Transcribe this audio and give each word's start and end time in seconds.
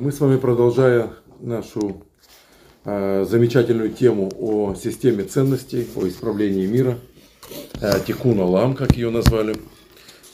Мы 0.00 0.12
с 0.12 0.20
вами, 0.20 0.38
продолжая 0.38 1.10
нашу 1.40 2.06
э, 2.86 3.26
замечательную 3.28 3.90
тему 3.90 4.32
о 4.38 4.74
системе 4.74 5.24
ценностей, 5.24 5.86
о 5.94 6.08
исправлении 6.08 6.64
мира, 6.64 6.98
э, 7.82 8.00
Тикуна 8.06 8.46
Лам, 8.46 8.74
как 8.74 8.96
ее 8.96 9.10
назвали 9.10 9.56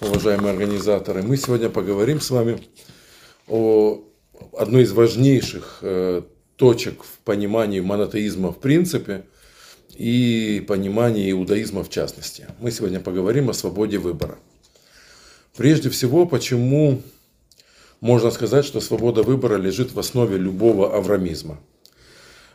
уважаемые 0.01 0.53
организаторы, 0.53 1.25
мы 1.25 1.37
сегодня 1.37 1.69
поговорим 1.69 2.21
с 2.21 2.31
вами 2.31 2.61
о 3.49 4.05
одной 4.57 4.85
из 4.85 4.93
важнейших 4.93 5.79
э, 5.83 6.23
точек 6.55 7.03
в 7.03 7.19
понимании 7.25 7.81
монотеизма 7.81 8.53
в 8.53 8.61
принципе 8.61 9.25
и 9.97 10.65
понимании 10.69 11.33
иудаизма 11.33 11.83
в 11.83 11.91
частности. 11.91 12.47
Мы 12.61 12.71
сегодня 12.71 13.01
поговорим 13.01 13.51
о 13.51 13.53
свободе 13.53 13.99
выбора. 13.99 14.39
Прежде 15.57 15.91
всего, 15.91 16.25
почему 16.25 17.03
можно 18.01 18.31
сказать, 18.31 18.65
что 18.65 18.81
свобода 18.81 19.23
выбора 19.23 19.57
лежит 19.57 19.93
в 19.93 19.99
основе 19.99 20.37
любого 20.37 20.97
аврамизма. 20.97 21.59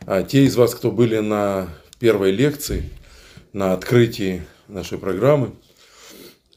А 0.06 0.22
те 0.22 0.44
из 0.44 0.56
вас, 0.56 0.74
кто 0.74 0.90
были 0.90 1.18
на 1.18 1.68
первой 1.98 2.32
лекции, 2.32 2.90
на 3.52 3.72
открытии 3.72 4.42
нашей 4.68 4.98
программы 4.98 5.52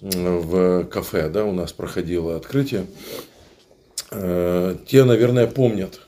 в 0.01 0.85
кафе, 0.85 1.29
да, 1.29 1.45
у 1.45 1.51
нас 1.51 1.73
проходило 1.73 2.35
открытие, 2.35 2.85
э, 4.11 4.75
те, 4.87 5.03
наверное, 5.03 5.47
помнят, 5.47 6.01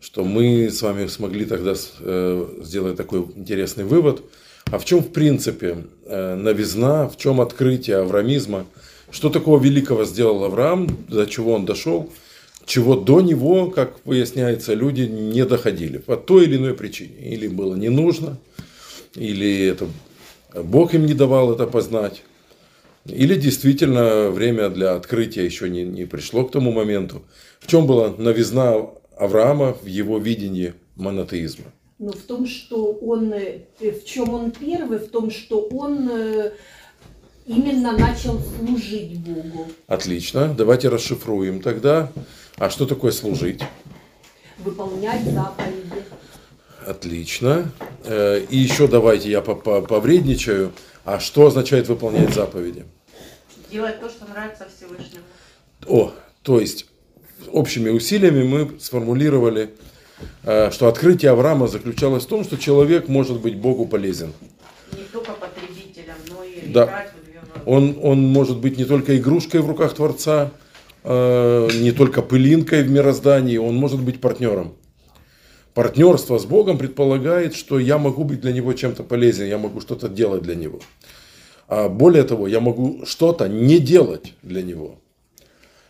что 0.00 0.24
мы 0.24 0.70
с 0.70 0.80
вами 0.82 1.06
смогли 1.06 1.44
тогда 1.44 1.74
э, 2.00 2.46
сделать 2.62 2.96
такой 2.96 3.20
интересный 3.34 3.84
вывод. 3.84 4.22
А 4.70 4.78
в 4.78 4.84
чем, 4.84 5.00
в 5.00 5.12
принципе, 5.12 5.84
э, 6.06 6.34
новизна, 6.36 7.08
в 7.08 7.16
чем 7.16 7.40
открытие 7.40 7.96
аврамизма– 7.96 8.66
что 9.12 9.30
такого 9.30 9.62
великого 9.62 10.04
сделал 10.04 10.42
Авраам, 10.42 10.88
до 11.08 11.26
чего 11.26 11.52
он 11.52 11.64
дошел, 11.64 12.10
чего 12.64 12.96
до 12.96 13.20
него, 13.20 13.70
как 13.70 14.00
выясняется, 14.04 14.74
люди 14.74 15.02
не 15.02 15.44
доходили 15.44 15.98
по 15.98 16.16
той 16.16 16.44
или 16.44 16.56
иной 16.56 16.74
причине. 16.74 17.16
Или 17.20 17.46
было 17.46 17.76
не 17.76 17.90
нужно, 17.90 18.38
или 19.14 19.66
это 19.66 19.86
Бог 20.54 20.94
им 20.94 21.06
не 21.06 21.14
давал 21.14 21.52
это 21.52 21.66
познать, 21.66 22.22
или 23.04 23.34
действительно 23.34 24.30
время 24.30 24.70
для 24.70 24.94
открытия 24.94 25.44
еще 25.44 25.68
не, 25.68 25.84
не 25.84 26.04
пришло 26.04 26.44
к 26.44 26.52
тому 26.52 26.72
моменту. 26.72 27.22
В 27.60 27.66
чем 27.66 27.86
была 27.86 28.14
новизна 28.16 28.76
Авраама 29.16 29.74
в 29.74 29.86
его 29.86 30.18
видении 30.18 30.74
монотеизма? 30.96 31.66
Ну, 31.98 32.12
в 32.12 32.22
том, 32.22 32.46
что 32.46 32.92
он, 32.92 33.32
э, 33.32 33.62
в 33.80 34.04
чем 34.04 34.34
он 34.34 34.50
первый, 34.50 34.98
в 34.98 35.08
том, 35.08 35.30
что 35.30 35.60
он 35.60 36.08
э, 36.10 36.52
именно 37.46 37.92
начал 37.92 38.40
служить 38.40 39.18
Богу. 39.18 39.66
Отлично. 39.86 40.54
Давайте 40.54 40.88
расшифруем 40.88 41.60
тогда. 41.60 42.10
А 42.56 42.70
что 42.70 42.86
такое 42.86 43.12
служить? 43.12 43.62
Выполнять 44.58 45.24
заповеди. 45.24 46.04
Отлично. 46.86 47.70
Э, 48.04 48.40
и 48.48 48.56
еще 48.56 48.86
давайте 48.86 49.30
я 49.30 49.40
повредничаю. 49.40 50.72
А 51.04 51.18
что 51.18 51.46
означает 51.46 51.88
выполнять 51.88 52.34
заповеди? 52.34 52.84
Делать 53.70 54.00
то, 54.00 54.08
что 54.08 54.26
нравится 54.26 54.68
Всевышнему. 54.76 55.24
О, 55.86 56.12
то 56.42 56.60
есть 56.60 56.86
общими 57.50 57.90
усилиями 57.90 58.44
мы 58.44 58.78
сформулировали, 58.78 59.70
э, 60.44 60.70
что 60.70 60.86
открытие 60.86 61.32
Авраама 61.32 61.66
заключалось 61.66 62.24
в 62.24 62.28
том, 62.28 62.44
что 62.44 62.56
человек 62.56 63.08
может 63.08 63.40
быть 63.40 63.56
Богу 63.56 63.86
полезен. 63.86 64.32
Не 64.92 65.04
только 65.04 65.32
потребителем, 65.32 66.14
но 66.28 66.44
и 66.44 66.68
да. 66.68 66.84
играть 66.84 67.12
он, 67.66 67.98
он 68.02 68.22
может 68.22 68.58
быть 68.58 68.78
не 68.78 68.84
только 68.84 69.16
игрушкой 69.16 69.60
в 69.60 69.68
руках 69.68 69.94
Творца, 69.94 70.50
э, 71.04 71.68
не 71.80 71.92
только 71.92 72.22
пылинкой 72.22 72.82
в 72.82 72.90
мироздании, 72.90 73.56
он 73.56 73.76
может 73.76 74.00
быть 74.00 74.20
партнером. 74.20 74.74
Партнерство 75.74 76.38
с 76.38 76.44
Богом 76.44 76.76
предполагает, 76.76 77.54
что 77.54 77.78
я 77.78 77.96
могу 77.98 78.24
быть 78.24 78.40
для 78.40 78.52
него 78.52 78.72
чем-то 78.72 79.04
полезен, 79.04 79.46
я 79.46 79.58
могу 79.58 79.80
что-то 79.80 80.08
делать 80.08 80.42
для 80.42 80.54
него. 80.54 80.80
А 81.68 81.88
более 81.88 82.24
того, 82.24 82.46
я 82.46 82.60
могу 82.60 83.06
что-то 83.06 83.48
не 83.48 83.78
делать 83.78 84.34
для 84.42 84.62
него. 84.62 84.98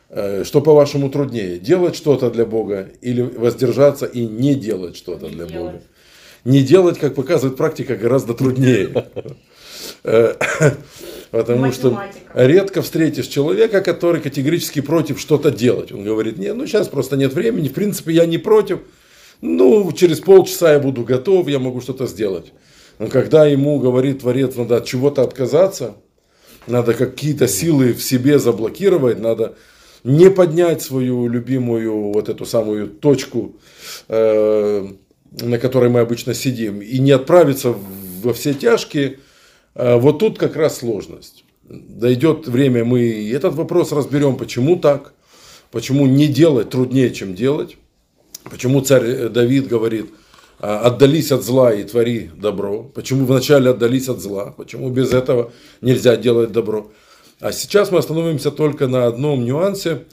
Э, 0.09 0.45
что, 0.45 0.61
по-вашему, 0.61 1.11
труднее? 1.11 1.59
Делать 1.59 1.97
что-то 1.97 2.31
для 2.31 2.47
Бога 2.47 2.91
или 3.01 3.23
воздержаться 3.23 4.07
и 4.07 4.25
не 4.25 4.55
делать 4.55 4.97
что-то 4.97 5.29
для 5.29 5.47
делать. 5.47 5.73
Бога? 5.73 5.83
Не 6.45 6.63
делать, 6.63 6.99
как 6.99 7.15
показывает 7.15 7.57
практика, 7.57 7.97
гораздо 7.97 8.35
труднее. 8.35 9.07
Потому 11.33 11.73
что 11.73 11.99
редко 12.35 12.83
встретишь 12.83 13.27
человека, 13.27 13.81
который 13.81 14.21
категорически 14.21 14.83
против 14.83 15.19
что-то 15.19 15.51
делать. 15.51 15.91
Он 15.91 16.05
говорит, 16.05 16.37
нет, 16.37 16.55
ну 16.55 16.67
сейчас 16.67 16.89
просто 16.89 17.17
нет 17.17 17.33
времени, 17.33 17.69
в 17.69 17.73
принципе 17.73 18.13
я 18.13 18.27
не 18.27 18.37
против, 18.37 18.81
ну 19.41 19.91
через 19.93 20.21
полчаса 20.21 20.75
я 20.75 20.79
буду 20.79 21.05
готов, 21.05 21.49
я 21.49 21.59
могу 21.59 21.81
что-то 21.81 22.07
сделать. 22.07 22.53
Но 22.99 23.07
когда 23.07 23.47
ему 23.47 23.81
говорит 23.81 24.21
Творец, 24.21 24.57
надо 24.57 24.77
от 24.77 24.85
чего-то 24.85 25.23
отказаться, 25.23 25.95
надо 26.67 26.93
какие-то 26.93 27.49
силы 27.49 27.95
в 27.95 28.03
себе 28.03 28.39
заблокировать, 28.39 29.19
надо 29.19 29.57
не 30.05 30.31
поднять 30.31 30.83
свою 30.83 31.29
любимую 31.29 32.13
вот 32.13 32.29
эту 32.29 32.45
самую 32.45 32.89
точку, 32.89 33.57
э, 34.09 34.87
на 35.41 35.59
которой 35.59 35.89
мы 35.89 36.01
обычно 36.01 36.35
сидим, 36.35 36.83
и 36.83 36.99
не 36.99 37.13
отправиться 37.13 37.75
во 38.23 38.35
все 38.35 38.53
тяжкие– 38.53 39.19
вот 39.75 40.19
тут 40.19 40.39
как 40.39 40.57
раз 40.57 40.79
сложность. 40.79 41.45
Дойдет 41.65 42.47
время, 42.47 42.85
мы 42.85 43.31
этот 43.33 43.55
вопрос 43.55 43.93
разберем, 43.93 44.37
почему 44.37 44.77
так, 44.77 45.15
почему 45.71 46.07
не 46.07 46.27
делать 46.27 46.71
труднее, 46.71 47.13
чем 47.13 47.35
делать, 47.35 47.77
почему 48.45 48.81
царь 48.83 49.29
Давид 49.29 49.69
говорит, 49.69 50.11
«А, 50.65 50.79
отдались 50.81 51.33
от 51.33 51.43
зла 51.43 51.75
и 51.75 51.83
твори 51.83 52.31
добро, 52.37 52.85
почему 52.85 53.27
вначале 53.27 53.71
отдались 53.71 54.09
от 54.09 54.21
зла, 54.21 54.55
почему 54.57 54.91
без 54.91 55.13
этого 55.13 55.51
нельзя 55.81 56.17
делать 56.17 56.53
добро. 56.53 56.93
А 57.41 57.51
сейчас 57.51 57.91
мы 57.91 57.99
остановимся 57.99 58.53
только 58.53 58.87
на 58.87 59.07
одном 59.07 59.45
нюансе, 59.45 60.05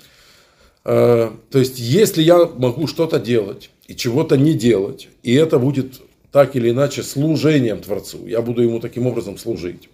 а, 0.83 1.35
то 1.51 1.59
есть 1.59 1.77
если 1.77 2.23
я 2.23 2.45
могу 2.45 2.87
что-то 2.87 3.19
делать 3.19 3.69
и 3.87 3.95
чего-то 3.95 4.37
не 4.37 4.53
делать, 4.53 5.09
и 5.21 5.35
это 5.35 5.59
будет 5.59 6.01
так 6.31 6.55
или 6.55 6.69
иначе 6.69 7.03
служением 7.03 7.81
Творцу. 7.81 8.27
Я 8.27 8.41
буду 8.41 8.61
ему 8.61 8.79
таким 8.79 9.07
образом 9.07 9.37
служить. 9.37 9.89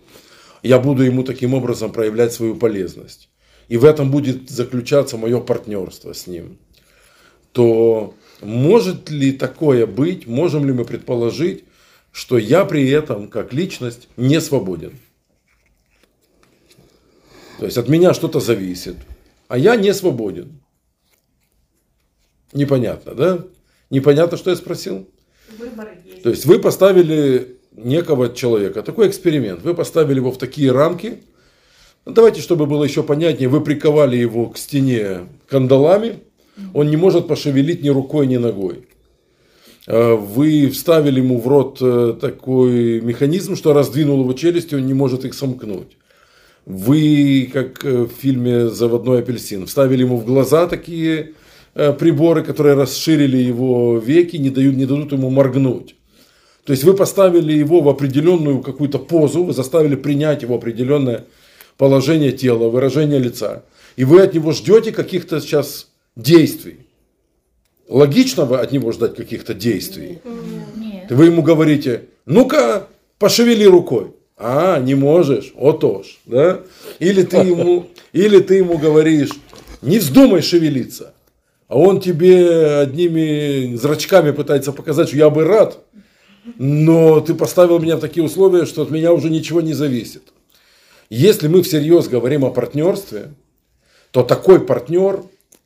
Я 0.63 0.79
буду 0.79 1.03
ему 1.03 1.23
таким 1.23 1.53
образом 1.53 1.91
проявлять 1.91 2.33
свою 2.33 2.55
полезность. 2.55 3.29
И 3.67 3.77
в 3.77 3.85
этом 3.85 4.11
будет 4.11 4.49
заключаться 4.49 5.17
мое 5.17 5.39
партнерство 5.39 6.13
с 6.13 6.27
ним. 6.27 6.57
То 7.51 8.13
может 8.41 9.09
ли 9.09 9.31
такое 9.31 9.87
быть, 9.87 10.27
можем 10.27 10.65
ли 10.65 10.73
мы 10.73 10.85
предположить, 10.85 11.63
что 12.11 12.37
я 12.37 12.65
при 12.65 12.89
этом, 12.89 13.29
как 13.29 13.53
личность, 13.53 14.07
не 14.17 14.41
свободен? 14.41 14.99
То 17.59 17.65
есть 17.65 17.77
от 17.77 17.87
меня 17.87 18.13
что-то 18.13 18.39
зависит, 18.39 18.97
а 19.47 19.57
я 19.57 19.75
не 19.77 19.93
свободен. 19.93 20.61
Непонятно, 22.53 23.15
да? 23.15 23.45
Непонятно, 23.89 24.37
что 24.37 24.49
я 24.49 24.55
спросил? 24.55 25.07
То 26.23 26.29
есть 26.29 26.45
вы 26.45 26.59
поставили 26.59 27.57
некого 27.75 28.33
человека, 28.33 28.81
такой 28.81 29.07
эксперимент, 29.07 29.61
вы 29.61 29.73
поставили 29.73 30.17
его 30.17 30.31
в 30.31 30.37
такие 30.37 30.71
рамки, 30.71 31.19
ну, 32.05 32.13
давайте, 32.13 32.41
чтобы 32.41 32.67
было 32.67 32.83
еще 32.83 33.03
понятнее, 33.03 33.49
вы 33.49 33.61
приковали 33.61 34.15
его 34.15 34.49
к 34.49 34.57
стене 34.57 35.27
кандалами, 35.47 36.19
он 36.73 36.89
не 36.89 36.97
может 36.97 37.27
пошевелить 37.27 37.81
ни 37.81 37.89
рукой, 37.89 38.27
ни 38.27 38.37
ногой. 38.37 38.87
А 39.87 40.15
вы 40.15 40.69
вставили 40.69 41.19
ему 41.19 41.39
в 41.39 41.47
рот 41.47 41.77
э, 41.81 42.15
такой 42.19 43.01
механизм, 43.01 43.55
что 43.55 43.73
раздвинул 43.73 44.21
его 44.21 44.33
челюсти, 44.33 44.75
он 44.75 44.85
не 44.85 44.93
может 44.93 45.25
их 45.25 45.33
сомкнуть. 45.33 45.97
Вы, 46.65 47.49
как 47.51 47.83
э, 47.85 48.03
в 48.03 48.09
фильме 48.09 48.69
«Заводной 48.69 49.19
апельсин», 49.19 49.67
вставили 49.67 50.03
ему 50.03 50.17
в 50.17 50.25
глаза 50.25 50.67
такие 50.67 51.33
приборы, 51.75 52.43
которые 52.43 52.75
расширили 52.75 53.37
его 53.37 53.97
веки, 53.97 54.37
не 54.37 54.49
дают, 54.49 54.75
не 54.75 54.85
дадут 54.85 55.11
ему 55.11 55.29
моргнуть. 55.29 55.95
То 56.63 56.71
есть 56.71 56.83
вы 56.83 56.95
поставили 56.95 57.53
его 57.53 57.81
в 57.81 57.89
определенную 57.89 58.61
какую-то 58.61 58.97
позу, 58.97 59.43
вы 59.43 59.53
заставили 59.53 59.95
принять 59.95 60.41
его 60.41 60.55
определенное 60.55 61.25
положение 61.77 62.31
тела, 62.31 62.69
выражение 62.69 63.19
лица. 63.19 63.63
И 63.97 64.05
вы 64.05 64.21
от 64.21 64.33
него 64.33 64.51
ждете 64.51 64.91
каких-то 64.91 65.41
сейчас 65.41 65.89
действий. 66.15 66.79
Логично 67.87 68.45
вы 68.45 68.57
от 68.57 68.71
него 68.71 68.91
ждать 68.93 69.15
каких-то 69.15 69.53
действий. 69.53 70.19
Нет. 70.75 71.11
Вы 71.11 71.25
ему 71.25 71.43
говорите, 71.43 72.05
ну-ка, 72.25 72.87
пошевели 73.19 73.65
рукой. 73.65 74.13
А, 74.37 74.79
не 74.79 74.95
можешь, 74.95 75.53
отож. 75.55 76.19
Да? 76.25 76.61
Или, 76.99 77.23
ты 77.23 77.37
ему, 77.37 77.87
или 78.11 78.39
ты 78.39 78.55
ему 78.55 78.77
говоришь, 78.77 79.31
не 79.81 79.99
вздумай 79.99 80.41
шевелиться 80.41 81.14
а 81.67 81.77
он 81.77 81.99
тебе 81.99 82.77
одними 82.77 83.75
зрачками 83.75 84.31
пытается 84.31 84.71
показать, 84.71 85.07
что 85.07 85.17
я 85.17 85.29
бы 85.29 85.43
рад, 85.43 85.79
но 86.57 87.21
ты 87.21 87.33
поставил 87.33 87.79
меня 87.79 87.97
в 87.97 88.01
такие 88.01 88.23
условия, 88.23 88.65
что 88.65 88.83
от 88.83 88.91
меня 88.91 89.13
уже 89.13 89.29
ничего 89.29 89.61
не 89.61 89.73
зависит. 89.73 90.23
Если 91.09 91.47
мы 91.47 91.61
всерьез 91.61 92.07
говорим 92.07 92.45
о 92.45 92.51
партнерстве, 92.51 93.33
то 94.11 94.23
такой 94.23 94.59
партнер 94.59 95.23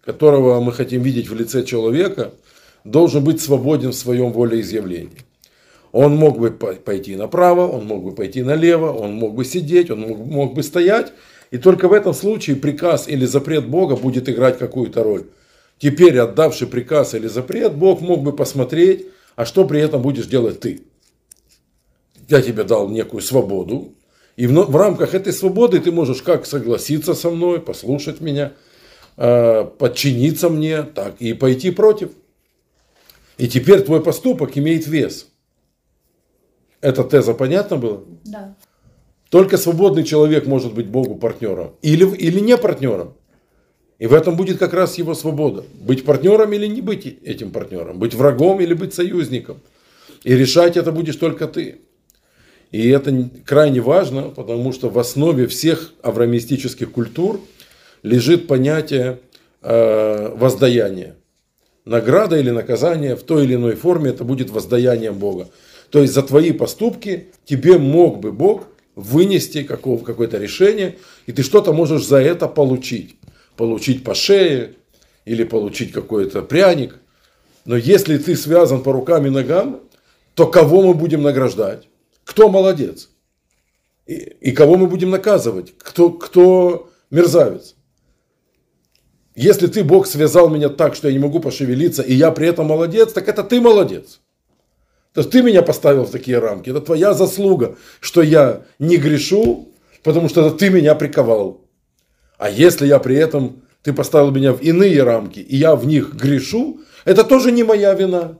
которого 0.09 0.59
мы 0.59 0.71
хотим 0.71 1.03
видеть 1.03 1.29
в 1.29 1.35
лице 1.35 1.63
человека, 1.63 2.31
должен 2.83 3.23
быть 3.23 3.41
свободен 3.41 3.91
в 3.91 3.95
своем 3.95 4.31
волеизъявлении. 4.31 5.21
Он 5.91 6.15
мог 6.15 6.39
бы 6.39 6.51
по- 6.51 6.73
пойти 6.73 7.15
направо, 7.15 7.67
он 7.67 7.85
мог 7.85 8.03
бы 8.03 8.11
пойти 8.13 8.41
налево, 8.41 8.91
он 8.91 9.13
мог 9.13 9.35
бы 9.35 9.45
сидеть, 9.45 9.91
он 9.91 9.99
мог 9.99 10.53
бы 10.53 10.63
стоять. 10.63 11.13
И 11.51 11.57
только 11.57 11.87
в 11.87 11.93
этом 11.93 12.13
случае 12.13 12.55
приказ 12.55 13.07
или 13.07 13.25
запрет 13.25 13.67
Бога 13.67 13.95
будет 13.95 14.29
играть 14.29 14.57
какую-то 14.57 15.03
роль. 15.03 15.25
Теперь, 15.79 16.19
отдавший 16.19 16.67
приказ 16.67 17.15
или 17.15 17.27
запрет, 17.27 17.73
Бог 17.73 18.01
мог 18.01 18.21
бы 18.21 18.35
посмотреть, 18.35 19.07
а 19.35 19.45
что 19.45 19.65
при 19.65 19.79
этом 19.79 20.01
будешь 20.01 20.27
делать 20.27 20.59
ты. 20.59 20.83
Я 22.27 22.41
тебе 22.41 22.63
дал 22.63 22.89
некую 22.89 23.21
свободу, 23.21 23.93
и 24.35 24.45
в, 24.45 24.75
рамках 24.75 25.15
этой 25.15 25.33
свободы 25.33 25.79
ты 25.79 25.91
можешь 25.91 26.21
как 26.21 26.45
согласиться 26.45 27.13
со 27.13 27.29
мной, 27.29 27.61
послушать 27.61 28.21
меня, 28.21 28.53
э, 29.17 29.65
подчиниться 29.77 30.49
мне, 30.49 30.83
так 30.83 31.21
и 31.21 31.33
пойти 31.33 31.71
против. 31.71 32.11
И 33.37 33.47
теперь 33.47 33.81
твой 33.81 34.03
поступок 34.03 34.57
имеет 34.57 34.85
вес. 34.85 35.27
Эта 36.81 37.03
теза 37.03 37.33
понятна 37.33 37.77
была? 37.77 38.01
Да. 38.25 38.55
Только 39.29 39.57
свободный 39.57 40.03
человек 40.03 40.45
может 40.45 40.73
быть 40.73 40.87
Богу 40.87 41.15
партнером. 41.15 41.75
Или, 41.81 42.05
или 42.15 42.39
не 42.39 42.57
партнером. 42.57 43.15
И 43.99 44.07
в 44.07 44.13
этом 44.13 44.37
будет 44.37 44.57
как 44.57 44.73
раз 44.73 44.97
его 44.97 45.13
свобода. 45.13 45.65
Быть 45.73 46.05
партнером 46.05 46.53
или 46.53 46.65
не 46.67 46.81
быть 46.81 47.05
этим 47.05 47.51
партнером. 47.51 47.99
Быть 47.99 48.13
врагом 48.13 48.61
или 48.61 48.73
быть 48.73 48.93
союзником. 48.93 49.59
И 50.23 50.33
решать 50.35 50.77
это 50.77 50.91
будешь 50.91 51.17
только 51.17 51.47
ты. 51.47 51.79
И 52.71 52.87
это 52.89 53.29
крайне 53.45 53.81
важно, 53.81 54.23
потому 54.29 54.71
что 54.71 54.89
в 54.89 54.97
основе 54.99 55.47
всех 55.47 55.93
авраамистических 56.01 56.91
культур 56.91 57.41
лежит 58.03 58.47
понятие 58.47 59.19
э, 59.61 60.33
воздаяния. 60.35 61.15
Награда 61.83 62.37
или 62.37 62.51
наказание 62.51 63.15
в 63.15 63.23
той 63.23 63.45
или 63.45 63.55
иной 63.55 63.75
форме 63.75 64.11
это 64.11 64.23
будет 64.23 64.49
воздаянием 64.49 65.15
Бога. 65.15 65.49
То 65.89 66.01
есть 66.01 66.13
за 66.13 66.21
твои 66.21 66.51
поступки 66.51 67.29
тебе 67.45 67.77
мог 67.79 68.19
бы 68.19 68.31
Бог 68.31 68.67
вынести 68.95 69.63
какого- 69.63 70.03
какое-то 70.03 70.37
решение, 70.37 70.97
и 71.25 71.31
ты 71.31 71.41
что-то 71.41 71.73
можешь 71.73 72.05
за 72.05 72.17
это 72.17 72.47
получить. 72.47 73.15
Получить 73.59 74.05
по 74.05 74.15
шее 74.15 74.75
или 75.25 75.43
получить 75.43 75.91
какой-то 75.91 76.43
пряник. 76.43 76.97
Но 77.65 77.75
если 77.75 78.17
ты 78.17 78.37
связан 78.37 78.81
по 78.83 78.93
рукам 78.93 79.25
и 79.27 79.29
ногам, 79.29 79.81
то 80.33 80.47
кого 80.47 80.81
мы 80.81 80.93
будем 80.93 81.23
награждать? 81.23 81.89
Кто 82.23 82.47
молодец? 82.47 83.09
И, 84.07 84.13
и 84.15 84.51
кого 84.53 84.77
мы 84.77 84.87
будем 84.87 85.09
наказывать? 85.09 85.73
Кто, 85.77 86.09
кто 86.09 86.89
мерзавец? 87.11 87.75
Если 89.35 89.67
ты, 89.67 89.83
Бог, 89.83 90.07
связал 90.07 90.47
меня 90.49 90.69
так, 90.69 90.95
что 90.95 91.09
я 91.09 91.13
не 91.13 91.19
могу 91.19 91.41
пошевелиться, 91.41 92.01
и 92.01 92.13
я 92.13 92.31
при 92.31 92.47
этом 92.47 92.67
молодец, 92.67 93.11
так 93.11 93.27
это 93.27 93.43
ты 93.43 93.59
молодец. 93.59 94.21
То 95.11 95.19
есть 95.19 95.31
ты 95.31 95.43
меня 95.43 95.63
поставил 95.63 96.05
в 96.05 96.11
такие 96.11 96.39
рамки. 96.39 96.69
Это 96.69 96.79
твоя 96.79 97.13
заслуга, 97.13 97.75
что 97.99 98.21
я 98.21 98.61
не 98.79 98.95
грешу, 98.95 99.67
потому 100.01 100.29
что 100.29 100.47
это 100.47 100.55
ты 100.55 100.69
меня 100.69 100.95
приковал. 100.95 101.59
А 102.39 102.49
если 102.49 102.87
я 102.87 102.99
при 102.99 103.17
этом, 103.17 103.63
ты 103.83 103.91
поставил 103.91 104.31
меня 104.31 104.53
в 104.53 104.61
иные 104.61 105.03
рамки, 105.03 105.39
и 105.39 105.57
я 105.57 105.75
в 105.75 105.85
них 105.85 106.15
грешу, 106.15 106.79
это 107.03 107.25
тоже 107.25 107.51
не 107.51 107.63
моя 107.63 107.93
вина. 107.93 108.39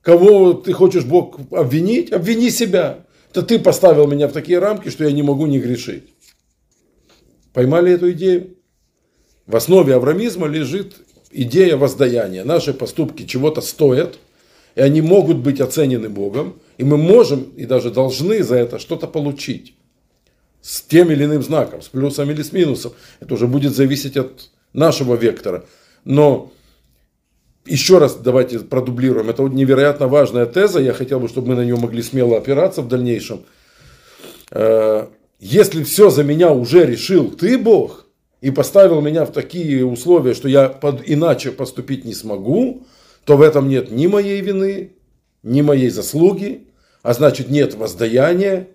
Кого 0.00 0.54
ты 0.54 0.72
хочешь, 0.72 1.04
Бог, 1.04 1.38
обвинить? 1.52 2.10
Обвини 2.12 2.48
себя. 2.48 3.04
Это 3.30 3.42
ты 3.42 3.58
поставил 3.58 4.06
меня 4.06 4.26
в 4.26 4.32
такие 4.32 4.58
рамки, 4.58 4.88
что 4.88 5.04
я 5.04 5.12
не 5.12 5.22
могу 5.22 5.46
не 5.46 5.60
грешить. 5.60 6.14
Поймали 7.52 7.92
эту 7.92 8.10
идею? 8.12 8.56
В 9.46 9.54
основе 9.54 9.94
аврамизма 9.94 10.46
лежит 10.46 10.96
идея 11.30 11.76
воздаяния. 11.76 12.42
Наши 12.42 12.72
поступки 12.72 13.26
чего-то 13.26 13.60
стоят, 13.60 14.18
и 14.76 14.80
они 14.80 15.02
могут 15.02 15.38
быть 15.38 15.60
оценены 15.60 16.08
Богом, 16.08 16.58
и 16.78 16.84
мы 16.84 16.96
можем 16.96 17.42
и 17.54 17.66
даже 17.66 17.90
должны 17.90 18.42
за 18.42 18.56
это 18.56 18.78
что-то 18.78 19.06
получить. 19.06 19.74
С 20.68 20.82
тем 20.82 21.10
или 21.10 21.24
иным 21.24 21.42
знаком, 21.42 21.80
с 21.80 21.88
плюсом 21.88 22.30
или 22.30 22.42
с 22.42 22.52
минусом. 22.52 22.92
Это 23.20 23.32
уже 23.32 23.46
будет 23.46 23.74
зависеть 23.74 24.18
от 24.18 24.50
нашего 24.74 25.14
вектора. 25.14 25.64
Но 26.04 26.52
еще 27.64 27.96
раз 27.96 28.16
давайте 28.16 28.58
продублируем. 28.58 29.30
Это 29.30 29.44
невероятно 29.44 30.08
важная 30.08 30.44
теза. 30.44 30.80
Я 30.80 30.92
хотел 30.92 31.20
бы, 31.20 31.28
чтобы 31.28 31.48
мы 31.48 31.54
на 31.54 31.64
нее 31.64 31.76
могли 31.76 32.02
смело 32.02 32.36
опираться 32.36 32.82
в 32.82 32.88
дальнейшем. 32.88 33.46
Э, 34.50 35.06
Если 35.40 35.84
все 35.84 36.10
за 36.10 36.22
меня 36.22 36.52
уже 36.52 36.84
решил 36.84 37.30
ты, 37.30 37.56
Бог, 37.56 38.04
и 38.42 38.50
поставил 38.50 39.00
меня 39.00 39.24
в 39.24 39.32
такие 39.32 39.86
условия, 39.86 40.34
что 40.34 40.48
я 40.48 40.68
под, 40.68 41.00
иначе 41.06 41.50
поступить 41.50 42.04
не 42.04 42.12
смогу, 42.12 42.86
то 43.24 43.38
в 43.38 43.40
этом 43.40 43.70
нет 43.70 43.90
ни 43.90 44.06
моей 44.06 44.42
вины, 44.42 44.92
ни 45.42 45.62
моей 45.62 45.88
заслуги, 45.88 46.66
а 47.02 47.14
значит 47.14 47.48
нет 47.48 47.74
воздаяния, 47.74 48.68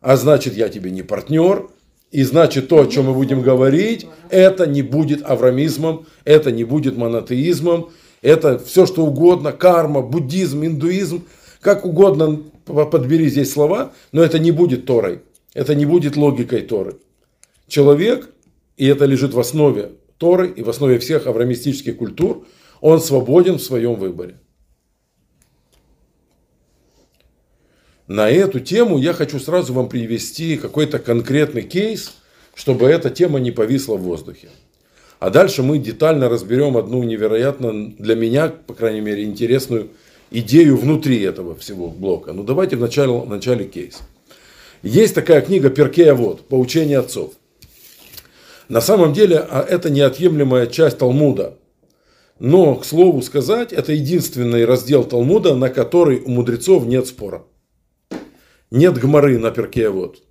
а 0.00 0.16
значит 0.16 0.56
я 0.56 0.68
тебе 0.68 0.90
не 0.90 1.02
партнер, 1.02 1.68
и 2.10 2.22
значит 2.22 2.68
то, 2.68 2.82
о 2.82 2.86
чем 2.86 3.06
мы 3.06 3.14
будем 3.14 3.42
говорить, 3.42 4.06
это 4.30 4.66
не 4.66 4.82
будет 4.82 5.22
аврамизмом, 5.24 6.06
это 6.24 6.50
не 6.50 6.64
будет 6.64 6.96
монотеизмом, 6.96 7.90
это 8.22 8.58
все 8.58 8.86
что 8.86 9.04
угодно, 9.04 9.52
карма, 9.52 10.00
буддизм, 10.00 10.64
индуизм, 10.64 11.24
как 11.60 11.84
угодно 11.84 12.42
подбери 12.64 13.28
здесь 13.28 13.52
слова, 13.52 13.92
но 14.12 14.22
это 14.22 14.38
не 14.38 14.52
будет 14.52 14.86
Торой, 14.86 15.20
это 15.54 15.74
не 15.74 15.84
будет 15.84 16.16
логикой 16.16 16.62
Торы. 16.62 16.96
Человек, 17.66 18.30
и 18.76 18.86
это 18.86 19.04
лежит 19.04 19.34
в 19.34 19.40
основе 19.40 19.92
Торы 20.16 20.48
и 20.48 20.62
в 20.62 20.70
основе 20.70 20.98
всех 20.98 21.26
аврамистических 21.26 21.96
культур, 21.96 22.46
он 22.80 23.00
свободен 23.00 23.56
в 23.56 23.62
своем 23.62 23.96
выборе. 23.96 24.36
На 28.08 28.30
эту 28.30 28.58
тему 28.58 28.98
я 28.98 29.12
хочу 29.12 29.38
сразу 29.38 29.74
вам 29.74 29.90
привести 29.90 30.56
какой-то 30.56 30.98
конкретный 30.98 31.60
кейс, 31.60 32.14
чтобы 32.54 32.86
эта 32.86 33.10
тема 33.10 33.38
не 33.38 33.50
повисла 33.50 33.96
в 33.96 34.02
воздухе. 34.02 34.48
А 35.20 35.28
дальше 35.28 35.62
мы 35.62 35.78
детально 35.78 36.30
разберем 36.30 36.78
одну 36.78 37.02
невероятно 37.02 37.90
для 37.98 38.14
меня, 38.14 38.48
по 38.48 38.72
крайней 38.72 39.02
мере, 39.02 39.24
интересную 39.24 39.88
идею 40.30 40.78
внутри 40.78 41.20
этого 41.20 41.54
всего 41.54 41.88
блока. 41.88 42.32
Ну 42.32 42.44
давайте 42.44 42.76
в 42.76 42.80
начале, 42.80 43.12
в 43.12 43.28
начале 43.28 43.66
кейс. 43.66 44.00
Есть 44.82 45.14
такая 45.14 45.42
книга 45.42 45.68
Перкея 45.68 46.14
Вот, 46.14 46.48
«Поучение 46.48 47.00
отцов». 47.00 47.32
На 48.70 48.80
самом 48.80 49.12
деле 49.12 49.38
а 49.38 49.60
это 49.60 49.90
неотъемлемая 49.90 50.66
часть 50.66 50.96
Талмуда. 50.96 51.58
Но, 52.38 52.76
к 52.76 52.86
слову 52.86 53.20
сказать, 53.20 53.74
это 53.74 53.92
единственный 53.92 54.64
раздел 54.64 55.04
Талмуда, 55.04 55.54
на 55.54 55.68
который 55.68 56.20
у 56.20 56.30
мудрецов 56.30 56.86
нет 56.86 57.06
спора. 57.06 57.42
Нет 58.70 58.98
гморы 58.98 59.38
на 59.38 59.50
перке 59.50 59.88
вот. 59.88 60.22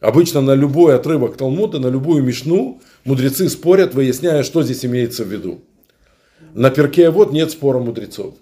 Обычно 0.00 0.40
на 0.40 0.54
любой 0.54 0.96
отрывок 0.96 1.36
Талмуда, 1.36 1.78
на 1.78 1.86
любую 1.86 2.22
мишну 2.22 2.80
мудрецы 3.04 3.48
спорят, 3.48 3.94
выясняя, 3.94 4.42
что 4.42 4.62
здесь 4.62 4.84
имеется 4.84 5.24
в 5.24 5.28
виду. 5.28 5.62
На 6.52 6.70
перке 6.70 7.10
вот 7.10 7.32
нет 7.32 7.50
спора 7.50 7.78
мудрецов. 7.78 8.34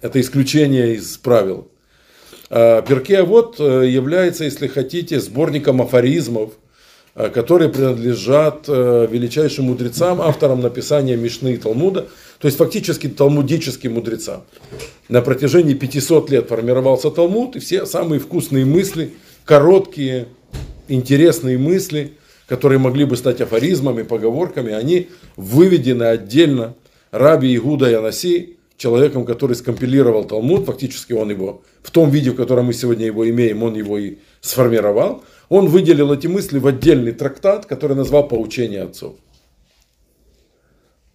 Это 0.00 0.20
исключение 0.20 0.94
из 0.94 1.16
правил. 1.16 1.68
Перке 2.48 3.22
вот 3.22 3.58
является, 3.58 4.44
если 4.44 4.66
хотите, 4.66 5.18
сборником 5.18 5.82
афоризмов, 5.82 6.52
которые 7.14 7.68
принадлежат 7.70 8.66
величайшим 8.66 9.66
мудрецам, 9.66 10.20
авторам 10.20 10.60
написания 10.60 11.16
Мишны 11.16 11.54
и 11.54 11.56
Талмуда, 11.56 12.08
то 12.40 12.46
есть 12.46 12.58
фактически 12.58 13.08
талмудическим 13.08 13.94
мудрецам. 13.94 14.42
На 15.08 15.22
протяжении 15.22 15.74
500 15.74 16.30
лет 16.30 16.48
формировался 16.48 17.10
Талмуд, 17.10 17.56
и 17.56 17.60
все 17.60 17.86
самые 17.86 18.18
вкусные 18.18 18.64
мысли, 18.64 19.14
короткие, 19.44 20.26
интересные 20.88 21.56
мысли, 21.56 22.14
которые 22.48 22.78
могли 22.78 23.04
бы 23.04 23.16
стать 23.16 23.40
афоризмами, 23.40 24.02
поговорками, 24.02 24.72
они 24.72 25.08
выведены 25.36 26.04
отдельно 26.04 26.74
Раби 27.10 27.54
Игуда 27.54 27.88
Янаси, 27.88 28.56
человеком, 28.76 29.24
который 29.24 29.54
скомпилировал 29.54 30.24
Талмуд, 30.24 30.66
фактически 30.66 31.12
он 31.12 31.30
его, 31.30 31.62
в 31.82 31.90
том 31.90 32.10
виде, 32.10 32.32
в 32.32 32.34
котором 32.34 32.66
мы 32.66 32.72
сегодня 32.72 33.06
его 33.06 33.28
имеем, 33.30 33.62
он 33.62 33.74
его 33.74 33.98
и 33.98 34.16
сформировал, 34.40 35.22
он 35.48 35.68
выделил 35.68 36.12
эти 36.12 36.26
мысли 36.26 36.58
в 36.58 36.66
отдельный 36.66 37.12
трактат, 37.12 37.66
который 37.66 37.96
назвал 37.96 38.28
«Поучение 38.28 38.82
отцов». 38.82 39.16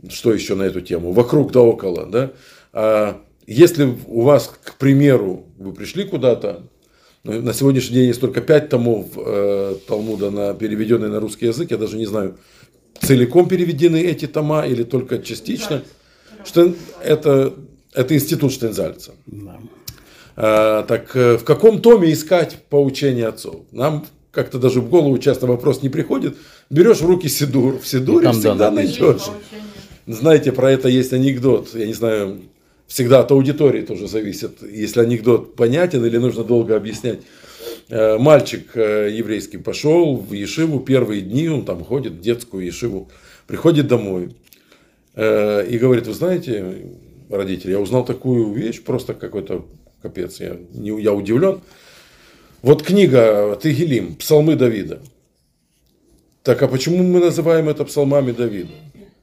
Что 0.08 0.34
еще 0.34 0.56
на 0.56 0.64
эту 0.64 0.82
тему? 0.82 1.12
Вокруг 1.12 1.52
да 1.52 1.62
около. 1.62 2.06
Да? 2.06 2.32
А 2.72 3.22
если 3.48 3.96
у 4.08 4.22
вас, 4.22 4.54
к 4.64 4.76
примеру, 4.76 5.46
вы 5.58 5.74
пришли 5.74 6.06
куда-то, 6.06 6.64
ну, 7.24 7.42
на 7.42 7.54
сегодняшний 7.54 7.96
день 7.96 8.08
есть 8.08 8.22
только 8.22 8.40
пять 8.40 8.70
томов 8.70 9.08
э, 9.18 9.76
Талмуда, 9.88 10.32
на, 10.32 10.54
переведенные 10.54 11.10
на 11.10 11.20
русский 11.20 11.48
язык, 11.48 11.72
я 11.72 11.78
даже 11.78 11.98
не 11.98 12.06
знаю, 12.06 12.38
целиком 13.02 13.50
переведены 13.50 14.02
эти 14.02 14.26
тома 14.26 14.66
или 14.66 14.84
только 14.84 15.20
частично. 15.20 15.84
Штен, 16.46 16.76
это, 17.04 17.54
это 17.94 18.16
институт 18.16 18.54
Штензальца. 18.54 19.12
Да. 19.26 19.60
А, 20.38 20.84
так 20.84 21.14
в 21.14 21.44
каком 21.44 21.82
томе 21.82 22.14
искать 22.14 22.58
поучение 22.70 23.28
отцов? 23.28 23.64
Нам 23.72 24.06
как-то 24.32 24.60
даже 24.60 24.82
в 24.82 24.90
голову 24.90 25.18
часто 25.18 25.48
вопрос 25.48 25.82
не 25.82 25.90
приходит. 25.90 26.38
Берешь 26.70 27.02
в 27.02 27.06
руки 27.06 27.28
Сидур, 27.28 27.80
в 27.80 27.88
Сидуре 27.88 28.26
там, 28.26 28.34
всегда 28.34 28.56
да, 28.56 28.72
найдешь. 28.72 29.24
знаете, 30.06 30.52
про 30.52 30.72
это 30.72 30.88
есть 30.88 31.14
анекдот. 31.14 31.74
Я 31.74 31.88
не 31.88 31.94
знаю, 31.94 32.42
всегда 32.88 33.22
от 33.22 33.32
аудитории 33.32 33.82
тоже 33.82 34.08
зависит, 34.08 34.62
если 34.62 35.02
анекдот 35.02 35.56
понятен 35.56 36.06
или 36.06 36.18
нужно 36.18 36.44
долго 36.44 36.76
объяснять. 36.76 37.20
Э, 37.90 38.18
Мальчик 38.18 38.70
э, 38.76 39.10
еврейский 39.12 39.58
пошел 39.58 40.18
в 40.18 40.34
Ешиву 40.34 40.80
первые 40.80 41.22
дни, 41.22 41.48
он 41.48 41.66
там 41.66 41.84
ходит 41.84 42.14
в 42.14 42.22
детскую 42.22 42.66
Ешиву, 42.66 43.10
приходит 43.48 43.88
домой 43.88 44.36
э, 45.16 45.68
и 45.68 45.78
говорит, 45.78 46.06
вы 46.08 46.14
знаете, 46.14 46.88
родители, 47.30 47.72
я 47.72 47.80
узнал 47.80 48.06
такую 48.06 48.54
вещь, 48.54 48.82
просто 48.84 49.14
какой-то 49.14 49.66
капец, 50.02 50.40
я, 50.40 50.58
я 50.74 51.14
удивлен. 51.14 51.62
Вот 52.62 52.84
книга 52.84 53.58
Тегелим, 53.62 54.16
псалмы 54.16 54.56
Давида. 54.56 55.01
Так, 56.44 56.62
а 56.62 56.68
почему 56.68 57.04
мы 57.04 57.20
называем 57.20 57.70
это 57.70 57.86
псалмами 57.86 58.32
Давида? 58.32 58.74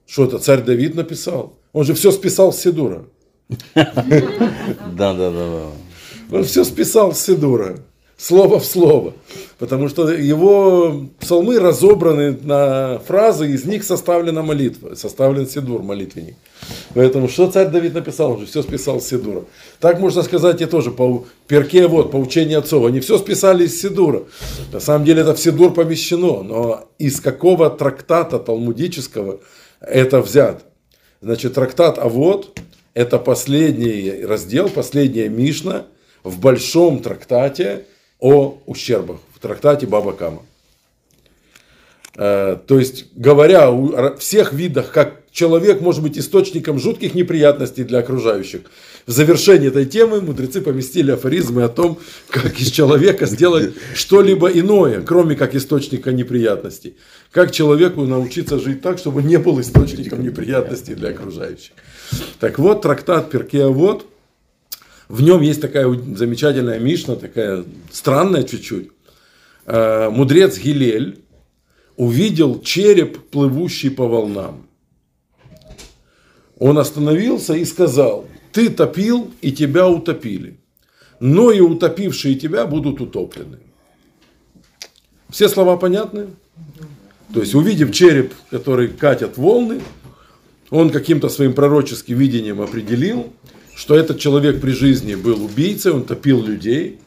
Что 0.07 0.25
это, 0.25 0.39
царь 0.39 0.63
Давид 0.63 0.95
написал? 0.95 1.59
Он 1.73 1.85
же 1.85 1.95
все 1.95 2.13
списал 2.13 2.53
с 2.53 2.61
Сидура. 2.61 3.05
Да, 3.75 5.13
да, 5.13 5.31
да, 5.31 5.31
да. 5.31 6.37
Он 6.37 6.45
все 6.45 6.65
списал 6.65 7.15
с 7.15 7.21
Сидура. 7.21 7.79
Слово 8.19 8.59
в 8.59 8.65
слово. 8.65 9.13
Потому 9.59 9.89
что 9.89 10.11
его 10.11 11.07
псалмы 11.21 11.59
разобраны 11.59 12.33
на 12.43 12.99
фразы, 13.01 13.53
из 13.53 13.67
них 13.67 13.85
составлена 13.85 14.43
молитва, 14.43 14.95
составлен 14.95 15.47
Сидур, 15.47 15.83
молитвенник. 15.83 16.37
Поэтому 16.95 17.29
что 17.29 17.51
царь 17.51 17.69
Давид 17.69 17.93
написал, 17.93 18.33
он 18.33 18.41
же 18.41 18.47
все 18.47 18.63
списал 18.63 19.03
с 19.03 19.09
Сидура. 19.09 19.45
Так 19.81 20.01
можно 20.01 20.23
сказать 20.23 20.63
и 20.63 20.67
тоже 20.67 20.93
по 20.93 21.27
перке, 21.47 21.87
вот, 21.89 22.11
по 22.11 22.17
учению 22.17 22.61
отцов. 22.61 22.87
Они 22.87 23.01
все 23.01 23.19
списали 23.19 23.65
из 23.65 23.79
Сидура. 23.81 24.23
На 24.73 24.81
самом 24.81 25.05
деле 25.05 25.21
это 25.21 25.35
в 25.35 25.39
Сидур 25.39 25.75
помещено, 25.75 26.43
но 26.43 26.89
из 26.99 27.21
какого 27.21 27.69
трактата 27.69 28.39
талмудического 28.39 29.41
это 29.81 30.23
взято? 30.23 30.63
Значит, 31.21 31.53
трактат 31.53 31.99
Авод– 31.99 32.59
это 32.95 33.19
последний 33.19 34.25
раздел, 34.25 34.71
последняя 34.71 35.29
Мишна 35.29 35.85
в 36.25 36.41
большом 36.41 37.01
трактате 37.01 37.85
о 38.19 38.59
ущербах, 38.67 39.19
в 39.35 39.41
трактате 39.41 39.87
Баба 39.87 40.13
Кама. 40.13 40.43
Э, 42.17 42.57
То 42.67 42.79
есть, 42.79 43.07
говоря 43.15 43.69
о 43.71 44.17
всех 44.17 44.53
видах, 44.53 44.91
как 44.91 45.21
человек 45.31 45.83
может 45.83 46.03
быть 46.03 46.19
источником 46.19 46.79
жутких 46.79 47.15
неприятностей 47.15 47.85
для 47.85 47.99
окружающих, 47.99 48.63
в 49.07 49.13
завершении 49.13 49.69
этой 49.69 49.85
темы 49.85 50.21
мудрецы 50.21 50.61
поместили 50.63 51.13
афоризмы 51.13 51.63
о 51.63 51.69
том, 51.69 51.99
как 52.31 52.59
из 52.59 52.71
человека 52.71 53.27
сделать 53.27 53.75
что-либо 53.95 54.49
иное, 54.49 55.03
кроме 55.03 55.37
как 55.37 55.55
источника 55.55 56.11
неприятностей. 56.11 56.97
Как 57.31 57.53
человеку 57.53 58.05
научиться 58.05 58.59
жить 58.59 58.81
так, 58.81 58.99
чтобы 58.99 59.23
не 59.23 59.37
был 59.37 59.61
источником 59.61 60.23
неприятностей 60.23 60.95
для 60.95 61.11
окружающих. 61.11 61.73
Так 62.41 62.59
вот, 62.59 62.83
трактат 62.83 63.31
Перкеавод, 63.31 64.07
в 65.09 65.23
нем 65.23 65.41
есть 65.41 65.61
такая 65.61 65.89
замечательная 65.89 66.79
Мишна, 66.79 67.17
такая 67.17 67.65
странная 67.91 68.43
чуть-чуть. 68.43 68.91
Э, 69.67 70.11
Мудрец 70.11 70.59
Гилель 70.59 71.21
увидел 71.97 72.61
череп, 72.61 73.31
плывущий 73.31 73.91
по 73.91 74.07
волнам. 74.07 74.67
Он 76.59 76.79
остановился 76.79 77.55
и 77.55 77.65
сказал, 77.65 78.27
ты 78.53 78.71
топил, 78.71 79.31
и 79.43 79.53
тебя 79.53 79.89
утопили. 79.89 80.59
Но 81.21 81.51
и 81.51 81.61
утопившие 81.61 82.35
тебя 82.35 82.67
будут 82.67 83.01
утоплены. 83.01 83.59
Все 85.29 85.49
слова 85.49 85.77
понятны? 85.77 86.29
То 87.33 87.41
есть, 87.41 87.55
увидев 87.55 87.93
череп, 87.93 88.33
который 88.51 88.89
катят 88.89 89.37
волны, 89.37 89.81
он 90.71 90.91
каким-то 90.91 91.29
своим 91.29 91.53
пророческим 91.53 92.17
видением 92.17 92.61
определил, 92.61 93.33
что 93.77 93.95
этот 93.95 94.19
человек 94.19 94.61
при 94.61 94.71
жизни 94.71 95.15
был 95.15 95.45
убийцей, 95.45 95.93
он 95.93 96.05
топил 96.05 96.43
людей. 96.43 96.99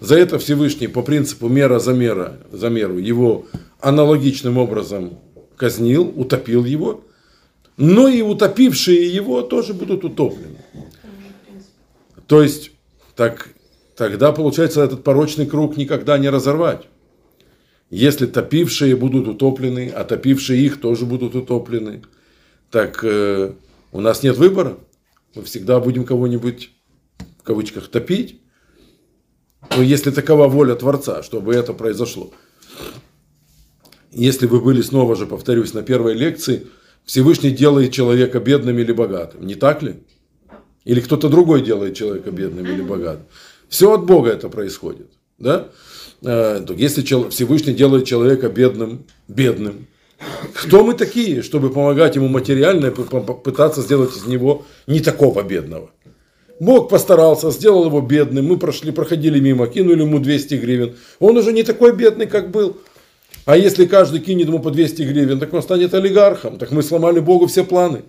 За 0.00 0.16
это 0.16 0.38
Всевышний 0.38 0.86
по 0.86 1.02
принципу 1.02 1.48
мера 1.48 1.80
за, 1.80 1.92
мера, 1.92 2.38
за 2.52 2.70
меру 2.70 2.96
его 2.96 3.46
аналогичным 3.80 4.56
образом 4.56 5.18
казнил, 5.56 6.12
утопил 6.14 6.64
его. 6.64 7.04
Но 7.76 8.06
и 8.06 8.22
утопившие 8.22 9.12
его 9.12 9.42
тоже 9.42 9.74
будут 9.74 10.04
утоплены. 10.04 10.58
То 12.28 12.40
есть, 12.40 12.70
так, 13.16 13.48
тогда 13.96 14.30
получается 14.30 14.82
этот 14.82 15.02
порочный 15.02 15.46
круг 15.46 15.76
никогда 15.76 16.18
не 16.18 16.28
разорвать. 16.28 16.86
Если 17.90 18.26
топившие 18.26 18.94
будут 18.94 19.26
утоплены, 19.26 19.88
а 19.88 20.04
топившие 20.04 20.64
их 20.64 20.80
тоже 20.80 21.04
будут 21.04 21.34
утоплены, 21.34 22.02
так 22.70 23.00
э, 23.02 23.52
у 23.90 24.00
нас 24.00 24.22
нет 24.22 24.36
выбора. 24.36 24.78
Мы 25.34 25.42
всегда 25.44 25.80
будем 25.80 26.04
кого-нибудь, 26.04 26.70
в 27.38 27.42
кавычках, 27.42 27.88
топить. 27.88 28.40
Но 29.74 29.82
если 29.82 30.10
такова 30.10 30.48
воля 30.48 30.74
Творца, 30.74 31.22
чтобы 31.22 31.54
это 31.54 31.72
произошло. 31.72 32.32
Если 34.10 34.46
вы 34.46 34.60
были 34.60 34.82
снова 34.82 35.16
же, 35.16 35.26
повторюсь, 35.26 35.72
на 35.72 35.82
первой 35.82 36.14
лекции, 36.14 36.66
Всевышний 37.04 37.50
делает 37.50 37.92
человека 37.92 38.40
бедным 38.40 38.78
или 38.78 38.92
богатым. 38.92 39.46
Не 39.46 39.54
так 39.54 39.82
ли? 39.82 39.96
Или 40.84 41.00
кто-то 41.00 41.28
другой 41.28 41.62
делает 41.62 41.96
человека 41.96 42.30
бедным 42.30 42.66
или 42.66 42.82
богатым. 42.82 43.24
Все 43.68 43.92
от 43.92 44.04
Бога 44.04 44.30
это 44.30 44.48
происходит. 44.48 45.10
Да? 45.38 45.68
Э, 46.22 46.64
Если 46.76 47.02
Всевышний 47.30 47.72
делает 47.72 48.04
человека 48.04 48.48
бедным, 48.48 49.06
бедным, 49.28 49.86
кто 50.54 50.84
мы 50.84 50.94
такие, 50.94 51.42
чтобы 51.42 51.70
помогать 51.70 52.16
ему 52.16 52.28
материально 52.28 52.86
и 52.86 52.90
пытаться 52.90 53.82
сделать 53.82 54.16
из 54.16 54.26
него 54.26 54.64
не 54.86 55.00
такого 55.00 55.42
бедного? 55.42 55.90
Бог 56.60 56.88
постарался, 56.88 57.50
сделал 57.50 57.86
его 57.86 58.00
бедным, 58.00 58.46
мы 58.46 58.56
прошли, 58.56 58.92
проходили 58.92 59.40
мимо, 59.40 59.66
кинули 59.66 60.02
ему 60.02 60.20
200 60.20 60.54
гривен. 60.54 60.94
Он 61.18 61.36
уже 61.36 61.52
не 61.52 61.64
такой 61.64 61.92
бедный, 61.92 62.26
как 62.26 62.50
был. 62.50 62.76
А 63.46 63.56
если 63.56 63.86
каждый 63.86 64.20
кинет 64.20 64.46
ему 64.46 64.60
по 64.60 64.70
200 64.70 65.02
гривен, 65.02 65.40
так 65.40 65.52
он 65.52 65.62
станет 65.62 65.92
олигархом. 65.94 66.58
Так 66.58 66.70
мы 66.70 66.82
сломали 66.82 67.18
Богу 67.18 67.46
все 67.46 67.64
планы. 67.64 68.02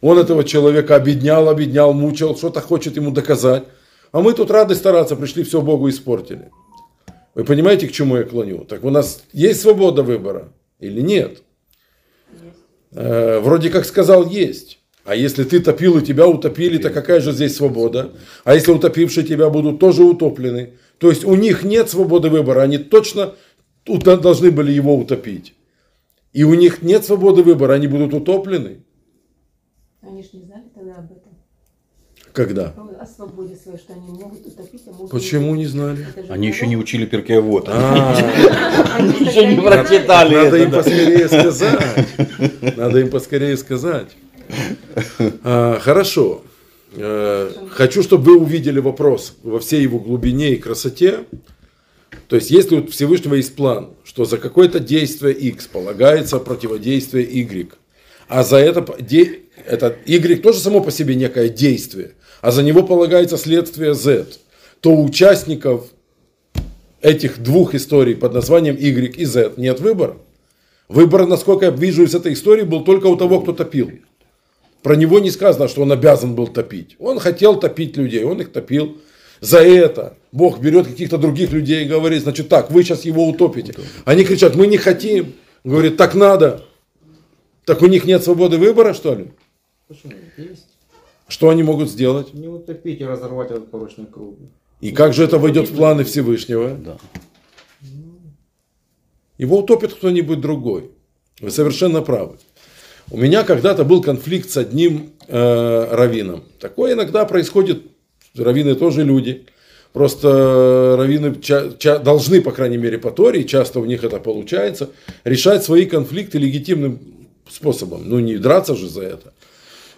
Он 0.00 0.18
этого 0.18 0.42
человека 0.42 0.96
обеднял, 0.96 1.48
обеднял, 1.48 1.92
мучил, 1.92 2.36
что-то 2.36 2.60
хочет 2.60 2.96
ему 2.96 3.12
доказать. 3.12 3.64
А 4.10 4.20
мы 4.20 4.32
тут 4.32 4.50
рады 4.50 4.74
стараться, 4.74 5.14
пришли, 5.14 5.44
все 5.44 5.60
Богу 5.60 5.88
испортили. 5.88 6.50
Вы 7.34 7.44
понимаете, 7.44 7.86
к 7.86 7.92
чему 7.92 8.16
я 8.16 8.24
клоню? 8.24 8.64
Так 8.64 8.84
у 8.84 8.90
нас 8.90 9.22
есть 9.32 9.60
свобода 9.60 10.02
выбора 10.02 10.48
или 10.86 11.00
нет? 11.00 11.42
Э, 12.92 13.40
вроде 13.40 13.70
как 13.70 13.84
сказал, 13.84 14.28
есть. 14.28 14.78
А 15.04 15.14
если 15.14 15.44
ты 15.44 15.60
топил 15.60 15.98
и 15.98 16.04
тебя 16.04 16.26
утопили, 16.26 16.78
то 16.78 16.90
какая 16.90 17.20
же 17.20 17.32
здесь 17.32 17.56
свобода? 17.56 18.12
А 18.44 18.54
если 18.54 18.72
утопившие 18.72 19.26
тебя 19.26 19.50
будут 19.50 19.78
тоже 19.78 20.02
утоплены? 20.02 20.74
То 20.98 21.10
есть 21.10 21.24
у 21.24 21.34
них 21.34 21.62
нет 21.62 21.90
свободы 21.90 22.30
выбора, 22.30 22.62
они 22.62 22.78
точно 22.78 23.34
должны 23.86 24.50
были 24.50 24.72
его 24.72 24.96
утопить. 24.96 25.54
И 26.32 26.42
у 26.44 26.54
них 26.54 26.82
нет 26.82 27.04
свободы 27.04 27.42
выбора, 27.42 27.74
они 27.74 27.86
будут 27.86 28.14
утоплены. 28.14 28.82
Они 30.00 30.22
же 30.22 30.30
не 30.32 30.42
этом. 30.44 30.53
Когда? 32.34 32.74
О 33.00 33.06
свободе 33.06 33.54
своей, 33.54 33.78
что 33.78 33.92
они 33.92 34.08
могут 34.08 34.44
утопить, 34.44 34.82
а 34.88 34.90
могут 34.90 35.12
Почему 35.12 35.54
не 35.54 35.66
знали? 35.66 36.04
Они 36.28 36.48
еще 36.48 36.66
не 36.66 36.76
учили 36.76 37.06
перке 37.06 37.38
вот. 37.38 37.66
А, 37.68 38.16
Они 38.96 39.12
Еще 39.24 39.54
не 39.54 39.62
прочитали 39.62 40.34
Надо 40.34 40.56
им 40.56 40.72
поскорее 40.72 41.28
сказать. 41.28 42.76
Надо 42.76 42.98
им 42.98 43.10
поскорее 43.10 43.56
сказать. 43.56 44.08
А, 45.44 45.78
Хорошо. 45.78 46.42
Э, 46.96 47.52
Хочу, 47.70 48.02
чтобы 48.02 48.24
вы 48.24 48.38
увидели 48.40 48.80
вопрос 48.80 49.36
во 49.44 49.60
всей 49.60 49.82
его 49.82 50.00
глубине 50.00 50.54
и 50.54 50.56
красоте. 50.56 51.20
То 52.26 52.34
есть, 52.34 52.50
если 52.50 52.80
у 52.80 52.86
Всевышнего 52.88 53.34
есть 53.34 53.54
план, 53.54 53.90
что 54.02 54.24
за 54.24 54.38
какое-то 54.38 54.80
действие 54.80 55.34
X 55.34 55.68
полагается 55.68 56.40
противодействие 56.40 57.24
Y, 57.24 57.70
а 58.26 58.42
за 58.42 58.56
это, 58.56 58.84
это 59.66 59.96
Y 60.04 60.42
тоже 60.42 60.58
само 60.58 60.80
по 60.80 60.90
себе 60.90 61.14
некое 61.14 61.48
действие, 61.48 62.12
а 62.44 62.50
за 62.50 62.62
него 62.62 62.82
полагается 62.82 63.38
следствие 63.38 63.94
Z, 63.94 64.26
то 64.80 64.94
участников 64.94 65.86
этих 67.00 67.42
двух 67.42 67.74
историй 67.74 68.14
под 68.14 68.34
названием 68.34 68.76
Y 68.76 69.16
и 69.16 69.24
Z 69.24 69.54
нет 69.56 69.80
выбора. 69.80 70.18
Выбор, 70.88 71.26
насколько 71.26 71.64
я 71.64 71.70
вижу 71.70 72.02
из 72.02 72.14
этой 72.14 72.34
истории, 72.34 72.64
был 72.64 72.84
только 72.84 73.06
у 73.06 73.16
того, 73.16 73.40
кто 73.40 73.54
топил. 73.54 73.92
Про 74.82 74.94
него 74.94 75.20
не 75.20 75.30
сказано, 75.30 75.68
что 75.68 75.80
он 75.80 75.92
обязан 75.92 76.34
был 76.34 76.46
топить. 76.46 76.96
Он 76.98 77.18
хотел 77.18 77.58
топить 77.58 77.96
людей, 77.96 78.24
он 78.24 78.42
их 78.42 78.52
топил. 78.52 78.98
За 79.40 79.60
это 79.60 80.14
Бог 80.30 80.60
берет 80.60 80.86
каких-то 80.86 81.16
других 81.16 81.50
людей 81.50 81.86
и 81.86 81.88
говорит, 81.88 82.24
значит 82.24 82.50
так, 82.50 82.70
вы 82.70 82.82
сейчас 82.82 83.06
его 83.06 83.26
утопите. 83.26 83.74
Они 84.04 84.22
кричат, 84.22 84.54
мы 84.54 84.66
не 84.66 84.76
хотим. 84.76 85.32
Говорит, 85.64 85.96
так 85.96 86.14
надо. 86.14 86.62
Так 87.64 87.80
у 87.80 87.86
них 87.86 88.04
нет 88.04 88.22
свободы 88.22 88.58
выбора, 88.58 88.92
что 88.92 89.14
ли? 89.14 89.28
Почему? 89.88 90.12
Есть. 90.36 90.73
Что 91.28 91.48
они 91.48 91.62
могут 91.62 91.90
сделать? 91.90 92.34
Не 92.34 92.48
утопить 92.48 93.00
и 93.00 93.04
разорвать 93.04 93.50
этот 93.50 93.70
порочный 93.70 94.06
круг. 94.06 94.36
И 94.80 94.90
как 94.92 95.14
же 95.14 95.24
это 95.24 95.38
войдет 95.38 95.68
в 95.68 95.76
планы 95.76 96.04
Всевышнего? 96.04 96.74
Да. 96.74 96.98
Его 99.38 99.58
утопит 99.60 99.94
кто-нибудь 99.94 100.40
другой. 100.40 100.90
Вы 101.40 101.50
совершенно 101.50 102.02
правы. 102.02 102.36
У 103.10 103.16
меня 103.16 103.42
когда-то 103.42 103.84
был 103.84 104.02
конфликт 104.02 104.50
с 104.50 104.56
одним 104.56 105.10
э, 105.26 105.88
раввином. 105.90 106.44
Такое 106.60 106.94
иногда 106.94 107.24
происходит. 107.24 107.82
Раввины 108.36 108.74
тоже 108.74 109.04
люди. 109.04 109.46
Просто 109.92 110.96
раввины 110.98 111.40
ча- 111.40 111.70
ча- 111.78 111.98
должны, 111.98 112.40
по 112.42 112.50
крайней 112.50 112.78
мере, 112.78 112.98
по 112.98 113.10
Торе, 113.10 113.42
и 113.42 113.46
часто 113.46 113.78
у 113.80 113.84
них 113.84 114.02
это 114.02 114.18
получается, 114.18 114.90
решать 115.22 115.62
свои 115.62 115.86
конфликты 115.86 116.38
легитимным 116.38 116.98
способом. 117.48 118.02
Ну, 118.08 118.18
не 118.18 118.36
драться 118.36 118.74
же 118.74 118.88
за 118.88 119.02
это. 119.02 119.32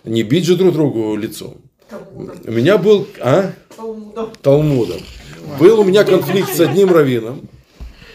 Не 0.06 0.22
бить 0.22 0.44
же 0.44 0.56
друг 0.56 0.72
другу 0.72 1.16
лицом. 1.16 1.56
Талмудом. 1.90 2.38
У 2.46 2.52
меня 2.52 2.78
был... 2.78 3.06
А? 3.20 3.52
Талмудом. 3.76 4.32
Талмудом. 4.40 5.00
Был 5.58 5.80
у 5.80 5.84
меня 5.84 6.04
конфликт 6.04 6.54
с 6.54 6.60
одним 6.60 6.92
раввином. 6.92 7.48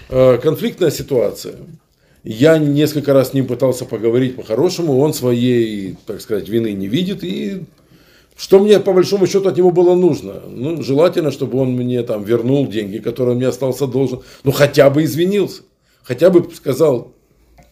Э, 0.09 0.37
Конфликтная 0.41 0.89
ситуация. 0.89 1.55
Я 2.23 2.57
несколько 2.57 3.13
раз 3.13 3.31
с 3.31 3.33
ним 3.33 3.45
пытался 3.45 3.85
поговорить 3.85 4.35
по-хорошему. 4.37 4.99
Он 4.99 5.13
своей, 5.13 5.97
так 6.05 6.21
сказать, 6.21 6.47
вины 6.47 6.71
не 6.71 6.87
видит. 6.87 7.23
И 7.23 7.63
что 8.37 8.59
мне 8.59 8.79
по 8.79 8.93
большому 8.93 9.27
счету 9.27 9.49
от 9.49 9.57
него 9.57 9.71
было 9.71 9.93
нужно? 9.93 10.41
Ну, 10.47 10.81
желательно, 10.81 11.31
чтобы 11.31 11.59
он 11.59 11.71
мне 11.73 12.03
там 12.03 12.23
вернул 12.23 12.67
деньги, 12.67 12.99
которые 12.99 13.33
он 13.33 13.37
мне 13.37 13.47
остался 13.47 13.85
должен. 13.85 14.21
Ну, 14.43 14.51
хотя 14.51 14.89
бы 14.89 15.03
извинился. 15.03 15.63
Хотя 16.03 16.29
бы 16.29 16.49
сказал, 16.53 17.13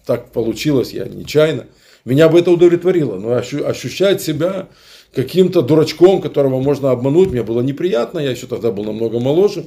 так 0.05 0.31
получилось, 0.31 0.91
я 0.91 1.05
нечаянно. 1.05 1.67
Меня 2.05 2.29
бы 2.29 2.39
это 2.39 2.51
удовлетворило. 2.51 3.17
Но 3.17 3.33
ощу- 3.33 3.65
ощущать 3.65 4.21
себя 4.21 4.69
каким-то 5.13 5.61
дурачком, 5.61 6.21
которого 6.21 6.61
можно 6.61 6.91
обмануть, 6.91 7.31
мне 7.31 7.43
было 7.43 7.61
неприятно. 7.61 8.19
Я 8.19 8.31
еще 8.31 8.47
тогда 8.47 8.71
был 8.71 8.83
намного 8.85 9.19
моложе, 9.19 9.65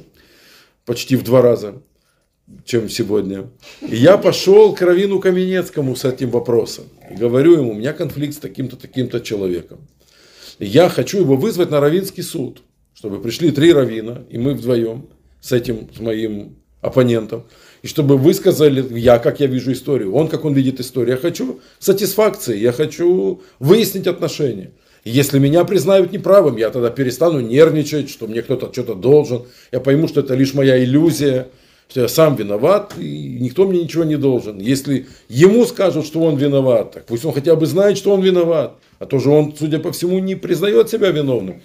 почти 0.85 1.15
в 1.15 1.23
два 1.23 1.41
раза, 1.41 1.81
чем 2.65 2.89
сегодня. 2.89 3.49
И 3.81 3.95
я 3.95 4.17
пошел 4.17 4.73
к 4.73 4.81
Равину 4.81 5.19
Каменецкому 5.19 5.95
с 5.95 6.05
этим 6.05 6.29
вопросом. 6.29 6.85
И 7.11 7.15
говорю 7.15 7.53
ему, 7.53 7.71
у 7.71 7.75
меня 7.75 7.93
конфликт 7.93 8.35
с 8.35 8.39
таким-то, 8.39 8.75
таким-то 8.75 9.21
человеком. 9.21 9.79
И 10.59 10.65
я 10.65 10.89
хочу 10.89 11.19
его 11.19 11.35
вызвать 11.35 11.71
на 11.71 11.79
Равинский 11.79 12.23
суд, 12.23 12.61
чтобы 12.93 13.19
пришли 13.19 13.51
три 13.51 13.73
равина, 13.73 14.23
и 14.29 14.37
мы 14.37 14.53
вдвоем 14.53 15.07
с 15.41 15.51
этим, 15.51 15.89
с 15.95 15.99
моим 15.99 16.55
оппонентом, 16.81 17.45
и 17.83 17.87
чтобы 17.87 18.17
высказали, 18.17 18.97
я, 18.97 19.19
как 19.19 19.41
я 19.41 19.47
вижу 19.47 19.73
историю, 19.73 20.15
он, 20.15 20.29
как 20.29 20.45
он 20.45 20.53
видит 20.53 20.79
историю. 20.79 21.15
Я 21.15 21.21
хочу 21.21 21.59
сатисфакции, 21.79 22.57
я 22.57 22.71
хочу 22.71 23.41
выяснить 23.59 24.07
отношения. 24.07 24.71
Если 25.03 25.37
меня 25.37 25.65
признают 25.65 26.13
неправым, 26.13 26.55
я 26.55 26.69
тогда 26.69 26.89
перестану 26.89 27.41
нервничать, 27.41 28.09
что 28.09 28.25
мне 28.25 28.41
кто-то 28.41 28.71
что-то 28.71 28.95
должен. 28.95 29.43
Я 29.73 29.81
пойму, 29.81 30.07
что 30.07 30.21
это 30.21 30.33
лишь 30.33 30.53
моя 30.53 30.81
иллюзия, 30.81 31.49
что 31.89 31.99
я 31.99 32.07
сам 32.07 32.37
виноват, 32.37 32.93
и 32.97 33.37
никто 33.41 33.67
мне 33.67 33.83
ничего 33.83 34.05
не 34.05 34.15
должен. 34.15 34.59
Если 34.59 35.07
ему 35.27 35.65
скажут, 35.65 36.05
что 36.05 36.21
он 36.21 36.37
виноват, 36.37 36.93
так 36.93 37.05
пусть 37.05 37.25
он 37.25 37.33
хотя 37.33 37.57
бы 37.57 37.65
знает, 37.65 37.97
что 37.97 38.13
он 38.13 38.21
виноват. 38.21 38.77
А 38.99 39.05
то 39.05 39.19
же 39.19 39.29
он, 39.29 39.53
судя 39.59 39.79
по 39.79 39.91
всему, 39.91 40.19
не 40.19 40.35
признает 40.35 40.89
себя 40.89 41.11
виновным, 41.11 41.61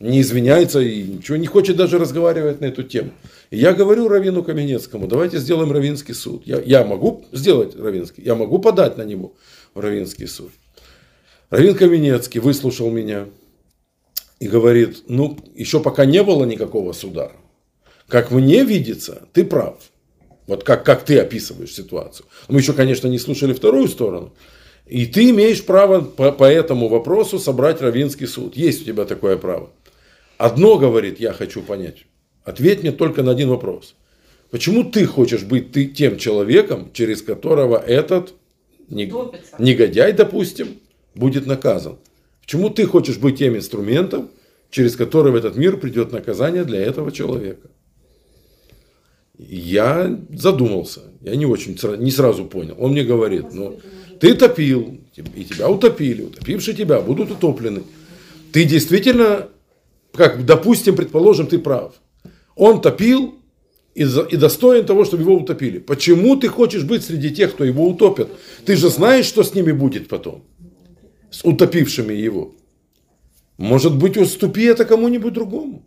не 0.00 0.22
извиняется 0.22 0.80
и 0.80 1.02
ничего 1.02 1.36
не 1.36 1.46
хочет 1.46 1.76
даже 1.76 1.98
разговаривать 1.98 2.60
на 2.60 2.66
эту 2.66 2.82
тему. 2.82 3.10
И 3.50 3.58
я 3.58 3.74
говорю 3.74 4.08
Равину 4.08 4.42
Каменецкому, 4.42 5.06
давайте 5.06 5.38
сделаем 5.38 5.70
Равинский 5.70 6.14
суд. 6.14 6.42
Я, 6.46 6.60
я 6.60 6.84
могу 6.84 7.26
сделать 7.32 7.78
Равинский, 7.78 8.24
я 8.24 8.34
могу 8.34 8.58
подать 8.58 8.96
на 8.96 9.02
него 9.02 9.34
в 9.74 9.80
Равинский 9.80 10.26
суд. 10.26 10.50
Равин 11.50 11.74
Каменецкий 11.74 12.40
выслушал 12.40 12.90
меня 12.90 13.26
и 14.38 14.48
говорит, 14.48 15.02
ну, 15.06 15.38
еще 15.54 15.80
пока 15.80 16.06
не 16.06 16.22
было 16.22 16.44
никакого 16.44 16.92
суда. 16.92 17.32
Как 18.08 18.30
мне 18.30 18.64
видится, 18.64 19.28
ты 19.34 19.44
прав. 19.44 19.76
Вот 20.46 20.64
как, 20.64 20.84
как 20.84 21.04
ты 21.04 21.18
описываешь 21.18 21.74
ситуацию. 21.74 22.26
Мы 22.48 22.60
еще, 22.60 22.72
конечно, 22.72 23.06
не 23.06 23.18
слушали 23.18 23.52
вторую 23.52 23.86
сторону. 23.86 24.32
И 24.86 25.06
ты 25.06 25.30
имеешь 25.30 25.64
право 25.64 26.00
по, 26.00 26.32
по 26.32 26.44
этому 26.44 26.88
вопросу 26.88 27.38
собрать 27.38 27.80
Равинский 27.82 28.26
суд. 28.26 28.56
Есть 28.56 28.82
у 28.82 28.84
тебя 28.86 29.04
такое 29.04 29.36
право. 29.36 29.70
Одно, 30.40 30.78
говорит, 30.78 31.20
я 31.20 31.34
хочу 31.34 31.60
понять. 31.60 32.06
Ответь 32.44 32.80
мне 32.80 32.92
только 32.92 33.22
на 33.22 33.32
один 33.32 33.50
вопрос. 33.50 33.94
Почему 34.50 34.84
ты 34.84 35.04
хочешь 35.04 35.42
быть 35.42 35.70
ты 35.72 35.84
тем 35.84 36.16
человеком, 36.16 36.90
через 36.94 37.20
которого 37.20 37.76
этот 37.76 38.32
не- 38.88 39.06
Топится. 39.06 39.56
негодяй, 39.58 40.14
допустим, 40.14 40.68
будет 41.14 41.44
наказан? 41.44 41.98
Почему 42.40 42.70
ты 42.70 42.86
хочешь 42.86 43.18
быть 43.18 43.36
тем 43.36 43.54
инструментом, 43.54 44.30
через 44.70 44.96
который 44.96 45.30
в 45.30 45.34
этот 45.34 45.56
мир 45.56 45.76
придет 45.76 46.10
наказание 46.10 46.64
для 46.64 46.80
этого 46.80 47.12
человека? 47.12 47.68
Я 49.38 50.18
задумался, 50.30 51.00
я 51.20 51.36
не 51.36 51.44
очень, 51.44 51.78
не 51.98 52.10
сразу 52.10 52.46
понял. 52.46 52.76
Он 52.78 52.92
мне 52.92 53.04
говорит, 53.04 53.52
ну, 53.52 53.78
ты 54.18 54.34
топил, 54.34 54.98
и 55.36 55.44
тебя 55.44 55.68
утопили, 55.68 56.22
утопившие 56.22 56.74
тебя 56.74 57.02
будут 57.02 57.30
утоплены. 57.30 57.82
Ты 58.52 58.64
действительно, 58.64 59.48
как, 60.12 60.44
допустим, 60.44 60.96
предположим, 60.96 61.46
ты 61.46 61.58
прав. 61.58 61.94
Он 62.56 62.80
топил 62.80 63.34
и, 63.94 64.04
за- 64.04 64.22
и 64.22 64.36
достоин 64.36 64.84
того, 64.84 65.04
чтобы 65.04 65.22
его 65.22 65.34
утопили. 65.36 65.78
Почему 65.78 66.36
ты 66.36 66.48
хочешь 66.48 66.84
быть 66.84 67.04
среди 67.04 67.30
тех, 67.30 67.54
кто 67.54 67.64
его 67.64 67.86
утопит? 67.88 68.28
Ты 68.64 68.76
же 68.76 68.88
знаешь, 68.88 69.26
что 69.26 69.42
с 69.42 69.54
ними 69.54 69.72
будет 69.72 70.08
потом, 70.08 70.44
с 71.30 71.44
утопившими 71.44 72.12
его. 72.12 72.54
Может 73.58 73.96
быть, 73.96 74.16
уступи 74.16 74.64
это 74.64 74.84
кому-нибудь 74.84 75.32
другому. 75.32 75.82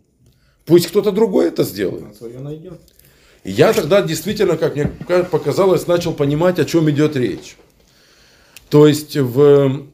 Пусть 0.64 0.86
кто-то 0.86 1.10
другой 1.12 1.48
это 1.48 1.64
сделает. 1.64 2.16
И 3.42 3.50
я 3.50 3.72
тогда 3.72 4.00
действительно, 4.00 4.56
как 4.56 4.74
мне 4.76 4.86
показалось, 5.30 5.86
начал 5.86 6.14
понимать, 6.14 6.58
о 6.58 6.64
чем 6.64 6.88
идет 6.88 7.16
речь. 7.16 7.56
То 8.70 8.86
есть 8.86 9.16
в, 9.16 9.86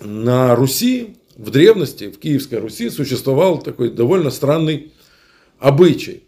на 0.00 0.54
Руси, 0.54 1.16
в 1.38 1.50
древности, 1.50 2.10
в 2.10 2.18
Киевской 2.18 2.56
Руси 2.58 2.90
существовал 2.90 3.62
такой 3.62 3.90
довольно 3.90 4.30
странный 4.30 4.92
обычай. 5.58 6.24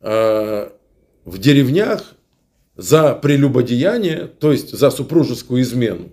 Э, 0.00 0.68
В 1.24 1.38
деревнях 1.38 2.14
за 2.76 3.14
прелюбодеяние, 3.14 4.30
то 4.38 4.52
есть 4.52 4.70
за 4.72 4.90
супружескую 4.90 5.62
измену, 5.62 6.10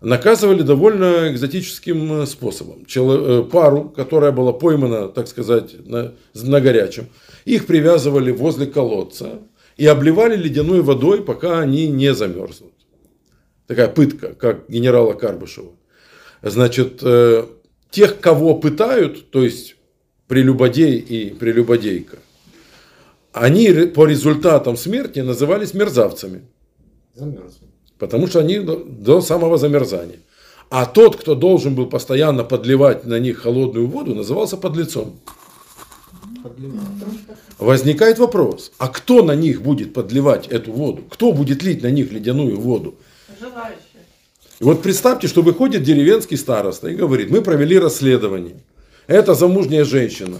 наказывали 0.00 0.62
довольно 0.62 1.30
экзотическим 1.32 2.22
э, 2.22 2.26
способом. 2.26 2.84
Э, 2.94 3.42
Пару, 3.50 3.88
которая 3.88 4.32
была 4.32 4.52
поймана, 4.52 5.08
так 5.08 5.26
сказать, 5.26 5.74
на, 5.86 6.14
на 6.34 6.60
горячем, 6.60 7.06
их 7.46 7.66
привязывали 7.66 8.32
возле 8.32 8.66
колодца 8.66 9.40
и 9.78 9.86
обливали 9.86 10.36
ледяной 10.36 10.82
водой, 10.82 11.24
пока 11.24 11.60
они 11.60 11.88
не 11.88 12.12
замерзнут. 12.14 12.74
Такая 13.66 13.88
пытка, 13.88 14.34
как 14.34 14.68
генерала 14.68 15.14
Карбышева. 15.14 15.72
Значит, 16.42 16.98
э, 17.02 17.46
тех, 17.92 18.18
кого 18.18 18.54
пытают, 18.54 19.30
то 19.30 19.44
есть 19.44 19.76
прелюбодей 20.26 20.98
и 20.98 21.30
прелюбодейка, 21.30 22.18
они 23.32 23.70
по 23.86 24.06
результатам 24.06 24.76
смерти 24.76 25.20
назывались 25.20 25.74
мерзавцами. 25.74 26.42
Замерзли. 27.14 27.68
Потому 27.98 28.26
что 28.26 28.40
они 28.40 28.58
до, 28.58 28.76
до 28.76 29.20
самого 29.20 29.58
замерзания. 29.58 30.18
А 30.70 30.86
тот, 30.86 31.16
кто 31.16 31.34
должен 31.34 31.74
был 31.74 31.86
постоянно 31.86 32.44
подливать 32.44 33.04
на 33.04 33.18
них 33.20 33.40
холодную 33.40 33.86
воду, 33.86 34.14
назывался 34.14 34.56
подлецом. 34.56 35.20
Возникает 37.58 38.18
вопрос, 38.18 38.72
а 38.78 38.88
кто 38.88 39.22
на 39.22 39.36
них 39.36 39.62
будет 39.62 39.92
подливать 39.92 40.48
эту 40.48 40.72
воду? 40.72 41.02
Кто 41.10 41.32
будет 41.32 41.62
лить 41.62 41.82
на 41.82 41.90
них 41.90 42.10
ледяную 42.10 42.58
воду? 42.58 42.94
Желающие. 43.38 43.81
И 44.62 44.64
вот 44.64 44.80
представьте, 44.80 45.26
что 45.26 45.42
выходит 45.42 45.82
деревенский 45.82 46.36
староста 46.36 46.88
и 46.88 46.94
говорит, 46.94 47.30
мы 47.30 47.42
провели 47.42 47.80
расследование. 47.80 48.54
Это 49.08 49.34
замужняя 49.34 49.84
женщина 49.84 50.38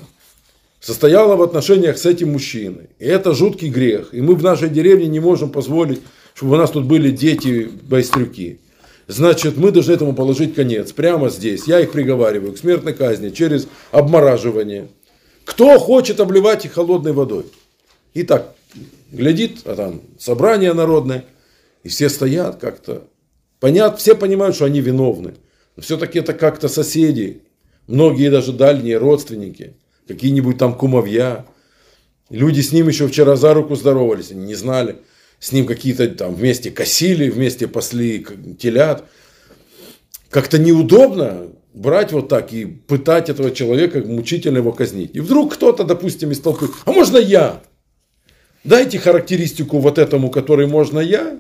состояла 0.79 1.35
в 1.35 1.43
отношениях 1.43 1.99
с 1.99 2.07
этим 2.07 2.31
мужчиной. 2.31 2.91
И 3.01 3.05
это 3.05 3.35
жуткий 3.35 3.69
грех. 3.69 4.15
И 4.15 4.21
мы 4.21 4.37
в 4.37 4.43
нашей 4.45 4.69
деревне 4.69 5.09
не 5.09 5.19
можем 5.19 5.51
позволить, 5.51 6.03
чтобы 6.35 6.55
у 6.55 6.57
нас 6.57 6.71
тут 6.71 6.85
были 6.85 7.11
дети-байстрюки. 7.11 8.61
Значит, 9.09 9.57
мы 9.57 9.73
должны 9.73 9.93
этому 9.93 10.15
положить 10.15 10.55
конец. 10.55 10.93
Прямо 10.93 11.29
здесь. 11.29 11.67
Я 11.67 11.81
их 11.81 11.91
приговариваю 11.91 12.53
к 12.53 12.59
смертной 12.59 12.95
казни 12.95 13.31
через 13.31 13.67
обмораживание. 13.91 14.87
Кто 15.45 15.81
хочет 15.81 16.21
обливать 16.21 16.65
их 16.65 16.75
холодной 16.75 17.13
водой? 17.13 17.47
И 18.15 18.23
так, 18.23 18.55
глядит, 19.11 19.63
а 19.65 19.75
там 19.75 20.01
собрание 20.17 20.75
народное, 20.75 21.25
и 21.83 21.89
все 21.89 22.09
стоят 22.09 22.61
как-то. 22.61 23.03
Понятно, 23.63 23.97
все 23.97 24.17
понимают, 24.17 24.57
что 24.57 24.65
они 24.65 24.81
виновны. 24.81 25.35
Но 25.77 25.85
все-таки 25.85 26.19
это 26.19 26.33
как-то 26.35 26.67
соседи, 26.67 27.43
многие 27.87 28.29
даже 28.29 28.53
дальние 28.53 28.99
родственники, 28.99 29.77
какие-нибудь 30.09 30.59
там 30.59 30.75
кумовья. 30.75 31.47
Люди 32.29 32.61
с 32.61 32.73
ним 32.73 32.89
еще 32.89 33.07
вчера 33.07 33.37
за 33.37 33.55
руку 33.55 33.77
здоровались, 33.77 34.33
они 34.33 34.47
не 34.47 34.57
знали. 34.57 34.97
С 35.39 35.53
ним 35.53 35.67
какие-то 35.67 36.09
там 36.09 36.35
вместе 36.35 36.73
косили, 36.73 37.31
вместе 37.31 37.69
пасли 37.69 38.27
телят. 38.59 39.05
Как-то 40.29 40.59
неудобно 40.59 41.47
брать 41.73 42.11
вот 42.11 42.29
так 42.29 42.53
и 42.53 42.65
пытать 42.65 43.29
этого 43.29 43.53
человека, 43.53 44.01
мучительно 44.01 44.59
его 44.59 44.73
казнить. 44.73 45.15
И 45.15 45.21
вдруг 45.21 45.55
кто-то, 45.55 45.85
допустим, 45.85 46.33
из 46.33 46.41
толпы, 46.41 46.69
а 46.85 46.91
можно 46.91 47.17
я? 47.17 47.63
Дайте 48.65 48.99
характеристику 48.99 49.79
вот 49.79 49.99
этому, 49.99 50.33
который 50.33 50.67
можно 50.67 50.99
я. 50.99 51.39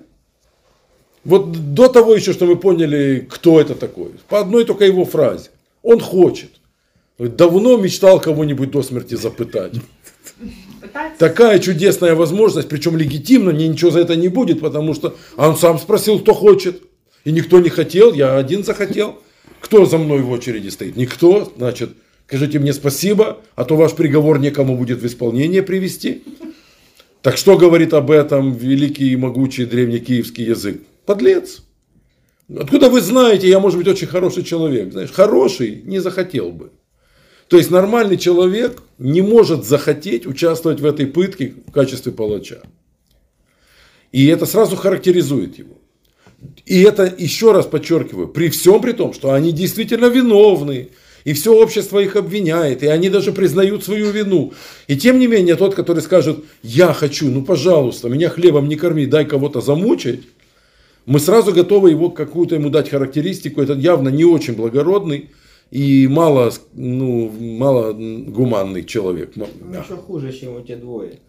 Вот 1.25 1.75
до 1.75 1.89
того 1.89 2.15
еще, 2.15 2.33
что 2.33 2.47
мы 2.47 2.57
поняли, 2.57 3.27
кто 3.31 3.61
это 3.61 3.75
такой. 3.75 4.11
По 4.29 4.41
одной 4.41 4.65
только 4.65 4.85
его 4.85 5.05
фразе. 5.05 5.51
Он 5.83 6.01
хочет. 6.01 6.51
Давно 7.19 7.77
мечтал 7.77 8.21
кого-нибудь 8.21 8.71
до 8.71 8.83
смерти 8.83 9.15
запытать. 9.15 9.75
Пытается? 10.81 11.19
Такая 11.19 11.59
чудесная 11.61 12.15
возможность, 12.15 12.69
причем 12.69 12.97
легитимно, 12.97 13.53
мне 13.53 13.69
ничего 13.69 13.93
за 13.93 14.01
это 14.01 14.17
не 14.17 14.29
будет, 14.29 14.61
потому 14.61 14.95
что 14.95 15.17
он 15.37 15.57
сам 15.57 15.79
спросил, 15.79 16.19
кто 16.19 16.35
хочет. 16.35 16.83
И 17.25 17.31
никто 17.31 17.61
не 17.61 17.69
хотел, 17.69 18.13
я 18.13 18.37
один 18.37 18.65
захотел. 18.65 19.21
Кто 19.61 19.87
за 19.87 19.99
мной 19.99 20.23
в 20.23 20.31
очереди 20.31 20.71
стоит? 20.71 20.97
Никто. 20.97 21.53
Значит, 21.57 21.91
скажите 22.27 22.59
мне 22.59 22.73
спасибо, 22.73 23.39
а 23.55 23.65
то 23.65 23.77
ваш 23.77 23.93
приговор 23.93 24.41
некому 24.41 24.77
будет 24.77 25.01
в 25.01 25.07
исполнение 25.07 25.63
привести. 25.63 26.25
Так 27.21 27.37
что 27.37 27.57
говорит 27.57 27.95
об 27.95 28.11
этом 28.11 28.53
великий 28.53 29.13
и 29.13 29.17
могучий 29.17 29.65
древнекиевский 29.65 30.47
язык? 30.47 30.83
Подлец. 31.07 31.62
Откуда 32.55 32.91
вы 32.91 33.01
знаете, 33.01 33.49
я, 33.49 33.61
может 33.61 33.79
быть, 33.79 33.88
очень 33.88 34.07
хороший 34.07 34.45
человек. 34.45 34.93
Знаешь, 34.93 35.11
хороший 35.11 35.83
не 35.85 36.01
захотел 36.01 36.51
бы. 36.51 36.71
То 37.49 37.57
есть 37.57 37.71
нормальный 37.71 38.17
человек 38.17 38.83
не 38.99 39.21
может 39.21 39.65
захотеть 39.65 40.27
участвовать 40.27 40.81
в 40.81 40.87
этой 40.87 41.07
пытке 41.07 41.55
в 41.67 41.73
качестве 41.73 42.12
палача. 42.12 42.62
И 44.11 44.27
это 44.27 44.47
сразу 44.47 44.77
характеризует 44.77 45.59
его. 45.59 45.79
И 46.67 46.83
это, 46.83 47.12
еще 47.17 47.53
раз 47.53 47.67
подчеркиваю, 47.67 48.29
при 48.29 48.49
всем 48.49 48.81
при 48.81 48.93
том, 48.93 49.12
что 49.12 49.33
они 49.33 49.53
действительно 49.53 50.07
виновны, 50.07 50.91
и 51.25 51.35
все 51.35 51.55
общество 51.55 52.01
их 52.01 52.17
обвиняет, 52.17 52.83
и 52.83 52.87
они 52.87 53.09
даже 53.09 53.33
признают 53.33 53.85
свою 53.85 54.11
вину. 54.11 54.53
И 54.88 54.97
тем 54.97 55.19
не 55.19 55.27
менее, 55.27 55.55
тот, 55.55 55.75
который 55.75 56.03
скажет, 56.03 56.45
я 56.62 56.93
хочу, 56.93 57.31
ну 57.31 57.45
пожалуйста, 57.45 58.09
меня 58.09 58.29
хлебом 58.29 58.69
не 58.69 58.77
корми, 58.77 59.07
дай 59.07 59.25
кого-то 59.25 59.61
замучить, 59.61 60.25
мы 61.07 61.19
сразу 61.19 61.53
готовы 61.53 61.91
его 61.91 62.11
какую-то 62.11 62.55
ему 62.55 62.71
дать 62.71 62.91
характеристику. 62.91 63.61
Это 63.61 63.75
явно 63.75 64.09
не 64.09 64.25
очень 64.25 64.55
благородный 64.55 65.31
и 65.71 66.07
мало, 66.07 66.53
ну, 66.75 67.31
мало 67.31 67.93
гуманный 67.93 68.85
человек. 68.85 69.33
Ну, 69.37 69.49
еще 69.71 69.97
хуже, 69.97 70.33
чем 70.33 70.59
эти 70.59 70.75
двое. 70.75 71.21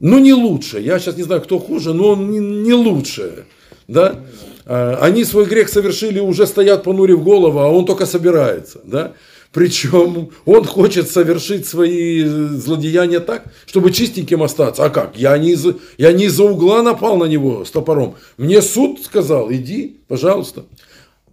Ну, 0.00 0.18
не 0.18 0.34
лучше. 0.34 0.80
Я 0.80 0.98
сейчас 0.98 1.16
не 1.16 1.22
знаю, 1.22 1.40
кто 1.40 1.58
хуже, 1.58 1.94
но 1.94 2.10
он 2.10 2.30
не, 2.30 2.38
не 2.38 2.74
лучше. 2.74 3.46
Да? 3.88 4.20
А, 4.66 4.98
Они 5.00 5.24
свой 5.24 5.46
грех 5.46 5.68
совершили, 5.70 6.20
уже 6.20 6.46
стоят 6.46 6.82
понурив 6.82 7.22
голову, 7.22 7.58
а 7.58 7.68
он 7.68 7.86
только 7.86 8.04
собирается. 8.04 8.80
Да? 8.84 9.14
Причем 9.56 10.32
он 10.44 10.64
хочет 10.64 11.10
совершить 11.10 11.66
свои 11.66 12.22
злодеяния 12.24 13.20
так, 13.20 13.46
чтобы 13.64 13.90
чистеньким 13.90 14.42
остаться. 14.42 14.84
А 14.84 14.90
как? 14.90 15.16
Я 15.16 15.38
не, 15.38 15.52
из, 15.52 15.66
я 15.96 16.12
не 16.12 16.26
из-за 16.26 16.44
угла 16.44 16.82
напал 16.82 17.16
на 17.16 17.24
него 17.24 17.64
с 17.64 17.70
топором. 17.70 18.16
Мне 18.36 18.60
суд 18.60 19.00
сказал, 19.02 19.50
иди, 19.50 19.96
пожалуйста. 20.08 20.66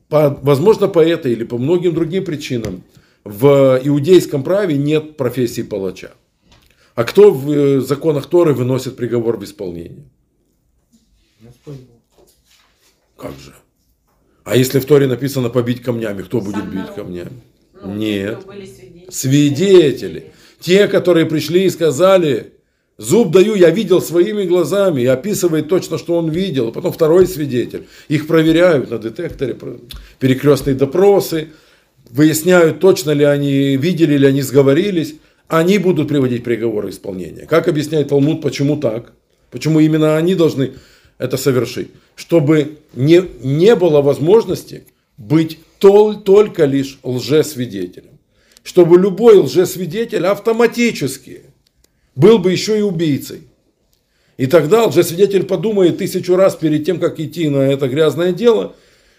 По, 0.08 0.40
возможно, 0.42 0.88
по 0.88 1.00
этой 1.00 1.34
или 1.34 1.44
по 1.44 1.58
многим 1.58 1.94
другим 1.94 2.24
причинам 2.24 2.86
в 3.26 3.82
иудейском 3.84 4.42
праве 4.42 4.78
нет 4.78 5.18
профессии 5.18 5.62
палача. 5.62 6.12
А 6.96 7.04
кто 7.04 7.30
в 7.30 7.52
э, 7.52 7.82
законах 7.82 8.28
Торы 8.28 8.54
выносит 8.54 8.96
приговор 8.96 9.36
в 9.36 9.44
исполнение? 9.44 10.06
Как 13.18 13.34
же? 13.38 13.54
А 14.46 14.56
если 14.56 14.80
в 14.80 14.86
Торе 14.86 15.08
написано 15.08 15.50
побить 15.50 15.82
камнями, 15.82 16.22
кто 16.22 16.40
будет 16.40 16.72
бить 16.72 16.96
камнями? 16.96 17.42
Ну, 17.84 17.96
Нет. 17.96 18.46
были 18.46 18.66
свидетели. 18.66 19.10
Свидетели. 19.10 20.32
Те, 20.60 20.88
которые 20.88 21.26
пришли 21.26 21.66
и 21.66 21.70
сказали, 21.70 22.54
зуб 22.98 23.32
даю, 23.32 23.56
я 23.56 23.70
видел 23.70 24.02
своими 24.02 24.44
глазами, 24.44 25.02
и 25.02 25.06
описывает 25.06 25.68
точно, 25.68 25.98
что 25.98 26.18
он 26.18 26.30
видел. 26.30 26.72
Потом 26.72 26.94
второй 26.94 27.28
свидетель. 27.28 27.88
Их 28.08 28.28
проверяют 28.28 28.90
на 28.90 28.98
детекторе, 28.98 29.58
перекрестные 30.20 30.76
допросы, 30.76 31.50
выясняют, 32.10 32.80
точно 32.80 33.12
ли 33.12 33.26
они 33.26 33.76
видели, 33.76 34.14
или 34.16 34.26
они 34.26 34.42
сговорились. 34.42 35.16
Они 35.50 35.78
будут 35.78 36.08
приводить 36.08 36.44
приговор 36.44 36.86
в 36.86 36.90
исполнение. 36.90 37.46
Как 37.46 37.68
объясняет 37.68 38.10
Талмуд, 38.10 38.42
почему 38.42 38.78
так? 38.78 39.12
Почему 39.52 39.80
именно 39.80 40.18
они 40.18 40.34
должны 40.36 40.72
это 41.18 41.38
совершить? 41.38 41.90
Чтобы 42.16 42.78
не, 42.96 43.24
не 43.44 43.76
было 43.76 44.02
возможности 44.02 44.86
быть 45.18 45.60
только 46.24 46.66
лишь 46.66 47.00
лжесвидетелем. 47.04 48.20
Чтобы 48.64 48.98
любой 48.98 49.38
лжесвидетель 49.38 50.26
автоматически 50.26 51.42
был 52.16 52.40
бы 52.40 52.52
еще 52.52 52.80
и 52.80 52.82
убийцей. 52.82 53.48
И 54.38 54.48
тогда 54.48 54.86
лжесвидетель 54.86 55.44
подумает 55.44 55.98
тысячу 55.98 56.36
раз 56.36 56.56
перед 56.56 56.86
тем, 56.86 57.00
как 57.00 57.20
идти 57.20 57.50
на 57.50 57.58
это 57.58 57.88
грязное 57.88 58.32
дело, 58.32 58.76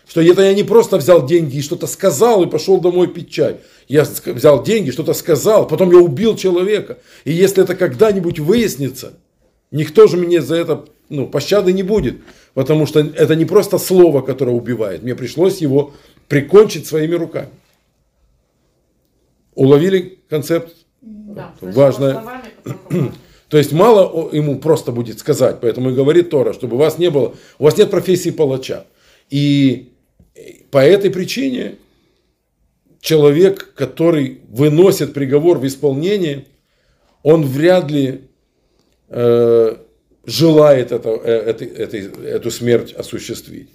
что 0.08 0.20
это 0.20 0.42
я 0.42 0.54
не 0.54 0.64
просто 0.64 0.96
взял 0.96 1.26
деньги 1.26 1.58
и 1.58 1.62
что-то 1.62 1.86
сказал 1.86 2.42
и 2.42 2.50
пошел 2.50 2.80
домой 2.80 3.08
пить 3.08 3.30
чай. 3.30 3.56
Я 3.88 4.04
взял 4.26 4.62
деньги, 4.62 4.90
что-то 4.90 5.14
сказал, 5.14 5.66
потом 5.66 5.92
я 5.92 5.98
убил 5.98 6.36
человека. 6.36 6.98
И 7.24 7.32
если 7.32 7.62
это 7.62 7.74
когда-нибудь 7.74 8.38
выяснится, 8.38 9.14
никто 9.70 10.06
же 10.06 10.16
мне 10.16 10.42
за 10.42 10.56
это 10.56 10.84
ну, 11.08 11.26
пощады 11.26 11.72
не 11.72 11.82
будет. 11.82 12.16
Потому 12.54 12.86
что 12.86 13.00
это 13.00 13.34
не 13.34 13.44
просто 13.44 13.78
слово, 13.78 14.20
которое 14.20 14.52
убивает. 14.52 15.02
Мне 15.02 15.14
пришлось 15.14 15.58
его 15.58 15.92
прикончить 16.28 16.86
своими 16.86 17.14
руками. 17.14 17.50
Уловили 19.54 20.18
концепт? 20.28 20.74
Да, 21.00 21.54
Важно. 21.60 22.12
словами. 22.12 23.12
То 23.48 23.58
есть 23.58 23.72
мало 23.72 24.30
ему 24.32 24.58
просто 24.58 24.90
будет 24.90 25.18
сказать, 25.18 25.58
поэтому 25.60 25.90
и 25.90 25.94
говорит 25.94 26.30
Тора, 26.30 26.52
чтобы 26.52 26.76
у 26.76 26.78
вас 26.78 26.98
не 26.98 27.10
было, 27.10 27.34
у 27.58 27.64
вас 27.64 27.76
нет 27.76 27.90
профессии 27.90 28.30
палача. 28.30 28.86
И 29.30 29.92
по 30.70 30.78
этой 30.78 31.10
причине 31.10 31.76
человек, 33.00 33.74
который 33.74 34.40
выносит 34.48 35.12
приговор 35.12 35.58
в 35.58 35.66
исполнение, 35.66 36.46
он 37.22 37.44
вряд 37.44 37.90
ли 37.90 38.22
э, 39.10 39.76
желает 40.24 40.90
это, 40.90 41.10
э, 41.10 41.30
этой- 41.30 41.68
этой- 41.68 42.26
эту 42.26 42.50
смерть 42.50 42.92
осуществить. 42.94 43.68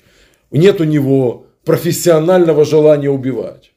Нет 0.51 0.81
у 0.81 0.83
него 0.83 1.45
профессионального 1.69 2.65
желания 2.65 3.11
убивать. 3.11 3.73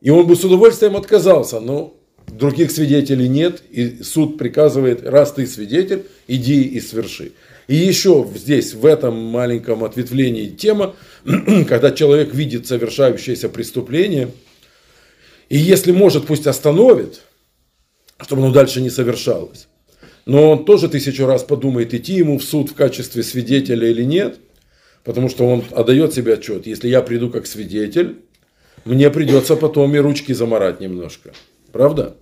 И 0.00 0.08
он 0.08 0.26
бы 0.26 0.36
с 0.36 0.44
удовольствием 0.44 0.96
отказался, 0.96 1.60
но 1.60 1.94
других 2.26 2.70
свидетелей 2.70 3.28
нет, 3.28 3.62
и 3.70 4.02
суд 4.02 4.38
приказывает, 4.38 5.02
раз 5.06 5.32
ты 5.32 5.46
свидетель, 5.46 6.06
иди 6.28 6.62
и 6.62 6.80
сверши. 6.80 7.32
И 7.68 7.74
еще 7.74 8.26
здесь, 8.34 8.72
в 8.72 8.86
этом 8.86 9.22
маленьком 9.22 9.84
ответвлении 9.84 10.48
тема, 10.48 10.96
когда 11.68 11.90
человек 11.90 12.32
видит 12.32 12.66
совершающееся 12.66 13.50
преступление, 13.50 14.30
и 15.50 15.58
если 15.58 15.92
может, 15.92 16.26
пусть 16.26 16.46
остановит, 16.46 17.20
чтобы 18.18 18.44
оно 18.44 18.50
дальше 18.50 18.80
не 18.80 18.88
совершалось. 18.88 19.68
Но 20.24 20.52
он 20.52 20.64
тоже 20.64 20.88
тысячу 20.88 21.26
раз 21.26 21.42
подумает, 21.42 21.92
идти 21.92 22.14
ему 22.14 22.38
в 22.38 22.44
суд 22.44 22.70
в 22.70 22.74
качестве 22.74 23.22
свидетеля 23.22 23.90
или 23.90 24.04
нет, 24.04 24.38
потому 25.04 25.28
что 25.28 25.46
он 25.46 25.62
отдает 25.70 26.14
себе 26.14 26.34
отчет. 26.34 26.66
Если 26.66 26.88
я 26.88 27.02
приду 27.02 27.30
как 27.30 27.46
свидетель, 27.46 28.16
мне 28.84 29.10
придется 29.10 29.56
потом 29.56 29.94
и 29.94 29.98
ручки 29.98 30.32
заморать 30.32 30.80
немножко. 30.80 31.32
Правда? 31.72 32.16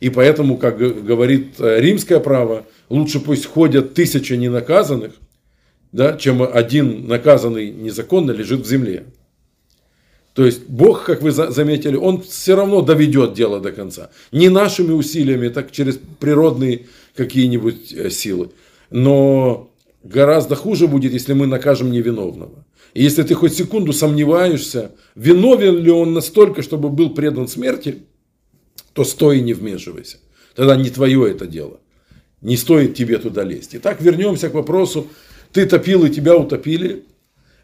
И 0.00 0.10
поэтому, 0.10 0.58
как 0.58 0.78
говорит 0.78 1.54
э, 1.58 1.80
римское 1.80 2.20
право, 2.20 2.66
лучше 2.88 3.20
пусть 3.20 3.46
ходят 3.46 3.94
тысячи 3.94 4.34
ненаказанных, 4.34 5.12
да, 5.92 6.16
чем 6.16 6.42
один 6.42 7.06
наказанный 7.06 7.70
незаконно 7.70 8.32
лежит 8.32 8.60
в 8.60 8.68
земле. 8.68 9.04
То 10.34 10.44
есть 10.44 10.66
Бог, 10.68 11.04
как 11.04 11.22
вы 11.22 11.30
за- 11.30 11.50
заметили, 11.50 11.96
Он 11.96 12.20
все 12.20 12.56
равно 12.56 12.82
доведет 12.82 13.32
дело 13.32 13.58
до 13.58 13.72
конца. 13.72 14.10
Не 14.32 14.50
нашими 14.50 14.92
усилиями, 14.92 15.48
так 15.48 15.72
через 15.72 15.98
природные 16.20 16.86
какие-нибудь 17.14 17.92
э, 17.92 18.10
силы. 18.10 18.50
Но 18.90 19.70
гораздо 20.08 20.54
хуже 20.54 20.86
будет, 20.86 21.12
если 21.12 21.32
мы 21.32 21.46
накажем 21.46 21.90
невиновного. 21.90 22.64
И 22.94 23.02
если 23.02 23.22
ты 23.22 23.34
хоть 23.34 23.54
секунду 23.54 23.92
сомневаешься, 23.92 24.92
виновен 25.14 25.78
ли 25.78 25.90
он 25.90 26.14
настолько, 26.14 26.62
чтобы 26.62 26.88
был 26.88 27.10
предан 27.10 27.48
смерти, 27.48 28.04
то 28.92 29.04
стой 29.04 29.38
и 29.38 29.42
не 29.42 29.52
вмешивайся. 29.52 30.18
Тогда 30.54 30.76
не 30.76 30.90
твое 30.90 31.30
это 31.30 31.46
дело. 31.46 31.80
Не 32.40 32.56
стоит 32.56 32.94
тебе 32.94 33.18
туда 33.18 33.42
лезть. 33.42 33.74
Итак, 33.74 34.00
вернемся 34.00 34.48
к 34.48 34.54
вопросу. 34.54 35.08
Ты 35.52 35.66
топил 35.66 36.04
и 36.04 36.10
тебя 36.10 36.36
утопили. 36.36 37.04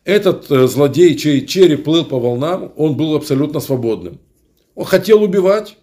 Этот 0.04 0.50
э, 0.50 0.66
злодей, 0.66 1.16
чей 1.16 1.46
череп 1.46 1.84
плыл 1.84 2.04
по 2.04 2.18
волнам, 2.18 2.72
он 2.76 2.96
был 2.96 3.14
абсолютно 3.14 3.60
свободным. 3.60 4.18
Он 4.74 4.84
хотел 4.84 5.22
убивать, 5.22 5.76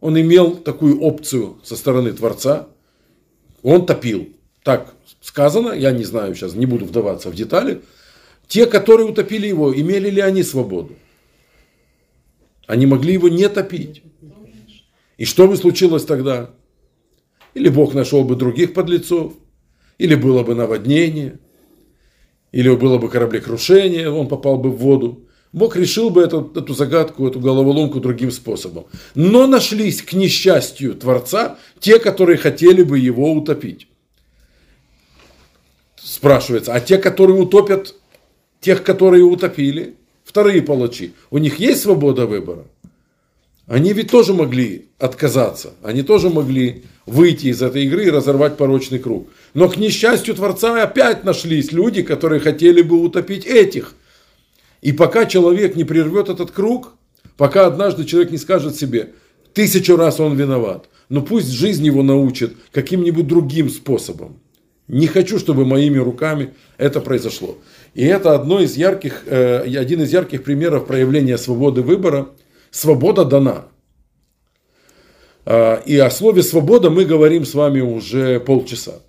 он 0.00 0.18
имел 0.20 0.56
такую 0.56 1.00
опцию 1.00 1.58
со 1.64 1.74
стороны 1.74 2.12
Творца, 2.12 2.68
он 3.62 3.84
топил. 3.84 4.28
Так 4.66 4.94
сказано, 5.20 5.70
я 5.70 5.92
не 5.92 6.02
знаю 6.02 6.34
сейчас, 6.34 6.56
не 6.56 6.66
буду 6.66 6.86
вдаваться 6.86 7.30
в 7.30 7.36
детали. 7.36 7.82
Те, 8.48 8.66
которые 8.66 9.08
утопили 9.08 9.46
его, 9.46 9.72
имели 9.72 10.10
ли 10.10 10.20
они 10.20 10.42
свободу? 10.42 10.96
Они 12.66 12.84
могли 12.84 13.12
его 13.12 13.28
не 13.28 13.48
топить. 13.48 14.02
И 15.18 15.24
что 15.24 15.46
бы 15.46 15.56
случилось 15.56 16.04
тогда? 16.04 16.50
Или 17.54 17.68
Бог 17.68 17.94
нашел 17.94 18.24
бы 18.24 18.34
других 18.34 18.74
подлецов, 18.74 19.34
или 19.98 20.16
было 20.16 20.42
бы 20.42 20.56
наводнение, 20.56 21.38
или 22.50 22.68
было 22.74 22.98
бы 22.98 23.08
кораблекрушение, 23.08 24.10
он 24.10 24.26
попал 24.26 24.58
бы 24.58 24.72
в 24.72 24.78
воду. 24.78 25.28
Бог 25.52 25.76
решил 25.76 26.10
бы 26.10 26.22
эту, 26.22 26.50
эту 26.56 26.74
загадку, 26.74 27.28
эту 27.28 27.38
головоломку 27.38 28.00
другим 28.00 28.32
способом. 28.32 28.86
Но 29.14 29.46
нашлись, 29.46 30.02
к 30.02 30.12
несчастью 30.12 30.96
Творца, 30.96 31.56
те, 31.78 32.00
которые 32.00 32.36
хотели 32.36 32.82
бы 32.82 32.98
его 32.98 33.32
утопить. 33.32 33.86
Спрашивается, 36.06 36.72
а 36.72 36.78
те, 36.78 36.98
которые 36.98 37.36
утопят 37.36 37.96
тех, 38.60 38.84
которые 38.84 39.24
утопили, 39.24 39.96
вторые 40.22 40.62
палачи, 40.62 41.14
у 41.30 41.38
них 41.38 41.58
есть 41.58 41.82
свобода 41.82 42.26
выбора? 42.26 42.64
Они 43.66 43.92
ведь 43.92 44.12
тоже 44.12 44.32
могли 44.32 44.86
отказаться, 45.00 45.72
они 45.82 46.04
тоже 46.04 46.30
могли 46.30 46.84
выйти 47.06 47.48
из 47.48 47.60
этой 47.60 47.86
игры 47.86 48.04
и 48.04 48.10
разорвать 48.10 48.56
порочный 48.56 49.00
круг. 49.00 49.28
Но 49.52 49.68
к 49.68 49.78
несчастью 49.78 50.36
Творца 50.36 50.80
опять 50.80 51.24
нашлись 51.24 51.72
люди, 51.72 52.02
которые 52.02 52.38
хотели 52.38 52.82
бы 52.82 53.02
утопить 53.02 53.44
этих. 53.44 53.94
И 54.82 54.92
пока 54.92 55.26
человек 55.26 55.74
не 55.74 55.82
прервет 55.82 56.28
этот 56.28 56.52
круг, 56.52 56.92
пока 57.36 57.66
однажды 57.66 58.04
человек 58.04 58.30
не 58.30 58.38
скажет 58.38 58.76
себе, 58.76 59.12
тысячу 59.54 59.96
раз 59.96 60.20
он 60.20 60.36
виноват, 60.36 60.88
но 61.08 61.20
пусть 61.20 61.50
жизнь 61.50 61.84
его 61.84 62.04
научит 62.04 62.56
каким-нибудь 62.70 63.26
другим 63.26 63.70
способом. 63.70 64.38
Не 64.88 65.08
хочу, 65.08 65.38
чтобы 65.38 65.64
моими 65.64 65.98
руками 65.98 66.54
это 66.78 67.00
произошло. 67.00 67.58
И 67.94 68.04
это 68.04 68.34
одно 68.34 68.60
из 68.60 68.76
ярких, 68.76 69.24
э, 69.26 69.62
один 69.76 70.02
из 70.02 70.12
ярких 70.12 70.44
примеров 70.44 70.86
проявления 70.86 71.38
свободы 71.38 71.82
выбора. 71.82 72.28
Свобода 72.70 73.24
дана. 73.24 73.66
А, 75.44 75.82
И 75.86 75.96
о 75.96 76.10
слове 76.10 76.42
свобода 76.42 76.90
мы 76.90 77.04
говорим 77.04 77.44
с 77.44 77.54
вами 77.54 77.80
уже 77.80 78.38
полчаса. 78.38 79.00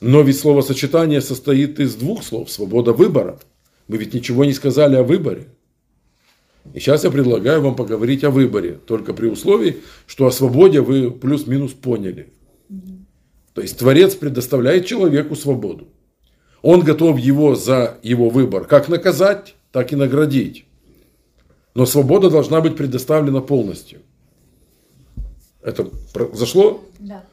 Но 0.00 0.22
ведь 0.22 0.38
словосочетание 0.38 1.20
состоит 1.20 1.80
из 1.80 1.94
двух 1.94 2.22
слов. 2.22 2.50
Свобода 2.50 2.92
выбора. 2.92 3.38
Мы 3.88 3.98
ведь 3.98 4.14
ничего 4.14 4.44
не 4.44 4.52
сказали 4.52 4.96
о 4.96 5.02
выборе. 5.02 5.48
И 6.72 6.80
сейчас 6.80 7.04
я 7.04 7.10
предлагаю 7.10 7.60
вам 7.60 7.76
поговорить 7.76 8.24
о 8.24 8.30
выборе. 8.30 8.78
Только 8.86 9.12
при 9.12 9.26
условии, 9.26 9.76
что 10.06 10.26
о 10.26 10.30
свободе 10.30 10.80
вы 10.80 11.10
плюс-минус 11.10 11.72
поняли. 11.72 12.28
То 13.54 13.62
есть 13.62 13.78
Творец 13.78 14.14
предоставляет 14.14 14.86
человеку 14.86 15.36
свободу. 15.36 15.88
Он 16.62 16.80
готов 16.80 17.18
его 17.18 17.54
за 17.54 17.98
его 18.02 18.28
выбор 18.28 18.64
как 18.64 18.88
наказать, 18.88 19.54
так 19.72 19.92
и 19.92 19.96
наградить. 19.96 20.64
Но 21.74 21.86
свобода 21.86 22.30
должна 22.30 22.60
быть 22.60 22.76
предоставлена 22.76 23.40
полностью. 23.40 24.00
Это 25.62 25.88
зашло? 26.32 26.84
Да. 26.98 27.24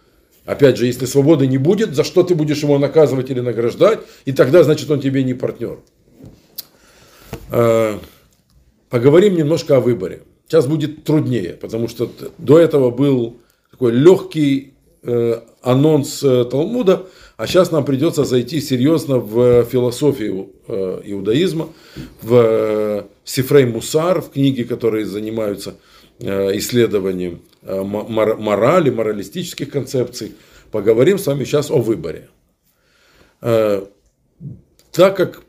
Опять 0.45 0.77
же, 0.77 0.85
если 0.85 1.05
свободы 1.05 1.47
не 1.47 1.57
будет, 1.57 1.95
за 1.95 2.03
что 2.03 2.23
ты 2.23 2.33
будешь 2.33 2.63
его 2.63 2.79
наказывать 2.79 3.29
или 3.29 3.41
награждать, 3.41 3.99
и 4.25 4.31
тогда, 4.31 4.63
значит, 4.63 4.89
он 4.89 4.99
тебе 4.99 5.23
не 5.23 5.33
партнер. 5.33 5.79
Э, 7.51 7.99
Поговорим 8.91 9.35
немножко 9.35 9.77
о 9.77 9.79
выборе. 9.79 10.23
Сейчас 10.47 10.67
будет 10.67 11.05
труднее, 11.05 11.53
потому 11.53 11.87
что 11.87 12.11
до 12.37 12.59
этого 12.59 12.91
был 12.91 13.37
такой 13.71 13.93
легкий 13.93 14.73
анонс 15.03 16.23
э, 16.23 16.45
Талмуда, 16.45 17.07
а 17.37 17.47
сейчас 17.47 17.71
нам 17.71 17.85
придется 17.85 18.23
зайти 18.23 18.61
серьезно 18.61 19.17
в 19.17 19.65
философию 19.65 20.51
э, 20.67 21.01
иудаизма, 21.05 21.69
в 22.21 22.33
э, 22.35 23.03
Сифрей 23.23 23.65
Мусар, 23.65 24.21
в 24.21 24.29
книги, 24.29 24.63
которые 24.63 25.05
занимаются 25.05 25.75
э, 26.19 26.57
исследованием 26.57 27.41
э, 27.63 27.81
мо- 27.81 28.05
мор- 28.07 28.37
морали, 28.37 28.91
моралистических 28.91 29.71
концепций. 29.71 30.33
Поговорим 30.71 31.17
с 31.17 31.25
вами 31.25 31.45
сейчас 31.45 31.71
о 31.71 31.77
выборе. 31.77 32.29
Э, 33.41 33.85
так 34.91 35.17
как 35.17 35.41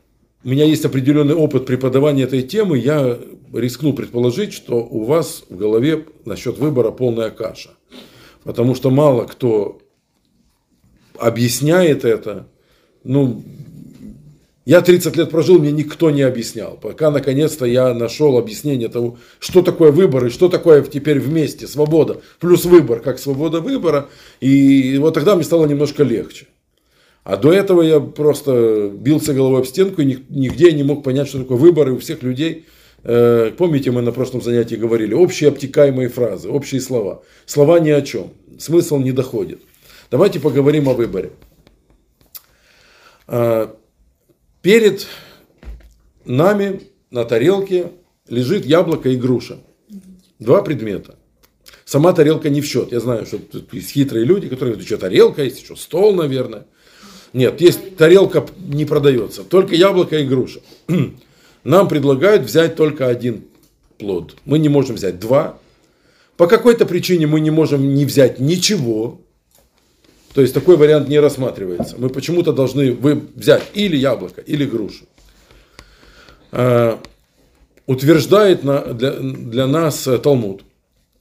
у 0.43 0.49
меня 0.49 0.65
есть 0.65 0.83
определенный 0.85 1.35
опыт 1.35 1.65
преподавания 1.65 2.23
этой 2.23 2.41
темы, 2.41 2.77
я 2.77 3.19
рискну 3.53 3.93
предположить, 3.93 4.51
что 4.51 4.77
у 4.77 5.03
вас 5.03 5.43
в 5.47 5.55
голове 5.55 6.05
насчет 6.25 6.57
выбора 6.57 6.91
полная 6.91 7.29
каша. 7.29 7.69
Потому 8.43 8.75
что 8.75 8.89
мало 8.89 9.25
кто 9.25 9.79
объясняет 11.17 12.05
это. 12.05 12.47
Ну, 13.03 13.43
я 14.65 14.81
30 14.81 15.15
лет 15.17 15.29
прожил, 15.29 15.59
мне 15.59 15.71
никто 15.71 16.09
не 16.09 16.21
объяснял. 16.21 16.77
Пока 16.81 17.11
наконец-то 17.11 17.65
я 17.65 17.93
нашел 17.93 18.37
объяснение 18.37 18.87
того, 18.87 19.17
что 19.39 19.61
такое 19.61 19.91
выбор 19.91 20.25
и 20.25 20.29
что 20.29 20.47
такое 20.47 20.81
теперь 20.83 21.19
вместе 21.19 21.67
свобода. 21.67 22.21
Плюс 22.39 22.65
выбор, 22.65 23.01
как 23.01 23.19
свобода 23.19 23.59
выбора. 23.59 24.09
И 24.39 24.97
вот 24.99 25.13
тогда 25.13 25.35
мне 25.35 25.43
стало 25.43 25.65
немножко 25.65 26.03
легче. 26.03 26.47
А 27.25 27.37
до 27.37 27.53
этого 27.53 27.81
я 27.81 27.99
просто 27.99 28.89
бился 28.93 29.33
головой 29.33 29.61
об 29.61 29.65
стенку 29.65 30.01
и 30.01 30.05
ни- 30.05 30.25
нигде 30.29 30.71
не 30.73 30.83
мог 30.83 31.03
понять, 31.03 31.27
что 31.27 31.39
такое 31.39 31.57
выбор. 31.57 31.89
И 31.89 31.91
у 31.91 31.97
всех 31.99 32.23
людей, 32.23 32.65
помните, 33.03 33.91
мы 33.91 34.01
на 34.01 34.11
прошлом 34.11 34.41
занятии 34.41 34.75
говорили, 34.75 35.13
общие 35.13 35.49
обтекаемые 35.49 36.09
фразы, 36.09 36.49
общие 36.49 36.81
слова. 36.81 37.23
Слова 37.45 37.79
ни 37.79 37.89
о 37.89 38.01
чем. 38.01 38.33
Смысл 38.59 38.97
не 38.97 39.11
доходит. 39.11 39.61
Давайте 40.09 40.39
поговорим 40.39 40.87
о 40.89 40.93
выборе. 40.93 41.31
А, 43.27 43.75
Перед 44.63 45.07
нами 46.23 46.83
на 47.11 47.25
тарелке 47.25 47.91
лежит 48.29 48.65
яблоко 48.65 49.09
и 49.09 49.17
груша. 49.17 49.57
Два 50.39 50.61
предмета. 50.61 51.15
Сама 51.83 52.13
тарелка 52.13 52.49
не 52.49 52.61
в 52.61 52.65
счет. 52.65 52.93
Я 52.93 53.01
знаю, 53.01 53.25
что 53.25 53.39
тут 53.39 53.73
есть 53.73 53.91
хитрые 53.91 54.23
люди, 54.23 54.47
которые 54.47 54.75
говорят, 54.75 54.87
что 54.87 54.97
тарелка, 54.97 55.43
есть 55.43 55.61
еще 55.61 55.75
стол, 55.75 56.15
наверное. 56.15 56.65
Нет, 57.33 57.59
есть 57.59 57.97
тарелка 57.97 58.45
не 58.57 58.85
продается, 58.85 59.43
только 59.43 59.75
яблоко 59.75 60.17
и 60.17 60.25
груша. 60.25 60.61
Нам 61.63 61.87
предлагают 61.87 62.43
взять 62.43 62.75
только 62.75 63.07
один 63.07 63.45
плод. 63.97 64.35
Мы 64.45 64.59
не 64.59 64.69
можем 64.69 64.95
взять 64.95 65.19
два. 65.19 65.57
По 66.37 66.47
какой-то 66.47 66.85
причине 66.85 67.27
мы 67.27 67.39
не 67.39 67.51
можем 67.51 67.93
не 67.93 68.05
взять 68.05 68.39
ничего. 68.39 69.21
То 70.33 70.41
есть 70.41 70.53
такой 70.53 70.77
вариант 70.77 71.07
не 71.07 71.19
рассматривается. 71.19 71.95
Мы 71.97 72.09
почему-то 72.09 72.53
должны 72.53 72.91
взять 72.91 73.63
или 73.73 73.95
яблоко, 73.95 74.41
или 74.41 74.65
грушу. 74.65 75.05
А, 76.51 76.99
Утверждает 77.85 78.61
для, 78.61 79.67
нас 79.67 80.07
Талмуд, 80.23 80.63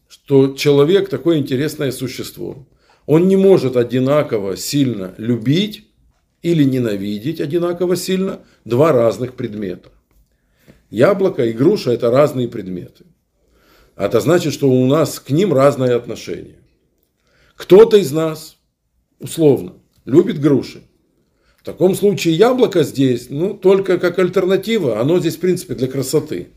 что 0.09 0.55
человек 0.55 1.09
такое 1.09 1.38
интересное 1.38 1.90
существо. 1.90 2.66
Он 3.07 3.26
не 3.26 3.37
может 3.37 3.76
одинаково 3.76 4.57
сильно 4.57 5.12
любить 5.18 5.88
или 6.40 6.62
ненавидеть 6.62 7.40
одинаково 7.40 7.96
сильно 7.96 8.40
два 8.64 8.92
разных 8.92 9.35
предмета. 9.35 9.90
Яблоко 10.92 11.46
и 11.46 11.52
груша– 11.52 11.90
это 11.92 12.11
разные 12.11 12.48
предметы. 12.48 13.07
А 13.96 14.05
Это 14.05 14.20
значит, 14.20 14.52
что 14.52 14.68
у 14.68 14.87
нас 14.87 15.18
к 15.20 15.31
ним 15.31 15.55
разное 15.55 15.96
отношение. 15.96 16.59
Кто-то 17.57 17.96
из 17.96 18.12
нас, 18.12 18.59
условно, 19.18 19.72
любит 20.05 20.38
груши. 20.38 20.83
В 21.57 21.64
таком 21.64 21.94
случае 21.94 22.35
яблоко 22.35 22.83
здесь, 22.83 23.28
ну, 23.31 23.55
только 23.55 23.98
как 23.98 24.18
альтернатива. 24.18 25.00
Оно 25.00 25.18
здесь, 25.18 25.37
в 25.37 25.40
принципе, 25.40 25.74
для 25.74 25.88
красоты. 25.88 26.48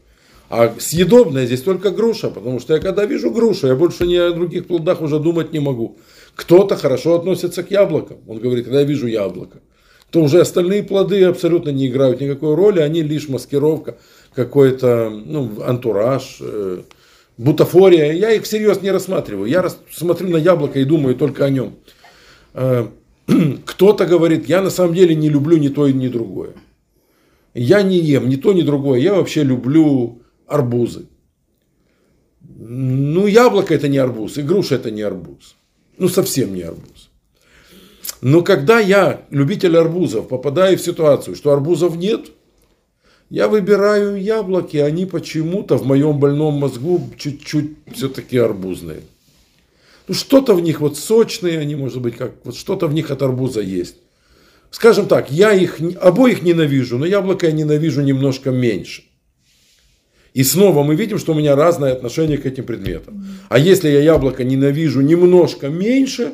А 0.50 0.76
съедобная 0.80 1.45
здесь 1.45 1.62
только 1.62 1.91
груша, 1.91 2.30
потому 2.30 2.60
что 2.60 2.74
я 2.74 2.82
когда 2.82 3.06
вижу 3.06 3.32
грушу, 3.32 3.67
я 3.67 3.76
больше 3.76 4.06
ни 4.06 4.15
о 4.15 4.32
других 4.32 4.67
плодах 4.67 5.02
уже 5.02 5.17
думать 5.17 5.54
не 5.54 5.60
могу. 5.60 5.98
Кто-то 6.36 6.76
хорошо 6.76 7.15
относится 7.15 7.63
к 7.63 7.71
яблокам. 7.71 8.17
Он 8.28 8.39
говорит, 8.39 8.65
когда 8.65 8.82
я 8.82 8.86
вижу 8.86 9.08
яблоко, 9.08 9.62
то 10.12 10.21
уже 10.21 10.39
остальные 10.39 10.84
плоды 10.84 11.24
абсолютно 11.24 11.71
не 11.71 11.88
играют 11.88 12.21
никакой 12.21 12.56
роли, 12.56 12.80
они 12.80 13.02
лишь 13.02 13.28
маскировка, 13.28 13.98
какой-то 14.36 15.10
ну, 15.10 15.62
антураж, 15.63 16.38
э, 16.41 16.82
бутафория. 17.38 18.12
Я 18.12 18.32
их 18.32 18.43
всерьез 18.43 18.82
не 18.82 18.91
рассматриваю. 18.91 19.50
Я 19.50 19.62
рас- 19.62 19.80
смотрю 19.91 20.30
на 20.30 20.38
яблоко 20.38 20.80
и 20.80 20.84
думаю 20.84 21.15
только 21.15 21.45
о 21.45 21.50
нем. 21.50 21.76
Э, 22.54 22.88
Кто-то 23.65 24.06
говорит, 24.06 24.48
я 24.48 24.62
на 24.62 24.69
самом 24.69 24.93
деле 24.93 25.15
не 25.15 25.30
люблю 25.30 25.58
ни 25.58 25.69
то, 25.69 25.89
ни 25.89 26.08
другое. 26.08 26.54
Я 27.54 27.82
не 27.82 27.98
ем 28.00 28.30
ни 28.30 28.36
то, 28.36 28.54
ни 28.54 28.62
другое. 28.62 29.00
Я 29.00 29.13
вообще 29.13 29.43
люблю 29.43 30.21
арбузы. 30.45 31.08
Ну, 32.58 33.28
яблоко 33.28 33.74
это 33.74 33.88
не 33.88 33.98
арбуз, 33.98 34.38
и 34.38 34.41
груша 34.41 34.76
это 34.76 34.91
не 34.91 35.02
арбуз. 35.02 35.56
Ну, 35.98 36.10
совсем 36.10 36.54
не 36.54 36.62
арбуз. 36.62 37.10
Но 38.21 38.41
когда 38.41 38.80
я, 38.80 39.26
любитель 39.30 39.78
арбузов, 39.78 40.28
попадаю 40.28 40.78
в 40.78 40.82
ситуацию, 40.82 41.36
что 41.36 41.52
арбузов 41.52 41.95
нет, 41.95 42.32
я 43.36 43.50
выбираю 43.50 44.15
яблоки, 44.15 44.78
они 44.78 45.06
почему-то 45.06 45.76
в 45.76 45.86
моем 45.86 46.19
больном 46.19 46.54
мозгу 46.54 47.02
чуть-чуть 47.17 47.71
все-таки 47.93 48.38
арбузные. 48.38 49.02
Ну, 50.08 50.13
что-то 50.13 50.54
в 50.56 50.62
них 50.62 50.80
вот 50.80 50.98
сочные, 50.98 51.60
они, 51.60 51.76
может 51.76 52.00
быть, 52.00 52.15
как 52.15 52.32
вот 52.45 52.56
что-то 52.56 52.88
в 52.88 52.93
них 52.93 53.12
от 53.12 53.21
арбуза 53.21 53.60
есть. 53.60 53.98
Скажем 54.71 55.08
так, 55.08 55.34
я 55.34 55.52
их 55.52 55.82
обоих 56.00 56.43
ненавижу, 56.43 56.98
но 56.98 57.06
яблоко 57.06 57.48
я 57.48 57.52
ненавижу 57.52 58.04
немножко 58.04 58.52
меньше. 58.52 59.04
И 60.34 60.41
снова 60.41 60.84
мы 60.84 60.95
видим, 60.95 61.19
что 61.19 61.34
у 61.34 61.36
меня 61.36 61.58
разное 61.58 61.91
отношение 61.91 62.38
к 62.38 62.45
этим 62.45 62.63
предметам. 62.63 63.28
А 63.50 63.60
если 63.60 63.89
я 63.89 64.00
яблоко 64.00 64.45
ненавижу 64.45 65.02
немножко 65.02 65.67
меньше, 65.67 66.32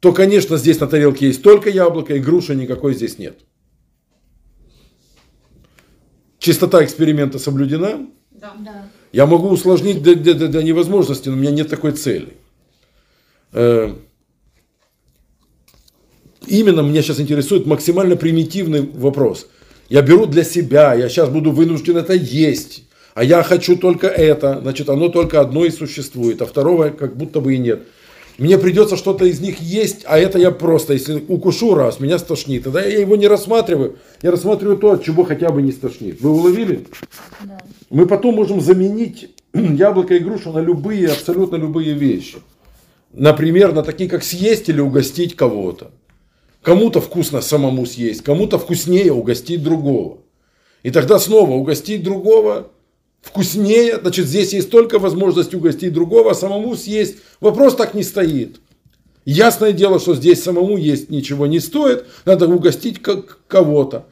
то, 0.00 0.14
конечно, 0.14 0.56
здесь 0.56 0.80
на 0.80 0.86
тарелке 0.86 1.26
есть 1.26 1.42
только 1.42 1.68
яблоко, 1.68 2.14
и 2.14 2.18
груши 2.18 2.54
никакой 2.54 2.94
здесь 2.94 3.18
нет. 3.18 3.38
Чистота 6.38 6.84
эксперимента 6.84 7.38
соблюдена, 7.38 8.06
Да. 8.30 8.52
Да. 8.64 8.88
я 9.12 9.26
могу 9.26 9.48
усложнить 9.48 10.02
до, 10.02 10.14
до- 10.14 10.34
до- 10.34 10.48
до 10.48 10.62
невозможности, 10.62 11.28
но 11.28 11.34
у 11.34 11.38
меня 11.38 11.50
нет 11.50 11.68
такой 11.68 11.92
цели. 11.92 12.34
Э, 13.52 13.92
Именно 16.46 16.80
меня 16.80 17.02
сейчас 17.02 17.20
интересует 17.20 17.66
максимально 17.66 18.16
примитивный 18.16 18.80
вопрос. 18.80 19.48
Я 19.90 20.00
беру 20.02 20.24
для 20.26 20.44
себя, 20.44 20.94
я 20.94 21.08
сейчас 21.08 21.28
буду 21.28 21.50
вынужден 21.50 21.96
это 21.96 22.14
есть, 22.14 22.84
а 23.14 23.24
я 23.24 23.42
хочу 23.42 23.76
только 23.76 24.06
это, 24.06 24.60
значит, 24.62 24.88
оно 24.88 25.08
только 25.08 25.40
одно 25.40 25.64
и 25.64 25.70
существует, 25.70 26.40
а 26.40 26.46
второго 26.46 26.90
как 26.90 27.16
будто 27.16 27.40
бы 27.40 27.54
и 27.54 27.58
нет. 27.58 27.86
Мне 28.38 28.56
придется 28.56 28.96
что-то 28.96 29.24
из 29.24 29.40
них 29.40 29.60
есть, 29.60 30.02
а 30.04 30.16
это 30.16 30.38
я 30.38 30.52
просто, 30.52 30.92
если 30.92 31.24
укушу 31.26 31.74
раз, 31.74 31.98
меня 31.98 32.20
стошнит. 32.20 32.62
Тогда 32.62 32.80
я 32.80 33.00
его 33.00 33.16
не 33.16 33.26
рассматриваю, 33.26 33.98
я 34.22 34.30
рассматриваю 34.30 34.78
то, 34.78 34.92
от 34.92 35.02
чего 35.02 35.24
хотя 35.24 35.50
бы 35.50 35.60
не 35.60 35.72
стошнит. 35.72 36.20
Вы 36.20 36.30
уловили? 36.30 36.86
Да. 37.44 37.58
Мы 37.90 38.06
потом 38.06 38.36
можем 38.36 38.60
заменить 38.60 39.30
яблоко 39.54 40.14
и 40.14 40.20
грушу 40.20 40.52
на 40.52 40.60
любые, 40.60 41.08
абсолютно 41.08 41.56
любые 41.56 41.94
вещи. 41.94 42.38
Например, 43.12 43.72
на 43.72 43.82
такие, 43.82 44.08
как 44.08 44.22
съесть 44.22 44.68
или 44.68 44.80
угостить 44.80 45.34
кого-то. 45.34 45.90
Кому-то 46.62 47.00
вкусно 47.00 47.40
самому 47.40 47.86
съесть, 47.86 48.22
кому-то 48.22 48.58
вкуснее 48.58 49.12
угостить 49.12 49.64
другого. 49.64 50.18
И 50.84 50.92
тогда 50.92 51.18
снова 51.18 51.52
угостить 51.54 52.04
другого 52.04 52.68
вкуснее, 53.22 53.98
значит, 54.00 54.26
здесь 54.26 54.52
есть 54.52 54.70
только 54.70 54.98
возможность 54.98 55.54
угостить 55.54 55.92
другого, 55.92 56.32
а 56.32 56.34
самому 56.34 56.76
съесть. 56.76 57.16
Вопрос 57.40 57.76
так 57.76 57.94
не 57.94 58.02
стоит. 58.02 58.60
Ясное 59.24 59.72
дело, 59.72 60.00
что 60.00 60.14
здесь 60.14 60.42
самому 60.42 60.76
есть 60.76 61.10
ничего 61.10 61.46
не 61.46 61.60
стоит, 61.60 62.06
надо 62.24 62.48
угостить 62.48 63.02
как 63.02 63.40
кого-то. 63.46 64.06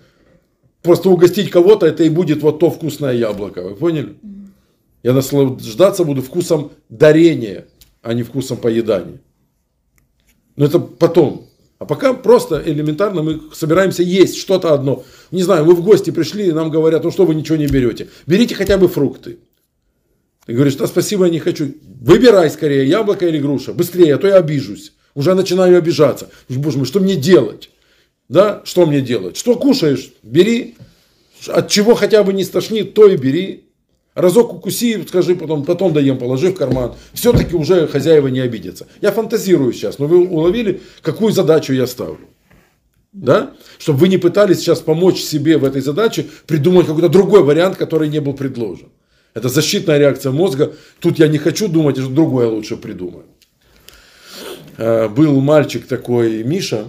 Просто 0.83 1.09
угостить 1.09 1.51
кого-то, 1.51 1.87
это 1.87 2.05
и 2.05 2.11
будет 2.11 2.43
вот 2.43 2.59
то 2.59 2.71
вкусное 2.71 3.15
яблоко, 3.15 3.63
вы 3.63 3.75
поняли? 3.75 4.17
Я 5.03 5.13
наслаждаться 5.13 6.05
буду 6.05 6.21
вкусом 6.21 6.73
дарения, 6.89 7.67
а 8.03 8.13
не 8.13 8.25
вкусом 8.25 8.59
поедания. 8.59 9.21
Но 10.57 10.67
это 10.67 10.81
потом. 10.81 11.49
А 11.79 11.85
пока 11.85 12.15
просто 12.15 12.63
элементарно 12.65 13.23
мы 13.23 13.43
собираемся 13.53 14.03
есть 14.03 14.39
что-то 14.39 14.73
одно. 14.73 15.05
Не 15.31 15.43
знаю, 15.43 15.67
мы 15.67 15.75
в 15.75 15.83
гости 15.83 16.11
пришли 16.11 16.49
и 16.49 16.53
нам 16.53 16.71
говорят, 16.71 17.05
ну 17.05 17.11
что 17.11 17.27
вы 17.27 17.35
ничего 17.35 17.57
не 17.57 17.67
берете. 17.67 18.09
Берите 18.27 18.55
хотя 18.55 18.79
бы 18.79 18.89
фрукты. 18.89 19.39
Ты 20.47 20.55
говоришь, 20.55 20.77
да 20.77 20.87
спасибо, 20.87 21.27
я 21.27 21.31
не 21.31 21.39
хочу. 21.39 21.75
Выбирай 22.01 22.49
скорее, 22.51 22.89
яблоко 22.89 23.27
или 23.27 23.39
груша. 23.39 23.75
Быстрее, 23.75 24.15
а 24.15 24.19
то 24.19 24.27
я 24.27 24.37
обижусь. 24.37 24.93
Уже 25.15 25.35
начинаю 25.35 25.77
обижаться. 25.77 26.31
Боже 26.49 26.79
мой, 26.79 26.87
что 26.87 27.01
мне 27.01 27.17
делать? 27.17 27.71
Да, 28.29 28.63
что 28.65 28.87
мне 28.87 29.01
делать? 29.01 29.37
Что 29.37 29.57
кушаешь? 29.57 30.13
Бери. 30.23 30.77
От 31.49 31.69
чего 31.69 31.95
хотя 31.95 32.23
бы 32.23 32.33
не 32.33 32.45
стошнит, 32.45 32.95
то 32.95 33.07
и 33.07 33.17
бери. 33.17 33.66
Разок 34.17 34.55
укуси, 34.55 35.05
скажи 35.07 35.37
потом, 35.37 35.63
потом 35.63 35.93
даем, 35.93 36.17
положи 36.17 36.49
в 36.49 36.55
карман. 36.55 36.95
Все-таки 37.13 37.55
уже 37.55 37.87
хозяева 37.87 38.29
не 38.29 38.41
обидятся. 38.41 38.87
Я 39.03 39.13
фантазирую 39.13 39.75
сейчас, 39.75 39.99
но 39.99 40.07
вы 40.07 40.27
уловили, 40.27 40.81
какую 41.03 41.33
задачу 41.33 41.75
я 41.75 41.87
ставлю. 41.87 42.27
Да? 43.13 43.53
Чтобы 43.77 43.99
вы 43.99 44.09
не 44.09 44.17
пытались 44.17 44.61
сейчас 44.61 44.81
помочь 44.81 45.21
себе 45.21 45.59
в 45.59 45.65
этой 45.65 45.83
задаче, 45.83 46.27
придумать 46.47 46.87
какой-то 46.87 47.11
другой 47.11 47.43
вариант, 47.43 47.77
который 47.77 48.09
не 48.09 48.23
был 48.23 48.33
предложен. 48.33 48.89
Это 49.35 49.51
защитная 49.51 49.99
реакция 49.99 50.33
мозга. 50.33 50.73
Тут 50.99 51.19
я 51.19 51.29
не 51.29 51.37
хочу 51.37 51.69
думать, 51.69 51.99
что 51.99 52.09
другое 52.09 52.49
лучше 52.49 52.79
придумаю. 52.79 53.27
Э, 54.79 55.09
Был 55.09 55.39
мальчик 55.43 55.87
такой, 55.87 56.43
Миша, 56.43 56.87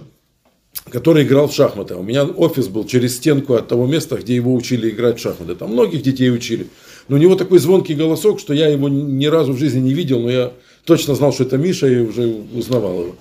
который 0.90 1.24
играл 1.24 1.48
в 1.48 1.52
шахматы. 1.52 1.94
У 1.94 2.02
меня 2.02 2.24
офис 2.24 2.68
был 2.68 2.86
через 2.86 3.16
стенку 3.16 3.52
от 3.52 3.68
того 3.68 3.86
места, 3.86 4.16
где 4.16 4.34
его 4.34 4.54
учили 4.54 4.88
играть 4.88 5.18
в 5.18 5.22
шахматы. 5.22 5.54
Там 5.56 5.72
многих 5.72 6.00
детей 6.00 6.30
учили. 6.30 6.68
Но 7.08 7.16
у 7.16 7.18
него 7.18 7.34
такой 7.34 7.58
звонкий 7.58 7.94
голосок, 7.94 8.38
что 8.38 8.52
я 8.52 8.68
его 8.68 8.88
ни 8.88 9.26
разу 9.26 9.52
в 9.52 9.58
жизни 9.58 9.80
не 9.80 9.94
видел, 9.94 10.20
но 10.20 10.30
я 10.30 10.52
точно 10.84 11.14
знал, 11.14 11.32
что 11.32 11.44
это 11.44 11.56
Миша 11.56 11.86
и 11.86 12.00
уже 12.00 12.26
узнавал 12.54 13.00
его. 13.00 13.16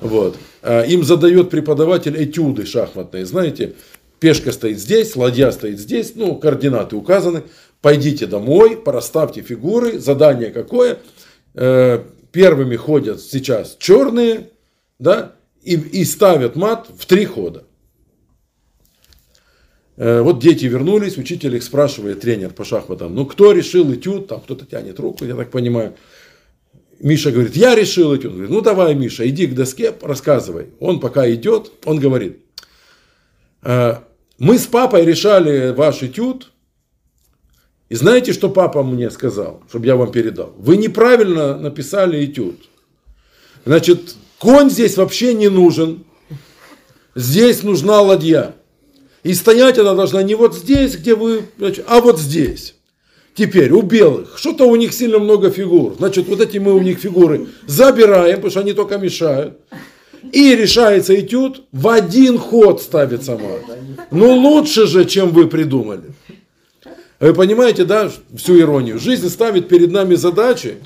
Вот. 0.00 0.36
А 0.62 0.82
Им 0.82 1.04
задает 1.04 1.50
преподаватель 1.50 2.22
этюды 2.22 2.66
шахматные. 2.66 3.26
Знаете, 3.26 3.74
пешка 4.20 4.52
стоит 4.52 4.78
здесь, 4.78 5.16
ладья 5.16 5.50
стоит 5.50 5.78
здесь, 5.78 6.12
ну, 6.14 6.36
координаты 6.36 6.96
указаны. 6.96 7.42
Пойдите 7.82 8.26
домой, 8.26 8.76
проставьте 8.76 9.42
фигуры, 9.42 9.98
задание 9.98 10.50
какое. 10.50 10.98
Э, 11.54 12.02
Первыми 12.32 12.76
ходят 12.76 13.22
сейчас 13.22 13.76
черные, 13.78 14.50
да, 14.98 15.36
и, 15.62 15.74
и 15.74 16.04
ставят 16.04 16.54
мат 16.54 16.86
в 16.98 17.06
три 17.06 17.24
хода. 17.24 17.64
Э, 19.96 20.20
Вот 20.20 20.38
дети 20.38 20.66
вернулись, 20.66 21.16
учитель 21.16 21.56
их 21.56 21.62
спрашивает, 21.62 22.20
тренер 22.20 22.50
по 22.50 22.64
шахматам, 22.64 23.14
ну 23.14 23.26
кто 23.26 23.52
решил 23.52 23.92
этюд, 23.92 24.28
там 24.28 24.40
кто-то 24.40 24.66
тянет 24.66 25.00
руку, 25.00 25.24
я 25.24 25.34
так 25.34 25.50
понимаю. 25.50 25.94
Миша 26.98 27.30
говорит, 27.30 27.56
я 27.56 27.74
решил 27.74 28.14
этюд. 28.16 28.26
Он 28.26 28.32
говорит, 28.32 28.50
ну 28.50 28.60
давай, 28.62 28.94
Миша, 28.94 29.28
иди 29.28 29.46
к 29.46 29.54
доске, 29.54 29.92
рассказывай. 30.00 30.68
Он 30.80 30.98
пока 30.98 31.30
идет, 31.30 31.70
он 31.84 31.98
говорит, 31.98 32.38
«Э, 33.62 33.96
мы 34.38 34.58
с 34.58 34.66
папой 34.66 35.04
решали 35.04 35.72
ваш 35.72 36.02
этюд, 36.02 36.52
и 37.88 37.94
знаете, 37.94 38.32
что 38.32 38.50
папа 38.50 38.82
мне 38.82 39.10
сказал, 39.10 39.62
чтобы 39.68 39.86
я 39.86 39.96
вам 39.96 40.10
передал? 40.10 40.52
Вы 40.58 40.76
неправильно 40.76 41.56
написали 41.56 42.24
этюд. 42.24 42.68
Значит, 43.64 44.16
конь 44.38 44.70
здесь 44.70 44.96
вообще 44.96 45.34
не 45.34 45.48
нужен. 45.48 46.04
Здесь 47.14 47.62
нужна 47.62 48.00
ладья. 48.00 48.55
И 49.26 49.34
стоять 49.34 49.76
она 49.76 49.94
должна 49.94 50.22
не 50.22 50.36
вот 50.36 50.54
здесь, 50.54 50.94
где 50.94 51.16
вы, 51.16 51.42
а 51.88 52.00
вот 52.00 52.20
здесь. 52.20 52.76
Теперь 53.34 53.72
у 53.72 53.82
белых, 53.82 54.38
что-то 54.38 54.66
у 54.66 54.76
них 54.76 54.92
сильно 54.94 55.18
много 55.18 55.50
фигур. 55.50 55.96
Значит, 55.98 56.28
вот 56.28 56.40
эти 56.40 56.58
мы 56.58 56.72
у 56.72 56.80
них 56.80 57.00
фигуры 57.00 57.48
забираем, 57.66 58.36
потому 58.36 58.50
что 58.52 58.60
они 58.60 58.72
только 58.72 58.98
мешают. 58.98 59.58
И 60.30 60.54
решается 60.54 61.18
этюд, 61.18 61.64
в 61.72 61.88
один 61.88 62.38
ход 62.38 62.80
ставится 62.80 63.32
мат. 63.32 63.78
Ну 64.12 64.32
лучше 64.32 64.86
же, 64.86 65.04
чем 65.04 65.30
вы 65.30 65.48
придумали. 65.48 66.04
Вы 67.18 67.34
понимаете, 67.34 67.84
да, 67.84 68.12
всю 68.36 68.60
иронию? 68.60 69.00
Жизнь 69.00 69.28
ставит 69.28 69.66
перед 69.66 69.90
нами 69.90 70.14
задачи, 70.14 70.76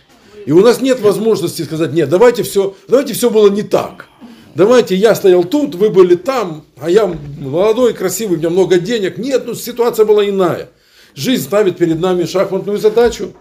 и 0.47 0.53
у 0.53 0.63
нас 0.63 0.81
нет 0.81 1.01
возможности 1.01 1.61
сказать, 1.61 1.93
нет, 1.93 2.09
давайте 2.09 2.43
все, 2.43 2.75
давайте 2.89 3.13
все 3.13 3.29
было 3.29 3.51
не 3.51 3.63
так. 3.63 4.07
Давайте 4.55 4.97
я 4.97 5.15
стоял 5.15 5.45
тут, 5.45 5.75
вы 5.75 5.91
были 5.91 6.17
там, 6.17 6.65
а 6.79 6.91
я 6.91 7.07
молодой, 7.39 7.95
красивый, 7.95 8.37
у 8.37 8.39
меня 8.39 8.51
много 8.51 8.79
денег. 8.79 9.17
Нет, 9.19 9.45
ну 9.47 9.55
ситуация 9.55 10.05
была 10.05 10.29
иная. 10.29 10.71
Жизнь 11.15 11.45
ставит 11.45 11.77
перед 11.77 12.01
нами 12.01 12.25
шахматную 12.25 12.79
задачу, 12.79 13.33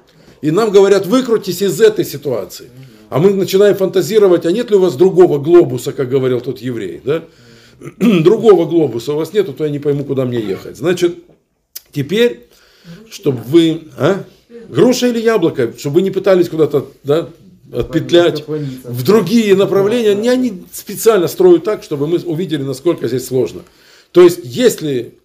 и 0.42 0.52
нам 0.52 0.72
говорят, 0.72 1.06
выкрутись 1.06 1.62
из 1.62 1.80
этой 1.82 2.06
ситуации. 2.06 2.70
А 3.10 3.20
мы 3.20 3.34
начинаем 3.34 3.76
фантазировать, 3.76 4.46
а 4.46 4.52
нет 4.52 4.70
ли 4.70 4.78
у 4.78 4.82
вас 4.82 4.96
другого 4.96 5.40
глобуса, 5.40 5.94
как 5.94 6.10
говорил 6.10 6.42
тот 6.42 6.60
еврей, 6.60 7.02
да? 7.04 7.24
Другого 8.00 8.66
глобуса 8.66 9.14
у 9.14 9.16
вас 9.16 9.32
нету, 9.32 9.54
то 9.54 9.64
я 9.64 9.70
не 9.70 9.80
пойму, 9.80 10.04
куда 10.04 10.26
мне 10.26 10.40
ехать. 10.40 10.78
Значит, 10.78 11.16
теперь, 11.92 12.48
чтобы 13.10 13.40
вы... 13.48 13.84
А? 13.98 14.24
Груша 14.68 15.08
или 15.08 15.20
яблоко, 15.20 15.74
чтобы 15.78 15.96
вы 15.96 16.02
не 16.02 16.12
пытались 16.12 16.50
куда-то 16.50 16.88
да, 17.04 17.30
отпетлять 17.72 18.48
в 18.48 19.04
другие 19.04 19.56
направления. 19.56 20.16
Не 20.16 20.30
они 20.30 20.64
специально 20.72 21.28
строят 21.28 21.64
так, 21.64 21.84
чтобы 21.84 22.08
мы 22.08 22.20
увидели, 22.20 22.64
насколько 22.64 23.08
здесь 23.08 23.28
сложно. 23.28 23.62
То 24.12 24.22
есть, 24.22 24.40
если 24.44 25.20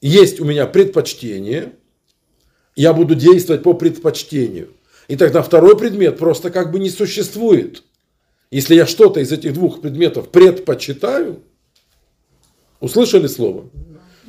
есть 0.00 0.40
у 0.40 0.44
меня 0.44 0.66
предпочтение, 0.66 1.72
я 2.76 2.92
буду 2.92 3.14
действовать 3.14 3.62
по 3.62 3.74
предпочтению. 3.74 4.68
И 5.08 5.16
тогда 5.16 5.42
второй 5.42 5.76
предмет 5.76 6.18
просто 6.18 6.50
как 6.50 6.70
бы 6.70 6.78
не 6.78 6.90
существует. 6.90 7.82
Если 8.50 8.74
я 8.74 8.86
что-то 8.86 9.20
из 9.20 9.32
этих 9.32 9.54
двух 9.54 9.80
предметов 9.80 10.28
предпочитаю, 10.28 11.42
услышали 12.80 13.26
слово? 13.26 13.68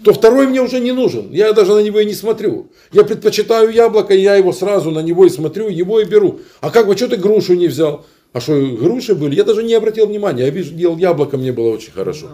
То 0.04 0.14
второй 0.14 0.48
мне 0.48 0.62
уже 0.62 0.80
не 0.80 0.92
нужен. 0.92 1.32
Я 1.32 1.54
даже 1.54 1.74
на 1.74 1.80
него 1.80 2.00
и 2.00 2.06
не 2.06 2.14
смотрю. 2.14 2.72
Я 2.92 3.04
предпочитаю 3.04 3.72
яблоко, 3.72 4.14
и 4.14 4.22
я 4.22 4.36
его 4.36 4.54
сразу 4.54 4.92
на 4.92 5.00
него 5.00 5.26
и 5.26 5.30
смотрю, 5.30 5.70
его 5.70 6.00
и 6.00 6.06
беру. 6.06 6.40
А 6.62 6.70
как 6.70 6.88
бы, 6.88 6.96
что 6.96 7.08
ты 7.08 7.18
грушу 7.18 7.56
не 7.56 7.68
взял? 7.68 8.06
А 8.32 8.40
что, 8.40 8.54
груши 8.54 9.16
были? 9.16 9.36
Я 9.36 9.44
даже 9.44 9.64
не 9.64 9.74
обратил 9.74 10.08
внимания. 10.08 10.44
Я 10.44 10.50
вижу, 10.52 10.76
ел 10.76 10.98
яблоко, 10.98 11.38
мне 11.38 11.52
было 11.52 11.70
очень 11.70 11.92
хорошо. 11.92 12.28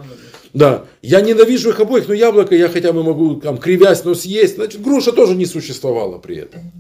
Да, 0.53 0.86
я 1.01 1.22
ненавижу 1.22 1.70
их 1.70 1.80
обоих, 1.80 2.07
но 2.07 2.13
яблоко 2.13 2.55
я 2.55 2.70
хотя 2.70 2.93
бы 2.93 3.03
могу, 3.03 3.36
там, 3.36 3.57
кривясь, 3.57 4.03
но 4.03 4.13
съесть. 4.13 4.55
Значит, 4.55 4.82
груша 4.82 5.11
тоже 5.11 5.36
не 5.36 5.45
существовала 5.45 6.18
при 6.18 6.38
этом. 6.38 6.72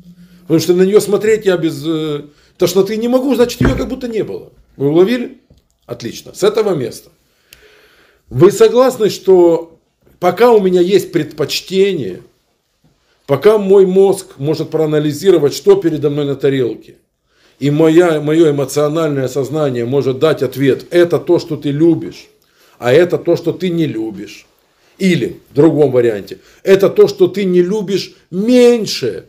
Потому 0.41 0.59
что 0.59 0.73
на 0.73 0.83
нее 0.83 1.01
смотреть 1.01 1.45
я 1.45 1.57
без 1.57 1.83
э, 1.85 2.25
тошноты 2.57 2.97
не 2.97 3.07
могу, 3.07 3.33
значит, 3.35 3.61
ее 3.61 3.75
как 3.75 3.87
будто 3.87 4.07
не 4.07 4.23
было. 4.23 4.51
Вы 4.77 4.89
уловили? 4.89 5.41
Отлично. 5.85 6.33
С 6.33 6.43
этого 6.43 6.75
места. 6.75 7.09
Вы 8.29 8.51
согласны, 8.51 9.09
что 9.09 9.74
пока 10.19 10.51
у 10.51 10.61
меня 10.61 10.81
есть 10.81 11.11
предпочтение, 11.11 12.21
пока 13.25 13.57
мой 13.57 13.85
мозг 13.85 14.37
может 14.37 14.69
проанализировать, 14.69 15.53
что 15.53 15.75
передо 15.75 16.09
мной 16.09 16.25
на 16.25 16.35
тарелке, 16.35 16.95
и 17.59 17.71
моя, 17.71 18.19
мое 18.19 18.51
эмоциональное 18.51 19.27
сознание 19.27 19.85
может 19.85 20.19
дать 20.19 20.43
ответ, 20.43 20.85
это 20.91 21.19
то, 21.19 21.39
что 21.39 21.55
ты 21.55 21.71
любишь, 21.71 22.27
а 22.77 22.91
это 22.91 23.17
то, 23.17 23.35
что 23.35 23.53
ты 23.53 23.69
не 23.69 23.85
любишь. 23.85 24.45
Или, 24.97 25.41
в 25.51 25.55
другом 25.55 25.91
варианте, 25.91 26.39
это 26.63 26.89
то, 26.89 27.07
что 27.07 27.27
ты 27.27 27.43
не 27.43 27.61
любишь 27.61 28.15
меньше, 28.31 29.27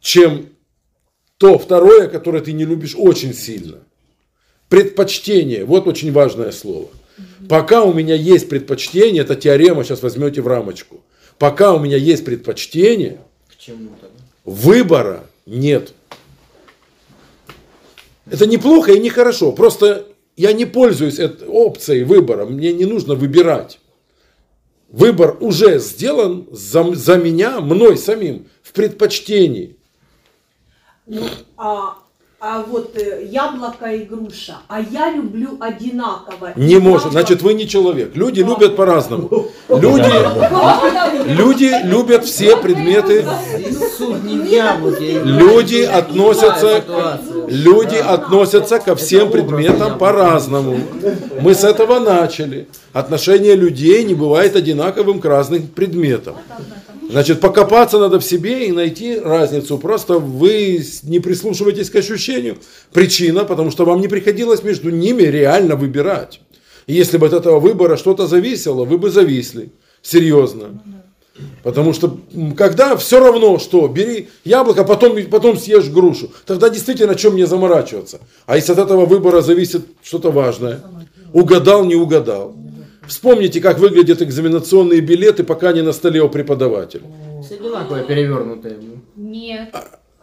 чем 0.00 0.46
то 1.38 1.58
второе, 1.58 2.08
которое 2.08 2.42
ты 2.42 2.52
не 2.52 2.64
любишь 2.64 2.94
очень 2.96 3.32
сильно. 3.32 3.78
Предпочтение, 4.68 5.64
вот 5.64 5.86
очень 5.86 6.12
важное 6.12 6.50
слово. 6.50 6.88
Пока 7.48 7.84
у 7.84 7.92
меня 7.92 8.14
есть 8.14 8.48
предпочтение, 8.48 9.22
это 9.22 9.34
теорема, 9.34 9.84
сейчас 9.84 10.02
возьмете 10.02 10.40
в 10.42 10.46
рамочку. 10.46 11.02
Пока 11.38 11.74
у 11.74 11.78
меня 11.78 11.96
есть 11.96 12.24
предпочтение, 12.24 13.20
выбора 14.44 15.24
нет. 15.46 15.94
Это 18.30 18.46
неплохо 18.46 18.92
и 18.92 19.00
нехорошо. 19.00 19.52
Просто 19.52 20.06
я 20.36 20.52
не 20.52 20.64
пользуюсь 20.64 21.18
этой 21.18 21.48
опцией 21.48 22.04
выбора. 22.04 22.46
Мне 22.46 22.72
не 22.72 22.84
нужно 22.84 23.14
выбирать. 23.14 23.80
Выбор 24.88 25.36
уже 25.40 25.78
сделан 25.78 26.48
за, 26.50 26.94
за 26.94 27.16
меня, 27.16 27.60
мной 27.60 27.96
самим, 27.96 28.48
в 28.62 28.72
предпочтении. 28.72 29.76
Ну, 31.06 31.26
а, 31.56 31.98
а 32.42 32.62
вот 32.66 32.96
э, 32.96 33.26
яблоко 33.30 33.86
и 33.92 34.04
груша, 34.04 34.56
а 34.66 34.80
я 34.80 35.10
люблю 35.12 35.58
одинаково. 35.60 36.52
Не 36.56 36.74
И 36.74 36.78
может. 36.78 37.08
яблоко- 37.08 37.12
Значит, 37.12 37.42
вы 37.42 37.52
не 37.54 37.68
человек. 37.68 38.16
Люди 38.16 38.40
любят 38.40 38.76
по-разному. 38.76 39.48
Люди, 39.68 40.10
люди 41.26 41.70
любят 41.84 42.24
все 42.24 42.56
предметы. 42.56 43.26
Не 44.24 44.38
в 44.38 44.44
яблоке. 44.50 45.20
Люди 45.22 45.82
относятся, 45.82 46.82
люди 47.48 47.96
относятся 47.96 48.78
ко 48.78 48.94
всем 48.96 49.30
предметам 49.30 49.98
по-разному. 49.98 50.78
Мы 51.40 51.54
с 51.54 51.62
этого 51.62 51.98
начали. 51.98 52.68
Отношение 52.94 53.54
людей 53.54 54.02
не 54.04 54.14
бывает 54.14 54.56
одинаковым 54.56 55.20
к 55.20 55.24
разным 55.26 55.66
предметам. 55.66 56.36
Значит, 57.10 57.40
покопаться 57.40 57.98
надо 57.98 58.20
в 58.20 58.24
себе 58.24 58.68
и 58.68 58.72
найти 58.72 59.18
разницу. 59.18 59.78
Просто 59.78 60.18
вы 60.18 60.84
не 61.02 61.18
прислушиваетесь 61.18 61.90
к 61.90 61.96
ощущению. 61.96 62.58
Причина, 62.92 63.44
потому 63.44 63.70
что 63.72 63.84
вам 63.84 64.00
не 64.00 64.06
приходилось 64.06 64.62
между 64.62 64.90
ними 64.90 65.22
реально 65.22 65.74
выбирать. 65.74 66.40
И 66.86 66.94
если 66.94 67.18
бы 67.18 67.26
от 67.26 67.32
этого 67.32 67.58
выбора 67.58 67.96
что-то 67.96 68.26
зависело, 68.26 68.84
вы 68.84 68.96
бы 68.96 69.10
зависли. 69.10 69.70
Серьезно. 70.02 70.80
Потому 71.64 71.92
что 71.92 72.20
когда 72.56 72.96
все 72.96 73.18
равно, 73.18 73.58
что 73.58 73.88
бери 73.88 74.28
яблоко, 74.44 74.84
потом, 74.84 75.16
потом 75.30 75.58
съешь 75.58 75.88
грушу, 75.88 76.30
тогда 76.46 76.68
действительно 76.68 77.12
о 77.12 77.16
чем 77.16 77.32
мне 77.32 77.46
заморачиваться. 77.46 78.20
А 78.46 78.56
если 78.56 78.72
от 78.72 78.78
этого 78.78 79.04
выбора 79.04 79.40
зависит 79.40 79.84
что-то 80.02 80.30
важное, 80.30 80.80
угадал, 81.32 81.84
не 81.84 81.96
угадал. 81.96 82.54
Вспомните, 83.10 83.60
как 83.60 83.80
выглядят 83.80 84.22
экзаменационные 84.22 85.00
билеты, 85.00 85.42
пока 85.42 85.72
не 85.72 85.82
на 85.82 85.92
столе 85.92 86.22
у 86.22 86.28
преподавателя. 86.28 87.02
Все 87.44 87.56
одинаковые 87.56 88.04
перевернутые. 88.04 88.76
Нет. 89.16 89.74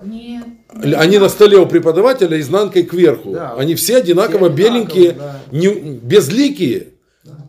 Нет. 0.01 0.45
Они 0.95 1.17
на 1.17 1.27
столе 1.27 1.57
у 1.57 1.65
преподавателя 1.65 2.39
изнанкой 2.39 2.83
кверху. 2.83 3.33
Да. 3.33 3.55
Они 3.57 3.75
все 3.75 3.97
одинаково 3.97 4.47
Все 4.47 4.55
беленькие, 4.55 5.11
да. 5.11 5.41
не- 5.51 5.99
безликие. 6.01 6.87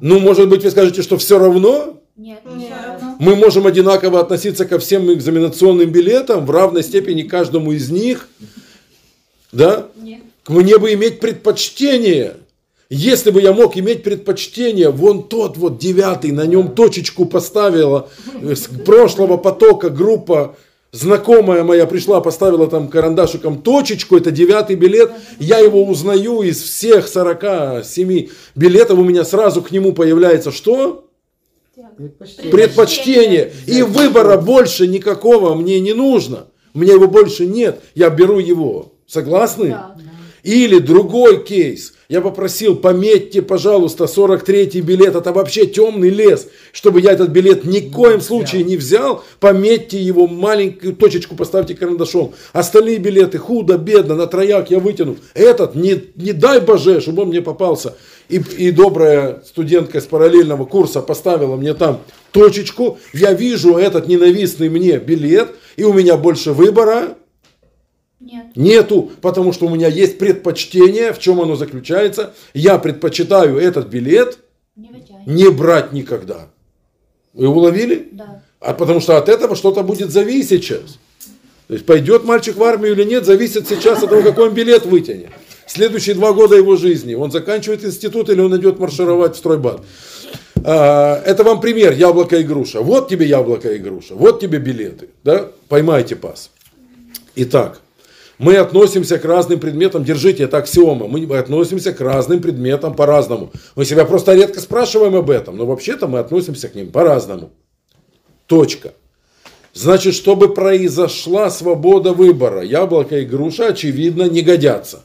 Ну, 0.01 0.19
может 0.19 0.49
быть, 0.49 0.65
вы 0.65 0.71
скажете, 0.73 1.03
что 1.03 1.17
все 1.19 1.39
равно 1.39 2.01
Нет. 2.17 2.41
мы 3.21 3.37
можем 3.37 3.69
одинаково 3.69 4.19
относиться 4.19 4.65
ко 4.65 4.81
всем 4.81 5.13
экзаменационным 5.13 5.89
билетам 5.93 6.47
в 6.47 6.51
равной 6.51 6.83
степени 6.83 7.23
каждому 7.23 7.71
из 7.71 7.91
них. 7.91 8.29
Да? 9.53 9.87
Нет. 10.03 10.23
Мне 10.49 10.79
бы 10.79 10.93
иметь 10.95 11.21
предпочтение. 11.21 12.35
Если 12.91 13.31
бы 13.31 13.43
я 13.43 13.53
мог 13.53 13.77
иметь 13.77 14.03
предпочтение, 14.03 14.91
вон 14.91 15.29
тот 15.29 15.59
вот 15.59 15.79
девятый, 15.79 16.33
на 16.33 16.47
нем 16.47 16.75
точечку 16.75 17.27
поставила 17.27 18.09
э, 18.41 18.55
с 18.55 18.67
прошлого 18.67 19.37
потока 19.37 19.91
группа, 19.91 20.57
знакомая 20.91 21.65
моя 21.65 21.87
пришла, 21.87 22.23
поставила 22.23 22.67
там 22.67 22.89
карандашиком 22.89 23.61
точечку, 23.61 24.17
это 24.17 24.31
девятый 24.31 24.77
билет, 24.77 25.13
я 25.39 25.59
его 25.59 25.85
узнаю 25.85 26.41
из 26.41 26.63
всех 26.63 27.09
47 27.09 28.29
билетов, 28.55 28.99
у 28.99 29.05
меня 29.05 29.25
сразу 29.25 29.61
к 29.61 29.71
нему 29.71 29.93
появляется 29.93 30.51
что? 30.51 31.05
Предпочтение. 31.99 32.51
предпочтение. 32.51 33.53
И 33.67 33.83
выбора 33.83 34.39
больше 34.39 34.87
никакого 34.87 35.55
мне 35.55 35.79
не 35.79 35.93
нужно. 35.93 36.47
У 36.73 36.79
меня 36.79 36.95
его 36.95 37.07
больше 37.07 37.45
нет. 37.45 37.81
Я 37.95 38.09
беру 38.09 38.39
его. 38.39 38.93
Согласны? 39.07 39.71
Да. 39.71 39.97
Или 40.49 40.79
другой 40.79 41.45
кейс. 41.45 41.93
Я 42.09 42.23
попросил, 42.23 42.75
пометьте, 42.75 43.43
пожалуйста, 43.43 44.05
43-й 44.05 44.81
билет. 44.81 45.15
Это 45.15 45.31
вообще 45.31 45.67
темный 45.67 46.09
лес. 46.09 46.49
Чтобы 46.73 47.03
я 47.03 47.13
этот 47.13 47.29
билет 47.29 47.67
ни 47.67 47.81
в 47.81 47.93
коем 47.93 48.23
случае 48.23 48.65
не 48.65 48.79
взял, 48.79 49.23
пометьте 49.41 49.99
его, 49.99 50.27
маленькую 50.27 50.97
точечку 50.97 51.37
поставьте 51.37 51.75
карандашом. 51.75 52.33
Остальные 52.55 52.97
билеты 52.97 53.37
худо, 53.37 53.77
бедно, 53.77 54.15
на 54.15 54.27
трояк 54.27 54.71
я 54.71 54.79
вытяну. 54.79 55.19
Этот, 55.35 55.75
не, 55.75 56.03
не 56.17 56.33
дай 56.33 56.63
боже, 56.63 57.03
чтобы 57.03 57.25
он 57.25 57.29
мне 57.29 57.43
попался. 57.43 57.99
И, 58.31 58.39
и 58.57 58.71
добрая 58.71 59.43
студентка 59.47 59.99
из 59.99 60.05
параллельного 60.05 60.65
курса 60.65 61.03
поставила 61.03 61.57
мне 61.57 61.75
там 61.75 62.01
точечку. 62.33 62.99
Я 63.13 63.35
вижу 63.35 63.77
этот 63.77 64.09
ненавистный 64.09 64.71
мне 64.71 64.97
билет, 64.97 65.51
и 65.77 65.85
у 65.85 65.93
меня 65.93 66.17
больше 66.17 66.53
выбора 66.53 67.19
Нет. 68.21 68.47
Нету, 68.57 69.11
потому 69.21 69.53
что 69.53 69.67
у 69.67 69.71
меня 69.71 69.89
есть 69.89 70.19
предпочтение, 70.19 71.13
в 71.13 71.19
чем 71.19 71.41
оно 71.41 71.55
заключается. 71.55 72.35
Я 72.53 72.79
предпочитаю 72.79 73.59
этот 73.59 73.89
билет 73.89 74.39
Не 74.75 74.91
не 75.27 75.51
брать 75.51 75.93
никогда. 75.93 76.49
Вы 77.33 77.49
уловили? 77.49 78.09
Да. 78.13 78.43
А 78.61 78.75
потому 78.75 79.01
что 79.01 79.17
от 79.17 79.29
этого 79.29 79.55
что-то 79.55 79.83
будет 79.83 80.11
зависеть 80.11 80.65
сейчас. 80.65 80.99
То 81.69 81.75
есть 81.75 81.87
пойдет 81.87 82.25
мальчик 82.25 82.57
в 82.57 82.63
армию 82.65 82.93
или 82.93 83.05
нет, 83.05 83.25
зависит 83.25 83.69
сейчас 83.69 84.03
от 84.03 84.11
того, 84.11 84.23
какой 84.23 84.49
он 84.49 84.55
билет 84.55 84.87
вытянет. 84.87 85.31
Следующие 85.67 86.15
два 86.15 86.33
года 86.33 86.57
его 86.57 86.77
жизни. 86.77 87.15
Он 87.15 87.31
заканчивает 87.31 87.85
институт 87.85 88.31
или 88.31 88.41
он 88.41 88.57
идет 88.57 88.79
маршировать 88.79 89.37
в 89.37 89.39
стройбат. 89.39 89.83
А, 90.65 91.23
Это 91.25 91.45
вам 91.45 91.61
пример, 91.61 91.93
яблоко 91.93 92.39
и 92.39 92.43
груша. 92.43 92.81
Вот 92.81 93.09
тебе 93.09 93.27
яблоко 93.27 93.73
и 93.73 93.79
груша, 93.79 94.15
вот 94.15 94.41
тебе 94.41 94.59
билеты. 94.59 95.11
Да? 95.23 95.51
Поймайте 95.69 96.17
пас. 96.17 96.51
Итак, 97.37 97.81
мы 98.39 98.57
относимся 98.57 99.19
к 99.19 99.25
разным 99.25 99.59
предметам, 99.59 100.05
держите, 100.05 100.45
это 100.45 100.59
аксиома, 100.59 101.09
мы 101.09 101.37
относимся 101.37 101.93
к 101.93 102.01
разным 102.01 102.41
предметам 102.41 102.95
по-разному. 102.95 103.51
Мы 103.75 103.85
себя 103.85 104.05
просто 104.05 104.35
редко 104.35 104.61
спрашиваем 104.61 105.17
об 105.17 105.29
этом, 105.29 105.57
но 105.57 105.67
вообще-то 105.67 106.07
мы 106.07 106.21
относимся 106.21 106.69
к 106.69 106.75
ним 106.75 106.91
по-разному. 106.91 107.51
Точка. 108.47 108.95
Значит, 109.75 110.15
чтобы 110.15 110.55
произошла 110.55 111.51
свобода 111.51 112.13
выбора, 112.13 112.63
яблоко 112.63 113.19
и 113.19 113.25
груша, 113.25 113.69
очевидно, 113.69 114.25
не 114.25 114.43
годятся. 114.43 115.05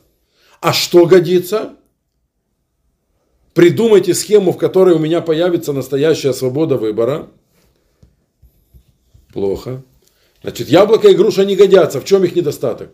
А 0.61 0.71
что 0.71 1.05
годится? 1.05 1.73
Придумайте 3.53 4.13
схему, 4.13 4.51
в 4.51 4.57
которой 4.57 4.95
у 4.95 4.99
меня 4.99 5.21
появится 5.21 5.73
настоящая 5.73 6.33
свобода 6.33 6.77
выбора. 6.77 7.29
Плохо. 9.33 9.83
Значит, 10.41 10.69
яблоко 10.69 11.07
и 11.09 11.15
груша 11.15 11.45
не 11.45 11.55
годятся. 11.55 11.99
В 11.99 12.05
чем 12.05 12.23
их 12.23 12.35
недостаток? 12.35 12.89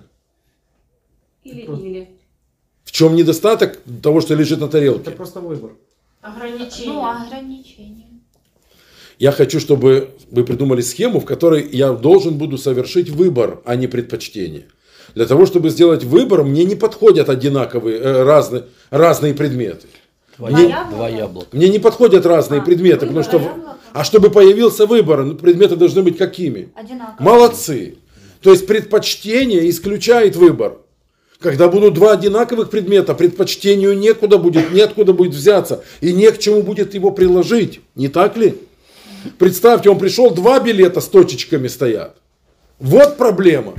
Или, 1.50 1.62
или. 1.88 2.10
В 2.84 2.92
чем 2.92 3.16
недостаток 3.16 3.80
того, 4.02 4.22
что 4.22 4.36
лежит 4.36 4.60
на 4.60 4.66
Это 4.66 4.72
тарелке? 4.74 5.12
просто 5.12 5.40
выбор. 5.42 5.72
Ограничения. 6.22 6.88
Ну, 6.94 7.06
ограничения. 7.06 8.06
Я 9.20 9.32
хочу, 9.32 9.60
чтобы 9.60 10.12
вы 10.32 10.44
придумали 10.44 10.82
схему, 10.82 11.20
в 11.20 11.26
которой 11.26 11.68
я 11.72 11.92
должен 11.92 12.38
буду 12.38 12.58
совершить 12.58 13.10
выбор, 13.10 13.62
а 13.66 13.76
не 13.76 13.88
предпочтение. 13.88 14.66
Для 15.16 15.26
того, 15.26 15.46
чтобы 15.46 15.70
сделать 15.70 16.04
выбор, 16.04 16.44
мне 16.44 16.64
не 16.66 16.76
подходят 16.76 17.30
одинаковые, 17.30 17.98
э, 18.00 18.24
разные, 18.24 18.66
разные 18.92 19.34
предметы. 19.34 19.88
Два 20.38 20.50
Мне- 20.52 20.70
яблока? 20.70 20.90
Два 20.96 21.10
яблока. 21.10 21.48
Мне 21.58 21.68
не 21.68 21.80
подходят 21.80 22.26
разные 22.26 22.62
А, 22.62 22.64
предметы, 22.64 23.08
потому 23.08 23.18
выбор, 23.24 23.24
что... 23.26 23.38
а 23.40 23.42
яблоко? 23.42 23.78
А 23.92 24.04
чтобы 24.04 24.30
появился 24.30 24.86
выбор, 24.86 25.24
ну, 25.26 25.36
предметы 25.36 25.76
должны 25.76 26.02
быть 26.04 26.18
какими? 26.18 26.70
Одинаково. 26.76 27.16
Молодцы. 27.24 27.98
То 28.42 28.52
есть 28.52 28.66
предпочтение 28.68 29.70
исключает 29.70 30.36
выбор. 30.38 30.78
Когда 31.40 31.70
будут 31.70 31.94
два 31.94 32.14
одинаковых 32.14 32.70
предмета, 32.70 33.14
предпочтению 33.16 33.98
некуда 33.98 34.38
будет, 34.38 34.74
неоткуда 34.74 35.14
будет 35.14 35.34
взяться, 35.34 35.84
и 36.02 36.12
не 36.12 36.30
к 36.32 36.38
чему 36.38 36.64
будет 36.64 36.94
его 36.94 37.12
приложить. 37.12 37.80
Не 37.96 38.10
так 38.10 38.36
ли? 38.36 38.56
Представьте, 39.38 39.90
он 39.90 39.98
пришел, 40.00 40.32
два 40.32 40.60
билета 40.60 41.00
с 41.00 41.08
точечками 41.08 41.70
стоят. 41.70 42.18
Вот 42.78 43.18
проблема. 43.18 43.76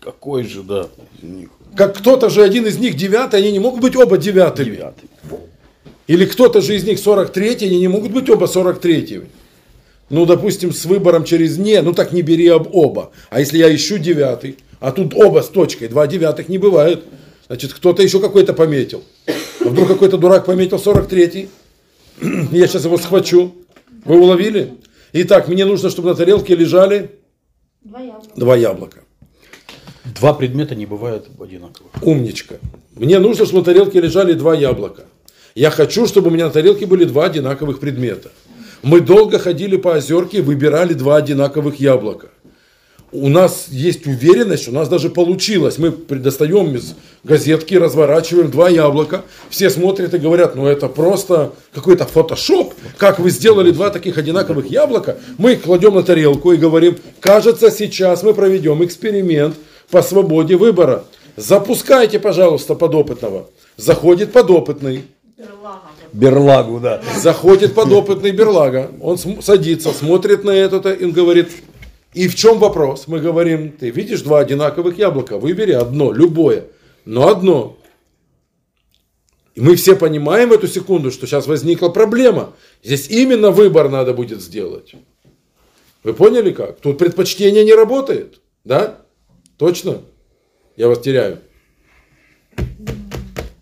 Какой 0.00 0.44
же, 0.44 0.62
да, 0.62 0.88
из 1.22 1.28
них 1.28 1.48
Как 1.74 1.96
кто-то 1.96 2.28
же 2.28 2.42
один 2.42 2.66
из 2.66 2.78
них 2.78 2.94
девятый, 2.94 3.40
они 3.40 3.52
не 3.52 3.58
могут 3.58 3.80
быть 3.80 3.96
оба 3.96 4.18
девятыми. 4.18 4.76
девятый. 4.76 5.08
Или 6.08 6.26
кто-то 6.26 6.60
же 6.60 6.76
из 6.76 6.84
них 6.84 6.98
43 6.98 7.66
они 7.66 7.78
не 7.80 7.88
могут 7.88 8.12
быть 8.12 8.28
оба 8.28 8.46
43 8.46 9.22
Ну, 10.10 10.26
допустим, 10.26 10.72
с 10.72 10.84
выбором 10.84 11.24
через 11.24 11.56
«не», 11.56 11.80
ну 11.80 11.92
так 11.94 12.12
не 12.12 12.20
бери 12.20 12.48
об 12.48 12.74
оба. 12.74 13.12
А 13.30 13.40
если 13.40 13.58
я 13.58 13.74
ищу 13.74 13.98
девятый, 13.98 14.56
а 14.80 14.92
тут 14.92 15.14
оба 15.14 15.40
с 15.42 15.48
точкой, 15.48 15.88
два 15.88 16.06
девятых 16.06 16.48
не 16.48 16.58
бывает. 16.58 17.04
Значит, 17.46 17.72
кто-то 17.72 18.02
еще 18.02 18.20
какой-то 18.20 18.52
пометил. 18.52 19.02
А 19.26 19.68
вдруг 19.68 19.88
какой-то 19.88 20.18
дурак 20.18 20.44
пометил 20.44 20.78
43 20.78 21.48
я 22.52 22.66
сейчас 22.66 22.84
его 22.84 22.98
схвачу. 22.98 23.54
Вы 24.04 24.20
уловили? 24.20 24.74
Итак, 25.12 25.48
мне 25.48 25.64
нужно, 25.64 25.88
чтобы 25.90 26.10
на 26.10 26.14
тарелке 26.14 26.54
лежали 26.54 27.10
Два 27.82 28.00
яблока. 28.00 28.30
два 28.36 28.56
яблока. 28.56 28.98
Два 30.18 30.34
предмета 30.34 30.74
не 30.74 30.86
бывают 30.86 31.28
одинаковых. 31.40 31.92
Умничка. 32.02 32.56
Мне 32.94 33.18
нужно, 33.18 33.44
чтобы 33.46 33.60
на 33.60 33.64
тарелке 33.64 34.00
лежали 34.00 34.32
два 34.34 34.54
яблока. 34.54 35.04
Я 35.54 35.70
хочу, 35.70 36.06
чтобы 36.06 36.28
у 36.28 36.30
меня 36.30 36.46
на 36.46 36.50
тарелке 36.50 36.86
были 36.86 37.04
два 37.04 37.26
одинаковых 37.26 37.80
предмета. 37.80 38.30
Мы 38.82 39.00
долго 39.00 39.38
ходили 39.38 39.76
по 39.76 39.94
озерке 39.94 40.38
и 40.38 40.42
выбирали 40.42 40.94
два 40.94 41.16
одинаковых 41.16 41.80
яблока. 41.80 42.28
У 43.10 43.30
нас 43.30 43.68
есть 43.70 44.06
уверенность, 44.06 44.68
у 44.68 44.72
нас 44.72 44.88
даже 44.88 45.08
получилось. 45.08 45.78
Мы 45.78 45.92
предостаем 45.92 46.74
из 46.74 46.94
газетки, 47.24 47.74
разворачиваем 47.74 48.50
два 48.50 48.68
яблока. 48.68 49.24
Все 49.48 49.70
смотрят 49.70 50.12
и 50.12 50.18
говорят, 50.18 50.54
ну 50.56 50.66
это 50.66 50.88
просто 50.88 51.52
какой-то 51.72 52.04
фотошоп. 52.04 52.74
Как 52.98 53.18
вы 53.18 53.30
сделали 53.30 53.70
два 53.70 53.88
таких 53.88 54.18
одинаковых 54.18 54.70
яблока? 54.70 55.16
Мы 55.38 55.54
их 55.54 55.62
кладем 55.62 55.94
на 55.94 56.02
тарелку 56.02 56.52
и 56.52 56.58
говорим, 56.58 56.98
кажется, 57.20 57.70
сейчас 57.70 58.22
мы 58.22 58.34
проведем 58.34 58.84
эксперимент 58.84 59.54
по 59.90 60.02
свободе 60.02 60.56
выбора. 60.56 61.04
Запускайте, 61.36 62.18
пожалуйста, 62.18 62.74
подопытного. 62.74 63.48
Заходит 63.78 64.32
подопытный. 64.32 65.04
Берлагу, 66.12 66.80
да. 66.80 67.00
Заходит 67.16 67.74
подопытный 67.74 68.32
берлага, 68.32 68.90
он 69.00 69.18
садится, 69.18 69.92
смотрит 69.92 70.42
на 70.42 70.50
это 70.50 70.90
и 70.90 71.10
говорит, 71.10 71.50
и 72.14 72.28
в 72.28 72.34
чем 72.34 72.58
вопрос? 72.58 73.06
Мы 73.06 73.20
говорим, 73.20 73.72
ты 73.72 73.90
видишь 73.90 74.22
два 74.22 74.40
одинаковых 74.40 74.98
яблока, 74.98 75.38
выбери 75.38 75.72
одно, 75.72 76.12
любое, 76.12 76.64
но 77.04 77.28
одно. 77.28 77.76
И 79.54 79.60
мы 79.60 79.74
все 79.74 79.96
понимаем 79.96 80.50
в 80.50 80.52
эту 80.52 80.68
секунду, 80.68 81.10
что 81.10 81.26
сейчас 81.26 81.46
возникла 81.46 81.88
проблема. 81.88 82.54
Здесь 82.82 83.08
именно 83.10 83.50
выбор 83.50 83.88
надо 83.88 84.14
будет 84.14 84.40
сделать. 84.40 84.94
Вы 86.04 86.14
поняли 86.14 86.52
как? 86.52 86.78
Тут 86.80 86.98
предпочтение 86.98 87.64
не 87.64 87.74
работает. 87.74 88.40
Да? 88.64 88.98
Точно? 89.56 90.02
Я 90.76 90.88
вас 90.88 91.00
теряю. 91.00 91.40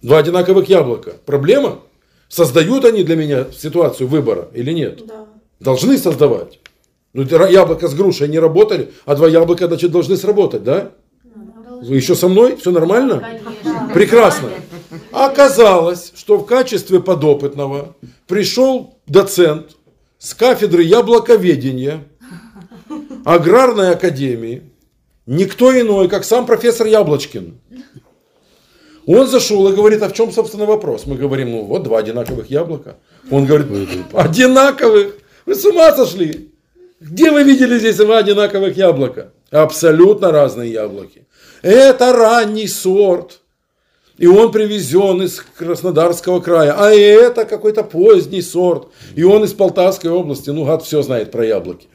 Два 0.02 0.18
одинаковых 0.18 0.68
яблока. 0.68 1.14
Проблема? 1.24 1.80
Создают 2.28 2.84
они 2.84 3.02
для 3.02 3.16
меня 3.16 3.46
ситуацию 3.56 4.06
выбора 4.06 4.50
или 4.52 4.72
нет? 4.72 5.04
Да. 5.06 5.26
Должны 5.60 5.96
создавать. 5.96 6.60
Ну, 7.16 7.22
яблоко 7.48 7.88
с 7.88 7.94
грушей 7.94 8.28
не 8.28 8.38
работали, 8.38 8.92
а 9.06 9.14
два 9.14 9.26
яблока, 9.26 9.68
значит, 9.68 9.90
должны 9.90 10.18
сработать, 10.18 10.62
да? 10.62 10.92
Вы 11.80 11.96
еще 11.96 12.14
со 12.14 12.28
мной? 12.28 12.56
Все 12.56 12.70
нормально? 12.70 13.20
Конечно. 13.20 13.90
Прекрасно. 13.94 14.50
Оказалось, 15.12 16.12
что 16.14 16.36
в 16.36 16.44
качестве 16.44 17.00
подопытного 17.00 17.96
пришел 18.26 18.98
доцент 19.06 19.76
с 20.18 20.34
кафедры 20.34 20.82
яблоковедения 20.82 22.04
аграрной 23.24 23.92
академии, 23.92 24.64
никто 25.24 25.72
иной, 25.78 26.08
как 26.08 26.22
сам 26.22 26.44
профессор 26.44 26.86
Яблочкин. 26.86 27.58
Он 29.06 29.26
зашел 29.26 29.66
и 29.68 29.74
говорит, 29.74 30.02
а 30.02 30.10
в 30.10 30.12
чем, 30.12 30.32
собственно, 30.32 30.66
вопрос? 30.66 31.06
Мы 31.06 31.16
говорим, 31.16 31.50
ну 31.52 31.64
вот 31.64 31.82
два 31.82 31.98
одинаковых 31.98 32.50
яблока. 32.50 32.96
Он 33.30 33.46
говорит, 33.46 33.68
одинаковых? 34.12 35.14
Вы 35.46 35.54
с 35.54 35.64
ума 35.64 35.96
сошли? 35.96 36.50
Где 37.00 37.30
вы 37.30 37.42
видели 37.42 37.78
здесь 37.78 37.96
два 37.96 38.18
одинаковых 38.18 38.76
яблока? 38.76 39.32
Абсолютно 39.50 40.32
разные 40.32 40.72
яблоки. 40.72 41.26
Это 41.62 42.12
ранний 42.12 42.68
сорт. 42.68 43.40
И 44.16 44.26
он 44.26 44.50
привезен 44.50 45.22
из 45.22 45.40
Краснодарского 45.58 46.40
края. 46.40 46.74
А 46.78 46.90
это 46.90 47.44
какой-то 47.44 47.84
поздний 47.84 48.40
сорт. 48.40 48.88
И 49.14 49.22
он 49.24 49.44
из 49.44 49.52
Полтавской 49.52 50.10
области. 50.10 50.48
Ну, 50.48 50.64
гад 50.64 50.82
все 50.82 51.02
знает 51.02 51.30
про 51.30 51.44
яблоки. 51.44 51.88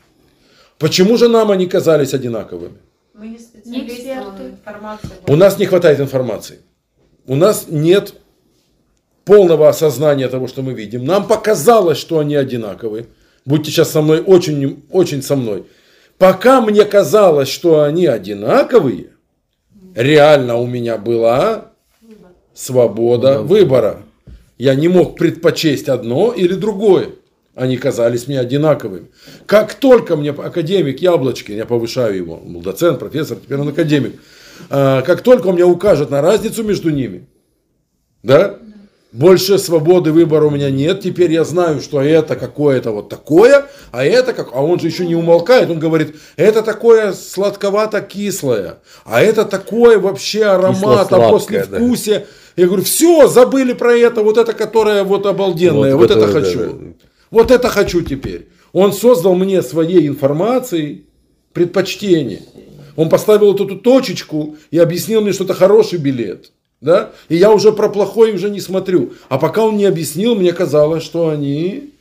Почему 0.78 1.18
же 1.18 1.30
нам 1.30 1.50
они 1.50 1.66
казались 1.66 2.14
одинаковыми? 2.14 2.78
Мы 3.16 3.30
не 3.30 3.40
специалисты. 3.40 4.58
У 5.28 5.36
нас 5.36 5.58
не 5.58 5.66
хватает 5.66 6.00
информации. 6.00 6.60
У 7.26 7.36
нас 7.36 7.66
нет 7.70 8.14
полного 9.26 9.68
осознания 9.68 10.28
того, 10.28 10.48
что 10.48 10.62
мы 10.62 10.74
видим. 10.74 11.06
Нам 11.06 11.28
показалось, 11.28 11.98
что 11.98 12.20
они 12.20 12.36
одинаковые. 12.36 13.08
Будьте 13.46 13.72
сейчас 13.72 13.92
со 13.92 14.02
мной 14.02 14.22
очень, 14.22 14.84
очень 14.92 15.22
со 15.22 15.36
мной. 15.36 15.66
Пока 16.18 16.62
мне 16.62 16.86
казалось, 16.86 17.50
что 17.50 17.82
они 17.82 18.06
одинаковые, 18.06 19.08
реально 19.96 20.58
у 20.58 20.68
меня 20.68 20.98
была 20.98 21.72
свобода 22.54 23.42
выбора. 23.42 24.04
Я 24.58 24.76
не 24.76 24.88
мог 24.88 25.18
предпочесть 25.18 25.90
одно 25.90 26.32
или 26.32 26.54
другое. 26.54 27.10
Они 27.56 27.78
казались 27.78 28.28
мне 28.28 28.40
одинаковыми. 28.40 29.08
Как 29.46 29.74
только 29.74 30.16
мне 30.16 30.30
академик 30.30 31.02
Яблочкин, 31.02 31.56
я 31.56 31.66
повышаю 31.66 32.16
его, 32.16 32.38
был 32.38 32.62
доцент, 32.62 33.00
профессор, 33.00 33.38
теперь 33.38 33.58
он 33.58 33.70
академик, 33.70 34.22
а, 34.70 35.02
как 35.02 35.22
только 35.22 35.48
он 35.48 35.56
мне 35.56 35.66
укажет 35.66 36.10
на 36.12 36.22
разницу 36.22 36.64
между 36.64 36.92
ними, 36.92 37.28
да, 38.24 38.58
больше 39.12 39.60
свободы 39.60 40.12
выбора 40.12 40.46
у 40.46 40.50
меня 40.50 40.70
нет. 40.70 41.02
Теперь 41.02 41.32
я 41.32 41.44
знаю, 41.44 41.82
что 41.82 42.02
это 42.02 42.36
какое-то 42.36 42.92
вот 42.92 43.10
такое, 43.10 43.66
а 43.92 44.06
это 44.06 44.34
как... 44.34 44.50
А 44.54 44.64
он 44.64 44.80
же 44.80 44.88
еще 44.88 45.06
не 45.06 45.16
умолкает. 45.16 45.70
Он 45.70 45.80
говорит, 45.80 46.16
это 46.38 46.62
такое 46.62 47.14
сладковато-кислое, 47.14 48.80
а 49.04 49.22
это 49.22 49.46
такое 49.46 50.00
вообще 50.00 50.46
аромат, 50.46 51.12
а 51.12 51.30
после 51.30 51.62
Кисло-сладкое, 51.62 52.20
да. 52.20 52.24
Я 52.58 52.68
говорю, 52.68 52.84
все, 52.84 53.28
забыли 53.28 53.74
про 53.74 53.96
это, 53.96 54.24
вот 54.24 54.38
это, 54.38 54.54
которое 54.54 55.04
вот 55.04 55.26
обалденное, 55.26 55.96
вот, 55.96 56.10
Вот 56.10 56.12
это 56.12 56.26
это, 56.26 56.34
да, 56.34 56.42
хочу. 56.42 56.60
да. 56.60 56.74
Вот 57.30 57.52
это 57.52 57.70
хочу 57.70 58.02
теперь. 58.02 58.50
Он 58.74 58.94
создал 58.94 59.36
мне 59.36 59.62
своей 59.62 60.08
информацией 60.08 61.06
предпочтение. 61.54 62.44
Он 62.96 63.10
поставил 63.10 63.54
вот 63.54 63.62
эту 63.62 63.78
точечку 63.78 64.58
и 64.70 64.78
объяснил 64.78 65.22
мне, 65.22 65.32
что 65.32 65.46
это 65.46 65.54
хороший 65.54 65.98
билет. 66.00 66.52
Да? 66.82 67.12
И 67.30 67.36
я 67.36 67.52
уже 67.52 67.72
про 67.72 67.90
плохой 67.90 68.34
уже 68.34 68.50
не 68.50 68.60
смотрю. 68.60 69.14
А 69.30 69.38
пока 69.38 69.64
он 69.64 69.78
не 69.78 69.86
объяснил, 69.86 70.36
мне 70.36 70.52
казалось, 70.52 71.04
что 71.04 71.30
они 71.30 71.94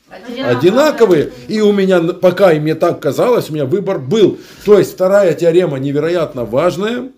одинаковые. 0.42 1.32
И 1.48 1.60
у 1.60 1.72
меня, 1.72 2.00
пока 2.14 2.52
и 2.52 2.58
мне 2.58 2.74
так 2.74 3.00
казалось, 3.00 3.50
у 3.50 3.52
меня 3.52 3.66
выбор 3.66 3.98
был. 3.98 4.38
То 4.64 4.78
есть 4.78 4.94
вторая 4.94 5.34
теорема 5.34 5.78
невероятно 5.78 6.46
важная. 6.46 7.12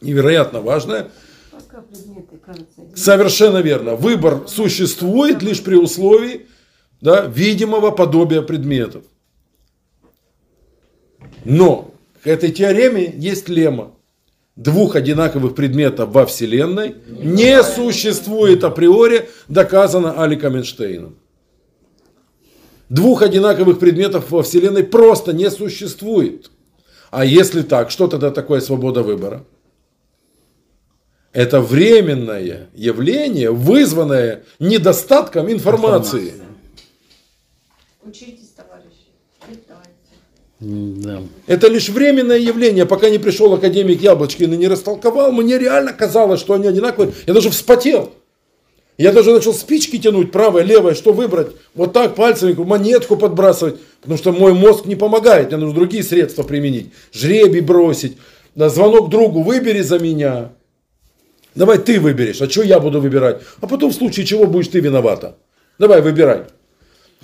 Невероятно 0.00 0.60
важная. 0.60 1.10
Совершенно 2.94 3.58
верно. 3.58 3.96
Выбор 3.96 4.46
существует 4.46 5.42
лишь 5.42 5.62
при 5.62 5.74
условии 5.74 6.46
да, 7.00 7.22
видимого 7.22 7.90
подобия 7.90 8.42
предметов. 8.42 9.02
Но 11.44 11.90
к 12.22 12.28
этой 12.28 12.52
теореме 12.52 13.12
есть 13.16 13.48
лемма. 13.48 13.95
Двух 14.56 14.96
одинаковых 14.96 15.54
предметов 15.54 16.08
во 16.08 16.24
Вселенной 16.24 16.96
не 17.06 17.62
существует 17.62 18.64
априори, 18.64 19.28
доказано 19.48 20.22
Аликом 20.22 20.56
Эйнштейном. 20.56 21.16
Двух 22.88 23.20
одинаковых 23.20 23.78
предметов 23.78 24.30
во 24.30 24.42
Вселенной 24.42 24.84
просто 24.84 25.34
не 25.34 25.50
существует. 25.50 26.50
А 27.10 27.24
если 27.26 27.60
так, 27.62 27.90
что 27.90 28.06
тогда 28.08 28.30
такое 28.30 28.60
свобода 28.60 29.02
выбора? 29.02 29.44
Это 31.32 31.60
временное 31.60 32.70
явление, 32.72 33.50
вызванное 33.50 34.44
недостатком 34.58 35.52
информации. 35.52 36.32
Учитесь, 38.02 38.45
Да. 40.58 41.22
Это 41.46 41.68
лишь 41.68 41.90
временное 41.90 42.38
явление, 42.38 42.86
пока 42.86 43.10
не 43.10 43.18
пришел 43.18 43.52
академик 43.52 44.00
Яблочкин 44.00 44.54
и 44.54 44.56
не 44.56 44.68
растолковал, 44.68 45.30
мне 45.30 45.58
реально 45.58 45.92
казалось, 45.92 46.40
что 46.40 46.54
они 46.54 46.66
одинаковые. 46.66 47.12
Я 47.26 47.34
даже 47.34 47.50
вспотел. 47.50 48.12
Я 48.96 49.12
даже 49.12 49.32
начал 49.32 49.52
спички 49.52 49.98
тянуть, 49.98 50.32
правое, 50.32 50.62
левое, 50.62 50.94
что 50.94 51.12
выбрать. 51.12 51.48
Вот 51.74 51.92
так 51.92 52.14
пальцами 52.14 52.54
монетку 52.54 53.16
подбрасывать, 53.18 53.76
потому 54.00 54.16
что 54.16 54.32
мой 54.32 54.54
мозг 54.54 54.86
не 54.86 54.96
помогает, 54.96 55.48
мне 55.48 55.58
нужно 55.58 55.74
другие 55.74 56.02
средства 56.02 56.42
применить. 56.44 56.90
Жребий 57.12 57.60
бросить, 57.60 58.16
да, 58.54 58.70
звонок 58.70 59.10
другу, 59.10 59.42
выбери 59.42 59.82
за 59.82 59.98
меня. 59.98 60.52
Давай 61.54 61.76
ты 61.76 62.00
выберешь, 62.00 62.40
а 62.40 62.48
что 62.48 62.62
я 62.62 62.80
буду 62.80 63.02
выбирать? 63.02 63.42
А 63.60 63.66
потом 63.66 63.90
в 63.90 63.94
случае 63.94 64.24
чего 64.24 64.46
будешь 64.46 64.68
ты 64.68 64.80
виновата. 64.80 65.36
Давай, 65.78 66.00
выбирай. 66.00 66.44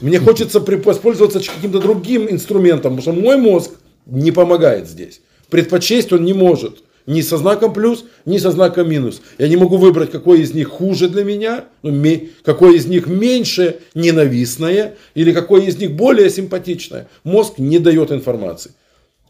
Мне 0.01 0.19
хочется 0.19 0.61
воспользоваться 0.61 1.41
каким-то 1.41 1.81
другим 1.81 2.29
инструментом, 2.29 2.97
потому 2.97 3.03
что 3.03 3.13
мой 3.13 3.37
мозг 3.37 3.73
не 4.07 4.33
помогает 4.33 4.89
здесь. 4.89 5.21
Предпочесть 5.51 6.13
он 6.13 6.25
не 6.25 6.33
может. 6.33 6.83
Ни 7.07 7.21
со 7.21 7.37
знаком 7.37 7.73
плюс, 7.73 8.05
ни 8.25 8.39
со 8.39 8.53
знаком 8.53 8.89
минус. 8.89 9.23
Я 9.39 9.49
не 9.49 9.57
могу 9.57 9.77
выбрать, 9.77 10.11
какой 10.11 10.41
из 10.41 10.55
них 10.55 10.69
хуже 10.69 11.09
для 11.09 11.25
меня, 11.25 11.65
ну, 11.83 12.05
какой 12.45 12.77
из 12.77 12.87
них 12.87 13.09
меньше 13.09 13.81
ненавистное, 13.95 14.97
или 15.15 15.33
какой 15.33 15.67
из 15.67 15.79
них 15.79 15.93
более 15.93 16.31
симпатичное. 16.31 17.09
Мозг 17.25 17.59
не 17.59 17.81
дает 17.81 18.13
информации. 18.13 18.73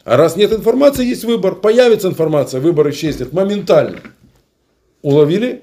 А 0.05 0.17
раз 0.17 0.37
нет 0.37 0.53
информации, 0.53 1.07
есть 1.07 1.25
выбор. 1.25 1.55
Появится 1.55 2.09
информация, 2.09 2.61
выбор 2.61 2.91
исчезнет 2.91 3.33
моментально. 3.33 4.01
Уловили? 5.01 5.63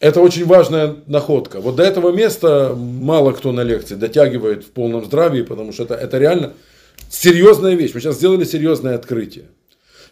Это 0.00 0.22
очень 0.22 0.46
важная 0.46 0.96
находка. 1.06 1.60
Вот 1.60 1.76
до 1.76 1.82
этого 1.82 2.10
места 2.10 2.74
мало 2.74 3.32
кто 3.32 3.52
на 3.52 3.62
лекции 3.62 3.94
дотягивает 3.94 4.64
в 4.64 4.70
полном 4.70 5.04
здравии, 5.04 5.42
потому 5.42 5.72
что 5.72 5.82
это, 5.82 5.94
это 5.94 6.16
реально 6.16 6.54
серьезная 7.10 7.74
вещь. 7.74 7.92
Мы 7.92 8.00
сейчас 8.00 8.16
сделали 8.16 8.44
серьезное 8.44 8.94
открытие. 8.94 9.44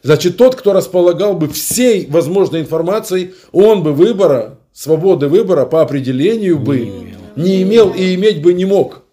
Значит, 0.03 0.37
тот, 0.37 0.57
кто 0.57 0.75
располагал 0.75 1.35
бы 1.35 1.49
всей 1.49 2.07
возможной 2.07 2.61
информацией, 2.61 3.35
он 3.51 3.83
бы 3.83 3.95
выбора, 3.95 4.59
свободы 4.75 5.27
выбора 5.27 5.65
по 5.65 5.81
определению 5.81 6.59
бы 6.59 7.15
не 7.35 7.63
имел 7.63 7.91
и 7.91 8.15
иметь 8.15 8.43
бы 8.43 8.53
не 8.53 8.67
мог. 8.67 9.05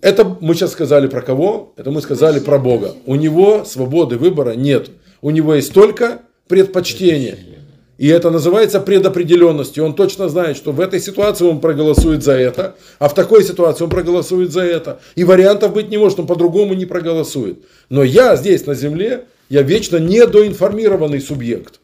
Это 0.00 0.36
мы 0.40 0.54
сейчас 0.54 0.72
сказали 0.72 1.06
про 1.06 1.22
кого? 1.22 1.72
Это 1.76 1.92
мы 1.92 2.02
сказали 2.02 2.40
про 2.40 2.58
Бога. 2.58 2.94
У 3.06 3.14
него 3.14 3.64
свободы 3.64 4.18
выбора 4.18 4.54
нет. 4.54 4.90
У 5.20 5.30
него 5.30 5.54
есть 5.54 5.72
только 5.72 6.22
предпочтение. 6.48 7.51
И 7.98 8.08
это 8.08 8.30
называется 8.30 8.80
предопределенностью. 8.80 9.84
Он 9.84 9.94
точно 9.94 10.28
знает, 10.28 10.56
что 10.56 10.72
в 10.72 10.80
этой 10.80 10.98
ситуации 11.00 11.44
он 11.44 11.60
проголосует 11.60 12.22
за 12.22 12.32
это, 12.32 12.74
а 12.98 13.08
в 13.08 13.14
такой 13.14 13.44
ситуации 13.44 13.84
он 13.84 13.90
проголосует 13.90 14.50
за 14.50 14.62
это. 14.62 15.00
И 15.14 15.24
вариантов 15.24 15.72
быть 15.72 15.90
не 15.90 15.98
может, 15.98 16.18
он 16.18 16.26
по-другому 16.26 16.74
не 16.74 16.86
проголосует. 16.86 17.62
Но 17.90 18.02
я 18.02 18.36
здесь 18.36 18.66
на 18.66 18.74
земле, 18.74 19.26
я 19.48 19.62
вечно 19.62 19.98
недоинформированный 19.98 21.20
субъект. 21.20 21.80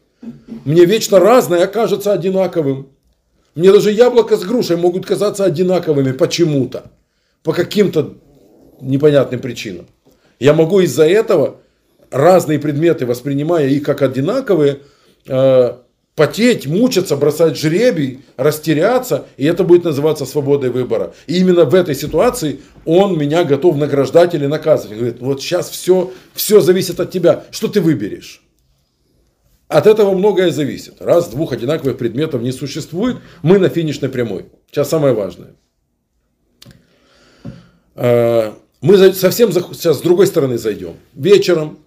Мне 0.65 0.85
вечно 0.85 1.19
разное 1.19 1.63
окажется 1.63 2.11
одинаковым. 2.11 2.89
Мне 3.55 3.71
даже 3.71 3.91
яблоко 3.91 4.35
с 4.35 4.43
грушей 4.43 4.77
могут 4.77 5.05
казаться 5.05 5.45
одинаковыми 5.45 6.11
почему-то. 6.11 6.91
По 7.43 7.53
каким-то 7.53 8.15
непонятным 8.81 9.39
причинам. 9.39 9.87
Я 10.39 10.53
могу 10.53 10.79
из-за 10.81 11.07
этого 11.07 11.57
разные 12.11 12.59
предметы, 12.59 13.05
воспринимая 13.05 13.67
их 13.67 13.83
как 13.83 14.01
одинаковые, 14.01 14.79
э, 15.27 15.73
потеть, 16.19 16.67
мучиться, 16.67 17.15
бросать 17.15 17.57
жребий, 17.57 18.19
растеряться, 18.35 19.27
и 19.37 19.45
это 19.45 19.63
будет 19.63 19.85
называться 19.85 20.25
свободой 20.25 20.69
выбора. 20.69 21.13
И 21.27 21.39
именно 21.39 21.63
в 21.63 21.73
этой 21.73 21.95
ситуации 21.95 22.59
он 22.83 23.17
меня 23.17 23.45
готов 23.45 23.77
награждать 23.77 24.35
или 24.35 24.45
наказывать. 24.45 24.97
Говорит, 24.97 25.21
вот 25.21 25.41
сейчас 25.41 25.69
все, 25.69 26.11
все 26.33 26.59
зависит 26.59 26.99
от 26.99 27.09
тебя, 27.09 27.45
что 27.51 27.69
ты 27.69 27.79
выберешь. 27.79 28.41
От 29.69 29.87
этого 29.87 30.13
многое 30.13 30.51
зависит. 30.51 30.95
Раз, 30.99 31.29
двух 31.29 31.53
одинаковых 31.53 31.97
предметов 31.97 32.41
не 32.41 32.51
существует, 32.51 33.15
мы 33.41 33.57
на 33.57 33.69
финишной 33.69 34.09
прямой. 34.09 34.47
Сейчас 34.69 34.89
самое 34.89 35.13
важное. 35.13 35.55
Э, 37.95 38.51
мы 38.81 39.13
совсем 39.13 39.53
сейчас 39.53 39.99
с 39.99 40.01
другой 40.01 40.27
стороны 40.27 40.57
зайдем. 40.57 40.95
Вечером 41.13 41.79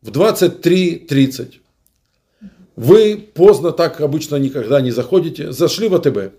в 0.00 0.10
23.30 0.10 1.63
вы 2.76 3.16
поздно, 3.16 3.72
так 3.72 4.00
обычно 4.00 4.36
никогда 4.36 4.80
не 4.80 4.90
заходите, 4.90 5.52
зашли 5.52 5.88
в 5.88 5.94
АТБ, 5.94 6.34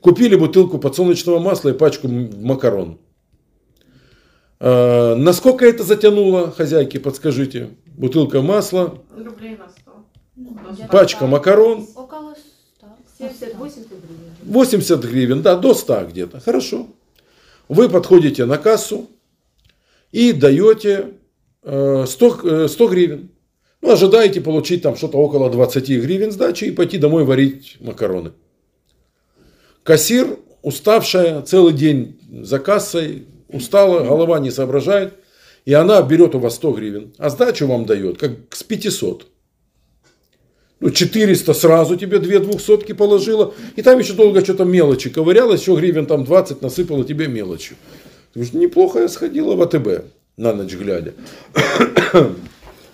купили 0.00 0.34
бутылку 0.34 0.78
подсолнечного 0.78 1.38
масла 1.38 1.70
и 1.70 1.72
пачку 1.72 2.08
макарон. 2.08 2.98
Э, 4.60 5.14
насколько 5.14 5.66
это 5.66 5.84
затянуло, 5.84 6.50
хозяйки, 6.50 6.98
подскажите? 6.98 7.70
Бутылка 7.86 8.42
масла, 8.42 8.98
Рублей 9.16 9.56
на 9.56 9.68
100. 9.68 10.04
Ну, 10.36 10.56
пачка 10.90 11.26
макарон, 11.26 11.86
Около 11.94 12.34
100. 12.78 12.86
70-80 13.18 13.88
гривен. 13.88 14.30
80 14.42 15.04
гривен, 15.04 15.42
да, 15.42 15.56
до 15.56 15.74
100 15.74 16.06
где-то. 16.10 16.40
Хорошо. 16.40 16.86
Вы 17.68 17.88
подходите 17.88 18.46
на 18.46 18.58
кассу 18.58 19.08
и 20.12 20.32
даете 20.32 21.14
э, 21.62 22.04
100, 22.06 22.40
э, 22.42 22.68
100 22.68 22.88
гривен. 22.88 23.29
Ну, 23.82 23.92
ожидаете 23.92 24.40
получить 24.40 24.82
там 24.82 24.96
что-то 24.96 25.18
около 25.18 25.50
20 25.50 25.88
гривен 25.88 26.32
сдачи 26.32 26.64
и 26.64 26.70
пойти 26.70 26.98
домой 26.98 27.24
варить 27.24 27.76
макароны. 27.80 28.32
Кассир, 29.82 30.38
уставшая, 30.62 31.42
целый 31.42 31.72
день 31.72 32.18
за 32.42 32.58
кассой, 32.58 33.26
устала, 33.48 34.04
голова 34.04 34.38
не 34.38 34.50
соображает, 34.50 35.14
и 35.64 35.72
она 35.72 36.00
берет 36.02 36.34
у 36.34 36.38
вас 36.38 36.56
100 36.56 36.72
гривен, 36.72 37.12
а 37.18 37.30
сдачу 37.30 37.66
вам 37.66 37.86
дает, 37.86 38.18
как 38.18 38.32
с 38.50 38.62
500. 38.62 39.26
Ну, 40.80 40.90
400 40.90 41.52
сразу 41.52 41.96
тебе 41.96 42.18
две 42.18 42.38
двухсотки 42.38 42.92
положила, 42.92 43.54
и 43.76 43.82
там 43.82 43.98
еще 43.98 44.14
долго 44.14 44.42
что-то 44.42 44.64
мелочи 44.64 45.10
ковыряла, 45.10 45.54
еще 45.54 45.74
гривен 45.74 46.06
там 46.06 46.24
20 46.24 46.62
насыпала 46.62 47.04
тебе 47.04 47.28
мелочью. 47.28 47.76
Ты 48.32 48.40
говоришь, 48.40 48.54
неплохо 48.54 49.00
я 49.00 49.08
сходила 49.08 49.56
в 49.56 49.62
АТБ 49.62 50.04
на 50.36 50.54
ночь 50.54 50.74
глядя. 50.74 51.14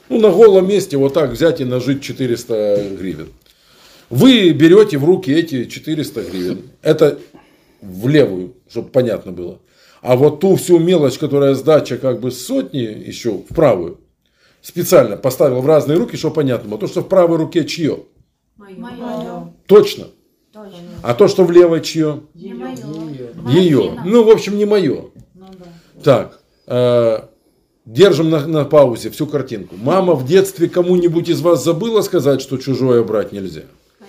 Ну, 0.09 0.21
на 0.21 0.31
голом 0.31 0.69
месте 0.69 0.97
вот 0.97 1.15
так 1.15 1.31
взять 1.31 1.61
и 1.61 1.65
нажить 1.65 2.03
400 2.03 2.97
гривен. 2.99 3.29
Вы 4.09 4.51
берете 4.51 4.99
в 4.99 5.05
руки 5.05 5.33
эти 5.33 5.65
400 5.65 6.23
гривен. 6.23 6.63
Это 6.83 7.19
в 7.83 8.09
левую, 8.09 8.55
чтобы 8.69 8.89
понятно 8.89 9.33
было. 9.33 9.59
А 10.03 10.17
вот 10.17 10.41
ту 10.41 10.55
всю 10.57 10.79
мелочь, 10.79 11.19
которая 11.19 11.55
сдача 11.55 11.97
как 11.97 12.21
бы 12.21 12.31
сотни 12.31 12.79
еще 12.79 13.33
в 13.33 13.55
правую, 13.55 14.01
специально 14.63 15.17
поставил 15.17 15.61
в 15.61 15.67
разные 15.67 15.99
руки, 15.99 16.17
чтобы 16.17 16.37
понятно 16.37 16.69
было. 16.71 16.79
То, 16.79 16.87
что 16.87 17.01
в 17.01 17.09
правой 17.09 17.39
руке 17.39 17.65
чье? 17.65 18.05
Мое. 18.57 19.53
Точно. 19.67 20.07
Точно. 20.53 20.79
А 21.03 21.15
то, 21.15 21.27
что 21.29 21.45
в 21.45 21.51
левой 21.51 21.81
чье? 21.81 22.23
Не 22.35 22.55
мое. 22.55 22.77
Ее. 23.49 24.01
Ну, 24.05 24.23
в 24.23 24.31
общем, 24.31 24.57
не 24.57 24.65
мое. 24.65 25.07
Так. 26.03 26.41
Держим 27.87 28.31
на, 28.31 28.45
на 28.45 28.65
паузе 28.65 29.11
всю 29.11 29.29
картинку. 29.29 29.77
Мама 29.81 30.15
в 30.15 30.27
детстве 30.27 30.69
кому-нибудь 30.69 31.29
из 31.29 31.41
вас 31.41 31.63
забыла 31.63 32.03
сказать, 32.03 32.43
что 32.43 32.57
чужое 32.57 33.05
брать 33.05 33.31
нельзя? 33.31 33.63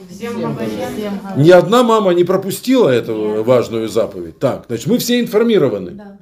Всем. 0.09 0.57
Ни 1.37 1.51
одна 1.51 1.83
мама 1.83 2.11
не 2.11 2.23
пропустила 2.23 2.89
эту 2.89 3.43
важную 3.43 3.87
заповедь. 3.87 4.39
Так, 4.39 4.65
значит, 4.67 4.87
мы 4.87 4.97
все 4.97 5.19
информированы. 5.19 5.91
Да. 5.91 6.17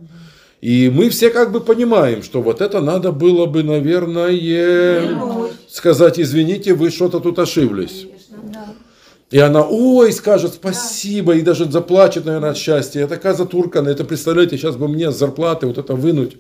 И 0.60 0.91
мы 0.93 1.10
все 1.10 1.30
как 1.30 1.53
бы 1.53 1.62
понимаем, 1.62 2.24
что 2.24 2.41
вот 2.41 2.60
это 2.60 2.82
надо 2.82 3.14
было 3.14 3.45
бы, 3.45 3.64
наверное, 3.64 5.08
сказать, 5.70 6.20
извините, 6.20 6.74
вы 6.74 6.89
что-то 6.89 7.22
тут 7.22 7.39
ошиблись. 7.39 8.08
Да. 8.51 8.66
И 9.32 9.38
она, 9.38 9.64
ой, 9.64 10.12
скажет 10.12 10.56
спасибо, 10.56 11.36
и 11.36 11.41
даже 11.41 11.72
заплачет, 11.72 12.26
наверное, 12.26 12.51
от 12.51 12.58
счастья. 12.58 13.01
Я 13.01 13.08
такая 13.08 13.34
затурканная, 13.34 13.93
это 13.93 14.03
представляете, 14.03 14.58
сейчас 14.58 14.76
бы 14.76 14.89
мне 14.89 15.10
с 15.12 15.18
зарплаты 15.18 15.68
вот 15.68 15.78
это 15.78 15.93
вынуть. 15.95 16.38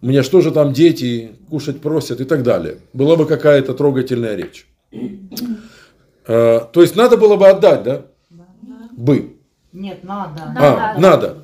Мне 0.00 0.22
что 0.22 0.40
же 0.40 0.50
там 0.50 0.72
дети 0.72 1.32
кушать 1.50 1.80
просят 1.80 2.20
и 2.20 2.24
так 2.24 2.42
далее. 2.42 2.78
Была 2.92 3.16
бы 3.16 3.26
какая-то 3.26 3.74
трогательная 3.74 4.34
речь. 4.34 4.66
Э, 6.26 6.60
То 6.72 6.80
есть 6.82 6.96
надо 6.96 7.16
было 7.16 7.36
бы 7.36 7.48
отдать, 7.48 7.82
да? 7.82 8.02
Бы. 8.92 9.36
Нет, 9.72 10.02
надо. 10.02 10.42
А, 10.56 10.98
Надо. 10.98 11.00
надо. 11.00 11.36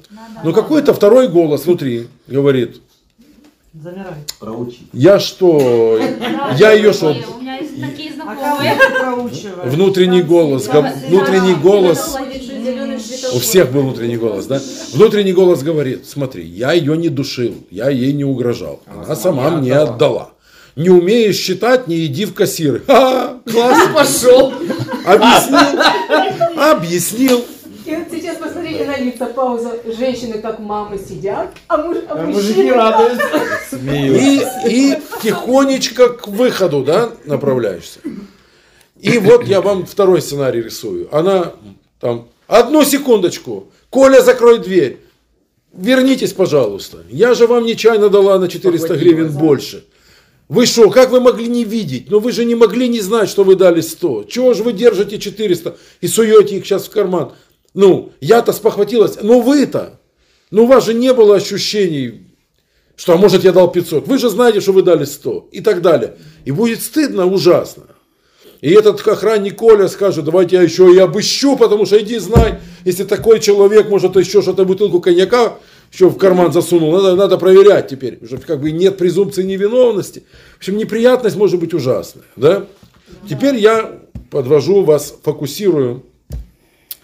Но 0.42 0.52
какой-то 0.52 0.92
второй 0.92 1.28
голос 1.28 1.64
внутри 1.64 2.08
говорит, 2.26 2.80
Замирай. 3.72 4.14
я 4.92 5.18
что, 5.20 6.00
я 6.58 6.72
ее 6.72 6.92
что, 6.92 7.10
У 7.10 7.40
меня 7.40 7.56
есть 7.58 7.80
такие 7.80 8.12
А 8.20 9.14
внутренний 9.66 10.22
голос, 10.22 10.66
го- 10.66 10.84
внутренний 11.08 11.54
голос, 11.54 12.16
у 13.32 13.38
всех 13.38 13.72
был 13.72 13.82
внутренний 13.82 14.16
голос, 14.16 14.46
да? 14.46 14.60
Внутренний 14.92 15.32
голос 15.32 15.62
говорит, 15.62 16.06
смотри, 16.06 16.44
я 16.44 16.72
ее 16.72 16.96
не 16.96 17.08
душил, 17.08 17.54
я 17.70 17.90
ей 17.90 18.12
не 18.12 18.24
угрожал, 18.24 18.80
она 18.86 19.16
сама 19.16 19.50
мне 19.50 19.74
отдала. 19.74 20.30
Не 20.76 20.90
умеешь 20.90 21.36
считать, 21.36 21.88
не 21.88 22.04
иди 22.04 22.26
в 22.26 22.34
кассиры. 22.34 22.82
Ха, 22.86 23.38
классно. 23.50 23.94
Пошел. 23.94 24.52
Объяснил, 25.06 25.80
объяснил. 26.54 27.44
И 27.86 27.94
вот 27.94 28.08
сейчас 28.10 28.36
посмотрите 28.36 28.84
на 28.84 28.98
лица, 28.98 29.26
пауза. 29.26 29.78
Женщины 29.96 30.38
как 30.38 30.58
мамы 30.58 30.98
сидят, 30.98 31.54
а, 31.68 31.78
муж, 31.78 31.98
а 32.08 32.18
А 32.18 32.22
мужчины 32.24 32.74
радуются. 32.74 33.26
И, 33.72 34.44
и 34.68 34.98
тихонечко 35.22 36.10
к 36.10 36.28
выходу, 36.28 36.82
да, 36.82 37.10
направляешься. 37.24 38.00
И 39.00 39.18
вот 39.18 39.44
я 39.44 39.60
вам 39.60 39.86
второй 39.86 40.20
сценарий 40.20 40.62
рисую. 40.62 41.08
Она 41.14 41.52
там, 42.00 42.28
одну 42.46 42.84
секундочку, 42.84 43.70
Коля, 43.90 44.20
закрой 44.20 44.58
дверь. 44.58 44.98
Вернитесь, 45.72 46.32
пожалуйста. 46.32 46.98
Я 47.10 47.34
же 47.34 47.46
вам 47.46 47.64
нечаянно 47.64 48.08
дала 48.08 48.38
на 48.38 48.48
400 48.48 48.96
гривен 48.96 49.30
больше. 49.30 49.84
Вы 50.48 50.64
что, 50.64 50.90
как 50.90 51.10
вы 51.10 51.20
могли 51.20 51.48
не 51.48 51.64
видеть? 51.64 52.08
Ну 52.08 52.20
вы 52.20 52.32
же 52.32 52.44
не 52.44 52.54
могли 52.54 52.88
не 52.88 53.00
знать, 53.00 53.28
что 53.28 53.42
вы 53.44 53.56
дали 53.56 53.80
100. 53.80 54.24
Чего 54.24 54.54
же 54.54 54.62
вы 54.62 54.72
держите 54.72 55.18
400 55.18 55.76
и 56.00 56.06
суете 56.06 56.56
их 56.56 56.64
сейчас 56.64 56.86
в 56.86 56.90
карман? 56.90 57.32
Ну, 57.74 58.12
я-то 58.20 58.52
спохватилась. 58.52 59.18
Ну 59.20 59.40
вы-то. 59.40 60.00
Ну 60.50 60.64
у 60.64 60.66
вас 60.66 60.86
же 60.86 60.94
не 60.94 61.12
было 61.12 61.36
ощущений, 61.36 62.26
что, 62.94 63.14
а 63.14 63.16
может, 63.16 63.44
я 63.44 63.52
дал 63.52 63.70
500. 63.70 64.06
Вы 64.06 64.18
же 64.18 64.30
знаете, 64.30 64.60
что 64.60 64.72
вы 64.72 64.82
дали 64.82 65.04
100. 65.04 65.48
И 65.50 65.60
так 65.60 65.82
далее. 65.82 66.16
И 66.44 66.52
будет 66.52 66.80
стыдно 66.80 67.26
ужасно. 67.26 67.84
И 68.66 68.70
этот 68.72 69.06
охранник 69.06 69.54
Коля 69.54 69.86
скажет, 69.86 70.24
давайте 70.24 70.56
я 70.56 70.62
еще 70.62 70.92
и 70.92 70.98
обыщу, 70.98 71.56
потому 71.56 71.86
что 71.86 72.02
иди 72.02 72.18
знай, 72.18 72.58
если 72.84 73.04
такой 73.04 73.38
человек, 73.38 73.88
может, 73.88 74.16
еще 74.16 74.42
что-то 74.42 74.64
бутылку 74.64 75.00
коньяка 75.00 75.58
еще 75.92 76.08
в 76.08 76.18
карман 76.18 76.52
засунул, 76.52 76.90
надо, 76.90 77.14
надо 77.14 77.38
проверять 77.38 77.86
теперь. 77.86 78.18
Уже 78.20 78.38
как 78.38 78.60
бы 78.60 78.72
нет 78.72 78.98
презумпции 78.98 79.44
невиновности. 79.44 80.24
В 80.54 80.56
общем, 80.56 80.78
неприятность 80.78 81.36
может 81.36 81.60
быть 81.60 81.74
ужасная. 81.74 82.24
Да? 82.34 82.66
Теперь 83.30 83.54
я 83.54 84.00
подвожу 84.32 84.82
вас, 84.82 85.14
фокусирую 85.22 86.02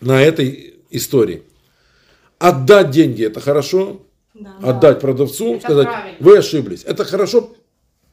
на 0.00 0.20
этой 0.20 0.74
истории. 0.90 1.44
Отдать 2.40 2.90
деньги 2.90 3.24
это 3.24 3.38
хорошо, 3.38 4.00
Да. 4.34 4.50
отдать 4.64 4.98
продавцу, 4.98 5.54
Это 5.54 5.62
сказать, 5.62 5.86
правильно. 5.86 6.16
вы 6.18 6.38
ошиблись. 6.38 6.82
Это 6.84 7.04
хорошо, 7.04 7.52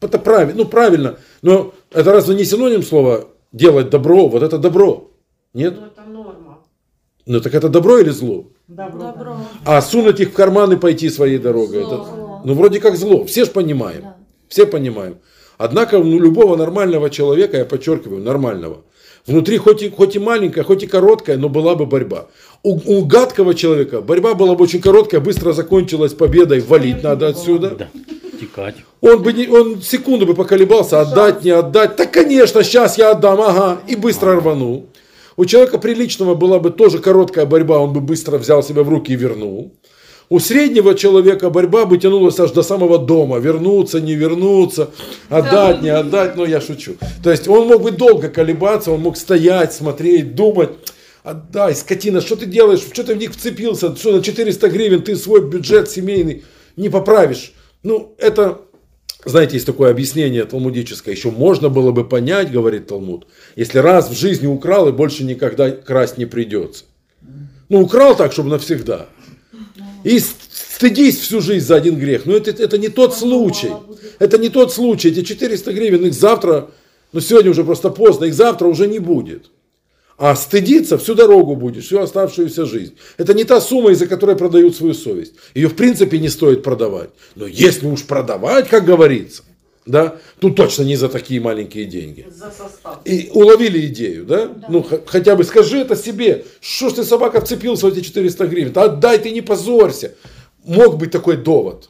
это 0.02 0.20
правильно, 0.20 0.54
ну 0.66 0.66
правильно, 0.70 1.18
но 1.41 1.74
это 1.89 2.12
разве 2.12 2.36
не 2.36 2.45
синоним 2.45 2.84
слова 2.84 3.26
делать 3.52 3.89
добро? 3.89 4.28
Вот 4.28 4.43
это 4.43 4.58
добро. 4.58 5.12
Нет? 5.54 5.76
Ну, 5.80 5.88
это 5.88 6.10
норма. 6.10 6.60
Ну 7.26 7.39
так 7.41 7.54
это 7.54 7.70
добро 7.70 8.00
или 8.00 8.10
зло? 8.10 8.47
Добро. 8.68 9.00
Добро. 9.00 9.38
А 9.66 9.82
сунуть 9.82 10.20
их 10.20 10.30
в 10.30 10.34
карман 10.34 10.74
и 10.74 10.78
пойти 10.78 11.10
своей 11.10 11.38
дорогой. 11.38 11.84
Зло. 11.84 11.93
Это, 11.93 12.47
ну 12.47 12.54
вроде 12.54 12.80
как 12.80 12.95
зло. 12.95 13.26
Все 13.26 13.45
ж 13.45 13.50
понимаем. 13.50 14.02
Да. 14.02 14.18
Все 14.47 14.66
понимаем. 14.66 15.18
Однако 15.58 16.00
ну, 16.00 16.20
любого 16.20 16.56
нормального 16.56 17.10
человека, 17.10 17.58
я 17.58 17.66
подчеркиваю, 17.66 18.24
нормального, 18.24 18.84
внутри 19.28 19.58
хоть 19.58 19.84
и, 19.84 19.89
хоть 19.89 20.16
и 20.16 20.20
маленькая, 20.20 20.64
хоть 20.64 20.84
и 20.84 20.88
короткая, 20.88 21.38
но 21.38 21.50
была 21.50 21.76
бы 21.76 21.86
борьба. 21.86 22.28
У, 22.64 22.80
у 22.86 23.06
гадкого 23.06 23.54
человека 23.54 24.02
борьба 24.02 24.36
была 24.36 24.56
бы 24.56 24.64
очень 24.64 24.82
короткая, 24.82 25.20
быстро 25.20 25.52
закончилась 25.52 26.14
победой, 26.14 26.62
валить 26.62 27.04
надо 27.04 27.28
отсюда. 27.28 27.72
Да. 27.72 27.88
Текать. 28.40 28.76
Он 29.02 29.22
бы 29.22 29.34
не, 29.34 29.48
он 29.48 29.82
секунду 29.82 30.26
бы 30.26 30.34
поколебался, 30.34 31.02
отдать, 31.02 31.44
не 31.44 31.52
отдать. 31.52 31.96
Так, 31.96 32.12
конечно, 32.12 32.64
сейчас 32.64 32.98
я 32.98 33.12
отдам, 33.12 33.42
ага, 33.42 33.82
и 33.88 33.96
быстро 33.96 34.36
рванул. 34.36 34.88
У 35.36 35.46
человека 35.46 35.78
приличного 35.78 36.36
была 36.36 36.60
бы 36.60 36.70
тоже 36.70 37.00
короткая 37.00 37.46
борьба, 37.46 37.80
он 37.80 37.94
бы 37.94 38.02
быстро 38.02 38.38
взял 38.38 38.62
себя 38.62 38.84
в 38.84 38.90
руки 38.90 39.14
и 39.14 39.16
вернул. 39.16 39.74
У 40.30 40.40
среднего 40.40 40.94
человека 40.94 41.50
борьба 41.50 41.86
бы 41.86 41.98
тянулась 41.98 42.40
аж 42.40 42.52
до 42.52 42.62
самого 42.62 43.00
дома. 43.00 43.40
Вернуться, 43.40 44.00
не 44.00 44.14
вернуться, 44.14 44.92
отдать, 45.28 45.82
не 45.82 45.90
отдать. 45.90 46.36
Но 46.36 46.46
я 46.46 46.62
шучу. 46.62 46.98
То 47.24 47.32
есть 47.32 47.48
он 47.48 47.68
мог 47.68 47.82
бы 47.82 47.92
долго 47.92 48.30
колебаться, 48.30 48.92
он 48.92 49.02
мог 49.02 49.18
стоять, 49.18 49.74
смотреть, 49.74 50.36
думать. 50.36 50.70
Отдай, 51.24 51.74
скотина, 51.74 52.22
что 52.22 52.36
ты 52.36 52.46
делаешь? 52.46 52.80
Что 52.80 53.04
ты 53.04 53.16
в 53.16 53.18
них 53.18 53.32
вцепился? 53.32 53.96
Что 53.96 54.12
на 54.12 54.22
400 54.22 54.70
гривен 54.70 55.02
ты 55.02 55.16
свой 55.16 55.42
бюджет 55.42 55.90
семейный 55.90 56.44
не 56.76 56.90
поправишь? 56.90 57.54
Ну, 57.84 58.16
это, 58.18 58.62
знаете, 59.24 59.54
есть 59.54 59.66
такое 59.66 59.92
объяснение 59.92 60.46
талмудическое. 60.46 61.16
Еще 61.16 61.32
можно 61.32 61.70
было 61.70 61.92
бы 61.92 62.08
понять, 62.08 62.52
говорит 62.52 62.88
Талмуд, 62.88 63.28
если 63.56 63.80
раз 63.80 64.10
в 64.10 64.18
жизни 64.18 64.48
украл 64.48 64.90
и 64.90 64.92
больше 64.92 65.24
никогда 65.24 65.72
красть 65.72 66.18
не 66.18 66.26
придется. 66.26 66.86
Ну, 67.70 67.82
украл 67.82 68.16
так, 68.16 68.34
чтобы 68.34 68.50
навсегда. 68.50 69.08
И 70.04 70.20
стыдись 70.20 71.20
всю 71.20 71.42
жизнь 71.42 71.66
за 71.66 71.76
один 71.76 71.98
грех. 71.98 72.26
Но 72.26 72.34
это, 72.34 72.52
это 72.52 72.78
не 72.78 72.90
тот 72.90 73.16
случай. 73.16 73.72
Это 74.18 74.38
не 74.38 74.50
тот 74.50 74.74
случай. 74.74 75.10
Эти 75.10 75.24
400 75.24 75.74
гривен, 75.74 76.06
их 76.06 76.14
завтра, 76.14 76.72
ну 77.12 77.20
сегодня 77.20 77.52
уже 77.52 77.64
просто 77.64 77.90
поздно, 77.90 78.26
их 78.26 78.34
завтра 78.34 78.68
уже 78.68 78.88
не 78.88 79.00
будет. 79.00 79.52
А 80.20 80.36
стыдиться 80.36 80.98
всю 80.98 81.16
дорогу 81.16 81.56
будешь, 81.56 81.86
всю 81.86 82.00
оставшуюся 82.00 82.66
жизнь. 82.66 82.94
Это 83.18 83.34
не 83.34 83.46
та 83.46 83.62
сумма, 83.62 83.92
из-за 83.92 84.06
которой 84.06 84.36
продают 84.36 84.76
свою 84.76 84.94
совесть. 84.94 85.34
Ее 85.56 85.70
в 85.70 85.76
принципе 85.76 86.20
не 86.20 86.28
стоит 86.28 86.62
продавать. 86.62 87.10
Но 87.36 87.48
если 87.48 87.88
уж 87.88 88.04
продавать, 88.04 88.68
как 88.68 88.84
говорится, 88.84 89.44
да, 89.86 90.18
тут 90.42 90.58
точно 90.58 90.84
не 90.84 90.98
за 90.98 91.08
такие 91.08 91.40
маленькие 91.40 91.86
деньги. 91.86 92.28
За 92.30 92.52
состав. 92.52 93.00
И 93.06 93.30
уловили 93.34 93.88
идею, 93.88 94.26
да? 94.26 94.52
Ну, 94.68 94.84
х- 94.84 95.00
хотя 95.06 95.38
бы 95.38 95.46
скажи 95.46 95.78
это 95.78 95.96
себе. 95.96 96.44
Что 96.60 96.90
ж 96.90 96.94
ты, 96.94 97.04
собака, 97.06 97.40
вцепился 97.40 97.88
в 97.88 97.94
эти 97.94 98.02
400 98.04 98.46
гривен? 98.48 98.74
Да 98.74 98.84
отдай, 98.84 99.20
ты 99.20 99.32
не 99.32 99.42
позорься. 99.42 100.16
Мог 100.66 100.98
быть 100.98 101.12
такой 101.12 101.38
довод. 101.38 101.90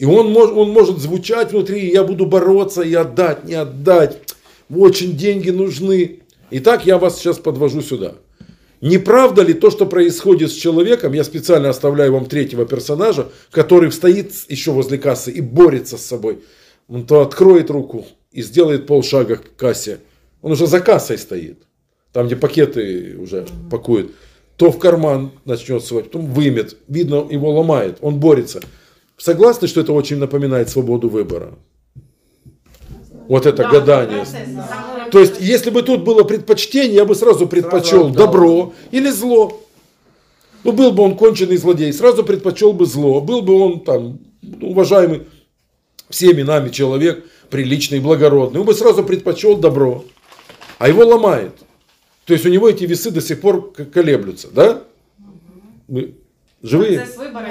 И 0.00 0.04
он, 0.04 0.32
мож, 0.32 0.50
он 0.50 0.70
может 0.70 0.98
звучать 0.98 1.52
внутри, 1.52 1.92
я 1.92 2.02
буду 2.02 2.26
бороться 2.26 2.82
и 2.82 2.92
отдать, 2.92 3.44
не 3.44 3.54
отдать. 3.54 4.18
Очень 4.68 5.16
деньги 5.16 5.50
нужны. 5.50 6.19
Итак, 6.52 6.84
я 6.84 6.98
вас 6.98 7.18
сейчас 7.18 7.38
подвожу 7.38 7.80
сюда. 7.80 8.14
Не 8.80 8.98
правда 8.98 9.42
ли 9.42 9.52
то, 9.54 9.70
что 9.70 9.86
происходит 9.86 10.50
с 10.50 10.54
человеком, 10.54 11.12
я 11.12 11.22
специально 11.22 11.68
оставляю 11.68 12.12
вам 12.12 12.26
третьего 12.26 12.64
персонажа, 12.66 13.28
который 13.50 13.92
стоит 13.92 14.32
еще 14.48 14.72
возле 14.72 14.98
кассы 14.98 15.30
и 15.30 15.40
борется 15.40 15.96
с 15.96 16.06
собой. 16.06 16.40
Он 16.88 17.06
то 17.06 17.20
откроет 17.20 17.70
руку 17.70 18.06
и 18.32 18.42
сделает 18.42 18.86
полшага 18.86 19.36
к 19.36 19.54
кассе. 19.56 19.98
Он 20.42 20.52
уже 20.52 20.66
за 20.66 20.80
кассой 20.80 21.18
стоит. 21.18 21.62
Там, 22.12 22.26
где 22.26 22.36
пакеты 22.36 23.16
уже 23.18 23.46
пакуют. 23.70 24.12
То 24.56 24.72
в 24.72 24.78
карман 24.78 25.30
начнет 25.44 25.84
свать, 25.84 26.06
потом 26.06 26.26
вымет. 26.26 26.76
Видно, 26.88 27.26
его 27.30 27.52
ломает. 27.52 27.98
Он 28.00 28.18
борется. 28.18 28.60
Согласны, 29.16 29.68
что 29.68 29.82
это 29.82 29.92
очень 29.92 30.16
напоминает 30.16 30.68
свободу 30.68 31.08
выбора? 31.08 31.54
Вот 33.30 33.46
это 33.46 33.62
гадание. 33.62 34.26
То 35.12 35.20
есть, 35.20 35.34
если 35.38 35.70
бы 35.70 35.82
тут 35.82 36.02
было 36.02 36.24
предпочтение, 36.24 36.96
я 36.96 37.04
бы 37.04 37.14
сразу 37.14 37.46
предпочел 37.46 38.08
отдал. 38.08 38.26
добро 38.26 38.72
или 38.90 39.08
зло. 39.08 39.62
Ну, 40.64 40.72
был 40.72 40.90
бы 40.90 41.04
он 41.04 41.16
конченый 41.16 41.56
злодей, 41.56 41.92
сразу 41.92 42.24
предпочел 42.24 42.72
бы 42.72 42.86
зло. 42.86 43.20
Был 43.20 43.42
бы 43.42 43.54
он 43.54 43.80
там 43.84 44.18
ну, 44.42 44.70
уважаемый 44.70 45.28
всеми 46.08 46.42
нами 46.42 46.70
человек, 46.70 47.24
приличный, 47.50 48.00
благородный. 48.00 48.58
Он 48.58 48.66
бы 48.66 48.74
сразу 48.74 49.04
предпочел 49.04 49.56
добро. 49.56 50.04
А 50.78 50.88
его 50.88 51.06
ломает. 51.06 51.52
То 52.24 52.32
есть, 52.32 52.44
у 52.44 52.48
него 52.48 52.68
эти 52.68 52.82
весы 52.82 53.12
до 53.12 53.20
сих 53.20 53.40
пор 53.40 53.70
колеблются. 53.70 54.48
Да? 54.52 54.82
Живые? 56.62 57.06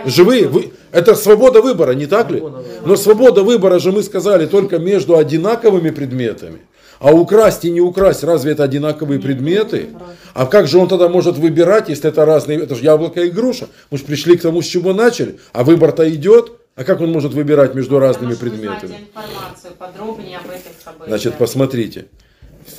Живые, 0.05 0.47
вы, 0.47 0.73
это 0.91 1.15
свобода 1.15 1.61
выбора, 1.61 1.93
не 1.93 2.05
так 2.05 2.31
ли? 2.31 2.43
Но 2.85 2.95
свобода 2.95 3.43
выбора 3.43 3.79
же 3.79 3.91
мы 3.91 4.03
сказали 4.03 4.45
только 4.45 4.79
между 4.79 5.17
одинаковыми 5.17 5.89
предметами. 5.89 6.59
А 6.99 7.13
украсть 7.13 7.63
и 7.63 7.71
не 7.71 7.79
украсть, 7.79 8.23
разве 8.23 8.51
это 8.51 8.63
одинаковые 8.63 9.21
предметы? 9.21 9.87
А 10.33 10.45
как 10.45 10.67
же 10.67 10.77
он 10.77 10.89
тогда 10.89 11.07
может 11.07 11.37
выбирать, 11.37 11.87
если 11.87 12.09
это 12.09 12.25
разные, 12.25 12.59
это 12.59 12.75
же 12.75 12.83
яблоко 12.83 13.21
и 13.21 13.29
груша. 13.29 13.67
Мы 13.89 13.97
же 13.97 14.03
пришли 14.03 14.35
к 14.37 14.41
тому, 14.41 14.61
с 14.61 14.65
чего 14.65 14.93
начали, 14.93 15.39
а 15.53 15.63
выбор-то 15.63 16.09
идет. 16.09 16.51
А 16.75 16.83
как 16.83 17.01
он 17.01 17.11
может 17.11 17.33
выбирать 17.33 17.73
между 17.73 17.99
разными 17.99 18.33
Потому 18.33 18.51
предметами? 18.51 18.91
информацию 18.91 19.73
подробнее 19.77 20.37
об 20.37 20.49
этих 20.49 20.71
событиях. 20.83 21.07
Значит, 21.07 21.37
посмотрите. 21.37 22.05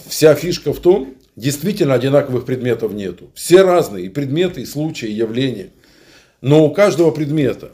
Вся 0.07 0.35
фишка 0.35 0.73
в 0.73 0.81
том, 0.81 1.15
действительно 1.37 1.95
одинаковых 1.95 2.45
предметов 2.45 2.93
нету. 2.93 3.31
Все 3.35 3.63
разные, 3.63 4.07
и 4.07 4.09
предметы, 4.09 4.63
и 4.63 4.67
случаи, 4.67 5.09
и 5.09 5.13
явления. 5.13 5.71
Но 6.41 6.65
у 6.65 6.73
каждого 6.73 7.11
предмета, 7.11 7.73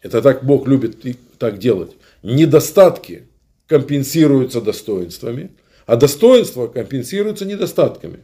это 0.00 0.22
так 0.22 0.44
Бог 0.44 0.68
любит 0.68 1.04
и 1.04 1.16
так 1.38 1.58
делать, 1.58 1.92
недостатки 2.22 3.26
компенсируются 3.66 4.60
достоинствами, 4.60 5.50
а 5.86 5.96
достоинства 5.96 6.66
компенсируются 6.66 7.44
недостатками. 7.44 8.20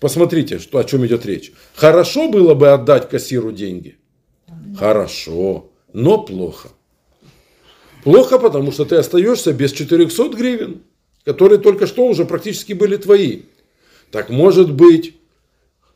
Посмотрите, 0.00 0.58
что, 0.58 0.78
о 0.78 0.84
чем 0.84 1.06
идет 1.06 1.24
речь. 1.26 1.52
Хорошо 1.74 2.28
было 2.28 2.54
бы 2.54 2.70
отдать 2.70 3.08
кассиру 3.08 3.52
деньги. 3.52 3.96
Хорошо, 4.76 5.70
но 5.92 6.22
плохо. 6.22 6.68
Плохо, 8.02 8.38
потому 8.38 8.72
что 8.72 8.84
ты 8.84 8.96
остаешься 8.96 9.52
без 9.52 9.72
400 9.72 10.28
гривен, 10.36 10.82
которые 11.24 11.58
только 11.58 11.86
что 11.86 12.06
уже 12.06 12.24
практически 12.24 12.72
были 12.72 12.96
твои. 12.96 13.42
Так 14.10 14.30
может 14.30 14.72
быть, 14.72 15.14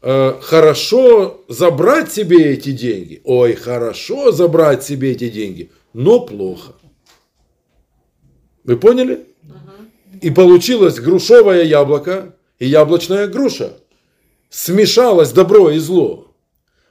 хорошо 0.00 1.44
забрать 1.48 2.12
себе 2.12 2.52
эти 2.52 2.72
деньги. 2.72 3.20
Ой, 3.24 3.54
хорошо 3.54 4.32
забрать 4.32 4.84
себе 4.84 5.12
эти 5.12 5.28
деньги, 5.28 5.70
но 5.92 6.20
плохо. 6.20 6.74
Вы 8.64 8.76
поняли? 8.76 9.26
И 10.20 10.30
получилось 10.30 11.00
грушевое 11.00 11.64
яблоко 11.64 12.34
и 12.58 12.66
яблочная 12.66 13.26
груша. 13.26 13.72
Смешалось 14.50 15.32
добро 15.32 15.70
и 15.70 15.78
зло. 15.78 16.28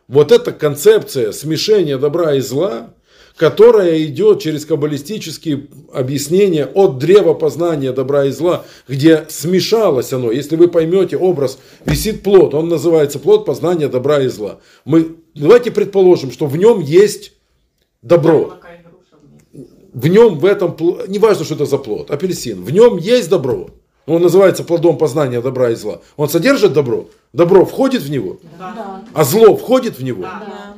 Вот 0.08 0.32
эта 0.32 0.52
концепция 0.52 1.32
смешения 1.32 1.98
добра 1.98 2.36
и 2.36 2.40
зла, 2.40 2.94
которая 3.38 4.04
идет 4.04 4.42
через 4.42 4.66
каббалистические 4.66 5.68
объяснения 5.94 6.66
от 6.66 6.98
древа 6.98 7.34
познания 7.36 7.94
добра 7.94 8.26
и 8.26 8.32
зла, 8.32 8.66
где 8.88 9.26
смешалось 9.30 10.12
оно. 10.12 10.32
Если 10.32 10.56
вы 10.56 10.68
поймете 10.68 11.18
образ, 11.18 11.60
висит 11.86 12.24
плод, 12.24 12.54
он 12.56 12.68
называется 12.68 13.20
плод 13.20 13.46
познания 13.46 13.88
добра 13.88 14.22
и 14.24 14.28
зла. 14.28 14.58
Мы, 14.86 15.16
давайте 15.36 15.72
предположим, 15.72 16.32
что 16.32 16.48
в 16.48 16.58
нем 16.58 16.80
есть 16.82 17.34
добро. 18.02 18.56
В 19.94 20.08
нем, 20.08 20.38
в 20.40 20.46
этом, 20.46 20.72
пл- 20.72 21.06
неважно, 21.08 21.46
что 21.46 21.56
это 21.56 21.66
за 21.66 21.78
плод, 21.78 22.12
апельсин, 22.12 22.64
в 22.64 22.72
нем 22.72 22.98
есть 22.98 23.30
добро. 23.30 23.70
Он 24.06 24.22
называется 24.22 24.64
плодом 24.64 24.98
познания 24.98 25.42
добра 25.42 25.72
и 25.72 25.76
зла. 25.76 26.02
Он 26.18 26.30
содержит 26.30 26.74
добро. 26.74 27.08
Добро 27.34 27.66
входит 27.66 28.02
в 28.04 28.10
него, 28.10 28.38
Да. 28.58 29.04
а 29.14 29.24
зло 29.24 29.56
входит 29.58 30.00
в 30.00 30.04
него. 30.04 30.22
Да. 30.22 30.77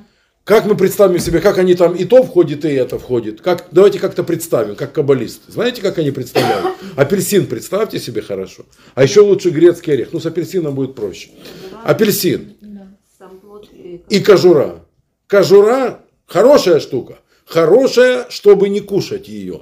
Как 0.50 0.66
мы 0.66 0.76
представим 0.76 1.20
себе, 1.20 1.42
как 1.42 1.60
они 1.60 1.76
там 1.76 1.94
и 1.94 2.06
то 2.06 2.24
входит, 2.24 2.66
и 2.66 2.70
это 2.70 2.98
входит? 2.98 3.40
Как, 3.40 3.68
давайте 3.70 4.00
как-то 4.00 4.24
представим, 4.24 4.76
как 4.76 4.92
каббалисты. 4.94 5.52
Знаете, 5.52 5.84
как 5.84 6.00
они 6.00 6.10
представляют? 6.10 6.76
Апельсин 6.96 7.46
представьте 7.46 8.00
себе 8.00 8.24
хорошо. 8.24 8.66
А 8.96 9.04
еще 9.04 9.22
лучше 9.22 9.52
грецкий 9.52 9.94
орех. 9.94 10.10
Ну, 10.12 10.20
с 10.20 10.26
апельсином 10.26 10.74
будет 10.74 10.96
проще. 10.96 11.30
Апельсин 11.84 12.54
и 14.10 14.20
кожура. 14.22 14.84
Кожура 15.28 16.00
хорошая 16.26 16.80
штука. 16.80 17.20
Хорошая, 17.46 18.26
чтобы 18.30 18.70
не 18.70 18.80
кушать 18.80 19.28
ее. 19.28 19.62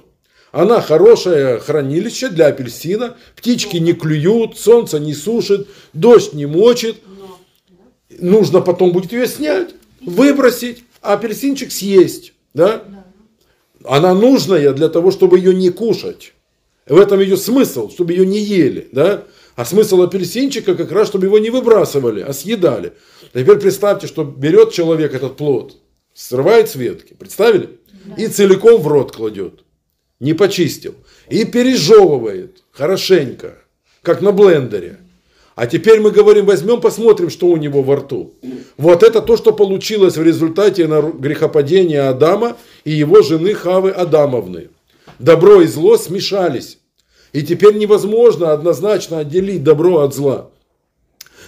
Она 0.53 0.79
хорошее 0.79 1.59
хранилище 1.59 2.29
для 2.29 2.47
апельсина. 2.47 3.17
Птички 3.35 3.75
не 3.75 3.91
клюют, 3.91 4.57
солнце 4.57 4.99
не 4.99 5.13
сушит, 5.13 5.67
дождь 5.91 6.31
не 6.31 6.45
мочит. 6.45 6.95
Нужно 8.09 8.61
потом 8.61 8.93
будет 8.93 9.11
ее 9.11 9.27
снять, 9.27 9.71
выбросить, 10.07 10.83
а 11.01 11.13
апельсинчик 11.13 11.71
съесть. 11.71 12.33
Да? 12.53 12.83
Она 13.83 14.15
нужная 14.15 14.73
для 14.73 14.89
того, 14.89 15.11
чтобы 15.11 15.37
ее 15.37 15.53
не 15.53 15.69
кушать. 15.69 16.33
В 16.87 16.97
этом 16.97 17.19
ее 17.19 17.35
смысл, 17.35 17.91
чтобы 17.91 18.13
ее 18.13 18.25
не 18.25 18.39
ели. 18.39 18.87
Да? 18.91 19.25
А 19.55 19.65
смысл 19.65 20.01
апельсинчика 20.01 20.75
как 20.75 20.91
раз, 20.91 21.09
чтобы 21.09 21.25
его 21.25 21.37
не 21.37 21.49
выбрасывали, 21.49 22.21
а 22.21 22.33
съедали. 22.33 22.93
Теперь 23.33 23.57
представьте, 23.57 24.07
что 24.07 24.23
берет 24.23 24.71
человек 24.71 25.13
этот 25.13 25.35
плод, 25.35 25.77
срывает 26.13 26.69
с 26.69 26.75
ветки, 26.75 27.13
представили? 27.13 27.77
И 28.17 28.27
целиком 28.27 28.81
в 28.81 28.87
рот 28.87 29.11
кладет. 29.11 29.65
Не 30.21 30.33
почистил. 30.33 30.95
И 31.29 31.43
пережевывает 31.43 32.63
хорошенько, 32.71 33.57
как 34.01 34.21
на 34.21 34.31
блендере. 34.31 34.99
А 35.57 35.65
теперь 35.65 35.99
мы 35.99 36.11
говорим, 36.11 36.45
возьмем, 36.45 36.79
посмотрим, 36.81 37.31
что 37.31 37.47
у 37.47 37.57
него 37.57 37.81
во 37.81 37.95
рту. 37.95 38.35
Вот 38.77 39.01
это 39.01 39.21
то, 39.21 39.35
что 39.35 39.51
получилось 39.51 40.15
в 40.15 40.21
результате 40.21 40.85
грехопадения 40.85 42.07
Адама 42.07 42.57
и 42.83 42.91
его 42.91 43.23
жены 43.23 43.55
Хавы 43.55 43.89
Адамовны. 43.89 44.69
Добро 45.17 45.63
и 45.63 45.65
зло 45.65 45.97
смешались. 45.97 46.77
И 47.33 47.41
теперь 47.41 47.75
невозможно 47.75 48.53
однозначно 48.53 49.17
отделить 49.17 49.63
добро 49.63 50.01
от 50.01 50.13
зла. 50.13 50.51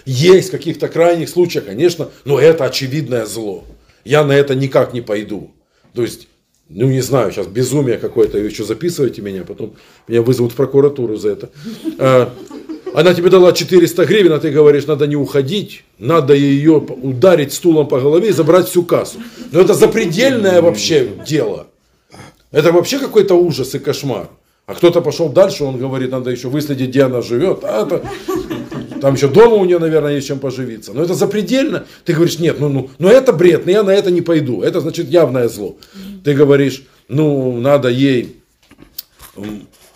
Есть 0.07 0.47
в 0.47 0.53
каких-то 0.53 0.87
крайних 0.87 1.29
случаях, 1.29 1.65
конечно, 1.65 2.09
но 2.25 2.39
это 2.39 2.65
очевидное 2.65 3.27
зло. 3.27 3.63
Я 4.03 4.23
на 4.23 4.31
это 4.31 4.55
никак 4.55 4.91
не 4.91 5.01
пойду. 5.01 5.51
То 5.93 6.01
есть, 6.01 6.27
ну 6.67 6.87
не 6.87 7.01
знаю, 7.01 7.31
сейчас 7.31 7.45
безумие 7.45 7.99
какое-то, 7.99 8.39
еще 8.39 8.63
записываете 8.63 9.21
меня, 9.21 9.43
потом 9.43 9.75
меня 10.07 10.23
вызовут 10.23 10.53
в 10.53 10.55
прокуратуру 10.55 11.15
за 11.15 11.29
это. 11.29 12.33
Она 12.93 13.13
тебе 13.13 13.29
дала 13.29 13.51
400 13.51 14.05
гривен, 14.05 14.33
а 14.33 14.39
ты 14.39 14.51
говоришь, 14.51 14.87
надо 14.87 15.07
не 15.07 15.15
уходить, 15.15 15.83
надо 15.97 16.33
ее 16.33 16.77
ударить 16.77 17.53
стулом 17.53 17.87
по 17.87 17.99
голове 17.99 18.29
и 18.29 18.33
забрать 18.33 18.67
всю 18.67 18.83
кассу. 18.83 19.19
Но 19.51 19.61
это 19.61 19.73
запредельное 19.73 20.61
вообще 20.61 21.09
дело. 21.27 21.67
Это 22.51 22.71
вообще 22.71 22.99
какой-то 22.99 23.35
ужас 23.35 23.75
и 23.75 23.79
кошмар. 23.79 24.29
А 24.65 24.75
кто-то 24.75 25.01
пошел 25.01 25.29
дальше, 25.29 25.63
он 25.63 25.77
говорит, 25.77 26.11
надо 26.11 26.29
еще 26.29 26.47
выследить, 26.47 26.89
где 26.89 27.03
она 27.03 27.21
живет. 27.21 27.63
А 27.63 27.85
это, 27.85 28.03
там 29.01 29.15
еще 29.15 29.27
дома 29.27 29.55
у 29.55 29.65
нее, 29.65 29.79
наверное, 29.79 30.15
есть 30.15 30.27
чем 30.27 30.39
поживиться. 30.39 30.93
Но 30.93 31.01
это 31.01 31.13
запредельно. 31.15 31.85
Ты 32.05 32.13
говоришь, 32.13 32.39
нет, 32.39 32.59
ну, 32.59 32.69
ну, 32.69 32.89
ну 32.99 33.07
это 33.07 33.33
бред, 33.33 33.65
но 33.65 33.71
я 33.71 33.83
на 33.83 33.91
это 33.91 34.11
не 34.11 34.21
пойду. 34.21 34.61
Это 34.61 34.79
значит 34.81 35.09
явное 35.09 35.47
зло. 35.47 35.77
Ты 36.23 36.33
говоришь, 36.33 36.83
ну, 37.07 37.59
надо 37.59 37.89
ей 37.89 38.35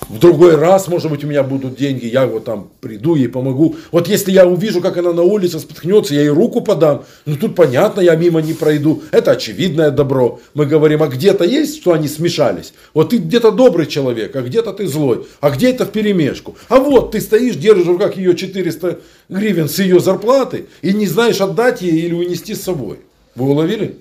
в 0.10 0.20
другой 0.20 0.56
раз, 0.56 0.88
может 0.88 1.10
быть, 1.10 1.24
у 1.24 1.28
меня 1.28 1.44
будут 1.44 1.76
деньги, 1.76 2.06
я 2.06 2.28
вот 2.28 2.46
там 2.46 2.70
приду, 2.82 3.16
ей 3.16 3.28
помогу. 3.28 3.76
Вот 3.92 4.08
если 4.08 4.32
я 4.32 4.46
увижу, 4.46 4.82
как 4.82 4.98
она 4.98 5.14
на 5.14 5.24
улице 5.24 5.60
споткнется, 5.60 6.14
я 6.14 6.22
ей 6.22 6.30
руку 6.30 6.62
подам. 6.62 7.06
Ну 7.26 7.36
тут 7.36 7.56
понятно, 7.56 8.02
я 8.02 8.16
мимо 8.16 8.42
не 8.42 8.54
пройду. 8.54 9.04
Это 9.12 9.32
очевидное 9.32 9.92
добро. 9.92 10.40
Мы 10.54 10.66
говорим, 10.66 11.02
а 11.04 11.08
где-то 11.08 11.46
есть, 11.46 11.82
что 11.82 11.94
они 11.94 12.08
смешались. 12.08 12.74
Вот 12.94 13.10
ты 13.10 13.18
где-то 13.18 13.52
добрый 13.52 13.88
человек, 13.88 14.36
а 14.36 14.42
где-то 14.42 14.74
ты 14.74 14.88
злой. 14.88 15.26
А 15.42 15.50
где 15.50 15.72
это 15.72 15.86
в 15.86 15.92
перемешку? 15.92 16.56
А 16.70 16.80
вот 16.80 17.12
ты 17.12 17.22
стоишь, 17.22 17.56
держишь 17.56 17.86
в 17.86 17.90
руках 17.90 18.18
ее 18.18 18.36
400 18.36 19.00
гривен 19.30 19.70
с 19.70 19.80
ее 19.80 20.00
зарплаты 20.00 20.68
и 20.82 20.94
не 20.94 21.08
знаешь 21.08 21.42
отдать 21.42 21.82
ей 21.82 22.02
или 22.02 22.14
унести 22.14 22.56
с 22.56 22.62
собой. 22.62 23.00
Вы 23.36 23.50
уловили? 23.50 23.98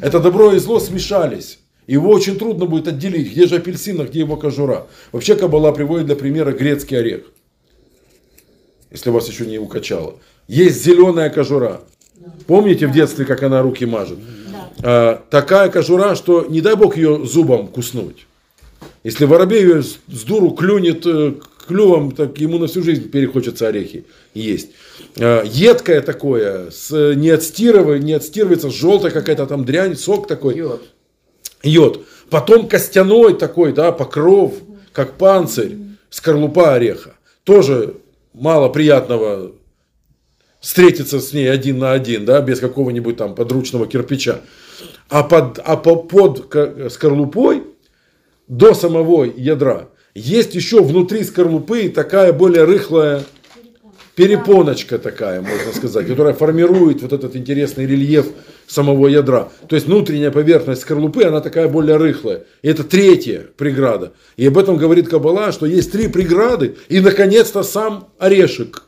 Это 0.00 0.20
добро 0.20 0.52
и 0.52 0.58
зло 0.58 0.80
смешались. 0.80 1.58
Его 1.86 2.10
очень 2.10 2.38
трудно 2.38 2.66
будет 2.66 2.88
отделить, 2.88 3.32
где 3.32 3.46
же 3.46 3.56
апельсин, 3.56 4.00
а 4.00 4.04
где 4.04 4.20
его 4.20 4.36
кожура. 4.36 4.86
Вообще 5.12 5.36
Кабала 5.36 5.72
приводит 5.72 6.06
для 6.06 6.16
примера 6.16 6.52
грецкий 6.52 6.98
орех. 6.98 7.22
Если 8.90 9.10
вас 9.10 9.28
еще 9.28 9.44
не 9.46 9.58
укачало. 9.58 10.18
Есть 10.48 10.82
зеленая 10.82 11.30
кожура. 11.30 11.82
Помните 12.46 12.86
в 12.86 12.92
детстве, 12.92 13.24
как 13.24 13.42
она 13.42 13.60
руки 13.60 13.84
мажет? 13.84 14.18
А, 14.82 15.22
такая 15.30 15.68
кожура, 15.68 16.14
что 16.14 16.46
не 16.48 16.60
дай 16.60 16.74
бог 16.74 16.96
ее 16.96 17.24
зубом 17.26 17.68
куснуть. 17.68 18.26
Если 19.02 19.26
воробей 19.26 19.62
ее 19.62 19.82
с 19.82 20.22
дуру 20.24 20.52
клюнет 20.52 21.04
э, 21.06 21.34
клювом, 21.66 22.12
так 22.12 22.38
ему 22.38 22.58
на 22.58 22.66
всю 22.66 22.82
жизнь 22.82 23.10
перехочется 23.10 23.68
орехи 23.68 24.06
есть. 24.32 24.70
А, 25.18 25.42
едкое 25.42 26.00
такое, 26.00 26.70
с, 26.70 27.14
не, 27.14 27.30
отстирывай, 27.30 28.00
не 28.00 28.14
отстирывается, 28.14 28.70
желтая 28.70 29.10
какая-то 29.10 29.46
там 29.46 29.64
дрянь, 29.64 29.96
сок 29.96 30.26
такой. 30.26 30.56
Йод. 30.56 30.82
Йод. 31.64 32.04
Потом 32.30 32.68
костяной 32.68 33.34
такой, 33.34 33.72
да, 33.72 33.92
покров, 33.92 34.54
как 34.92 35.14
панцирь, 35.14 35.76
скорлупа 36.10 36.74
ореха. 36.74 37.14
Тоже 37.44 37.94
мало 38.32 38.68
приятного 38.68 39.52
встретиться 40.60 41.20
с 41.20 41.32
ней 41.32 41.50
один 41.50 41.78
на 41.78 41.92
один, 41.92 42.24
да, 42.24 42.40
без 42.40 42.60
какого-нибудь 42.60 43.16
там 43.16 43.34
подручного 43.34 43.86
кирпича. 43.86 44.40
А 45.08 45.22
под, 45.22 45.60
а 45.64 45.76
по, 45.76 45.96
под 45.96 46.52
скорлупой 46.90 47.64
до 48.48 48.74
самого 48.74 49.24
ядра 49.24 49.88
есть 50.14 50.54
еще 50.54 50.82
внутри 50.82 51.24
скорлупы 51.24 51.88
такая 51.88 52.32
более 52.32 52.64
рыхлая 52.64 53.24
перепоночка 54.14 54.98
такая, 54.98 55.40
можно 55.40 55.72
сказать, 55.74 56.06
которая 56.06 56.34
формирует 56.34 57.02
вот 57.02 57.12
этот 57.12 57.36
интересный 57.36 57.86
рельеф 57.86 58.26
самого 58.66 59.08
ядра. 59.08 59.50
То 59.68 59.76
есть 59.76 59.86
внутренняя 59.86 60.30
поверхность 60.30 60.82
скорлупы, 60.82 61.24
она 61.24 61.40
такая 61.40 61.68
более 61.68 61.96
рыхлая. 61.96 62.44
И 62.62 62.68
это 62.68 62.84
третья 62.84 63.46
преграда. 63.56 64.12
И 64.36 64.46
об 64.46 64.56
этом 64.56 64.76
говорит 64.76 65.08
Кабала, 65.08 65.52
что 65.52 65.66
есть 65.66 65.92
три 65.92 66.08
преграды, 66.08 66.76
и 66.88 67.00
наконец-то 67.00 67.62
сам 67.62 68.08
орешек. 68.18 68.84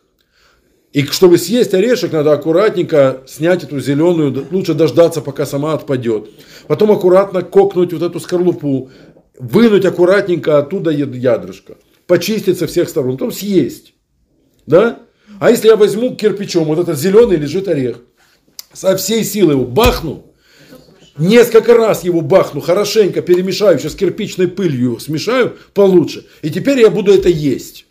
И 0.93 1.05
чтобы 1.05 1.37
съесть 1.37 1.74
орешек, 1.74 2.12
надо 2.12 2.33
аккуратненько 2.33 3.22
снять 3.27 3.64
эту 3.64 3.81
зеленую, 3.81 4.47
лучше 4.51 4.72
дождаться, 4.72 5.20
пока 5.20 5.45
сама 5.45 5.74
отпадет. 5.74 6.31
Потом 6.68 6.93
аккуратно 6.93 7.43
кокнуть 7.43 7.93
вот 7.93 8.03
эту 8.03 8.18
скорлупу, 8.18 8.91
вынуть 9.39 9.85
аккуратненько 9.85 10.57
оттуда 10.57 10.91
ядрышко, 10.91 11.77
почистить 12.07 12.59
со 12.59 12.66
всех 12.66 12.89
сторон, 12.89 13.12
потом 13.12 13.33
съесть. 13.33 13.93
Да? 14.66 15.01
А 15.39 15.51
если 15.51 15.68
я 15.68 15.76
возьму 15.76 16.14
кирпичом, 16.14 16.64
вот 16.64 16.78
этот 16.78 16.99
зеленый 16.99 17.37
лежит 17.37 17.68
орех, 17.68 17.99
со 18.72 18.97
всей 18.97 19.24
силы 19.24 19.53
его 19.53 19.64
бахну, 19.64 20.24
несколько 21.18 21.74
раз 21.74 22.05
его 22.05 22.20
бахну, 22.20 22.61
хорошенько 22.61 23.22
перемешаю, 23.22 23.78
сейчас 23.78 23.95
кирпичной 23.95 24.49
пылью 24.49 24.82
его 24.82 24.99
смешаю 24.99 25.57
получше, 25.74 26.26
и 26.43 26.51
теперь 26.51 26.80
я 26.80 26.91
буду 26.91 27.12
это 27.12 27.28
есть. 27.28 27.87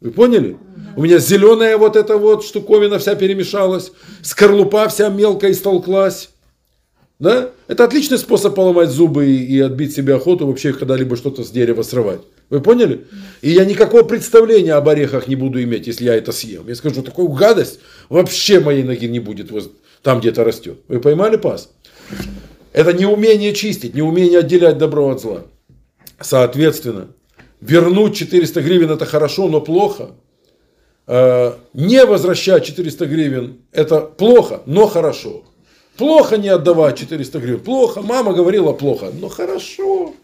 Вы 0.00 0.10
поняли? 0.10 0.56
У 0.96 1.02
меня 1.02 1.18
зеленая 1.18 1.78
вот 1.78 1.96
эта 1.96 2.18
вот 2.18 2.44
штуковина 2.44 2.98
вся 2.98 3.14
перемешалась, 3.14 3.92
скорлупа 4.22 4.88
вся 4.88 5.08
мелко 5.08 5.50
истолклась. 5.50 6.30
Да? 7.18 7.50
Это 7.68 7.84
отличный 7.84 8.18
способ 8.18 8.54
поломать 8.54 8.90
зубы 8.90 9.26
и, 9.26 9.44
и 9.44 9.60
отбить 9.60 9.94
себе 9.94 10.14
охоту 10.14 10.46
вообще 10.46 10.72
когда-либо 10.72 11.16
что-то 11.16 11.42
с 11.42 11.50
дерева 11.50 11.82
срывать. 11.82 12.20
Вы 12.50 12.60
поняли? 12.60 13.06
И 13.42 13.50
я 13.50 13.64
никакого 13.64 14.02
представления 14.02 14.74
об 14.74 14.88
орехах 14.88 15.28
не 15.28 15.36
буду 15.36 15.62
иметь, 15.62 15.86
если 15.86 16.04
я 16.04 16.14
это 16.14 16.32
съем. 16.32 16.68
Я 16.68 16.74
скажу, 16.74 17.02
такую 17.02 17.28
гадость 17.28 17.80
вообще 18.08 18.60
моей 18.60 18.82
ноги 18.82 19.06
не 19.06 19.20
будет 19.20 19.50
там, 20.02 20.20
где 20.20 20.28
это 20.28 20.44
растет. 20.44 20.78
Вы 20.88 21.00
поймали 21.00 21.36
пас? 21.36 21.70
Это 22.72 22.92
неумение 22.92 23.54
чистить, 23.54 23.94
неумение 23.94 24.40
отделять 24.40 24.78
добро 24.78 25.08
от 25.08 25.20
зла. 25.20 25.42
Соответственно, 26.20 27.08
вернуть 27.60 28.16
400 28.16 28.60
гривен 28.62 28.90
это 28.90 29.06
хорошо, 29.06 29.48
но 29.48 29.60
плохо. 29.60 30.10
Э, 31.06 31.52
не 31.72 32.04
возвращать 32.04 32.64
400 32.64 33.06
гривен 33.06 33.58
это 33.72 34.00
плохо, 34.00 34.62
но 34.66 34.86
хорошо. 34.86 35.44
Плохо 35.96 36.36
не 36.36 36.48
отдавать 36.48 36.98
400 36.98 37.38
гривен. 37.38 37.60
Плохо. 37.60 38.02
Мама 38.02 38.32
говорила 38.32 38.72
плохо. 38.72 39.10
Но 39.12 39.28
хорошо. 39.28 40.14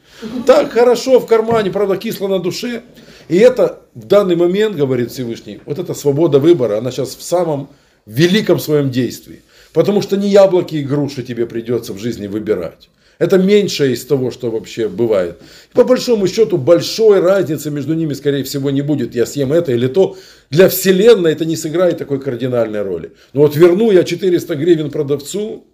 Так 0.46 0.72
хорошо 0.72 1.18
в 1.18 1.26
кармане, 1.26 1.70
правда, 1.70 1.96
кисло 1.96 2.28
на 2.28 2.38
душе. 2.38 2.82
И 3.28 3.36
это 3.36 3.80
в 3.94 4.06
данный 4.06 4.36
момент, 4.36 4.76
говорит 4.76 5.10
Всевышний, 5.10 5.60
вот 5.64 5.78
эта 5.78 5.94
свобода 5.94 6.38
выбора, 6.38 6.78
она 6.78 6.90
сейчас 6.90 7.14
в 7.14 7.22
самом 7.22 7.68
великом 8.06 8.58
своем 8.58 8.90
действии. 8.90 9.42
Потому 9.72 10.02
что 10.02 10.16
не 10.16 10.28
яблоки 10.28 10.76
и 10.76 10.82
груши 10.82 11.22
тебе 11.22 11.46
придется 11.46 11.92
в 11.92 11.98
жизни 11.98 12.26
выбирать. 12.26 12.88
Это 13.18 13.36
меньшее 13.36 13.92
из 13.92 14.04
того, 14.06 14.30
что 14.30 14.50
вообще 14.50 14.88
бывает. 14.88 15.38
По 15.74 15.84
большому 15.84 16.26
счету 16.26 16.56
большой 16.56 17.20
разницы 17.20 17.70
между 17.70 17.92
ними, 17.92 18.14
скорее 18.14 18.44
всего, 18.44 18.70
не 18.70 18.80
будет. 18.80 19.14
Я 19.14 19.26
съем 19.26 19.52
это 19.52 19.72
или 19.72 19.88
то. 19.88 20.16
Для 20.48 20.70
Вселенной 20.70 21.32
это 21.32 21.44
не 21.44 21.54
сыграет 21.54 21.98
такой 21.98 22.18
кардинальной 22.18 22.80
роли. 22.80 23.12
Но 23.34 23.42
вот 23.42 23.56
верну 23.56 23.90
я 23.90 24.04
400 24.04 24.54
гривен 24.56 24.90
продавцу 24.90 25.66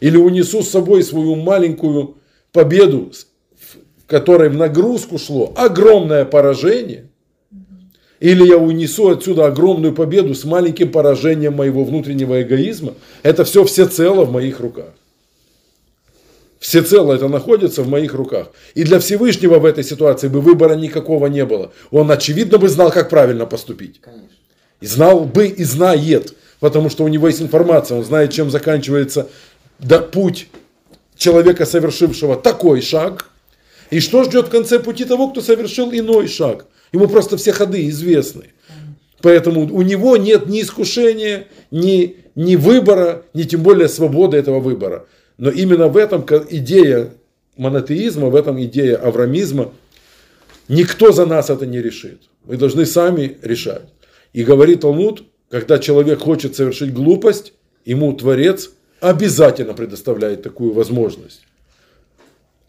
или 0.00 0.16
унесу 0.16 0.64
с 0.64 0.70
собой 0.70 1.04
свою 1.04 1.36
маленькую 1.36 2.16
победу, 2.50 3.12
которой 4.12 4.50
в 4.50 4.56
нагрузку 4.58 5.16
шло 5.16 5.54
огромное 5.56 6.26
поражение, 6.26 7.08
или 8.20 8.46
я 8.46 8.58
унесу 8.58 9.08
отсюда 9.08 9.46
огромную 9.46 9.94
победу 9.94 10.34
с 10.34 10.44
маленьким 10.44 10.92
поражением 10.92 11.54
моего 11.54 11.82
внутреннего 11.82 12.42
эгоизма, 12.42 12.92
это 13.22 13.44
все 13.44 13.64
всецело 13.64 14.26
в 14.26 14.30
моих 14.30 14.60
руках. 14.60 14.90
Всецело 16.60 17.14
это 17.14 17.28
находится 17.28 17.82
в 17.82 17.88
моих 17.88 18.12
руках. 18.12 18.48
И 18.74 18.84
для 18.84 18.98
Всевышнего 18.98 19.58
в 19.58 19.64
этой 19.64 19.82
ситуации 19.82 20.28
бы 20.28 20.42
выбора 20.42 20.74
никакого 20.74 21.26
не 21.28 21.46
было. 21.46 21.72
Он, 21.90 22.10
очевидно, 22.10 22.58
бы 22.58 22.68
знал, 22.68 22.92
как 22.92 23.08
правильно 23.08 23.46
поступить. 23.46 24.02
Конечно. 24.02 24.28
И 24.82 24.86
знал 24.86 25.20
бы 25.20 25.46
и 25.46 25.64
знает, 25.64 26.34
потому 26.60 26.90
что 26.90 27.04
у 27.04 27.08
него 27.08 27.28
есть 27.28 27.40
информация, 27.40 27.96
он 27.96 28.04
знает, 28.04 28.30
чем 28.30 28.50
заканчивается 28.50 29.28
да, 29.78 30.00
путь 30.00 30.48
человека, 31.16 31.64
совершившего 31.64 32.36
такой 32.36 32.82
шаг, 32.82 33.31
и 33.92 34.00
что 34.00 34.24
ждет 34.24 34.46
в 34.46 34.50
конце 34.50 34.80
пути 34.80 35.04
того, 35.04 35.28
кто 35.28 35.42
совершил 35.42 35.92
иной 35.92 36.26
шаг. 36.26 36.66
Ему 36.94 37.08
просто 37.08 37.36
все 37.36 37.52
ходы 37.52 37.86
известны. 37.90 38.46
Поэтому 39.20 39.70
у 39.70 39.82
него 39.82 40.16
нет 40.16 40.46
ни 40.46 40.62
искушения, 40.62 41.46
ни, 41.70 42.16
ни 42.34 42.56
выбора, 42.56 43.24
ни 43.34 43.42
тем 43.42 43.62
более 43.62 43.90
свободы 43.90 44.38
этого 44.38 44.60
выбора. 44.60 45.04
Но 45.36 45.50
именно 45.50 45.88
в 45.88 45.98
этом 45.98 46.24
идея 46.48 47.10
монотеизма, 47.58 48.30
в 48.30 48.34
этом 48.34 48.62
идея 48.64 48.96
аврамизма. 48.96 49.74
Никто 50.68 51.12
за 51.12 51.26
нас 51.26 51.50
это 51.50 51.66
не 51.66 51.82
решит. 51.82 52.22
Мы 52.46 52.56
должны 52.56 52.86
сами 52.86 53.36
решать. 53.42 53.92
И 54.32 54.42
говорит 54.42 54.80
Талмуд, 54.80 55.24
когда 55.50 55.78
человек 55.78 56.20
хочет 56.20 56.56
совершить 56.56 56.94
глупость, 56.94 57.52
ему 57.84 58.14
Творец 58.14 58.70
обязательно 59.00 59.74
предоставляет 59.74 60.42
такую 60.42 60.72
возможность. 60.72 61.42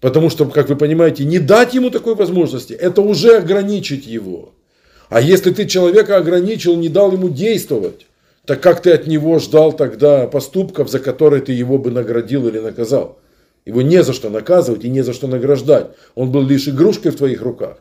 Потому 0.03 0.29
что, 0.29 0.45
как 0.47 0.67
вы 0.67 0.75
понимаете, 0.75 1.23
не 1.23 1.39
дать 1.39 1.73
ему 1.73 1.89
такой 1.89 2.15
возможности, 2.15 2.73
это 2.73 3.01
уже 3.01 3.37
ограничить 3.37 4.05
его. 4.05 4.51
А 5.07 5.21
если 5.21 5.49
ты 5.51 5.65
человека 5.65 6.17
ограничил, 6.17 6.75
не 6.75 6.89
дал 6.89 7.13
ему 7.13 7.29
действовать, 7.29 8.05
так 8.45 8.59
как 8.59 8.81
ты 8.81 8.91
от 8.91 9.07
него 9.07 9.39
ждал 9.39 9.71
тогда 9.71 10.27
поступков, 10.27 10.89
за 10.89 10.99
которые 10.99 11.41
ты 11.41 11.53
его 11.53 11.77
бы 11.77 11.89
наградил 11.89 12.49
или 12.49 12.59
наказал? 12.59 13.17
Его 13.65 13.81
не 13.81 14.03
за 14.03 14.11
что 14.11 14.29
наказывать 14.29 14.83
и 14.83 14.89
не 14.89 15.03
за 15.03 15.13
что 15.13 15.27
награждать. 15.27 15.91
Он 16.15 16.33
был 16.33 16.41
лишь 16.41 16.67
игрушкой 16.67 17.13
в 17.13 17.15
твоих 17.15 17.41
руках. 17.41 17.77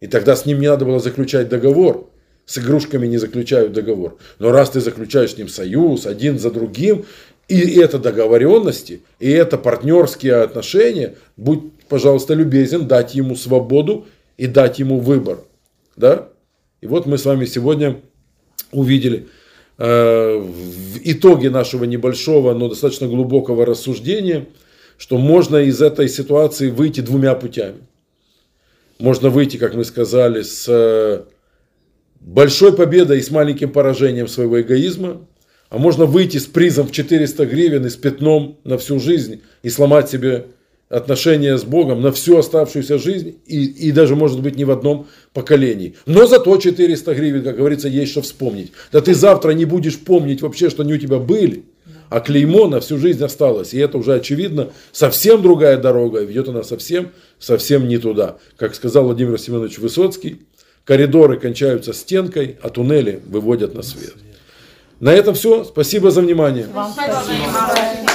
И 0.00 0.06
тогда 0.06 0.36
с 0.36 0.46
ним 0.46 0.58
не 0.58 0.68
надо 0.68 0.86
было 0.86 1.00
заключать 1.00 1.50
договор. 1.50 2.08
С 2.46 2.56
игрушками 2.56 3.06
не 3.06 3.18
заключают 3.18 3.74
договор. 3.74 4.16
Но 4.38 4.52
раз 4.52 4.70
ты 4.70 4.80
заключаешь 4.80 5.34
с 5.34 5.36
ним 5.36 5.48
союз, 5.48 6.06
один 6.06 6.38
за 6.38 6.50
другим, 6.50 7.04
и 7.52 7.78
это 7.80 7.98
договоренности, 7.98 9.02
и 9.18 9.30
это 9.30 9.58
партнерские 9.58 10.36
отношения, 10.42 11.14
будь, 11.36 11.72
пожалуйста, 11.88 12.34
любезен 12.34 12.86
дать 12.86 13.14
ему 13.14 13.36
свободу 13.36 14.06
и 14.36 14.46
дать 14.46 14.78
ему 14.78 14.98
выбор. 14.98 15.38
Да? 15.96 16.28
И 16.80 16.86
вот 16.86 17.06
мы 17.06 17.18
с 17.18 17.24
вами 17.24 17.44
сегодня 17.44 18.00
увидели 18.72 19.28
э, 19.78 20.38
в 20.38 20.98
итоге 21.04 21.50
нашего 21.50 21.84
небольшого, 21.84 22.54
но 22.54 22.68
достаточно 22.68 23.06
глубокого 23.06 23.64
рассуждения, 23.66 24.46
что 24.98 25.18
можно 25.18 25.58
из 25.58 25.80
этой 25.80 26.08
ситуации 26.08 26.70
выйти 26.70 27.00
двумя 27.00 27.34
путями. 27.34 27.78
Можно 28.98 29.30
выйти, 29.30 29.56
как 29.56 29.74
мы 29.74 29.84
сказали, 29.84 30.42
с 30.42 30.66
э, 30.68 31.24
большой 32.20 32.74
победой 32.74 33.18
и 33.18 33.22
с 33.22 33.30
маленьким 33.30 33.72
поражением 33.72 34.28
своего 34.28 34.60
эгоизма, 34.60 35.26
а 35.72 35.78
можно 35.78 36.04
выйти 36.04 36.36
с 36.36 36.44
призом 36.44 36.86
в 36.86 36.92
400 36.92 37.46
гривен 37.46 37.86
и 37.86 37.88
с 37.88 37.96
пятном 37.96 38.58
на 38.62 38.76
всю 38.76 39.00
жизнь 39.00 39.40
и 39.62 39.70
сломать 39.70 40.10
себе 40.10 40.44
отношения 40.90 41.56
с 41.56 41.64
Богом 41.64 42.02
на 42.02 42.12
всю 42.12 42.36
оставшуюся 42.36 42.98
жизнь 42.98 43.38
и, 43.46 43.64
и 43.64 43.90
даже, 43.90 44.14
может 44.14 44.42
быть, 44.42 44.54
не 44.56 44.66
в 44.66 44.70
одном 44.70 45.06
поколении. 45.32 45.94
Но 46.04 46.26
зато 46.26 46.54
400 46.54 47.14
гривен, 47.14 47.42
как 47.42 47.56
говорится, 47.56 47.88
есть 47.88 48.12
что 48.12 48.20
вспомнить. 48.20 48.72
Да 48.92 49.00
ты 49.00 49.14
завтра 49.14 49.52
не 49.52 49.64
будешь 49.64 49.98
помнить 49.98 50.42
вообще, 50.42 50.68
что 50.68 50.82
они 50.82 50.92
у 50.92 50.98
тебя 50.98 51.18
были, 51.18 51.62
а 52.10 52.20
клеймо 52.20 52.68
на 52.68 52.80
всю 52.80 52.98
жизнь 52.98 53.24
осталось. 53.24 53.72
И 53.72 53.78
это 53.78 53.96
уже 53.96 54.12
очевидно, 54.12 54.72
совсем 54.92 55.40
другая 55.40 55.78
дорога, 55.78 56.20
ведет 56.20 56.50
она 56.50 56.64
совсем, 56.64 57.12
совсем 57.38 57.88
не 57.88 57.96
туда. 57.96 58.36
Как 58.58 58.74
сказал 58.74 59.04
Владимир 59.04 59.40
Семенович 59.40 59.78
Высоцкий, 59.78 60.42
коридоры 60.84 61.38
кончаются 61.38 61.94
стенкой, 61.94 62.58
а 62.60 62.68
туннели 62.68 63.22
выводят 63.24 63.74
на 63.74 63.80
свет. 63.80 64.12
На 65.02 65.10
этом 65.10 65.34
все. 65.34 65.64
Спасибо 65.64 66.12
за 66.12 66.20
внимание. 66.20 66.68
Вам 66.72 66.92
Спасибо. 66.92 68.11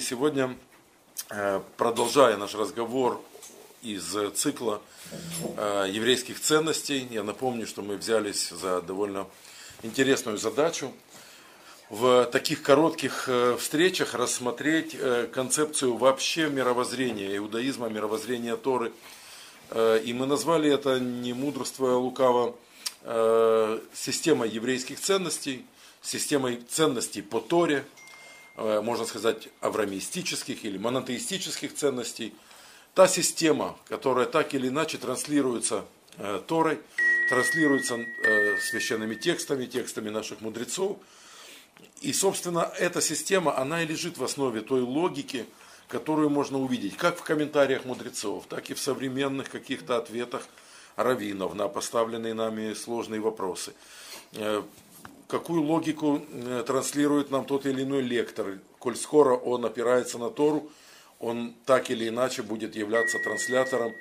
Сегодня, 0.00 0.56
э, 1.30 1.60
продолжая 1.76 2.36
наш 2.36 2.54
разговор 2.54 3.20
из 3.82 4.16
цикла 4.34 4.80
э, 5.56 5.86
еврейских 5.90 6.40
ценностей, 6.40 7.06
я 7.10 7.22
напомню, 7.22 7.66
что 7.66 7.82
мы 7.82 7.96
взялись 7.96 8.48
за 8.50 8.80
довольно 8.82 9.26
интересную 9.82 10.38
задачу 10.38 10.92
в 11.90 12.26
таких 12.26 12.62
коротких 12.62 13.28
э, 13.28 13.56
встречах 13.58 14.14
рассмотреть 14.14 14.96
концепцию 15.32 15.96
вообще 15.96 16.48
мировоззрения 16.48 17.36
иудаизма, 17.36 17.88
мировоззрения 17.88 18.56
Торы. 18.56 18.92
И 19.76 20.14
мы 20.14 20.24
назвали 20.24 20.72
это 20.72 20.98
не 20.98 21.34
мудрство 21.34 21.96
лукаво, 21.96 22.56
э, 23.02 23.80
системой 23.94 24.48
еврейских 24.48 25.00
ценностей, 25.00 25.64
системой 26.02 26.60
ценностей 26.68 27.22
по 27.22 27.40
Торе, 27.40 27.84
можно 28.58 29.04
сказать, 29.06 29.48
авраамистических 29.60 30.64
или 30.64 30.78
монотеистических 30.78 31.74
ценностей. 31.74 32.34
Та 32.94 33.06
система, 33.06 33.76
которая 33.88 34.26
так 34.26 34.54
или 34.54 34.68
иначе 34.68 34.98
транслируется 34.98 35.84
э, 36.16 36.40
Торой, 36.46 36.80
транслируется 37.28 37.94
э, 37.96 38.58
священными 38.58 39.14
текстами, 39.14 39.66
текстами 39.66 40.08
наших 40.08 40.40
мудрецов. 40.40 40.96
И, 42.00 42.12
собственно, 42.12 42.72
эта 42.78 43.00
система, 43.00 43.56
она 43.56 43.82
и 43.82 43.86
лежит 43.86 44.18
в 44.18 44.24
основе 44.24 44.60
той 44.62 44.80
логики, 44.80 45.46
которую 45.86 46.28
можно 46.30 46.58
увидеть 46.58 46.96
как 46.96 47.18
в 47.18 47.22
комментариях 47.22 47.84
мудрецов, 47.84 48.46
так 48.48 48.70
и 48.70 48.74
в 48.74 48.80
современных 48.80 49.50
каких-то 49.50 49.96
ответах 49.96 50.48
раввинов 50.96 51.54
на 51.54 51.68
поставленные 51.68 52.34
нами 52.34 52.74
сложные 52.74 53.20
вопросы. 53.20 53.72
Какую 55.28 55.62
логику 55.62 56.24
э, 56.32 56.64
транслирует 56.66 57.30
нам 57.30 57.44
тот 57.44 57.66
или 57.66 57.82
иной 57.82 58.00
лектор, 58.00 58.58
коль 58.78 58.96
скоро 58.96 59.34
он 59.34 59.66
опирается 59.66 60.16
на 60.16 60.30
Тору, 60.30 60.72
он 61.20 61.54
так 61.66 61.90
или 61.90 62.08
иначе 62.08 62.42
будет 62.42 62.74
являться 62.74 63.18
транслятором 63.22 63.92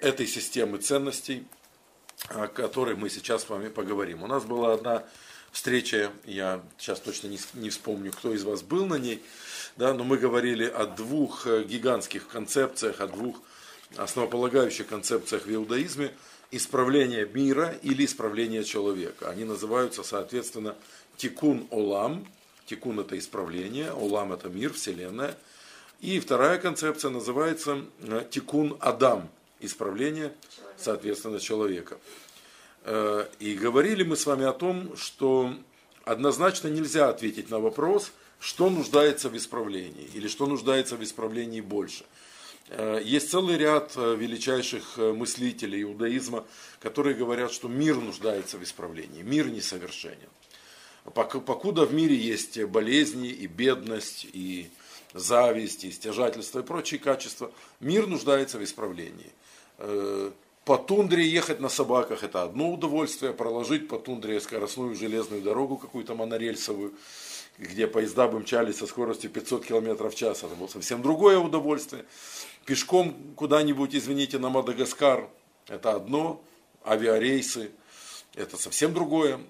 этой 0.00 0.28
системы 0.28 0.78
ценностей, 0.78 1.44
о 2.28 2.46
которой 2.46 2.94
мы 2.94 3.10
сейчас 3.10 3.42
с 3.42 3.48
вами 3.48 3.68
поговорим. 3.70 4.22
У 4.22 4.28
нас 4.28 4.44
была 4.44 4.72
одна 4.72 5.04
встреча, 5.50 6.12
я 6.24 6.62
сейчас 6.78 7.00
точно 7.00 7.36
не 7.54 7.70
вспомню, 7.70 8.12
кто 8.12 8.32
из 8.32 8.44
вас 8.44 8.62
был 8.62 8.86
на 8.86 9.00
ней, 9.00 9.20
да, 9.76 9.94
но 9.94 10.04
мы 10.04 10.16
говорили 10.16 10.64
о 10.64 10.86
двух 10.86 11.48
э, 11.48 11.64
гигантских 11.64 12.28
концепциях, 12.28 13.00
о 13.00 13.08
двух 13.08 13.42
основополагающих 13.96 14.86
концепциях 14.86 15.46
в 15.46 15.52
иудаизме 15.52 16.12
исправление 16.50 17.26
мира 17.26 17.74
или 17.82 18.04
исправление 18.04 18.64
человека. 18.64 19.30
Они 19.30 19.44
называются, 19.44 20.02
соответственно, 20.02 20.74
тикун 21.16 21.66
олам. 21.70 22.26
Тикун 22.66 23.00
это 23.00 23.18
исправление, 23.18 23.92
олам 23.92 24.32
это 24.32 24.48
мир, 24.48 24.72
вселенная. 24.72 25.36
И 26.00 26.20
вторая 26.20 26.58
концепция 26.58 27.10
называется 27.10 27.84
э, 28.00 28.24
тикун 28.30 28.76
адам, 28.80 29.28
исправление, 29.60 30.32
соответственно, 30.76 31.40
человека. 31.40 31.98
Э, 32.84 33.26
И 33.40 33.54
говорили 33.54 34.04
мы 34.04 34.16
с 34.16 34.26
вами 34.26 34.44
о 34.44 34.52
том, 34.52 34.96
что 34.96 35.54
однозначно 36.04 36.68
нельзя 36.68 37.08
ответить 37.08 37.50
на 37.50 37.58
вопрос, 37.58 38.12
что 38.38 38.70
нуждается 38.70 39.28
в 39.28 39.36
исправлении 39.36 40.08
или 40.14 40.28
что 40.28 40.46
нуждается 40.46 40.96
в 40.96 41.02
исправлении 41.02 41.60
больше. 41.60 42.04
Э, 42.68 43.00
Есть 43.02 43.30
целый 43.30 43.56
ряд 43.56 43.92
э, 43.96 44.14
величайших 44.16 44.98
э, 44.98 45.12
мыслителей 45.12 45.82
иудаизма, 45.82 46.44
которые 46.80 47.14
говорят, 47.14 47.52
что 47.52 47.68
мир 47.68 47.96
нуждается 47.96 48.58
в 48.58 48.62
исправлении, 48.62 49.22
мир 49.22 49.48
несовершенен. 49.48 50.28
Пок- 51.04 51.40
Покуда 51.40 51.86
в 51.86 51.94
мире 51.94 52.14
есть 52.14 52.62
болезни 52.64 53.30
и 53.30 53.46
бедность, 53.46 54.26
и 54.32 54.70
зависть, 55.14 55.84
и 55.84 55.90
стяжательство 55.90 56.60
и 56.60 56.62
прочие 56.62 57.00
качества, 57.00 57.50
мир 57.80 58.06
нуждается 58.06 58.58
в 58.58 58.64
исправлении. 58.64 59.32
По 60.66 60.76
тундре 60.76 61.26
ехать 61.26 61.60
на 61.60 61.70
собаках 61.70 62.22
это 62.22 62.42
одно 62.42 62.70
удовольствие, 62.70 63.32
проложить 63.32 63.88
по 63.88 63.98
тундре 63.98 64.38
скоростную 64.38 64.94
железную 64.94 65.40
дорогу 65.40 65.78
какую-то 65.78 66.14
монорельсовую 66.14 66.92
где 67.58 67.88
поезда 67.88 68.28
бы 68.28 68.38
мчались 68.38 68.76
со 68.76 68.86
скоростью 68.86 69.30
500 69.30 69.66
км 69.66 70.08
в 70.08 70.14
час. 70.14 70.44
Это 70.44 70.54
было 70.54 70.68
совсем 70.68 71.02
другое 71.02 71.38
удовольствие. 71.38 72.04
Пешком 72.68 73.16
куда-нибудь, 73.34 73.94
извините, 73.94 74.38
на 74.38 74.50
Мадагаскар, 74.50 75.30
это 75.68 75.92
одно. 75.94 76.44
Авиарейсы, 76.84 77.70
это 78.34 78.58
совсем 78.58 78.92
другое. 78.92 79.40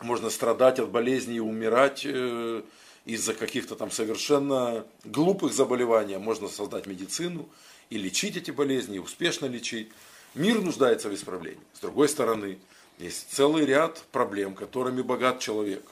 Можно 0.00 0.28
страдать 0.28 0.78
от 0.78 0.90
болезней 0.90 1.36
и 1.36 1.40
умирать 1.40 2.02
э, 2.04 2.62
из-за 3.06 3.32
каких-то 3.32 3.74
там 3.74 3.90
совершенно 3.90 4.84
глупых 5.02 5.54
заболеваний. 5.54 6.18
Можно 6.18 6.48
создать 6.48 6.86
медицину 6.86 7.48
и 7.88 7.96
лечить 7.96 8.36
эти 8.36 8.50
болезни, 8.50 8.96
и 8.96 8.98
успешно 8.98 9.46
лечить. 9.46 9.90
Мир 10.34 10.60
нуждается 10.60 11.08
в 11.08 11.14
исправлении. 11.14 11.62
С 11.72 11.80
другой 11.80 12.10
стороны, 12.10 12.58
есть 12.98 13.28
целый 13.30 13.64
ряд 13.64 14.04
проблем, 14.12 14.54
которыми 14.54 15.00
богат 15.00 15.38
человек. 15.38 15.84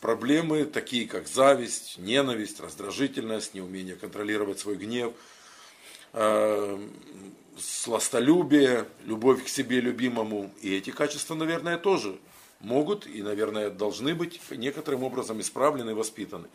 Проблемы 0.00 0.64
такие, 0.64 1.06
как 1.06 1.28
зависть, 1.28 1.98
ненависть, 1.98 2.58
раздражительность, 2.58 3.52
неумение 3.52 3.96
контролировать 3.96 4.60
свой 4.60 4.76
гнев, 4.76 5.12
сластолюбие, 7.58 8.86
любовь 9.04 9.44
к 9.44 9.48
себе 9.48 9.80
любимому. 9.80 10.50
И 10.60 10.74
эти 10.74 10.90
качества, 10.90 11.34
наверное, 11.34 11.78
тоже 11.78 12.18
могут 12.60 13.06
и, 13.06 13.22
наверное, 13.22 13.70
должны 13.70 14.14
быть 14.14 14.40
некоторым 14.50 15.02
образом 15.02 15.40
исправлены 15.40 15.90
и 15.90 15.94
воспитаны. 15.94 16.48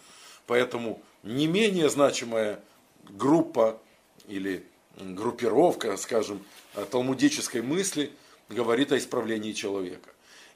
Поэтому 0.48 1.02
не 1.24 1.48
менее 1.48 1.90
значимая 1.90 2.62
группа 3.10 3.82
или 4.28 4.66
группировка, 4.98 5.98
скажем, 5.98 6.44
талмудической 6.92 7.62
мысли 7.62 8.12
говорит 8.50 8.92
о 8.92 8.98
исправлении 8.98 9.54
человека. 9.54 10.10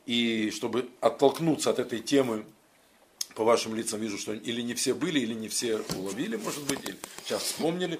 И 0.06 0.52
чтобы 0.52 0.90
оттолкнуться 1.02 1.70
от 1.70 1.80
этой 1.80 2.00
темы, 2.00 2.46
по 3.36 3.44
вашим 3.44 3.76
лицам 3.76 4.00
вижу, 4.00 4.18
что 4.18 4.34
или 4.34 4.62
не 4.62 4.74
все 4.74 4.94
были, 4.94 5.20
или 5.20 5.34
не 5.34 5.48
все 5.48 5.82
уловили, 5.96 6.38
может 6.38 6.64
быть, 6.64 6.84
или 6.84 6.98
сейчас 7.24 7.44
вспомнили. 7.44 8.00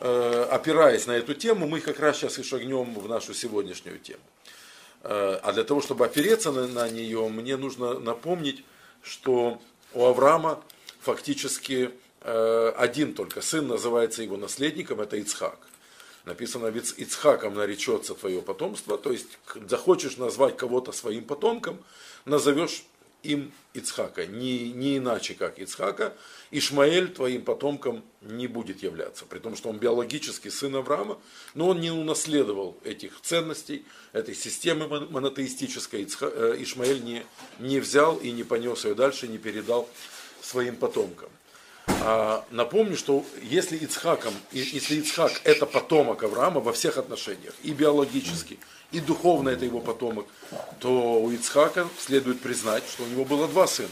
Э, 0.00 0.46
опираясь 0.50 1.06
на 1.06 1.12
эту 1.12 1.34
тему, 1.34 1.66
мы 1.66 1.80
как 1.80 1.98
раз 1.98 2.18
сейчас 2.18 2.38
и 2.38 2.44
шагнем 2.44 2.94
в 2.94 3.08
нашу 3.08 3.34
сегодняшнюю 3.34 3.98
тему. 3.98 4.22
Э, 5.02 5.40
а 5.42 5.52
для 5.52 5.64
того, 5.64 5.80
чтобы 5.80 6.04
опереться 6.04 6.52
на, 6.52 6.68
на 6.68 6.88
нее, 6.88 7.28
мне 7.28 7.56
нужно 7.56 7.98
напомнить, 7.98 8.64
что 9.02 9.60
у 9.94 10.04
Авраама 10.04 10.62
фактически 11.00 11.90
э, 12.20 12.72
один 12.76 13.14
только 13.14 13.40
сын 13.40 13.66
называется 13.66 14.22
его 14.22 14.36
наследником, 14.36 15.00
это 15.00 15.16
Ицхак. 15.16 15.58
Написано, 16.24 16.66
ведь 16.66 16.94
Ицхаком 16.96 17.54
наречется 17.54 18.14
твое 18.14 18.40
потомство, 18.40 18.98
то 18.98 19.10
есть 19.10 19.38
захочешь 19.68 20.16
назвать 20.16 20.56
кого-то 20.56 20.92
своим 20.92 21.24
потомком, 21.24 21.82
назовешь 22.24 22.84
им 23.22 23.52
Ицхака, 23.74 24.26
не, 24.26 24.72
не 24.72 24.98
иначе 24.98 25.34
как 25.34 25.58
Ицхака, 25.58 26.16
Ишмаэль 26.50 27.12
твоим 27.12 27.42
потомком 27.42 28.04
не 28.20 28.46
будет 28.46 28.82
являться, 28.82 29.24
при 29.24 29.38
том, 29.38 29.56
что 29.56 29.68
он 29.68 29.78
биологический 29.78 30.50
сын 30.50 30.74
Авраама, 30.76 31.18
но 31.54 31.68
он 31.68 31.80
не 31.80 31.90
унаследовал 31.90 32.78
этих 32.84 33.20
ценностей, 33.20 33.84
этой 34.12 34.34
системы 34.34 34.88
монотеистической, 34.88 36.08
э, 36.20 36.56
Ишмаэль 36.58 37.02
не, 37.02 37.26
не 37.58 37.80
взял 37.80 38.16
и 38.16 38.30
не 38.30 38.44
понес 38.44 38.84
ее 38.84 38.94
дальше, 38.94 39.28
не 39.28 39.38
передал 39.38 39.88
своим 40.40 40.76
потомкам. 40.76 41.30
А, 42.00 42.44
напомню, 42.50 42.96
что 42.96 43.24
если 43.42 43.76
Ицхаком, 43.76 44.34
если 44.52 44.96
Ицхак 44.96 45.40
это 45.44 45.66
потомок 45.66 46.22
Авраама 46.22 46.60
во 46.60 46.72
всех 46.72 46.96
отношениях, 46.96 47.54
и 47.62 47.72
биологически, 47.72 48.58
и 48.92 49.00
духовно 49.00 49.50
это 49.50 49.64
его 49.64 49.80
потомок, 49.80 50.26
то 50.80 51.20
у 51.20 51.30
Ицхака 51.30 51.88
следует 51.98 52.40
признать, 52.40 52.84
что 52.88 53.02
у 53.02 53.06
него 53.06 53.24
было 53.24 53.48
два 53.48 53.66
сына. 53.66 53.88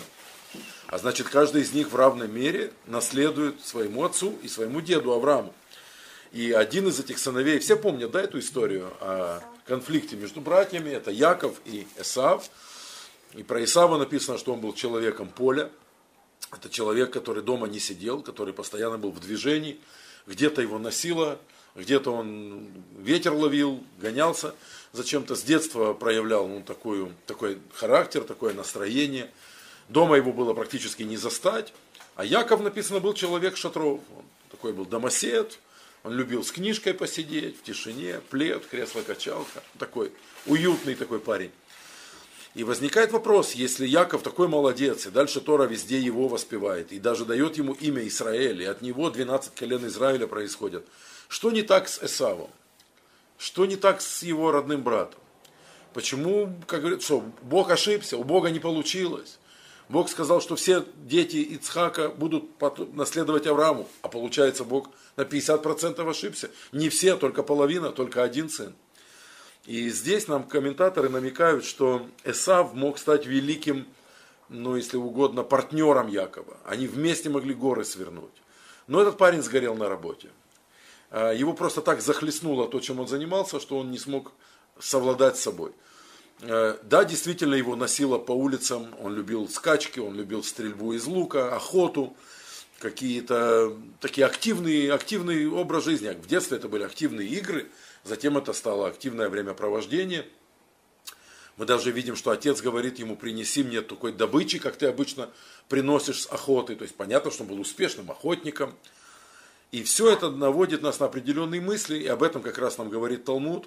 А 0.87 0.99
значит, 0.99 1.29
каждый 1.29 1.63
из 1.63 1.73
них 1.73 1.91
в 1.91 1.97
равной 1.97 2.29
мере 2.29 2.73
наследует 2.87 3.65
своему 3.65 4.05
отцу 4.05 4.39
и 4.43 4.49
своему 4.49 4.81
деду 4.81 5.13
Аврааму. 5.13 5.53
И 6.33 6.53
один 6.53 6.89
из 6.89 7.01
этих 7.01 7.19
сыновей, 7.19 7.59
все 7.59 7.77
помнят, 7.77 8.11
да, 8.11 8.23
эту 8.23 8.39
историю 8.39 8.93
о 9.01 9.41
конфликте 9.67 10.17
между 10.17 10.41
братьями, 10.41 10.91
это 10.91 11.11
Яков 11.11 11.55
и 11.65 11.87
Эсав. 11.99 12.49
И 13.35 13.43
про 13.43 13.63
Исава 13.65 13.99
написано, 13.99 14.39
что 14.39 14.53
он 14.53 14.61
был 14.61 14.73
человеком 14.73 15.29
поля, 15.29 15.71
это 16.53 16.69
человек, 16.69 17.13
который 17.13 17.43
дома 17.43 17.67
не 17.67 17.79
сидел, 17.81 18.23
который 18.23 18.55
постоянно 18.55 18.99
был 18.99 19.11
в 19.11 19.21
движении, 19.21 19.79
где-то 20.27 20.63
его 20.63 20.79
носило, 20.79 21.39
где-то 21.75 22.11
он 22.11 22.69
ветер 22.99 23.33
ловил, 23.33 23.83
гонялся 23.99 24.55
зачем-то, 24.93 25.37
с 25.37 25.43
детства 25.43 25.93
проявлял 25.93 26.49
ну, 26.49 26.63
такую, 26.63 27.13
такой 27.27 27.59
характер, 27.75 28.23
такое 28.23 28.55
настроение. 28.55 29.31
Дома 29.89 30.17
его 30.17 30.33
было 30.33 30.55
практически 30.55 31.03
не 31.03 31.17
застать. 31.17 31.73
А 32.17 32.25
Яков, 32.25 32.63
написано, 32.63 32.99
был 32.99 33.13
человек 33.13 33.57
шатров. 33.57 34.01
Он 34.17 34.25
такой 34.51 34.73
был 34.73 34.87
домосед, 34.87 35.59
он 36.03 36.15
любил 36.15 36.45
с 36.45 36.51
книжкой 36.51 36.95
посидеть 36.95 37.59
в 37.59 37.63
тишине, 37.63 38.21
плед, 38.31 38.67
кресло-качалка. 38.67 39.63
Такой 39.79 40.13
уютный 40.47 40.95
такой 40.95 41.21
парень. 41.21 41.53
И 42.57 42.65
возникает 42.65 43.13
вопрос, 43.13 43.53
если 43.53 43.87
Яков 43.87 44.23
такой 44.23 44.49
молодец, 44.49 45.05
и 45.05 45.11
дальше 45.11 45.43
Тора 45.43 45.65
везде 45.65 45.99
его 45.99 46.27
воспевает, 46.27 46.91
и 46.91 46.99
даже 46.99 47.27
дает 47.27 47.59
ему 47.59 47.75
имя 47.75 48.09
Израиль, 48.09 48.63
и 48.63 48.65
от 48.65 48.81
него 48.81 49.11
12 49.11 49.55
колен 49.55 49.87
Израиля 49.89 50.27
происходят, 50.27 50.87
что 51.29 51.51
не 51.51 51.61
так 51.61 51.87
с 51.87 52.03
Эсавом? 52.03 52.49
Что 53.37 53.67
не 53.67 53.77
так 53.77 54.01
с 54.01 54.23
его 54.23 54.53
родным 54.53 54.83
братом? 54.83 55.21
Почему, 55.93 56.51
как 56.67 56.81
говорят, 56.81 57.03
что 57.03 57.23
Бог 57.43 57.71
ошибся, 57.71 58.17
у 58.17 58.25
Бога 58.25 58.49
не 58.49 58.59
получилось? 58.59 59.39
Бог 59.91 60.09
сказал, 60.09 60.41
что 60.41 60.57
все 60.57 60.83
дети 60.97 61.37
Ицхака 61.37 62.09
будут 62.09 62.45
наследовать 62.95 63.47
Аврааму, 63.47 63.87
а 64.01 64.09
получается 64.09 64.65
Бог 64.65 64.89
на 65.17 65.25
50% 65.25 66.09
ошибся. 66.09 66.51
Не 66.73 66.89
все, 66.89 67.19
только 67.19 67.43
половина, 67.43 67.93
только 67.93 68.23
один 68.23 68.49
сын. 68.49 68.73
И 69.67 69.91
здесь 69.91 70.29
нам 70.29 70.45
комментаторы 70.45 71.09
намекают, 71.09 71.65
что 71.65 72.07
Эсав 72.23 72.73
мог 72.73 72.99
стать 72.99 73.27
великим, 73.27 73.87
ну, 74.49 74.77
если 74.77 74.97
угодно, 74.97 75.43
партнером 75.43 76.07
Якова. 76.07 76.57
Они 76.65 76.87
вместе 76.87 77.29
могли 77.29 77.53
горы 77.53 77.85
свернуть. 77.85 78.31
Но 78.87 79.03
этот 79.03 79.19
парень 79.19 79.43
сгорел 79.43 79.75
на 79.75 79.89
работе. 79.89 80.29
А, 81.11 81.33
его 81.33 81.53
просто 81.53 81.83
так 81.83 82.01
захлестнуло 82.01 82.69
то, 82.69 82.79
чем 82.79 83.01
он 83.01 83.09
занимался, 83.09 83.59
что 83.59 83.79
он 83.79 83.91
не 83.91 83.99
смог 83.99 84.33
совладать 84.79 85.37
с 85.37 85.43
собой. 85.43 85.73
А, 86.43 86.79
да, 86.85 87.05
действительно 87.05 87.55
его 87.57 87.75
носило 87.75 88.19
по 88.19 88.31
улицам, 88.31 88.95
он 89.03 89.17
любил 89.17 89.49
скачки, 89.49 89.99
он 89.99 90.15
любил 90.15 90.45
стрельбу 90.45 90.93
из 90.93 91.07
лука, 91.07 91.57
охоту, 91.57 92.17
какие-то 92.79 93.77
такие 94.01 94.25
активные, 94.29 94.93
активный 94.93 95.49
образ 95.49 95.87
жизни. 95.87 96.11
В 96.11 96.29
детстве 96.29 96.59
это 96.59 96.69
были 96.69 96.85
активные 96.85 97.27
игры– 97.27 97.69
Затем 98.07 98.39
это 98.39 98.53
стало 98.53 98.87
активное 98.87 99.29
времяпровождение. 99.29 100.27
Мы 101.57 101.67
даже 101.67 101.91
видим, 101.91 102.15
что 102.15 102.31
отец 102.31 102.61
говорит 102.61 103.01
ему, 103.01 103.17
принеси 103.17 103.65
мне 103.65 103.81
такой 103.81 104.13
добычи, 104.13 104.59
как 104.59 104.77
ты 104.77 104.87
обычно 104.87 105.31
приносишь 105.69 106.23
с 106.23 106.27
охоты. 106.27 106.77
То 106.77 106.83
есть 106.83 106.95
понятно, 106.95 107.33
что 107.33 107.43
он 107.43 107.49
был 107.49 107.61
успешным 107.61 108.11
охотником. 108.11 108.75
И 109.73 109.83
все 109.83 110.13
это 110.13 110.31
наводит 110.31 110.83
нас 110.83 111.01
на 111.01 111.07
определенные 111.07 111.61
мысли, 111.61 111.99
и 111.99 112.07
об 112.07 112.23
этом 112.23 112.43
как 112.43 112.59
раз 112.59 112.79
нам 112.79 112.89
говорит 112.89 113.25
Талмуд, 113.25 113.67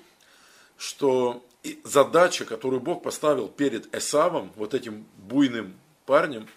что 0.77 1.45
задача, 1.83 2.45
которую 2.45 2.79
Бог 2.79 3.03
поставил 3.03 3.49
перед 3.49 3.93
Эсавом, 3.93 4.53
вот 4.55 4.73
этим 4.73 5.05
буйным 5.17 5.77
парнем, 6.05 6.47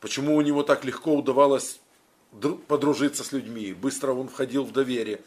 почему 0.00 0.34
у 0.36 0.40
него 0.40 0.62
так 0.62 0.86
легко 0.86 1.14
удавалось 1.14 1.78
подружиться 2.68 3.24
с 3.24 3.32
людьми, 3.32 3.74
быстро 3.74 4.12
он 4.12 4.28
входил 4.28 4.64
в 4.64 4.72
доверие, 4.72 5.20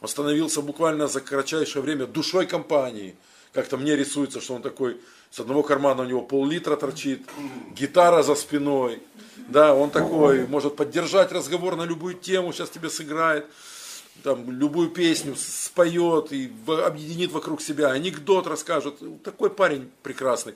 он 0.00 0.08
становился 0.08 0.62
буквально 0.62 1.08
за 1.08 1.20
кратчайшее 1.20 1.82
время 1.82 2.06
душой 2.06 2.46
компании. 2.46 3.14
Как-то 3.52 3.76
мне 3.76 3.96
рисуется, 3.96 4.40
что 4.40 4.54
он 4.54 4.62
такой, 4.62 5.00
с 5.30 5.40
одного 5.40 5.62
кармана 5.62 6.02
у 6.02 6.06
него 6.06 6.22
пол-литра 6.22 6.76
торчит, 6.76 7.22
гитара 7.72 8.22
за 8.22 8.34
спиной. 8.34 9.02
Да, 9.48 9.74
он 9.74 9.90
такой, 9.90 10.46
может 10.46 10.76
поддержать 10.76 11.32
разговор 11.32 11.76
на 11.76 11.82
любую 11.82 12.14
тему, 12.14 12.52
сейчас 12.52 12.70
тебе 12.70 12.88
сыграет, 12.88 13.46
там, 14.22 14.50
любую 14.50 14.90
песню 14.90 15.34
споет 15.36 16.32
и 16.32 16.50
объединит 16.66 17.32
вокруг 17.32 17.60
себя, 17.60 17.90
анекдот 17.90 18.46
расскажет. 18.46 18.94
Такой 19.22 19.50
парень 19.50 19.90
прекрасный. 20.02 20.54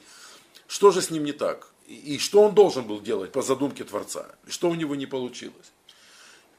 Что 0.69 0.91
же 0.91 1.03
с 1.03 1.11
ним 1.11 1.25
не 1.25 1.33
так? 1.33 1.69
И 1.87 2.19
что 2.19 2.43
он 2.43 2.55
должен 2.55 2.85
был 2.85 3.01
делать 3.01 3.33
по 3.33 3.43
задумке 3.43 3.85
Творца? 3.85 4.27
И 4.47 4.51
что 4.51 4.71
у 4.71 4.75
него 4.75 4.95
не 4.95 5.07
получилось? 5.07 5.73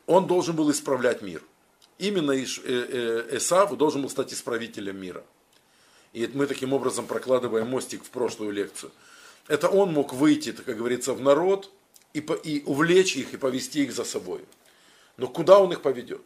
Он 0.05 0.27
должен 0.27 0.55
был 0.55 0.69
исправлять 0.69 1.23
мир– 1.23 1.41
именно 1.97 2.31
э, 2.31 2.45
э, 2.63 3.37
Эсав 3.37 3.75
должен 3.77 4.01
был 4.01 4.09
стать 4.09 4.33
исправителем 4.33 4.97
мира. 4.97 5.23
И 6.13 6.29
мы 6.33 6.47
таким 6.47 6.73
образом 6.73 7.07
прокладываем 7.07 7.67
мостик 7.67 8.03
в 8.03 8.09
прошлую 8.09 8.51
лекцию. 8.51 8.91
Это 9.47 9.69
он 9.69 9.93
мог 9.93 10.13
выйти, 10.13 10.51
как 10.51 10.77
говорится, 10.77 11.13
в 11.13 11.21
народ 11.21 11.69
и, 12.13 12.19
и 12.43 12.63
увлечь 12.65 13.15
их 13.15 13.33
и 13.33 13.37
повести 13.37 13.83
их 13.83 13.93
за 13.93 14.05
собой. 14.05 14.41
Но 15.17 15.27
куда 15.27 15.59
он 15.59 15.71
их 15.71 15.81
поведет? 15.81 16.21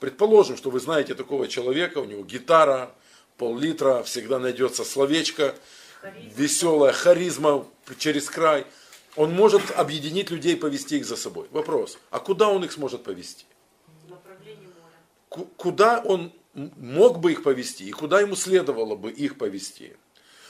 Предположим, 0.00 0.56
что 0.56 0.70
вы 0.70 0.80
знаете 0.80 1.14
такого 1.14 1.48
человека, 1.48 1.98
у 1.98 2.04
него 2.04 2.24
гитара, 2.24 2.94
пол-литра, 3.36 4.02
всегда 4.02 4.38
найдется 4.38 4.84
словечко, 4.84 5.54
харизма. 6.00 6.30
веселая 6.36 6.92
харизма 6.92 7.66
через 7.98 8.28
край. 8.28 8.66
Он 9.14 9.32
может 9.32 9.70
объединить 9.72 10.30
людей, 10.30 10.56
повести 10.56 10.96
их 10.96 11.06
за 11.06 11.16
собой. 11.16 11.46
Вопрос, 11.50 11.98
а 12.10 12.18
куда 12.18 12.48
он 12.48 12.64
их 12.64 12.72
сможет 12.72 13.04
повести? 13.04 13.44
Ку- 15.32 15.48
Куда 15.56 16.00
он 16.04 16.30
мог 16.54 17.18
бы 17.20 17.32
их 17.32 17.42
повести 17.42 17.84
и 17.84 17.90
куда 17.90 18.20
ему 18.20 18.36
следовало 18.36 18.94
бы 18.96 19.10
их 19.10 19.38
повести? 19.38 19.96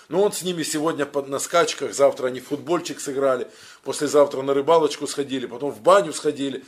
Ну, 0.09 0.21
он 0.21 0.33
с 0.33 0.43
ними 0.43 0.65
сегодня 0.65 1.07
под, 1.07 1.29
на 1.29 1.39
скачках, 1.39 1.95
завтра 1.95 2.27
они 2.27 2.41
в 2.41 2.49
футбольчик 2.49 3.01
сыграли, 3.01 3.47
послезавтра 3.85 4.43
на 4.43 4.53
рыбалочку 4.53 5.07
сходили, 5.07 5.47
потом 5.47 5.71
в 5.71 5.81
баню 5.81 6.13
сходили. 6.13 6.65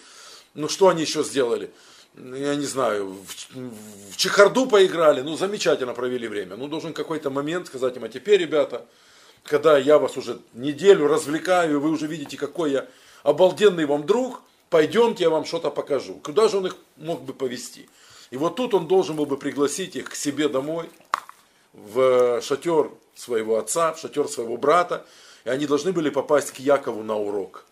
Ну, 0.55 0.69
что 0.69 0.89
они 0.89 1.03
еще 1.03 1.25
сделали? 1.25 1.71
Ну, 2.15 2.37
Я 2.37 2.55
не 2.55 2.65
знаю, 2.65 3.13
в, 3.13 4.13
в 4.13 4.17
чехарду 4.17 4.67
поиграли, 4.67 5.21
ну, 5.21 5.37
замечательно 5.37 5.93
провели 5.95 6.29
время. 6.29 6.57
Ну, 6.57 6.69
должен 6.69 6.93
какой-то 6.93 7.31
момент 7.31 7.67
сказать 7.67 7.97
им, 7.97 8.05
а 8.05 8.09
теперь, 8.09 8.41
ребята, 8.41 8.87
когда 9.43 9.77
я 9.77 9.99
вас 9.99 10.17
уже 10.17 10.39
неделю 10.53 11.09
развлекаю, 11.09 11.81
вы 11.81 11.91
уже 11.91 12.07
видите, 12.07 12.37
какой 12.37 12.71
я 12.71 12.87
обалденный 13.25 13.85
вам 13.87 14.07
друг, 14.07 14.43
пойдемте, 14.71 15.25
я 15.25 15.31
вам 15.31 15.45
что-то 15.45 15.71
покажу. 15.71 16.15
Куда 16.23 16.49
же 16.49 16.59
он 16.59 16.67
их 16.67 16.77
мог 16.97 17.23
бы 17.23 17.35
повести? 17.35 17.89
И 18.35 18.37
вот 18.37 18.57
тут 18.57 18.75
он 18.75 18.89
должен 18.89 19.15
был 19.15 19.27
бы 19.27 19.37
пригласить 19.37 19.95
их 19.95 20.11
к 20.11 20.17
себе 20.17 20.49
домой, 20.49 20.91
в 21.73 22.43
шатер 22.43 22.91
своего 23.15 23.59
отца, 23.59 23.93
в 23.93 24.01
шатер 24.01 24.27
своего 24.27 24.57
брата, 24.57 25.07
и 25.45 25.51
они 25.51 25.69
должны 25.69 25.93
были 25.93 26.11
попасть 26.11 26.51
к 26.51 26.59
Якову 26.59 27.05
на 27.05 27.17
урок. 27.17 27.65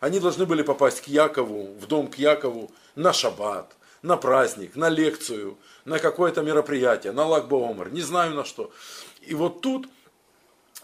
Они 0.00 0.20
должны 0.20 0.44
были 0.44 0.60
попасть 0.60 1.00
к 1.00 1.06
Якову, 1.06 1.72
в 1.80 1.86
дом 1.86 2.08
к 2.08 2.16
Якову 2.16 2.70
на 2.94 3.14
шаббат, 3.14 3.74
на 4.02 4.18
праздник, 4.18 4.76
на 4.76 4.90
лекцию, 4.90 5.56
на 5.86 5.98
какое-то 5.98 6.42
мероприятие, 6.42 7.14
на 7.14 7.24
лагбоомер, 7.24 7.90
не 7.90 8.02
знаю 8.02 8.34
на 8.34 8.44
что. 8.44 8.70
И 9.22 9.34
вот 9.34 9.62
тут 9.62 9.88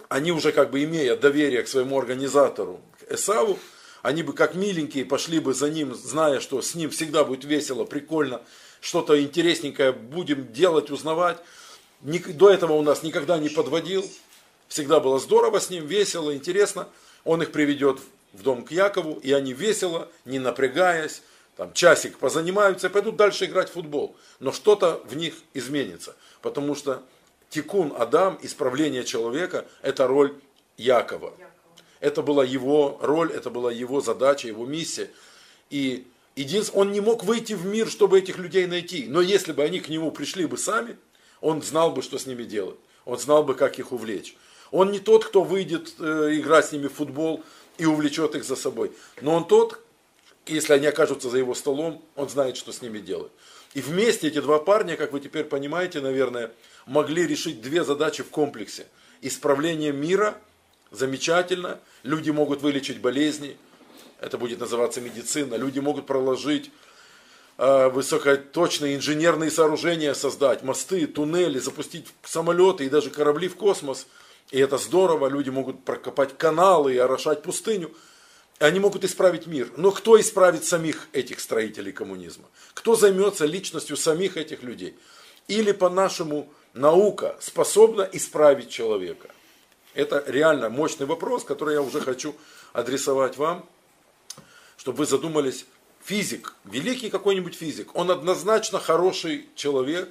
они 0.08 0.32
уже 0.32 0.52
как 0.52 0.70
бы 0.70 0.82
имея 0.84 1.16
доверие 1.16 1.64
к 1.64 1.68
своему 1.68 1.98
организатору, 1.98 2.80
к 2.98 3.12
Эсаву, 3.12 3.58
они 4.00 4.22
бы 4.22 4.32
как 4.32 4.54
миленькие 4.54 5.04
пошли 5.04 5.38
бы 5.38 5.52
за 5.52 5.68
ним, 5.68 5.94
зная, 5.94 6.40
что 6.40 6.62
с 6.62 6.74
ним 6.74 6.88
всегда 6.88 7.24
будет 7.24 7.44
весело, 7.44 7.84
прикольно, 7.84 8.40
что-то 8.80 9.20
интересненькое 9.22 9.92
будем 9.92 10.52
делать, 10.52 10.90
узнавать. 10.90 11.38
До 12.00 12.50
этого 12.50 12.74
у 12.74 12.82
нас 12.82 13.02
никогда 13.02 13.38
не 13.38 13.48
подводил, 13.48 14.08
всегда 14.68 15.00
было 15.00 15.18
здорово 15.18 15.58
с 15.58 15.70
ним, 15.70 15.86
весело, 15.86 16.34
интересно. 16.34 16.88
Он 17.24 17.42
их 17.42 17.50
приведет 17.50 17.98
в 18.32 18.42
дом 18.42 18.64
к 18.64 18.70
Якову, 18.70 19.18
и 19.22 19.32
они 19.32 19.52
весело, 19.52 20.08
не 20.24 20.38
напрягаясь, 20.38 21.22
там 21.56 21.72
часик 21.72 22.18
позанимаются 22.18 22.88
пойдут 22.88 23.16
дальше 23.16 23.46
играть 23.46 23.68
в 23.68 23.72
футбол. 23.72 24.14
Но 24.38 24.52
что-то 24.52 25.02
в 25.04 25.16
них 25.16 25.34
изменится, 25.54 26.14
потому 26.40 26.76
что 26.76 27.02
тикун 27.50 27.92
Адам, 27.98 28.38
исправление 28.42 29.04
человека, 29.04 29.66
это 29.82 30.06
роль 30.06 30.34
Якова. 30.76 31.34
Это 31.98 32.22
была 32.22 32.44
его 32.44 32.98
роль, 33.02 33.32
это 33.32 33.50
была 33.50 33.72
его 33.72 34.00
задача, 34.00 34.46
его 34.46 34.66
миссия. 34.66 35.10
И 35.68 36.06
он 36.74 36.92
не 36.92 37.00
мог 37.00 37.24
выйти 37.24 37.54
в 37.54 37.66
мир, 37.66 37.88
чтобы 37.88 38.18
этих 38.18 38.38
людей 38.38 38.66
найти. 38.66 39.06
Но 39.08 39.20
если 39.20 39.52
бы 39.52 39.62
они 39.62 39.80
к 39.80 39.88
нему 39.88 40.10
пришли 40.10 40.46
бы 40.46 40.58
сами, 40.58 40.96
он 41.40 41.62
знал 41.62 41.92
бы, 41.92 42.02
что 42.02 42.18
с 42.18 42.26
ними 42.26 42.44
делать. 42.44 42.76
Он 43.04 43.18
знал 43.18 43.42
бы, 43.42 43.54
как 43.54 43.78
их 43.78 43.92
увлечь. 43.92 44.36
Он 44.70 44.92
не 44.92 44.98
тот, 44.98 45.24
кто 45.24 45.42
выйдет 45.42 45.94
э, 45.98 46.30
играть 46.34 46.66
с 46.66 46.72
ними 46.72 46.88
в 46.88 46.94
футбол 46.94 47.42
и 47.78 47.86
увлечет 47.86 48.34
их 48.34 48.44
за 48.44 48.56
собой. 48.56 48.92
Но 49.20 49.34
он 49.34 49.46
тот, 49.46 49.80
если 50.46 50.74
они 50.74 50.86
окажутся 50.86 51.30
за 51.30 51.38
его 51.38 51.54
столом, 51.54 52.02
он 52.16 52.28
знает, 52.28 52.56
что 52.56 52.72
с 52.72 52.82
ними 52.82 52.98
делать. 52.98 53.32
И 53.74 53.80
вместе 53.80 54.28
эти 54.28 54.40
два 54.40 54.58
парня, 54.58 54.96
как 54.96 55.12
вы 55.12 55.20
теперь 55.20 55.44
понимаете, 55.44 56.00
наверное, 56.00 56.52
могли 56.86 57.26
решить 57.26 57.60
две 57.60 57.84
задачи 57.84 58.22
в 58.22 58.30
комплексе. 58.30 58.86
Исправление 59.20 59.92
мира, 59.92 60.38
замечательно, 60.90 61.80
люди 62.02 62.30
могут 62.30 62.62
вылечить 62.62 63.00
болезни, 63.00 63.56
это 64.20 64.38
будет 64.38 64.60
называться 64.60 65.00
медицина, 65.00 65.54
люди 65.54 65.78
могут 65.78 66.06
проложить 66.06 66.70
э, 67.56 67.88
высокоточные 67.88 68.96
инженерные 68.96 69.50
сооружения 69.50 70.14
создать, 70.14 70.62
мосты, 70.62 71.06
туннели, 71.06 71.58
запустить 71.58 72.06
самолеты 72.24 72.84
и 72.84 72.88
даже 72.88 73.10
корабли 73.10 73.48
в 73.48 73.56
космос. 73.56 74.06
И 74.50 74.58
это 74.58 74.78
здорово, 74.78 75.28
люди 75.28 75.50
могут 75.50 75.84
прокопать 75.84 76.36
каналы 76.36 76.94
и 76.94 76.98
орошать 76.98 77.42
пустыню. 77.42 77.94
Они 78.58 78.80
могут 78.80 79.04
исправить 79.04 79.46
мир. 79.46 79.70
Но 79.76 79.92
кто 79.92 80.20
исправит 80.20 80.64
самих 80.64 81.08
этих 81.12 81.38
строителей 81.38 81.92
коммунизма? 81.92 82.46
Кто 82.74 82.96
займется 82.96 83.46
личностью 83.46 83.96
самих 83.96 84.36
этих 84.36 84.62
людей? 84.62 84.96
Или 85.46 85.70
по-нашему 85.70 86.48
наука 86.74 87.36
способна 87.40 88.08
исправить 88.10 88.70
человека? 88.70 89.28
Это 89.94 90.24
реально 90.26 90.70
мощный 90.70 91.06
вопрос, 91.06 91.44
который 91.44 91.74
я 91.74 91.82
уже 91.82 92.00
хочу 92.00 92.34
адресовать 92.72 93.36
вам, 93.36 93.68
чтобы 94.88 95.00
вы 95.00 95.06
задумались. 95.06 95.66
Физик, 96.02 96.54
великий 96.64 97.10
какой-нибудь 97.10 97.54
физик, 97.54 97.94
он 97.94 98.10
однозначно 98.10 98.80
хороший 98.80 99.46
человек, 99.54 100.08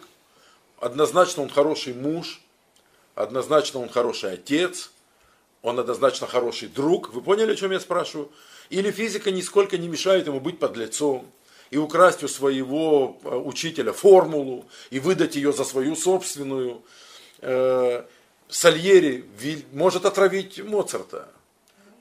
однозначно 0.80 1.42
он 1.42 1.50
хороший 1.50 1.96
муж, 1.96 2.42
однозначно 3.16 3.80
он 3.80 3.90
хороший 3.90 4.34
отец, 4.34 4.92
он 5.64 5.80
однозначно 5.80 6.28
хороший 6.28 6.68
друг. 6.68 7.12
Вы 7.12 7.24
поняли, 7.24 7.54
о 7.54 7.56
чем 7.56 7.72
я 7.72 7.80
спрашиваю? 7.80 8.30
Или 8.70 8.92
физика 8.92 9.32
нисколько 9.32 9.80
не 9.80 9.88
мешает 9.88 10.28
ему 10.28 10.40
быть 10.40 10.60
подлецом 10.60 11.26
и 11.72 11.78
украсть 11.78 12.24
у 12.24 12.28
своего 12.28 13.18
э, 13.24 13.36
учителя 13.36 13.94
формулу 13.94 14.68
и 14.92 15.00
выдать 15.00 15.36
ее 15.36 15.54
за 15.54 15.64
свою 15.64 15.96
собственную. 15.96 16.84
Э, 17.40 18.04
Сальери 18.48 19.26
может 19.72 20.06
отравить 20.06 20.64
Моцарта. 20.64 21.30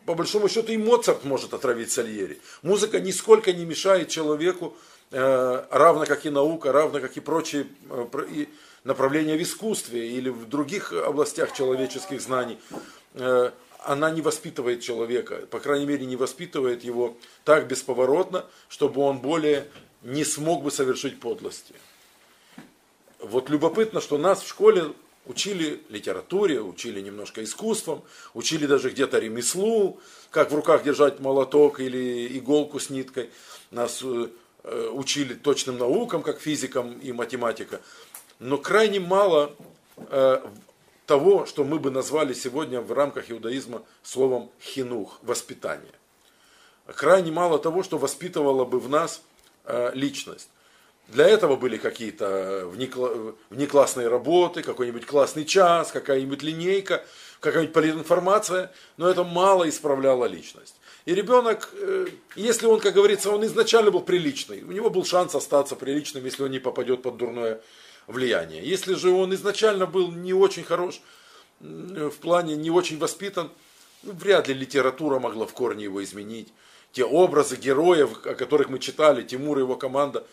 По 0.06 0.14
большому 0.14 0.48
счету 0.48 0.70
и 0.70 0.76
Моцарт 0.76 1.24
может 1.24 1.52
отравить 1.52 1.90
Сальери. 1.90 2.38
Музыка 2.62 3.00
нисколько 3.00 3.52
не 3.52 3.64
мешает 3.64 4.08
человеку, 4.08 4.76
э, 5.10 5.64
равно 5.70 6.06
как 6.06 6.24
и 6.24 6.30
наука, 6.30 6.70
равно 6.70 7.00
как 7.00 7.16
и 7.16 7.20
прочие 7.20 7.66
э, 7.90 8.46
направления 8.84 9.36
в 9.36 9.42
искусстве 9.42 10.08
или 10.08 10.28
в 10.28 10.48
других 10.48 10.92
областях 10.92 11.52
человеческих 11.52 12.20
знаний. 12.20 12.56
Э, 13.14 13.50
Она 13.80 14.10
не 14.12 14.22
воспитывает 14.22 14.80
человека, 14.80 15.46
по 15.50 15.58
крайней 15.58 15.86
мере 15.86 16.06
не 16.06 16.16
воспитывает 16.16 16.84
его 16.84 17.16
так 17.44 17.66
бесповоротно, 17.66 18.44
чтобы 18.68 19.00
он 19.00 19.18
более 19.18 19.66
не 20.02 20.24
смог 20.24 20.62
бы 20.62 20.70
совершить 20.70 21.18
подлости. 21.18 21.74
Вот 23.18 23.50
любопытно, 23.50 24.00
что 24.00 24.18
нас 24.18 24.40
в 24.42 24.48
школе 24.48 24.92
учили 25.26 25.82
литературе, 25.88 26.60
учили 26.60 27.00
немножко 27.00 27.42
искусством, 27.42 28.02
учили 28.34 28.66
даже 28.66 28.90
где-то 28.90 29.18
ремеслу, 29.18 30.00
как 30.30 30.50
в 30.50 30.54
руках 30.54 30.84
держать 30.84 31.20
молоток 31.20 31.80
или 31.80 32.38
иголку 32.38 32.78
с 32.78 32.90
ниткой. 32.90 33.30
Нас 33.70 34.00
э, 34.02 34.28
э, 34.62 34.88
учили 34.92 35.34
точным 35.34 35.78
наукам, 35.78 36.22
как 36.22 36.40
физикам 36.40 36.98
и 36.98 37.12
математика. 37.12 37.80
Но 38.38 38.58
крайне 38.58 39.00
мало 39.00 39.54
э, 39.96 40.40
того, 41.06 41.46
что 41.46 41.64
мы 41.64 41.78
бы 41.78 41.90
назвали 41.90 42.32
сегодня 42.32 42.80
в 42.80 42.92
рамках 42.92 43.30
иудаизма 43.30 43.82
словом 44.02 44.50
хинух, 44.60 45.18
воспитание. 45.22 45.92
Крайне 46.86 47.32
мало 47.32 47.58
того, 47.58 47.82
что 47.82 47.98
воспитывало 47.98 48.64
бы 48.64 48.78
в 48.78 48.88
нас 48.88 49.22
личность. 49.94 50.48
Для 51.08 51.26
этого 51.28 51.56
были 51.56 51.76
какие-то 51.76 52.68
внекла- 52.72 53.36
внеклассные 53.50 54.08
работы, 54.08 54.62
какой-нибудь 54.62 55.06
классный 55.06 55.44
час, 55.44 55.92
какая-нибудь 55.92 56.42
линейка, 56.42 57.04
какая-нибудь 57.40 57.74
политинформация, 57.74 58.72
но 58.96 59.08
это 59.08 59.22
мало 59.22 59.68
исправляло 59.68 60.24
личность. 60.24 60.74
И 61.04 61.14
ребенок, 61.14 61.70
э, 61.74 62.06
если 62.34 62.66
он, 62.66 62.80
как 62.80 62.94
говорится, 62.94 63.30
он 63.30 63.44
изначально 63.46 63.92
был 63.92 64.00
приличный, 64.00 64.62
у 64.62 64.72
него 64.72 64.90
был 64.90 65.04
шанс 65.04 65.34
остаться 65.36 65.76
приличным, 65.76 66.24
если 66.24 66.42
он 66.42 66.50
не 66.50 66.58
попадет 66.58 67.02
под 67.02 67.16
дурное 67.16 67.60
влияние. 68.08 68.64
Если 68.64 68.94
же 68.94 69.10
он 69.10 69.32
изначально 69.34 69.86
был 69.86 70.10
не 70.10 70.34
очень 70.34 70.64
хорош, 70.64 71.00
м, 71.60 72.10
в 72.10 72.16
плане 72.16 72.56
не 72.56 72.70
очень 72.70 72.98
воспитан, 72.98 73.50
ну, 74.02 74.12
вряд 74.12 74.48
ли 74.48 74.54
литература 74.54 75.20
могла 75.20 75.46
в 75.46 75.52
корне 75.52 75.84
его 75.84 76.02
изменить. 76.02 76.52
Те 76.92 77.04
образы 77.04 77.56
героев, 77.56 78.10
о 78.24 78.34
которых 78.34 78.68
мы 78.68 78.78
читали, 78.80 79.22
Тимур 79.22 79.58
и 79.58 79.60
его 79.60 79.76
команда, 79.76 80.24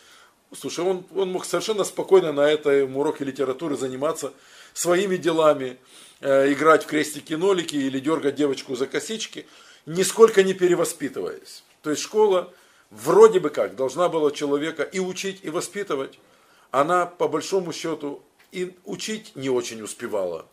слушай, 0.55 0.83
он, 0.83 1.05
он 1.15 1.31
мог 1.31 1.45
совершенно 1.45 1.83
спокойно 1.83 2.31
на 2.31 2.49
этом 2.49 2.95
уроке 2.97 3.25
литературы 3.25 3.77
заниматься 3.77 4.33
своими 4.73 5.17
делами, 5.17 5.77
э, 6.21 6.51
играть 6.53 6.83
в 6.83 6.87
крестики-нолики 6.87 7.75
или 7.75 7.99
дергать 7.99 8.35
девочку 8.35 8.75
за 8.75 8.87
косички, 8.87 9.45
нисколько 9.85 10.43
не 10.43 10.53
перевоспитываясь. 10.53 11.63
То 11.81 11.89
есть 11.89 12.01
школа 12.01 12.53
вроде 12.89 13.39
бы 13.39 13.49
как 13.49 13.75
должна 13.75 14.09
была 14.09 14.31
человека 14.31 14.83
и 14.83 14.99
учить, 14.99 15.39
и 15.43 15.49
воспитывать. 15.49 16.19
Она 16.71 17.05
по 17.05 17.27
большому 17.27 17.73
счету 17.73 18.23
и 18.51 18.75
учить 18.85 19.35
не 19.35 19.49
очень 19.49 19.81
успевала. 19.81 20.45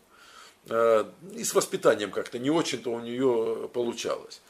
Э, 0.69 1.05
И 1.33 1.43
с 1.43 1.53
воспитанием 1.53 2.11
как-то 2.11 2.39
не 2.39 2.49
очень-то 2.49 2.91
у 2.91 2.99
нее 2.99 3.69
получалось. 3.73 4.41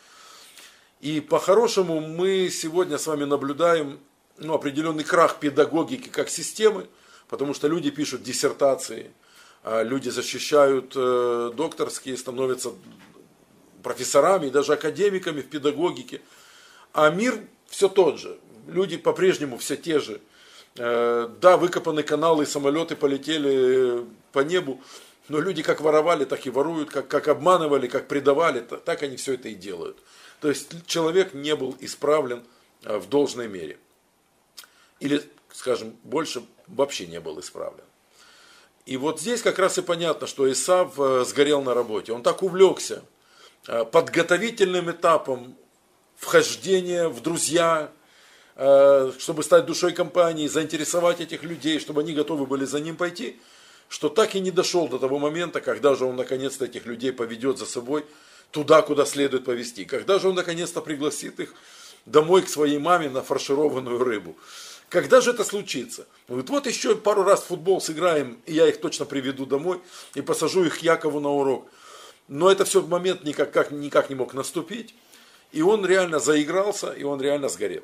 И 1.00 1.20
по-хорошему 1.20 2.00
мы 2.00 2.50
сегодня 2.50 2.98
с 2.98 3.08
вами 3.08 3.24
наблюдаем 3.24 4.00
ну, 4.38 4.54
определенный 4.54 5.04
крах 5.04 5.40
педагогики 5.40 6.10
как 6.10 6.30
системы, 6.30 6.88
потому 7.28 7.54
что 7.54 7.68
люди 7.68 7.92
пишут 7.92 8.24
диссертации, 8.24 9.12
а 9.64 9.84
люди 9.84 10.10
защищают 10.10 10.94
э, 10.96 11.52
докторские, 11.56 12.18
становятся 12.18 12.72
профессорами, 13.84 14.48
и 14.48 14.50
даже 14.50 14.74
академиками 14.74 15.42
в 15.42 15.50
педагогике. 15.50 16.22
А 16.94 17.10
мир 17.10 17.40
все 17.68 17.90
тот 17.90 18.20
же. 18.20 18.38
Люди 18.68 18.98
по-прежнему 18.98 19.58
все 19.58 19.76
те 19.78 20.00
же. 20.00 20.22
Э, 20.78 21.30
Да, 21.42 21.58
выкопаны 21.58 22.04
каналы, 22.04 22.46
самолеты 22.46 22.96
полетели 22.96 24.06
по 24.32 24.40
небу, 24.40 24.82
но 25.30 25.40
люди 25.40 25.62
как 25.64 25.82
воровали, 25.82 26.26
так 26.26 26.46
и 26.46 26.50
воруют, 26.50 26.90
как, 26.90 27.08
как 27.08 27.28
обманывали, 27.28 27.88
как 27.88 28.08
предавали, 28.08 28.60
та- 28.62 28.78
так 28.78 29.04
они 29.04 29.16
все 29.16 29.34
это 29.34 29.50
и 29.50 29.56
делают. 29.56 29.98
То 30.42 30.50
есть 30.50 30.86
человек 30.88 31.34
не 31.34 31.56
был 31.56 31.76
исправлен 31.80 32.44
э, 32.84 32.98
в 32.98 33.08
должной 33.10 33.48
мере. 33.48 33.78
Или, 35.02 35.22
скажем, 35.52 35.98
больше 36.04 36.44
вообще 36.68 37.08
не 37.08 37.20
был 37.20 37.40
исправлен. 37.40 37.84
И 38.86 38.98
вот 38.98 39.20
здесь 39.20 39.42
как 39.42 39.60
раз 39.60 39.78
и 39.78 39.82
понятно, 39.82 40.28
что 40.28 40.50
Исав 40.50 40.94
э, 41.00 41.26
сгорел 41.28 41.62
на 41.64 41.74
работе. 41.74 42.14
Он 42.14 42.24
так 42.24 42.44
увлекся 42.44 43.04
э, 43.68 43.84
подготовительным 43.84 44.90
этапом 44.92 45.56
вхождения 46.16 47.10
в 47.10 47.20
друзья, 47.22 47.92
э, 48.56 49.12
чтобы 49.18 49.44
стать 49.44 49.66
душой 49.66 49.92
компании, 49.92 50.48
заинтересовать 50.48 51.20
этих 51.20 51.44
людей, 51.44 51.80
чтобы 51.80 52.02
они 52.02 52.14
готовы 52.14 52.46
были 52.46 52.66
за 52.66 52.80
ним 52.80 52.96
пойти, 52.96 53.40
что 53.90 54.08
так 54.08 54.36
и 54.36 54.40
не 54.40 54.52
дошел 54.52 54.88
до 54.88 55.00
того 55.00 55.18
момента, 55.18 55.62
когда 55.62 55.96
же 55.96 56.06
он 56.06 56.16
наконец-то 56.16 56.66
этих 56.66 56.86
людей 56.86 57.12
поведет 57.12 57.58
за 57.58 57.66
собой 57.66 58.06
туда, 58.52 58.84
куда 58.84 59.06
следует 59.06 59.46
повести. 59.46 59.84
Когда 59.84 60.20
же 60.20 60.30
он 60.30 60.36
наконец-то 60.36 60.80
пригласит 60.82 61.40
их 61.40 61.56
домой 62.06 62.44
к 62.44 62.50
своей 62.50 62.78
маме 62.78 63.10
на 63.10 63.22
фаршированную 63.22 63.98
рыбу. 64.04 64.36
Когда 64.92 65.22
же 65.22 65.32
это 65.32 65.46
случится? 65.46 66.02
Он 66.28 66.36
говорит, 66.36 66.50
вот 66.50 66.68
еще 66.68 66.98
пару 66.98 67.24
раз 67.24 67.44
футбол 67.44 67.80
сыграем, 67.80 68.42
и 68.46 68.54
я 68.54 68.68
их 68.68 68.82
точно 68.82 69.06
приведу 69.06 69.46
домой, 69.46 69.80
и 70.16 70.22
посажу 70.22 70.66
их 70.66 70.80
Якову 70.80 71.22
на 71.22 71.30
урок. 71.30 71.70
Но 72.28 72.52
это 72.52 72.66
все 72.66 72.82
в 72.82 72.90
момент 72.90 73.24
никак, 73.24 73.54
как, 73.54 73.72
никак 73.72 74.10
не 74.10 74.16
мог 74.16 74.34
наступить. 74.34 74.94
И 75.54 75.62
он 75.62 75.86
реально 75.86 76.20
заигрался, 76.20 76.92
и 76.92 77.04
он 77.04 77.22
реально 77.22 77.48
сгорел. 77.48 77.84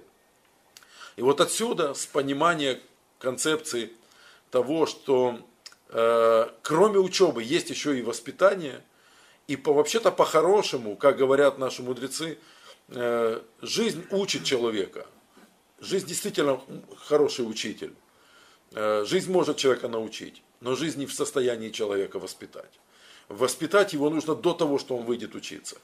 И 1.15 1.21
вот 1.21 1.39
отсюда, 1.39 1.93
с 1.93 2.05
понимания 2.05 2.81
концепции 3.19 3.93
того, 4.51 4.85
что 4.85 5.39
э, 5.87 6.49
кроме 6.61 6.99
учебы 6.99 7.41
есть 7.41 7.69
еще 7.69 7.97
и 7.97 8.01
воспитание, 8.01 8.83
и 9.47 9.55
по, 9.55 9.71
вообще-то 9.71 10.11
по-хорошему, 10.11 10.97
как 10.97 11.15
говорят 11.15 11.57
наши 11.57 11.83
мудрецы, 11.83 12.37
э, 12.89 13.41
жизнь 13.61 14.05
учит 14.11 14.43
человека. 14.43 15.07
Жизнь 15.79 16.07
действительно 16.07 16.59
хороший 17.05 17.41
учитель. 17.41 17.93
Э, 18.71 19.05
жизнь 19.05 19.31
может 19.31 19.57
человека 19.57 19.87
научить, 19.87 20.41
но 20.59 20.75
жизнь 20.75 20.99
не 20.99 21.05
в 21.05 21.13
состоянии 21.13 21.69
человека 21.69 22.19
воспитать. 22.19 22.79
Воспитать 23.29 23.93
его 23.93 24.09
нужно 24.09 24.35
до 24.35 24.53
того, 24.53 24.79
что 24.79 24.97
он 24.97 25.05
выйдет 25.05 25.35
учиться. 25.35 25.77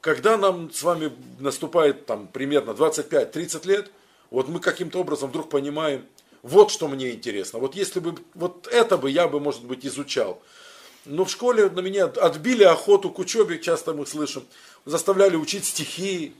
Когда 0.00 0.36
нам 0.36 0.70
с 0.70 0.82
вами 0.82 1.12
наступает 1.40 2.06
там 2.06 2.28
примерно 2.28 2.70
25-30 2.70 3.66
лет, 3.66 3.90
вот 4.30 4.48
мы 4.48 4.60
каким-то 4.60 5.00
образом 5.00 5.30
вдруг 5.30 5.48
понимаем, 5.48 6.06
вот 6.42 6.70
что 6.70 6.88
мне 6.88 7.12
интересно. 7.12 7.58
Вот 7.58 7.74
если 7.74 8.00
бы, 8.00 8.14
вот 8.34 8.68
это 8.68 8.98
бы 8.98 9.10
я 9.10 9.26
бы, 9.26 9.40
может 9.40 9.64
быть, 9.64 9.84
изучал. 9.86 10.42
Но 11.06 11.24
в 11.24 11.30
школе 11.30 11.70
на 11.70 11.80
меня 11.80 12.04
отбили 12.04 12.64
охоту 12.64 13.10
к 13.10 13.18
учебе, 13.18 13.58
часто 13.58 13.94
мы 13.94 14.06
слышим, 14.06 14.44
заставляли 14.84 15.36
учить 15.36 15.64
стихи, 15.64 16.34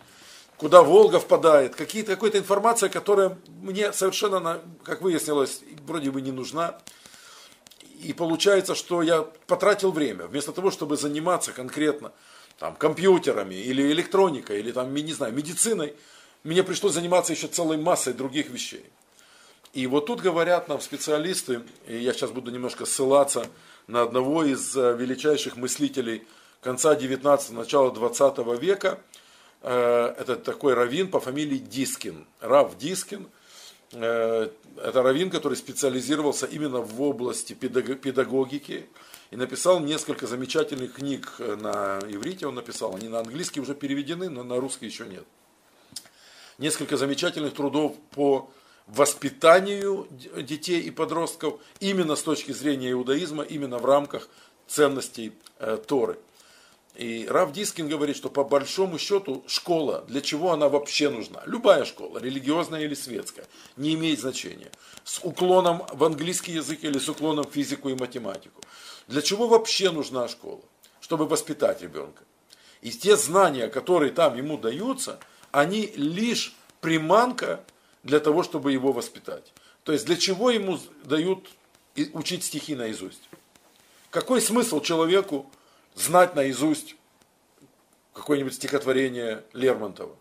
куда 0.56 0.82
Волга 0.82 1.20
впадает, 1.20 1.74
какие-то, 1.74 2.14
какая-то 2.14 2.38
информация, 2.38 2.88
которая 2.88 3.38
мне 3.62 3.92
совершенно, 3.92 4.60
как 4.84 5.02
выяснилось, 5.02 5.60
вроде 5.86 6.10
бы 6.10 6.22
не 6.22 6.32
нужна. 6.32 6.78
И 8.00 8.12
получается, 8.12 8.74
что 8.74 9.02
я 9.02 9.22
потратил 9.46 9.90
время, 9.90 10.26
вместо 10.26 10.52
того, 10.52 10.70
чтобы 10.70 10.96
заниматься 10.96 11.52
конкретно 11.52 12.12
там, 12.58 12.76
компьютерами 12.76 13.54
или 13.54 13.82
электроникой, 13.92 14.60
или 14.60 14.72
там, 14.72 14.94
не 14.94 15.12
знаю, 15.12 15.32
медициной, 15.32 15.94
мне 16.44 16.62
пришлось 16.62 16.92
заниматься 16.92 17.32
еще 17.32 17.48
целой 17.48 17.78
массой 17.78 18.12
других 18.12 18.50
вещей. 18.50 18.84
И 19.72 19.86
вот 19.88 20.06
тут 20.06 20.20
говорят 20.20 20.68
нам 20.68 20.80
специалисты, 20.80 21.62
и 21.88 21.96
я 21.96 22.12
сейчас 22.12 22.30
буду 22.30 22.52
немножко 22.52 22.86
ссылаться 22.86 23.46
на 23.88 24.02
одного 24.02 24.44
из 24.44 24.76
величайших 24.76 25.56
мыслителей 25.56 26.26
конца 26.60 26.94
19 26.94 27.50
начала 27.50 27.90
20 27.90 28.38
века, 28.60 29.00
это 29.64 30.36
такой 30.36 30.74
раввин 30.74 31.08
по 31.10 31.20
фамилии 31.20 31.58
Дискин, 31.58 32.26
Рав 32.40 32.76
Дискин, 32.76 33.28
это 33.90 34.52
раввин, 34.76 35.30
который 35.30 35.56
специализировался 35.56 36.46
именно 36.46 36.80
в 36.80 37.00
области 37.00 37.54
педагогики 37.54 38.86
и 39.30 39.36
написал 39.36 39.80
несколько 39.80 40.26
замечательных 40.26 40.94
книг 40.94 41.36
на 41.38 41.98
иврите, 42.08 42.46
он 42.46 42.56
написал, 42.56 42.94
они 42.94 43.08
на 43.08 43.20
английский 43.20 43.60
уже 43.60 43.74
переведены, 43.74 44.28
но 44.28 44.42
на 44.42 44.60
русский 44.60 44.86
еще 44.86 45.06
нет. 45.06 45.24
Несколько 46.58 46.96
замечательных 46.96 47.54
трудов 47.54 47.96
по 48.10 48.50
воспитанию 48.86 50.06
детей 50.36 50.80
и 50.80 50.90
подростков 50.90 51.60
именно 51.80 52.16
с 52.16 52.22
точки 52.22 52.52
зрения 52.52 52.92
иудаизма, 52.92 53.42
именно 53.42 53.78
в 53.78 53.84
рамках 53.84 54.28
ценностей 54.66 55.32
э, 55.58 55.78
Торы. 55.86 56.18
И 56.94 57.26
Рав 57.28 57.52
Дискин 57.52 57.88
говорит, 57.88 58.16
что 58.16 58.30
по 58.30 58.44
большому 58.44 58.98
счету 58.98 59.42
школа, 59.48 60.04
для 60.06 60.20
чего 60.20 60.52
она 60.52 60.68
вообще 60.68 61.10
нужна? 61.10 61.42
Любая 61.44 61.84
школа, 61.84 62.18
религиозная 62.18 62.82
или 62.82 62.94
светская, 62.94 63.46
не 63.76 63.94
имеет 63.94 64.20
значения. 64.20 64.70
С 65.02 65.18
уклоном 65.24 65.84
в 65.92 66.04
английский 66.04 66.52
язык 66.52 66.84
или 66.84 66.98
с 66.98 67.08
уклоном 67.08 67.46
в 67.46 67.52
физику 67.52 67.88
и 67.88 67.94
математику. 67.94 68.62
Для 69.08 69.22
чего 69.22 69.48
вообще 69.48 69.90
нужна 69.90 70.28
школа? 70.28 70.62
Чтобы 71.00 71.26
воспитать 71.26 71.82
ребенка. 71.82 72.22
И 72.80 72.90
те 72.90 73.16
знания, 73.16 73.66
которые 73.68 74.12
там 74.12 74.36
ему 74.36 74.56
даются, 74.56 75.18
они 75.50 75.92
лишь 75.96 76.54
приманка 76.80 77.64
для 78.04 78.20
того, 78.20 78.44
чтобы 78.44 78.70
его 78.70 78.92
воспитать. 78.92 79.52
То 79.82 79.92
есть 79.92 80.06
для 80.06 80.16
чего 80.16 80.50
ему 80.50 80.78
дают 81.04 81.48
учить 82.12 82.44
стихи 82.44 82.76
наизусть? 82.76 83.28
Какой 84.10 84.40
смысл 84.40 84.80
человеку 84.80 85.50
знать 85.94 86.34
наизусть 86.34 86.96
какое-нибудь 88.12 88.54
стихотворение 88.54 89.44
Лермонтова? 89.52 90.16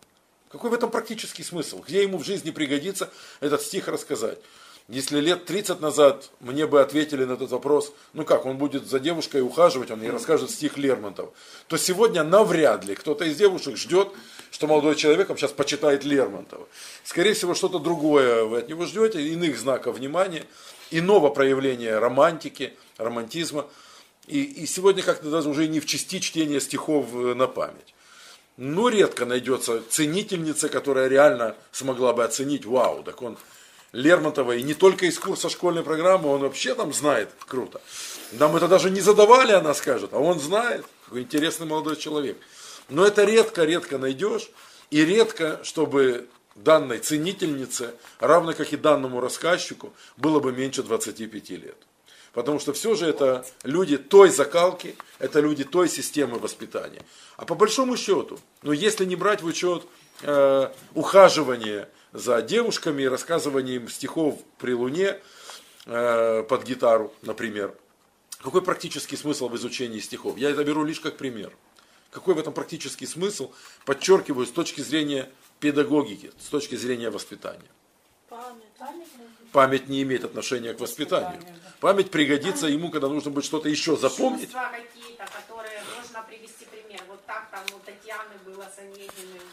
Какой 0.50 0.70
в 0.70 0.74
этом 0.74 0.90
практический 0.90 1.42
смысл? 1.42 1.82
Где 1.82 2.02
ему 2.02 2.18
в 2.18 2.24
жизни 2.24 2.50
пригодится 2.50 3.10
этот 3.40 3.62
стих 3.62 3.88
рассказать? 3.88 4.38
Если 4.86 5.18
лет 5.18 5.46
30 5.46 5.80
назад 5.80 6.30
мне 6.40 6.66
бы 6.66 6.82
ответили 6.82 7.24
на 7.24 7.32
этот 7.32 7.50
вопрос, 7.50 7.94
ну 8.12 8.26
как, 8.26 8.44
он 8.44 8.58
будет 8.58 8.86
за 8.86 9.00
девушкой 9.00 9.40
ухаживать, 9.40 9.90
он 9.90 10.02
ей 10.02 10.10
расскажет 10.10 10.50
стих 10.50 10.76
Лермонтова, 10.76 11.32
то 11.68 11.78
сегодня 11.78 12.22
навряд 12.22 12.84
ли 12.84 12.94
кто-то 12.94 13.24
из 13.24 13.36
девушек 13.36 13.78
ждет, 13.78 14.08
что 14.50 14.66
молодой 14.66 14.94
человек 14.94 15.30
вам 15.30 15.38
сейчас 15.38 15.52
почитает 15.52 16.04
Лермонтова. 16.04 16.68
Скорее 17.02 17.32
всего, 17.32 17.54
что-то 17.54 17.78
другое 17.78 18.44
вы 18.44 18.58
от 18.58 18.68
него 18.68 18.84
ждете, 18.84 19.26
иных 19.26 19.58
знаков 19.58 19.96
внимания, 19.96 20.44
иного 20.90 21.30
проявления 21.30 21.98
романтики, 21.98 22.74
романтизма. 22.98 23.66
И, 24.26 24.42
и 24.42 24.66
сегодня 24.66 25.02
как-то 25.02 25.30
даже 25.30 25.48
уже 25.48 25.68
не 25.68 25.80
в 25.80 25.86
части 25.86 26.18
чтения 26.18 26.60
стихов 26.60 27.12
на 27.12 27.46
память. 27.46 27.94
Но 28.56 28.88
редко 28.88 29.26
найдется 29.26 29.82
ценительница, 29.88 30.68
которая 30.68 31.08
реально 31.08 31.56
смогла 31.72 32.12
бы 32.12 32.24
оценить, 32.24 32.64
вау, 32.64 33.02
так 33.02 33.20
он 33.20 33.36
Лермонтова, 33.92 34.56
и 34.56 34.62
не 34.62 34.74
только 34.74 35.06
из 35.06 35.18
курса 35.18 35.48
школьной 35.48 35.82
программы, 35.82 36.28
он 36.28 36.40
вообще 36.40 36.74
там 36.74 36.92
знает 36.92 37.30
круто. 37.46 37.80
Нам 38.32 38.56
это 38.56 38.66
даже 38.66 38.90
не 38.90 39.00
задавали, 39.00 39.52
она 39.52 39.72
скажет, 39.74 40.12
а 40.12 40.18
он 40.18 40.40
знает, 40.40 40.84
какой 41.04 41.22
интересный 41.22 41.66
молодой 41.66 41.96
человек. 41.96 42.36
Но 42.88 43.06
это 43.06 43.24
редко-редко 43.24 43.98
найдешь, 43.98 44.50
и 44.90 45.04
редко, 45.04 45.60
чтобы 45.62 46.28
данной 46.54 46.98
ценительнице, 46.98 47.94
равно 48.18 48.52
как 48.52 48.72
и 48.72 48.76
данному 48.76 49.20
рассказчику, 49.20 49.92
было 50.16 50.40
бы 50.40 50.52
меньше 50.52 50.82
25 50.82 51.50
лет. 51.50 51.76
Потому 52.34 52.58
что 52.58 52.72
все 52.72 52.96
же 52.96 53.06
это 53.06 53.46
люди 53.62 53.96
той 53.96 54.28
закалки, 54.28 54.96
это 55.20 55.38
люди 55.38 55.62
той 55.62 55.88
системы 55.88 56.38
воспитания. 56.38 57.02
А 57.36 57.44
по 57.44 57.54
большому 57.54 57.96
счету, 57.96 58.40
ну 58.62 58.72
если 58.72 59.04
не 59.04 59.14
брать 59.14 59.40
в 59.40 59.46
учет 59.46 59.84
э, 60.22 60.72
ухаживание 60.94 61.88
за 62.12 62.42
девушками 62.42 63.02
и 63.02 63.08
рассказывание 63.08 63.76
им 63.76 63.88
стихов 63.88 64.40
при 64.58 64.72
луне 64.72 65.20
э, 65.86 66.42
под 66.48 66.64
гитару, 66.64 67.14
например, 67.22 67.72
какой 68.42 68.62
практический 68.62 69.16
смысл 69.16 69.48
в 69.48 69.56
изучении 69.56 70.00
стихов? 70.00 70.36
Я 70.36 70.50
это 70.50 70.64
беру 70.64 70.84
лишь 70.84 71.00
как 71.00 71.16
пример. 71.16 71.52
Какой 72.10 72.34
в 72.34 72.38
этом 72.38 72.52
практический 72.52 73.06
смысл, 73.06 73.52
подчеркиваю, 73.84 74.46
с 74.46 74.50
точки 74.50 74.80
зрения 74.80 75.30
педагогики, 75.60 76.32
с 76.40 76.46
точки 76.46 76.74
зрения 76.74 77.10
воспитания? 77.10 77.70
Память 79.54 79.88
не 79.88 80.02
имеет 80.02 80.24
отношения 80.24 80.74
к 80.74 80.80
воспитанию. 80.80 81.40
Память 81.78 82.10
пригодится 82.10 82.66
ему, 82.66 82.90
когда 82.90 83.06
нужно 83.06 83.30
будет 83.30 83.44
что-то 83.44 83.68
еще 83.68 83.96
запомнить. 83.96 84.50
Какие-то, 84.50 85.28
которые 85.32 85.80
можно 85.96 86.24
привести 86.28 86.64
пример. 86.64 87.00
Вот 87.08 87.24
так 87.24 87.46
там 87.52 87.60
у 87.72 87.78
Татьяны 87.86 88.34
было 88.44 88.64
с 88.64 88.80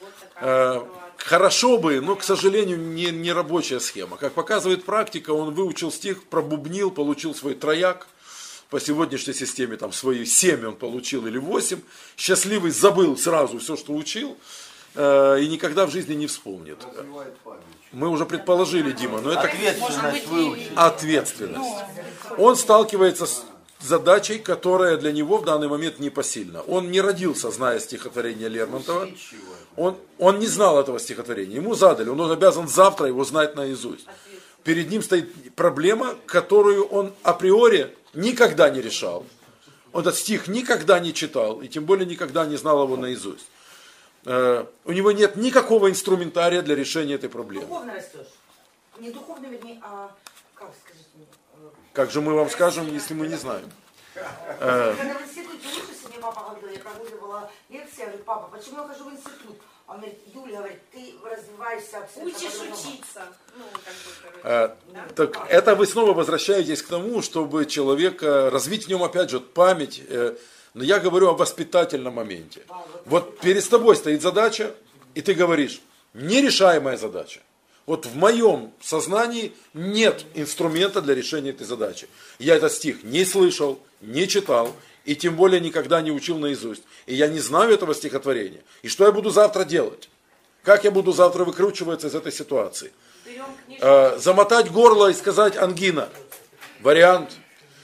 вот 0.01 0.11
такая 0.19 0.79
Э, 0.79 0.85
Хорошо 1.17 1.77
бы, 1.77 2.01
но, 2.01 2.15
к 2.15 2.23
сожалению, 2.23 2.79
не, 2.79 3.11
не 3.11 3.31
рабочая 3.31 3.79
схема. 3.79 4.17
Как 4.17 4.33
показывает 4.33 4.85
практика, 4.85 5.29
он 5.29 5.53
выучил 5.53 5.91
стих, 5.91 6.23
пробубнил, 6.23 6.89
получил 6.89 7.35
свой 7.35 7.53
трояк, 7.53 8.07
по 8.71 8.79
сегодняшней 8.79 9.35
системе 9.35 9.77
там 9.77 9.91
свои 9.91 10.25
7 10.25 10.65
он 10.65 10.75
получил 10.77 11.27
или 11.27 11.37
8, 11.37 11.79
счастливый 12.17 12.71
забыл 12.71 13.17
сразу 13.17 13.59
все, 13.59 13.75
что 13.75 13.93
учил, 13.93 14.35
и 14.95 15.47
никогда 15.49 15.85
в 15.85 15.91
жизни 15.91 16.15
не 16.15 16.27
вспомнит. 16.27 16.77
Мы 17.91 18.07
уже 18.07 18.25
предположили, 18.25 18.91
Дима, 18.91 19.21
но 19.21 19.31
это 19.31 19.41
Ответственность 19.41 20.71
ответственность. 20.75 21.83
Он 22.37 22.55
сталкивается 22.55 23.25
с 23.25 23.43
задачей, 23.79 24.39
которая 24.39 24.97
для 24.97 25.11
него 25.11 25.37
в 25.37 25.45
данный 25.45 25.67
момент 25.67 25.99
непосильна. 25.99 26.61
Он 26.61 26.91
не 26.91 27.01
родился, 27.01 27.51
зная 27.51 27.79
стихотворение 27.79 28.47
Лермонтова. 28.47 29.09
Он, 29.75 29.97
он 30.19 30.39
не 30.39 30.47
знал 30.47 30.79
этого 30.79 30.99
стихотворения. 30.99 31.55
Ему 31.55 31.75
задали, 31.75 32.09
он 32.09 32.31
обязан 32.31 32.67
завтра 32.67 33.07
его 33.07 33.23
знать 33.23 33.55
наизусть. 33.55 34.05
Перед 34.63 34.89
ним 34.89 35.01
стоит 35.01 35.55
проблема, 35.55 36.15
которую 36.27 36.85
он 36.85 37.13
априори 37.23 37.95
никогда 38.13 38.69
не 38.69 38.81
решал. 38.81 39.25
Он 39.93 40.01
этот 40.01 40.15
стих 40.15 40.47
никогда 40.47 40.99
не 40.99 41.13
читал, 41.13 41.61
и 41.61 41.67
тем 41.67 41.85
более 41.85 42.05
никогда 42.05 42.45
не 42.45 42.55
знал 42.57 42.83
его 42.83 42.95
наизусть. 42.95 43.45
Э, 44.25 44.65
У 44.85 44.91
него 44.91 45.11
нет 45.11 45.35
никакого 45.35 45.89
инструментария 45.89 46.61
для 46.61 46.75
решения 46.75 47.15
этой 47.15 47.29
проблемы. 47.29 47.65
Духовно 47.65 47.93
растешь. 47.93 48.27
Не 48.99 49.11
духовно, 49.11 49.47
вернее, 49.47 49.79
а 49.83 50.11
как 50.55 50.69
скажите 50.83 51.09
мне? 51.15 51.25
э, 51.55 51.69
Как 51.93 52.11
же 52.11 52.21
мы 52.21 52.33
вам 52.35 52.49
скажем, 52.49 52.91
если 52.93 53.13
мы 53.15 53.27
не 53.27 53.35
знаем? 53.35 53.69
Э, 54.15 54.93
Когда 54.97 55.13
в 55.15 55.23
институте 55.23 55.57
учишься, 55.67 56.07
мне 56.09 56.19
папа 56.19 56.55
говорил, 56.59 56.69
я 56.69 56.79
прогуливала 56.79 57.49
лекции, 57.69 57.99
я 58.01 58.05
говорю, 58.07 58.23
папа, 58.23 58.55
почему 58.55 58.81
я 58.81 58.87
хожу 58.87 59.05
в 59.05 59.13
институт? 59.13 59.57
Он 59.87 59.97
говорит, 59.97 60.19
Юля, 60.33 60.57
говорит, 60.59 60.79
ты 60.91 61.13
развиваешься 61.25 61.97
абсолютно 61.97 62.37
Учишь 62.37 62.51
по-другому». 62.51 62.73
учиться. 62.79 63.21
Ну, 63.57 63.63
как 63.73 63.93
бы, 63.93 64.41
короче. 64.43 64.75
Э, 64.93 65.13
Так 65.15 65.49
это 65.49 65.75
вы 65.75 65.85
снова 65.87 66.13
возвращаетесь 66.13 66.81
к 66.83 66.87
тому, 66.87 67.21
чтобы 67.21 67.65
человека 67.65 68.49
развить 68.51 68.85
в 68.85 68.89
нем 68.89 69.03
опять 69.03 69.29
же 69.31 69.39
память. 69.39 70.01
Но 70.73 70.83
я 70.83 70.99
говорю 70.99 71.29
о 71.29 71.33
воспитательном 71.33 72.15
моменте. 72.15 72.61
Вот 73.05 73.39
перед 73.39 73.67
тобой 73.67 73.95
стоит 73.95 74.21
задача, 74.21 74.73
и 75.15 75.21
ты 75.21 75.33
говоришь, 75.33 75.81
нерешаемая 76.13 76.97
задача. 76.97 77.41
Вот 77.85 78.05
в 78.05 78.15
моем 78.15 78.71
сознании 78.81 79.53
нет 79.73 80.25
инструмента 80.33 81.01
для 81.01 81.15
решения 81.15 81.49
этой 81.49 81.65
задачи. 81.65 82.07
Я 82.39 82.55
этот 82.55 82.71
стих 82.71 83.03
не 83.03 83.25
слышал, 83.25 83.79
не 83.99 84.27
читал, 84.27 84.73
и 85.03 85.15
тем 85.15 85.35
более 85.35 85.59
никогда 85.59 86.01
не 86.01 86.11
учил 86.11 86.37
наизусть. 86.37 86.83
И 87.05 87.15
я 87.15 87.27
не 87.27 87.39
знаю 87.39 87.73
этого 87.73 87.93
стихотворения. 87.93 88.61
И 88.81 88.87
что 88.87 89.05
я 89.05 89.11
буду 89.11 89.29
завтра 89.29 89.65
делать? 89.65 90.09
Как 90.63 90.83
я 90.83 90.91
буду 90.91 91.11
завтра 91.11 91.43
выкручиваться 91.43 92.07
из 92.07 92.15
этой 92.15 92.31
ситуации? 92.31 92.91
Э, 93.79 94.17
замотать 94.19 94.71
горло 94.71 95.09
и 95.09 95.13
сказать 95.13 95.57
ангина. 95.57 96.09
Вариант. 96.81 97.31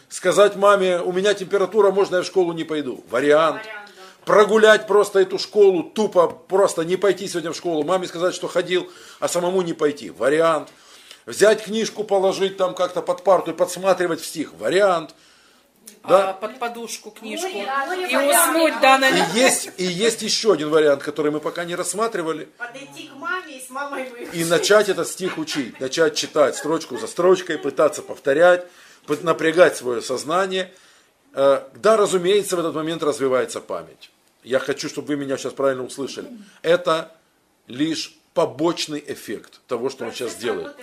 Сказать 0.09 0.55
маме, 0.55 1.01
у 1.01 1.11
меня 1.11 1.33
температура, 1.33 1.91
можно 1.91 2.17
я 2.17 2.21
в 2.21 2.25
школу 2.25 2.53
не 2.53 2.63
пойду. 2.63 3.03
Вариант. 3.09 3.61
Вариант, 3.63 3.89
да. 3.95 4.23
Прогулять 4.25 4.87
просто 4.87 5.19
эту 5.19 5.39
школу, 5.39 5.83
тупо 5.83 6.27
просто 6.27 6.83
не 6.83 6.97
пойти 6.97 7.27
сегодня 7.27 7.51
в 7.51 7.55
школу. 7.55 7.83
Маме 7.83 8.07
сказать, 8.07 8.33
что 8.35 8.47
ходил, 8.47 8.89
а 9.19 9.27
самому 9.27 9.61
не 9.61 9.73
пойти. 9.73 10.09
Вариант. 10.09 10.69
Взять 11.25 11.63
книжку, 11.63 12.05
положить 12.05 12.57
там 12.57 12.73
как-то 12.73 13.01
под 13.01 13.23
парту 13.23 13.51
и 13.51 13.53
подсматривать 13.53 14.21
в 14.21 14.25
стих. 14.25 14.53
Вариант. 14.53 15.13
Да? 16.07 16.29
А, 16.29 16.33
под 16.33 16.57
подушку 16.59 17.11
книжку. 17.11 17.47
Море, 17.47 18.07
И 18.09 18.15
уснуть, 18.15 18.73
да, 18.81 18.97
на 18.97 19.09
И 19.09 19.39
есть, 19.39 19.69
и 19.77 19.83
есть 19.83 20.21
еще 20.21 20.53
один 20.53 20.69
вариант, 20.69 21.03
который 21.03 21.31
мы 21.31 21.41
пока 21.41 21.65
не 21.65 21.75
рассматривали. 21.75 22.47
Подойти 22.57 23.09
к 23.09 23.15
маме 23.15 23.57
и 23.57 23.65
с 23.65 23.69
мамой 23.69 24.09
выучить. 24.09 24.33
и 24.33 24.45
начать 24.45 24.87
этот 24.87 25.07
стих 25.07 25.37
учить, 25.37 25.79
начать 25.81 26.15
читать 26.15 26.55
строчку 26.55 26.97
за 26.97 27.07
строчкой, 27.07 27.57
пытаться 27.57 28.01
повторять, 28.01 28.67
напрягать 29.23 29.75
свое 29.77 30.01
сознание. 30.01 30.73
Э, 31.33 31.63
Да, 31.75 31.97
разумеется, 31.97 32.55
в 32.55 32.59
этот 32.59 32.75
момент 32.75 33.03
развивается 33.03 33.61
память. 33.61 34.11
Я 34.43 34.59
хочу, 34.59 34.87
чтобы 34.89 35.09
вы 35.09 35.17
меня 35.17 35.37
сейчас 35.37 35.53
правильно 35.53 35.83
услышали. 35.83 36.29
Это 36.61 37.11
лишь 37.67 38.17
побочный 38.33 39.03
эффект 39.05 39.61
того, 39.67 39.89
что 39.89 40.05
он 40.05 40.13
сейчас 40.13 40.35
делает. 40.35 40.75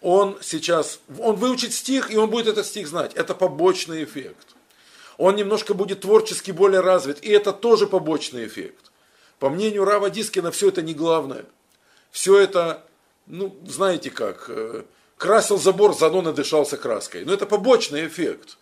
Он 0.00 0.38
сейчас, 0.40 1.00
он 1.18 1.36
выучит 1.36 1.72
стих, 1.72 2.10
и 2.10 2.16
он 2.16 2.30
будет 2.30 2.46
этот 2.46 2.66
стих 2.66 2.86
знать. 2.86 3.12
Это 3.14 3.34
побочный 3.34 4.04
эффект. 4.04 4.54
Он 5.18 5.34
немножко 5.34 5.74
будет 5.74 6.02
творчески 6.02 6.50
более 6.52 6.80
развит, 6.80 7.24
и 7.24 7.30
это 7.30 7.52
тоже 7.52 7.86
побочный 7.86 8.46
эффект. 8.46 8.92
По 9.38 9.50
мнению 9.50 9.84
Рава 9.84 10.10
Дискина, 10.10 10.50
все 10.50 10.68
это 10.68 10.82
не 10.82 10.94
главное. 10.94 11.44
Все 12.10 12.38
это, 12.38 12.84
ну, 13.26 13.54
знаете 13.66 14.10
как, 14.10 14.46
э, 14.48 14.84
красил 15.16 15.58
забор, 15.58 15.94
заодно 15.94 16.22
надышался 16.22 16.76
краской. 16.76 17.24
Но 17.24 17.32
это 17.32 17.46
побочный 17.46 18.06
эффект. 18.06 18.58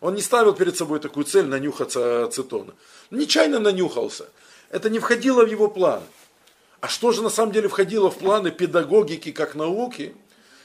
Он 0.00 0.14
не 0.14 0.22
ставил 0.22 0.52
перед 0.52 0.76
собой 0.76 1.00
такую 1.00 1.24
цель 1.24 1.46
нанюхаться 1.46 2.24
ацетона. 2.24 2.74
Нечаянно 3.10 3.58
нанюхался. 3.58 4.28
Это 4.70 4.90
не 4.90 4.98
входило 4.98 5.44
в 5.44 5.50
его 5.50 5.68
планы. 5.68 6.04
А 6.80 6.88
что 6.88 7.12
же 7.12 7.22
на 7.22 7.30
самом 7.30 7.52
деле 7.52 7.68
входило 7.68 8.10
в 8.10 8.18
планы 8.18 8.50
педагогики 8.50 9.32
как 9.32 9.54
науки, 9.54 10.14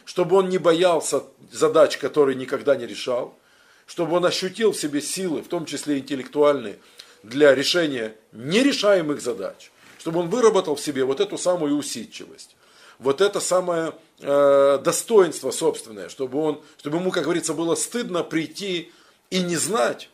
чтобы 0.05 0.35
он 0.35 0.49
не 0.49 0.57
боялся 0.57 1.23
задач, 1.51 1.97
которые 1.97 2.35
никогда 2.35 2.75
не 2.75 2.85
решал, 2.85 3.37
чтобы 3.85 4.17
он 4.17 4.25
ощутил 4.25 4.73
в 4.73 4.77
себе 4.77 5.01
силы, 5.01 5.41
в 5.41 5.47
том 5.47 5.65
числе 5.65 5.99
интеллектуальные, 5.99 6.79
для 7.23 7.55
решения 7.55 8.15
нерешаемых 8.31 9.21
задач, 9.21 9.71
чтобы 9.99 10.19
он 10.19 10.29
выработал 10.29 10.75
в 10.75 10.81
себе 10.81 11.05
вот 11.05 11.19
эту 11.19 11.37
самую 11.37 11.77
усидчивость, 11.77 12.55
вот 12.99 13.21
это 13.21 13.39
самое 13.39 13.93
э, 14.21 14.79
достоинство 14.83 15.51
собственное, 15.51 16.09
чтобы, 16.09 16.39
он, 16.39 16.61
чтобы 16.77 16.97
ему, 16.97 17.11
как 17.11 17.23
говорится, 17.23 17.53
было 17.53 17.75
стыдно 17.75 18.23
прийти 18.23 18.91
и 19.29 19.41
не 19.41 19.55
знать, 19.55 20.09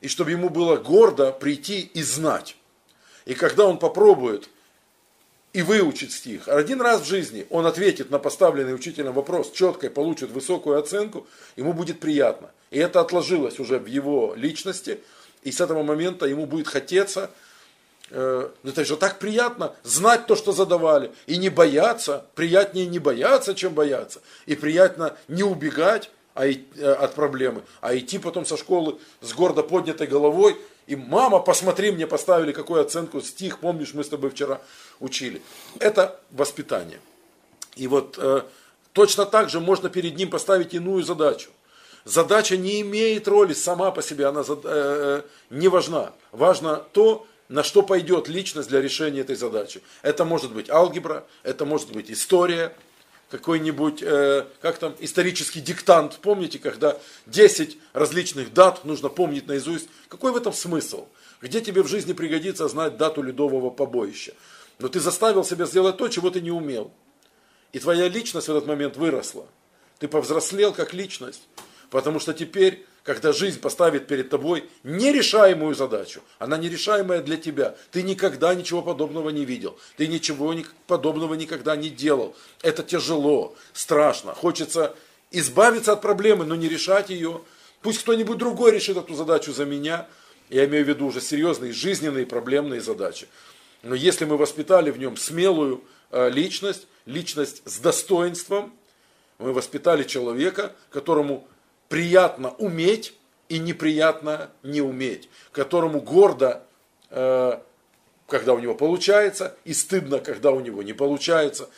и 0.00 0.08
чтобы 0.08 0.32
ему 0.32 0.48
было 0.48 0.76
гордо 0.76 1.32
прийти 1.32 1.80
и 1.80 2.02
знать. 2.02 2.56
И 3.24 3.34
когда 3.34 3.66
он 3.66 3.78
попробует 3.78 4.48
и 5.54 5.62
выучит 5.62 6.10
стих. 6.10 6.48
Один 6.48 6.82
раз 6.82 7.02
в 7.02 7.06
жизни 7.06 7.46
он 7.48 7.64
ответит 7.64 8.10
на 8.10 8.18
поставленный 8.18 8.74
учителем 8.74 9.12
вопрос 9.12 9.52
четко 9.52 9.86
и 9.86 9.88
получит 9.88 10.30
высокую 10.32 10.78
оценку, 10.78 11.26
ему 11.56 11.72
будет 11.72 12.00
приятно. 12.00 12.50
И 12.72 12.78
это 12.78 13.00
отложилось 13.00 13.60
уже 13.60 13.78
в 13.78 13.86
его 13.86 14.34
личности, 14.36 14.98
и 15.44 15.52
с 15.52 15.60
этого 15.60 15.84
момента 15.84 16.26
ему 16.26 16.46
будет 16.46 16.66
хотеться, 16.66 17.30
это 18.10 18.84
же 18.84 18.96
так 18.96 19.18
приятно, 19.18 19.74
знать 19.82 20.26
то, 20.26 20.36
что 20.36 20.52
задавали, 20.52 21.10
и 21.26 21.36
не 21.36 21.48
бояться, 21.48 22.26
приятнее 22.34 22.86
не 22.86 22.98
бояться, 22.98 23.54
чем 23.54 23.72
бояться, 23.72 24.20
и 24.46 24.54
приятно 24.54 25.16
не 25.26 25.42
убегать 25.42 26.10
а, 26.34 26.46
э, 26.46 26.92
от 26.92 27.14
проблемы, 27.14 27.62
а 27.80 27.96
идти 27.96 28.18
потом 28.18 28.44
со 28.44 28.56
школы 28.56 28.98
с 29.20 29.32
гордо 29.32 29.62
поднятой 29.62 30.06
головой, 30.06 30.56
и 30.86 30.96
мама, 30.96 31.40
посмотри, 31.40 31.92
мне 31.92 32.06
поставили 32.06 32.52
какую 32.52 32.82
оценку, 32.82 33.20
стих, 33.20 33.60
помнишь, 33.60 33.94
мы 33.94 34.04
с 34.04 34.08
тобой 34.08 34.30
вчера 34.30 34.60
учили. 35.00 35.40
Это 35.78 36.20
воспитание. 36.30 37.00
И 37.76 37.86
вот 37.86 38.18
э, 38.18 38.42
точно 38.92 39.24
так 39.24 39.48
же 39.48 39.60
можно 39.60 39.88
перед 39.88 40.16
ним 40.16 40.28
поставить 40.28 40.74
иную 40.74 41.02
задачу. 41.02 41.50
Задача 42.04 42.56
не 42.58 42.82
имеет 42.82 43.28
роли 43.28 43.54
сама 43.54 43.90
по 43.90 44.02
себе, 44.02 44.26
она 44.26 44.42
э, 44.46 44.56
э, 44.64 45.22
не 45.50 45.68
важна. 45.68 46.12
Важно 46.32 46.84
то, 46.92 47.26
на 47.48 47.62
что 47.62 47.82
пойдет 47.82 48.28
личность 48.28 48.68
для 48.68 48.80
решения 48.80 49.20
этой 49.20 49.36
задачи. 49.36 49.82
Это 50.02 50.24
может 50.24 50.52
быть 50.52 50.70
алгебра, 50.70 51.26
это 51.42 51.64
может 51.64 51.92
быть 51.92 52.10
история, 52.10 52.74
какой-нибудь, 53.30 54.02
э, 54.02 54.46
как 54.60 54.78
там, 54.78 54.94
исторический 55.00 55.60
диктант. 55.60 56.18
Помните, 56.20 56.58
когда 56.58 56.98
10 57.26 57.78
различных 57.92 58.52
дат 58.52 58.84
нужно 58.84 59.08
помнить 59.08 59.46
наизусть? 59.46 59.88
Какой 60.08 60.32
в 60.32 60.36
этом 60.36 60.52
смысл? 60.52 61.08
Где 61.40 61.60
тебе 61.60 61.82
в 61.82 61.88
жизни 61.88 62.12
пригодится 62.12 62.68
знать 62.68 62.96
дату 62.96 63.22
ледового 63.22 63.70
побоища? 63.70 64.34
Но 64.78 64.88
ты 64.88 65.00
заставил 65.00 65.44
себя 65.44 65.66
сделать 65.66 65.96
то, 65.96 66.08
чего 66.08 66.30
ты 66.30 66.40
не 66.40 66.50
умел. 66.50 66.92
И 67.72 67.78
твоя 67.80 68.08
личность 68.08 68.46
в 68.46 68.50
этот 68.50 68.66
момент 68.66 68.96
выросла. 68.96 69.46
Ты 69.98 70.06
повзрослел 70.06 70.72
как 70.72 70.94
личность. 70.94 71.48
Потому 71.90 72.20
что 72.20 72.34
теперь, 72.34 72.86
когда 73.04 73.34
жизнь 73.34 73.60
поставит 73.60 74.06
перед 74.06 74.30
тобой 74.30 74.64
нерешаемую 74.82 75.74
задачу, 75.74 76.22
она 76.38 76.56
нерешаемая 76.56 77.20
для 77.20 77.36
тебя, 77.36 77.76
ты 77.90 78.02
никогда 78.02 78.54
ничего 78.54 78.80
подобного 78.80 79.28
не 79.28 79.44
видел, 79.44 79.78
ты 79.98 80.06
ничего 80.06 80.54
ни- 80.54 80.66
подобного 80.86 81.34
никогда 81.34 81.76
не 81.76 81.90
делал. 81.90 82.34
Это 82.62 82.82
тяжело, 82.82 83.54
страшно. 83.74 84.34
Хочется 84.34 84.96
избавиться 85.30 85.92
от 85.92 86.00
проблемы, 86.00 86.46
но 86.46 86.54
не 86.56 86.66
решать 86.66 87.10
ее. 87.10 87.42
Пусть 87.82 88.00
кто-нибудь 88.00 88.38
другой 88.38 88.72
решит 88.72 88.96
эту 88.96 89.14
задачу 89.14 89.52
за 89.52 89.66
меня. 89.66 90.08
Я 90.48 90.64
имею 90.64 90.86
в 90.86 90.88
виду 90.88 91.06
уже 91.06 91.20
серьезные 91.20 91.74
жизненные 91.74 92.24
проблемные 92.24 92.80
задачи. 92.80 93.28
Но 93.82 93.94
если 93.94 94.24
мы 94.24 94.38
воспитали 94.38 94.90
в 94.90 94.98
нем 94.98 95.18
смелую 95.18 95.84
э, 96.10 96.30
личность, 96.30 96.86
личность 97.04 97.60
с 97.66 97.78
достоинством, 97.80 98.72
мы 99.38 99.52
воспитали 99.52 100.04
человека, 100.04 100.72
которому 100.90 101.46
приятно 101.94 102.52
уметь 102.58 103.14
и 103.48 103.60
неприятно 103.60 104.50
не 104.64 104.80
уметь, 104.80 105.28
которому 105.52 106.00
гордо, 106.00 106.64
э, 107.10 107.60
когда 108.26 108.54
у 108.54 108.58
него 108.58 108.74
получается, 108.74 109.54
и 109.64 109.72
стыдно, 109.72 110.18
когда 110.18 110.50
у 110.50 110.58
него 110.58 110.82
не 110.82 110.92
получается. 110.92 111.70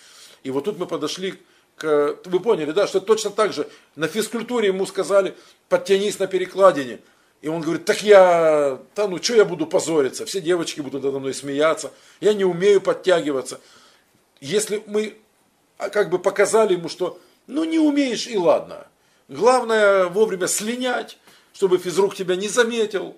И 0.43 0.51
вот 0.51 0.65
тут 0.65 0.79
мы 0.79 0.87
подошли 0.87 1.35
к- 1.77 2.17
вы 2.25 2.41
поняли, 2.41 2.71
да, 2.71 2.87
что 2.87 3.01
точно 3.01 3.29
так 3.29 3.53
же 3.53 3.69
на 3.95 4.09
физкультуре 4.09 4.69
ему 4.69 4.87
сказали, 4.87 5.35
подтянись 5.69 6.19
на 6.19 6.29
перекладине. 6.29 7.01
И 7.43 7.49
он 7.49 7.61
говорит, 7.61 7.85
так 7.85 8.03
я, 8.03 8.81
да 8.95 9.09
ну 9.09 9.23
что 9.23 9.35
я 9.35 9.45
буду 9.45 9.67
позориться, 9.67 10.25
все 10.25 10.41
девочки 10.41 10.81
будут 10.81 11.05
надо 11.05 11.19
мной 11.19 11.35
смеяться, 11.35 11.93
я 12.21 12.33
не 12.33 12.47
умею 12.47 12.81
подтягиваться. 12.81 13.61
Если 14.41 14.83
мы 14.87 15.19
а, 15.77 15.91
как 15.91 16.09
бы 16.09 16.19
показали 16.19 16.73
ему, 16.73 16.89
что 16.89 17.21
ну 17.47 17.65
не 17.65 17.79
умеешь 17.79 18.27
и 18.27 18.39
ладно. 18.39 18.87
Главное 19.29 20.07
вовремя 20.07 20.47
слинять, 20.47 21.19
чтобы 21.53 21.79
физрук 21.79 22.15
тебя 22.15 22.37
не 22.37 22.49
заметил, 22.49 23.17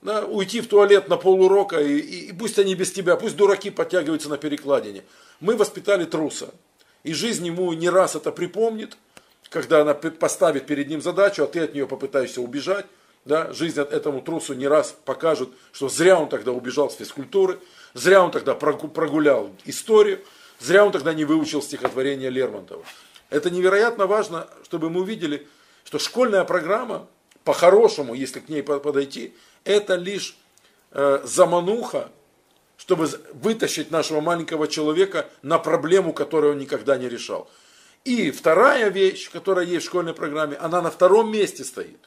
да, 0.00 0.24
уйти 0.24 0.60
в 0.60 0.68
туалет 0.68 1.08
на 1.08 1.16
полурока, 1.16 1.80
и, 1.80 1.98
и, 1.98 2.28
и 2.28 2.32
пусть 2.32 2.58
они 2.58 2.74
без 2.74 2.92
тебя, 2.92 3.16
пусть 3.16 3.36
дураки 3.36 3.70
подтягиваются 3.70 4.28
на 4.28 4.38
перекладине. 4.38 5.04
Мы 5.40 5.56
воспитали 5.56 6.04
труса. 6.04 6.54
И 7.02 7.12
жизнь 7.12 7.46
ему 7.46 7.72
не 7.72 7.90
раз 7.90 8.14
это 8.14 8.32
припомнит, 8.32 8.96
когда 9.50 9.82
она 9.82 9.94
поставит 9.94 10.66
перед 10.66 10.88
ним 10.88 11.02
задачу, 11.02 11.44
а 11.44 11.46
ты 11.46 11.60
от 11.60 11.74
нее 11.74 11.86
попытаешься 11.86 12.40
убежать. 12.40 12.86
Да, 13.24 13.52
жизнь 13.54 13.80
от 13.80 13.92
этому 13.92 14.20
трусу 14.20 14.52
не 14.52 14.68
раз 14.68 14.94
покажет, 15.06 15.48
что 15.72 15.88
зря 15.88 16.20
он 16.20 16.28
тогда 16.28 16.52
убежал 16.52 16.90
с 16.90 16.96
физкультуры, 16.96 17.58
зря 17.94 18.22
он 18.22 18.30
тогда 18.30 18.52
прогу- 18.52 18.88
прогулял 18.88 19.50
историю, 19.64 20.20
зря 20.60 20.84
он 20.84 20.92
тогда 20.92 21.14
не 21.14 21.24
выучил 21.24 21.62
стихотворение 21.62 22.28
Лермонтова. 22.28 22.84
Это 23.30 23.50
невероятно 23.50 24.06
важно, 24.06 24.48
чтобы 24.64 24.90
мы 24.90 25.00
увидели, 25.00 25.46
что 25.84 25.98
школьная 25.98 26.44
программа, 26.44 27.08
по-хорошему, 27.44 28.14
если 28.14 28.40
к 28.40 28.48
ней 28.48 28.62
по- 28.62 28.80
подойти, 28.80 29.34
это 29.64 29.96
лишь 29.96 30.36
э, 30.92 31.20
замануха, 31.24 32.10
чтобы 32.76 33.08
вытащить 33.32 33.90
нашего 33.90 34.20
маленького 34.20 34.68
человека 34.68 35.28
на 35.42 35.58
проблему, 35.58 36.12
которую 36.12 36.54
он 36.54 36.58
никогда 36.58 36.96
не 36.96 37.08
решал. 37.08 37.50
И 38.04 38.30
вторая 38.30 38.90
вещь, 38.90 39.30
которая 39.30 39.64
есть 39.64 39.86
в 39.86 39.88
школьной 39.88 40.12
программе, 40.12 40.56
она 40.56 40.82
на 40.82 40.90
втором 40.90 41.32
месте 41.32 41.64
стоит. 41.64 42.00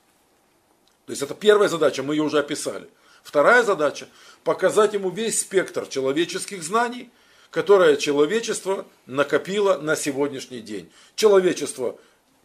То 1.05 1.11
есть 1.11 1.21
это 1.21 1.33
первая 1.33 1.69
задача, 1.69 2.03
мы 2.03 2.15
ее 2.15 2.23
уже 2.23 2.39
описали. 2.39 2.87
Вторая 3.23 3.63
задача– 3.63 4.07
показать 4.43 4.93
ему 4.93 5.09
весь 5.09 5.41
спектр 5.41 5.87
человеческих 5.87 6.63
знаний, 6.63 7.09
которое 7.57 7.97
человечество 7.97 8.85
накопило 9.07 9.79
на 9.79 9.95
сегодняшний 9.95 10.59
день. 10.59 10.91
Человечество 11.15 11.97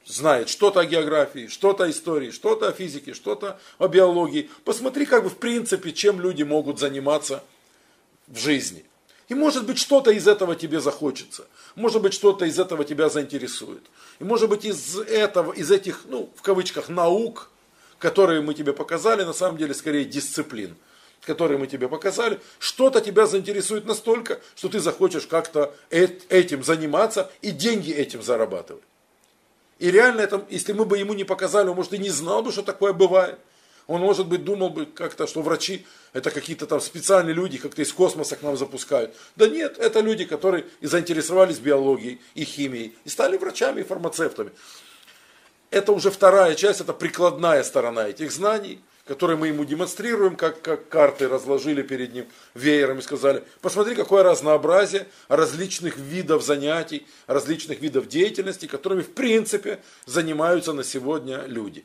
знает 0.06 0.48
что-то 0.48 0.80
о 0.80 0.86
географии, 0.86 1.48
что-то 1.48 1.84
о 1.84 1.90
истории, 1.90 2.30
что-то 2.30 2.68
о 2.68 2.72
физике, 2.72 3.12
что-то 3.12 3.60
о 3.76 3.88
биологии. 3.88 4.48
Посмотри, 4.64 5.04
как 5.04 5.24
бы 5.24 5.28
в 5.28 5.36
принципе, 5.36 5.92
чем 5.92 6.18
люди 6.18 6.44
могут 6.44 6.78
заниматься 6.78 7.44
в 8.26 8.38
жизни. 8.38 8.86
И 9.28 9.34
может 9.34 9.66
быть 9.66 9.76
что-то 9.76 10.12
из 10.12 10.26
этого 10.26 10.56
тебе 10.56 10.80
захочется. 10.80 11.46
Может 11.74 12.00
быть 12.00 12.14
что-то 12.14 12.46
из 12.46 12.58
этого 12.58 12.82
тебя 12.82 13.10
заинтересует. 13.10 13.82
И 14.18 14.24
может 14.24 14.48
быть 14.48 14.64
из 14.64 14.96
этого, 14.96 15.52
из 15.52 15.70
этих, 15.70 16.06
ну, 16.06 16.32
в 16.34 16.40
кавычках, 16.40 16.88
наук, 16.88 17.50
которые 17.98 18.40
мы 18.40 18.54
тебе 18.54 18.72
показали, 18.72 19.24
на 19.24 19.34
самом 19.34 19.58
деле 19.58 19.74
скорее 19.74 20.06
дисциплин, 20.06 20.74
которые 21.24 21.58
мы 21.58 21.66
тебе 21.66 21.88
показали, 21.88 22.40
что-то 22.58 23.00
тебя 23.00 23.26
заинтересует 23.26 23.86
настолько, 23.86 24.40
что 24.56 24.68
ты 24.68 24.80
захочешь 24.80 25.26
как-то 25.26 25.74
этим 25.90 26.64
заниматься 26.64 27.30
и 27.40 27.50
деньги 27.50 27.92
этим 27.92 28.22
зарабатывать. 28.22 28.82
И 29.78 29.90
реально, 29.90 30.20
это, 30.20 30.44
если 30.50 30.72
мы 30.72 30.84
бы 30.84 30.98
ему 30.98 31.14
не 31.14 31.24
показали, 31.24 31.68
он, 31.68 31.76
может, 31.76 31.92
и 31.92 31.98
не 31.98 32.10
знал 32.10 32.42
бы, 32.42 32.52
что 32.52 32.62
такое 32.62 32.92
бывает. 32.92 33.38
Он, 33.88 34.00
может 34.00 34.28
быть, 34.28 34.44
думал 34.44 34.70
бы 34.70 34.86
как-то, 34.86 35.26
что 35.26 35.42
врачи 35.42 35.84
это 36.12 36.30
какие-то 36.30 36.66
там 36.66 36.80
специальные 36.80 37.34
люди, 37.34 37.58
как-то 37.58 37.82
из 37.82 37.92
космоса 37.92 38.36
к 38.36 38.42
нам 38.42 38.56
запускают. 38.56 39.12
Да 39.34 39.48
нет, 39.48 39.78
это 39.78 40.00
люди, 40.00 40.24
которые 40.24 40.66
и 40.80 40.86
заинтересовались 40.86 41.58
биологией 41.58 42.20
и 42.34 42.44
химией, 42.44 42.94
и 43.04 43.08
стали 43.08 43.36
врачами 43.36 43.80
и 43.80 43.84
фармацевтами. 43.84 44.52
Это 45.70 45.92
уже 45.92 46.10
вторая 46.10 46.54
часть, 46.54 46.80
это 46.80 46.92
прикладная 46.92 47.64
сторона 47.64 48.08
этих 48.08 48.30
знаний, 48.30 48.80
которые 49.06 49.36
мы 49.36 49.48
ему 49.48 49.64
демонстрируем, 49.64 50.36
как, 50.36 50.62
как 50.62 50.88
карты 50.88 51.28
разложили 51.28 51.82
перед 51.82 52.12
ним 52.12 52.26
веером 52.54 52.98
и 52.98 53.02
сказали, 53.02 53.42
посмотри, 53.60 53.94
какое 53.94 54.22
разнообразие 54.22 55.08
различных 55.28 55.96
видов 55.96 56.42
занятий, 56.42 57.06
различных 57.26 57.80
видов 57.80 58.08
деятельности, 58.08 58.66
которыми 58.66 59.02
в 59.02 59.12
принципе 59.12 59.80
занимаются 60.06 60.72
на 60.72 60.84
сегодня 60.84 61.44
люди. 61.46 61.84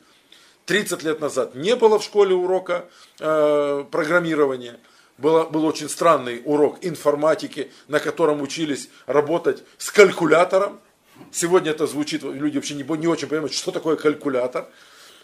30 0.66 1.02
лет 1.02 1.20
назад 1.20 1.54
не 1.54 1.74
было 1.74 1.98
в 1.98 2.04
школе 2.04 2.34
урока 2.34 2.84
э, 3.18 3.84
программирования. 3.90 4.78
Было, 5.16 5.44
был 5.44 5.64
очень 5.64 5.88
странный 5.88 6.42
урок 6.44 6.78
информатики, 6.82 7.72
на 7.88 7.98
котором 7.98 8.42
учились 8.42 8.90
работать 9.06 9.64
с 9.78 9.90
калькулятором. 9.90 10.78
Сегодня 11.32 11.72
это 11.72 11.88
звучит, 11.88 12.22
люди 12.22 12.58
вообще 12.58 12.74
не, 12.74 12.84
не 12.84 13.06
очень 13.08 13.26
понимают, 13.26 13.52
что 13.52 13.72
такое 13.72 13.96
калькулятор. 13.96 14.68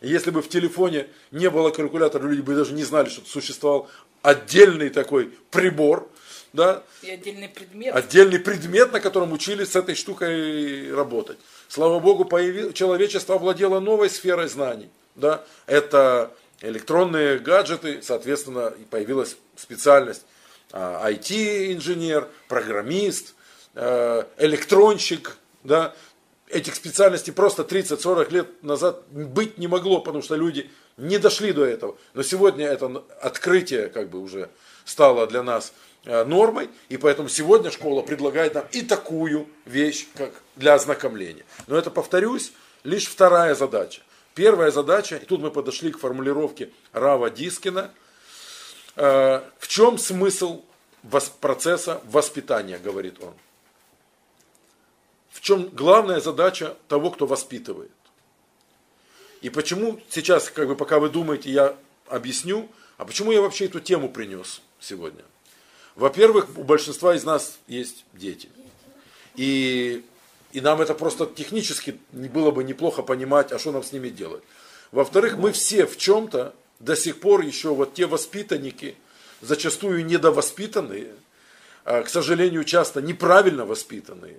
Если 0.04 0.30
бы 0.30 0.42
в 0.42 0.48
телефоне 0.48 1.06
не 1.30 1.50
было 1.50 1.70
калькулятора, 1.70 2.26
люди 2.26 2.40
бы 2.40 2.54
даже 2.54 2.72
не 2.72 2.84
знали, 2.84 3.08
что 3.08 3.26
существовал 3.26 3.88
отдельный 4.22 4.90
такой 4.90 5.32
прибор, 5.50 6.08
да, 6.52 6.84
И 7.02 7.10
отдельный 7.10 7.48
предмет. 7.48 7.94
отдельный 7.94 8.38
предмет, 8.38 8.92
на 8.92 9.00
котором 9.00 9.32
учились 9.32 9.72
с 9.72 9.76
этой 9.76 9.96
штукой 9.96 10.94
работать. 10.94 11.38
Слава 11.68 11.98
Богу, 11.98 12.24
появил, 12.24 12.72
человечество 12.72 13.34
овладело 13.34 13.80
новой 13.80 14.08
сферой 14.08 14.48
знаний. 14.48 14.88
Да? 15.16 15.44
Это 15.66 16.32
электронные 16.60 17.38
гаджеты, 17.38 18.00
соответственно, 18.02 18.72
появилась 18.90 19.36
специальность 19.56 20.22
а, 20.70 21.10
IT-инженер, 21.10 22.28
программист, 22.46 23.34
э, 23.74 24.22
электронщик. 24.38 25.36
Да? 25.64 25.94
Этих 26.48 26.74
специальностей 26.74 27.32
просто 27.32 27.62
30-40 27.62 28.30
лет 28.30 28.62
назад 28.62 29.02
быть 29.08 29.58
не 29.58 29.66
могло, 29.66 30.00
потому 30.00 30.22
что 30.22 30.36
люди 30.36 30.70
не 30.96 31.18
дошли 31.18 31.52
до 31.52 31.64
этого. 31.64 31.96
Но 32.12 32.22
сегодня 32.22 32.66
это 32.66 33.02
открытие 33.20 33.88
как 33.88 34.10
бы 34.10 34.20
уже 34.20 34.50
стало 34.84 35.26
для 35.26 35.42
нас 35.42 35.72
э, 36.04 36.24
нормой, 36.24 36.68
и 36.88 36.96
поэтому 36.96 37.28
сегодня 37.28 37.70
школа 37.70 38.02
предлагает 38.02 38.54
нам 38.54 38.66
и 38.72 38.82
такую 38.82 39.48
вещь, 39.64 40.06
как 40.14 40.32
для 40.56 40.74
ознакомления. 40.74 41.44
Но 41.66 41.76
это, 41.76 41.90
повторюсь, 41.90 42.52
лишь 42.84 43.06
вторая 43.06 43.54
задача. 43.54 44.02
Первая 44.34 44.70
задача, 44.70 45.16
и 45.16 45.24
тут 45.24 45.40
мы 45.40 45.50
подошли 45.50 45.92
к 45.92 45.98
формулировке 45.98 46.70
Рава 46.92 47.30
Дискина, 47.30 47.90
э, 48.96 49.40
в 49.58 49.68
чем 49.68 49.96
смысл 49.98 50.62
процесса 51.40 52.00
воспитания, 52.04 52.78
говорит 52.78 53.22
он. 53.22 53.34
В 55.34 55.40
чем 55.40 55.68
главная 55.70 56.20
задача 56.20 56.76
того, 56.86 57.10
кто 57.10 57.26
воспитывает. 57.26 57.90
И 59.42 59.50
почему 59.50 60.00
сейчас, 60.08 60.48
как 60.48 60.68
бы 60.68 60.76
пока 60.76 61.00
вы 61.00 61.10
думаете, 61.10 61.50
я 61.50 61.76
объясню, 62.06 62.70
а 62.98 63.04
почему 63.04 63.32
я 63.32 63.42
вообще 63.42 63.64
эту 63.64 63.80
тему 63.80 64.08
принес 64.08 64.62
сегодня? 64.78 65.24
Во-первых, 65.96 66.56
у 66.56 66.62
большинства 66.62 67.16
из 67.16 67.24
нас 67.24 67.58
есть 67.66 68.04
дети. 68.12 68.48
И, 69.34 70.04
и 70.52 70.60
нам 70.60 70.80
это 70.80 70.94
просто 70.94 71.26
технически 71.26 71.98
было 72.12 72.52
бы 72.52 72.62
неплохо 72.62 73.02
понимать, 73.02 73.50
а 73.50 73.58
что 73.58 73.72
нам 73.72 73.82
с 73.82 73.90
ними 73.90 74.10
делать. 74.10 74.44
Во-вторых, 74.92 75.36
мы 75.36 75.50
все 75.50 75.84
в 75.84 75.98
чем-то 75.98 76.54
до 76.78 76.94
сих 76.94 77.18
пор 77.18 77.40
еще 77.40 77.74
вот 77.74 77.94
те 77.94 78.06
воспитанники, 78.06 78.94
зачастую 79.40 80.06
недовоспитанные, 80.06 81.12
а, 81.84 82.04
к 82.04 82.08
сожалению, 82.08 82.62
часто 82.62 83.02
неправильно 83.02 83.66
воспитанные. 83.66 84.38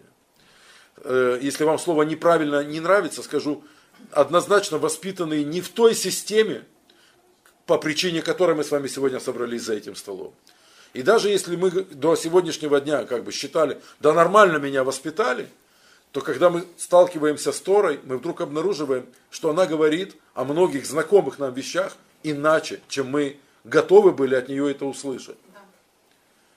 Э, 1.05 1.37
Если 1.39 1.63
вам 1.63 1.77
слово 1.77 2.03
неправильно 2.03 2.63
не 2.63 2.79
нравится, 2.79 3.21
скажу, 3.21 3.63
однозначно 4.11 4.79
воспитанные 4.79 5.43
не 5.43 5.61
в 5.61 5.69
той 5.69 5.93
системе, 5.93 6.65
по 7.67 7.77
причине 7.77 8.21
которой 8.21 8.55
мы 8.55 8.63
с 8.63 8.71
вами 8.71 8.87
сегодня 8.87 9.19
собрались 9.19 9.63
за 9.63 9.75
этим 9.75 9.95
столом. 9.95 10.33
И 10.93 11.03
даже 11.03 11.29
если 11.29 11.55
мы 11.55 11.71
до 11.71 12.15
сегодняшнего 12.15 12.81
дня 12.81 13.05
как 13.05 13.23
бы 13.23 13.31
считали, 13.31 13.79
да 13.99 14.13
нормально 14.13 14.57
меня 14.57 14.83
воспитали, 14.83 15.47
то 16.11 16.21
когда 16.21 16.49
мы 16.49 16.65
сталкиваемся 16.77 17.51
с 17.51 17.59
Торой, 17.59 17.99
мы 18.03 18.17
вдруг 18.17 18.41
обнаруживаем, 18.41 19.05
что 19.29 19.49
она 19.49 19.65
говорит 19.65 20.15
о 20.33 20.43
многих 20.43 20.85
знакомых 20.85 21.37
нам 21.37 21.53
вещах 21.53 21.97
иначе, 22.23 22.79
чем 22.87 23.09
мы 23.11 23.37
готовы 23.63 24.11
были 24.11 24.35
от 24.35 24.47
нее 24.49 24.71
это 24.71 24.85
услышать. 24.85 25.37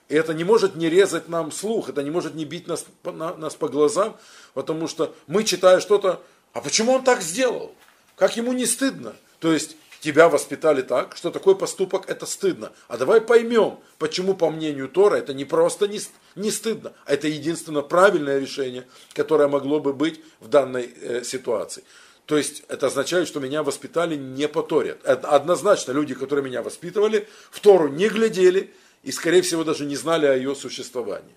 И 0.09 0.15
это 0.15 0.33
не 0.33 0.43
может 0.43 0.75
не 0.75 0.89
резать 0.89 1.29
нам 1.29 1.51
слух, 1.51 1.89
это 1.89 2.01
не 2.03 2.09
может 2.09 2.33
не 2.33 2.43
бить 2.43 2.67
нас, 2.67 2.85
на- 3.03 3.35
нас 3.35 3.55
по 3.55 3.69
глазам, 3.69 4.17
потому 4.55 4.87
что 4.87 5.15
мы 5.27 5.43
читая 5.43 5.79
что-то, 5.79 6.21
а 6.51 6.61
почему 6.61 6.93
он 6.93 7.03
так 7.03 7.21
сделал? 7.21 7.73
Как 8.15 8.35
ему 8.35 8.51
не 8.53 8.65
стыдно? 8.65 9.15
То 9.39 9.53
есть 9.53 9.77
тебя 10.01 10.27
воспитали 10.27 10.81
так, 10.81 11.15
что 11.15 11.29
такой 11.29 11.55
поступок 11.55 12.09
это 12.09 12.25
стыдно. 12.25 12.71
А 12.87 12.97
давай 12.97 13.21
поймем, 13.21 13.79
почему 13.99 14.33
по 14.33 14.49
мнению 14.49 14.89
Тора 14.89 15.15
это 15.15 15.33
не 15.33 15.45
просто 15.45 15.87
не, 15.87 15.99
не 16.35 16.49
стыдно, 16.49 16.93
а 17.05 17.13
это 17.13 17.27
единственно 17.27 17.81
правильное 17.81 18.39
решение, 18.39 18.87
которое 19.13 19.47
могло 19.47 19.79
бы 19.79 19.93
быть 19.93 20.21
в 20.39 20.47
данной 20.47 20.91
э, 21.01 21.23
ситуации. 21.23 21.83
То 22.25 22.37
есть 22.37 22.63
это 22.67 22.87
означает, 22.87 23.27
что 23.27 23.39
меня 23.39 23.63
воспитали 23.63 24.15
не 24.15 24.47
по 24.47 24.61
Торе. 24.63 24.97
Однозначно 25.03 25.91
люди, 25.91 26.13
которые 26.13 26.45
меня 26.45 26.61
воспитывали, 26.61 27.27
в 27.51 27.59
Тору 27.59 27.89
не 27.89 28.07
глядели 28.07 28.73
и, 29.03 29.11
скорее 29.11 29.41
всего, 29.41 29.63
даже 29.63 29.85
не 29.85 29.95
знали 29.95 30.25
о 30.25 30.35
ее 30.35 30.55
существовании. 30.55 31.35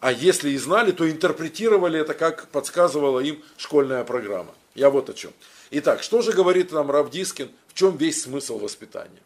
А 0.00 0.12
если 0.12 0.50
и 0.50 0.58
знали, 0.58 0.92
то 0.92 1.08
интерпретировали 1.10 2.00
это, 2.00 2.14
как 2.14 2.48
подсказывала 2.48 3.20
им 3.20 3.42
школьная 3.56 4.02
программа. 4.04 4.54
Я 4.74 4.88
вот 4.90 5.10
о 5.10 5.14
чем. 5.14 5.32
Итак, 5.70 6.02
что 6.02 6.22
же 6.22 6.32
говорит 6.32 6.72
нам 6.72 6.90
Равдискин, 6.90 7.50
в 7.68 7.74
чем 7.74 7.96
весь 7.96 8.22
смысл 8.22 8.58
воспитания? 8.58 9.22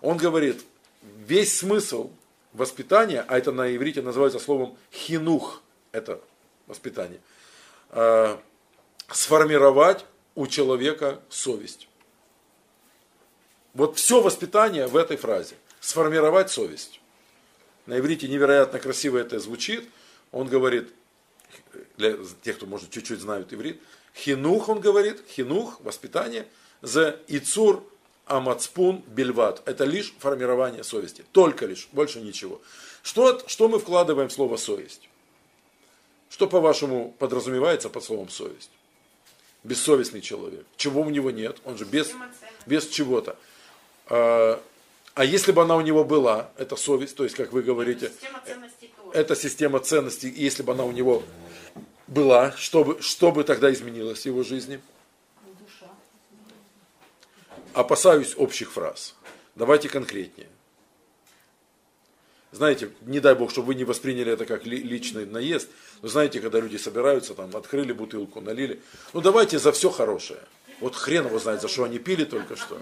Он 0.00 0.16
говорит, 0.16 0.62
весь 1.02 1.58
смысл 1.58 2.10
воспитания, 2.52 3.24
а 3.26 3.38
это 3.38 3.52
на 3.52 3.74
иврите 3.74 4.02
называется 4.02 4.38
словом 4.38 4.76
хинух, 4.92 5.62
это 5.92 6.20
воспитание, 6.66 7.20
э, 7.90 8.36
сформировать 9.08 10.04
у 10.34 10.46
человека 10.46 11.20
совесть. 11.28 11.88
Вот 13.74 13.96
все 13.96 14.20
воспитание 14.20 14.86
в 14.86 14.96
этой 14.96 15.16
фразе. 15.16 15.54
Сформировать 15.80 16.50
совесть. 16.50 17.00
На 17.86 17.98
иврите 17.98 18.28
невероятно 18.28 18.78
красиво 18.78 19.18
это 19.18 19.40
звучит. 19.40 19.88
Он 20.30 20.46
говорит, 20.46 20.92
для 21.96 22.16
тех, 22.42 22.56
кто, 22.56 22.66
может, 22.66 22.90
чуть-чуть 22.90 23.20
знают 23.20 23.52
иврит, 23.52 23.80
хинух, 24.14 24.68
он 24.68 24.80
говорит, 24.80 25.22
хинух, 25.28 25.80
воспитание, 25.80 26.46
за 26.82 27.18
ицур 27.28 27.82
амацпун 28.26 29.02
бельват. 29.06 29.62
Это 29.66 29.84
лишь 29.84 30.14
формирование 30.18 30.84
совести. 30.84 31.24
Только 31.32 31.66
лишь, 31.66 31.88
больше 31.92 32.20
ничего. 32.20 32.60
Что, 33.02 33.42
что 33.46 33.68
мы 33.68 33.78
вкладываем 33.78 34.28
в 34.28 34.32
слово 34.32 34.56
совесть? 34.56 35.08
Что, 36.28 36.46
по-вашему, 36.46 37.14
подразумевается 37.18 37.88
под 37.88 38.04
словом 38.04 38.28
совесть? 38.28 38.70
Бессовестный 39.64 40.20
человек. 40.20 40.64
Чего 40.76 41.00
у 41.00 41.10
него 41.10 41.30
нет? 41.30 41.58
Он 41.64 41.76
же 41.76 41.84
без, 41.84 42.12
без 42.66 42.86
чего-то. 42.88 43.36
А, 45.14 45.24
если 45.24 45.52
бы 45.52 45.62
она 45.62 45.76
у 45.76 45.80
него 45.80 46.04
была, 46.04 46.50
это 46.56 46.76
совесть, 46.76 47.16
то 47.16 47.24
есть, 47.24 47.36
как 47.36 47.52
вы 47.52 47.62
говорите, 47.62 48.10
Система 48.10 48.42
ценностей 48.46 48.90
это 49.12 49.36
система 49.36 49.80
ценностей, 49.80 50.32
если 50.34 50.62
бы 50.62 50.72
она 50.72 50.84
у 50.84 50.92
него 50.92 51.22
была, 52.06 52.52
что 52.52 52.84
бы, 52.84 53.02
что 53.02 53.32
бы 53.32 53.44
тогда 53.44 53.72
изменилось 53.72 54.22
в 54.22 54.26
его 54.26 54.42
жизни? 54.42 54.80
Опасаюсь 57.72 58.34
общих 58.36 58.72
фраз. 58.72 59.14
Давайте 59.54 59.88
конкретнее. 59.88 60.48
Знаете, 62.52 62.90
не 63.02 63.20
дай 63.20 63.36
бог, 63.36 63.52
чтобы 63.52 63.68
вы 63.68 63.74
не 63.76 63.84
восприняли 63.84 64.32
это 64.32 64.44
как 64.44 64.66
ли- 64.66 64.82
личный 64.82 65.24
наезд. 65.24 65.68
Но 66.02 66.08
знаете, 66.08 66.40
когда 66.40 66.58
люди 66.58 66.76
собираются, 66.76 67.34
там, 67.34 67.54
открыли 67.54 67.92
бутылку, 67.92 68.40
налили. 68.40 68.80
Ну 69.12 69.20
давайте 69.20 69.60
за 69.60 69.70
все 69.70 69.88
хорошее. 69.90 70.40
Вот 70.80 70.96
хрен 70.96 71.26
его 71.26 71.38
знает, 71.38 71.60
за 71.60 71.68
что 71.68 71.84
они 71.84 72.00
пили 72.00 72.24
только 72.24 72.56
что. 72.56 72.80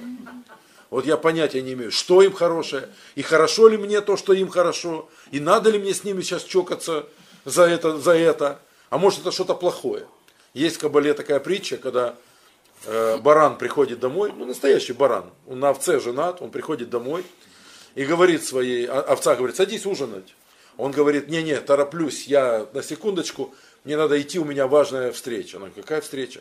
Вот 0.91 1.05
я 1.05 1.17
понятия 1.17 1.61
не 1.61 1.75
имею, 1.75 1.91
что 1.91 2.23
им 2.23 2.33
хорошее, 2.33 2.89
и 3.15 3.23
хорошо 3.23 3.69
ли 3.69 3.77
мне 3.77 4.01
то, 4.01 4.17
что 4.17 4.33
им 4.33 4.49
хорошо, 4.49 5.09
и 5.31 5.39
надо 5.39 5.71
ли 5.71 5.79
мне 5.79 5.93
с 5.93 6.03
ними 6.05 6.23
сейчас 6.23 6.45
чокаться 6.45 7.07
за 7.45 7.65
это, 7.65 7.99
за 7.99 8.13
это, 8.13 8.59
а 8.89 8.97
может 8.97 9.21
это 9.21 9.31
что-то 9.31 9.55
плохое. 9.55 10.07
Есть 10.55 10.77
в 10.77 10.81
Кабале 10.81 11.13
такая 11.13 11.41
притча, 11.41 11.77
когда 11.77 12.15
э, 12.87 13.19
баран 13.19 13.59
приходит 13.59 14.01
домой, 14.01 14.33
ну 14.35 14.47
настоящий 14.47 14.95
баран, 14.95 15.27
он 15.47 15.61
на 15.61 15.71
овце 15.71 16.01
женат, 16.01 16.41
он 16.41 16.51
приходит 16.51 16.89
домой 16.89 17.25
и 17.95 18.05
говорит 18.05 18.45
своей, 18.45 18.87
овца 18.87 19.37
говорит, 19.37 19.57
садись 19.57 19.85
ужинать. 19.85 20.35
Он 20.79 20.93
говорит, 20.93 21.29
не-не, 21.29 21.61
тороплюсь, 21.61 22.29
я 22.29 22.67
на 22.73 22.83
секундочку, 22.83 23.53
мне 23.85 23.97
надо 23.97 24.21
идти, 24.21 24.39
у 24.39 24.45
меня 24.45 24.67
важная 24.67 25.13
встреча. 25.13 25.57
Она 25.57 25.71
какая 25.75 26.01
встреча? 26.01 26.41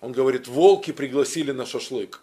Он 0.00 0.12
говорит, 0.12 0.46
волки 0.46 0.92
пригласили 0.92 1.52
на 1.52 1.64
шашлык. 1.64 2.20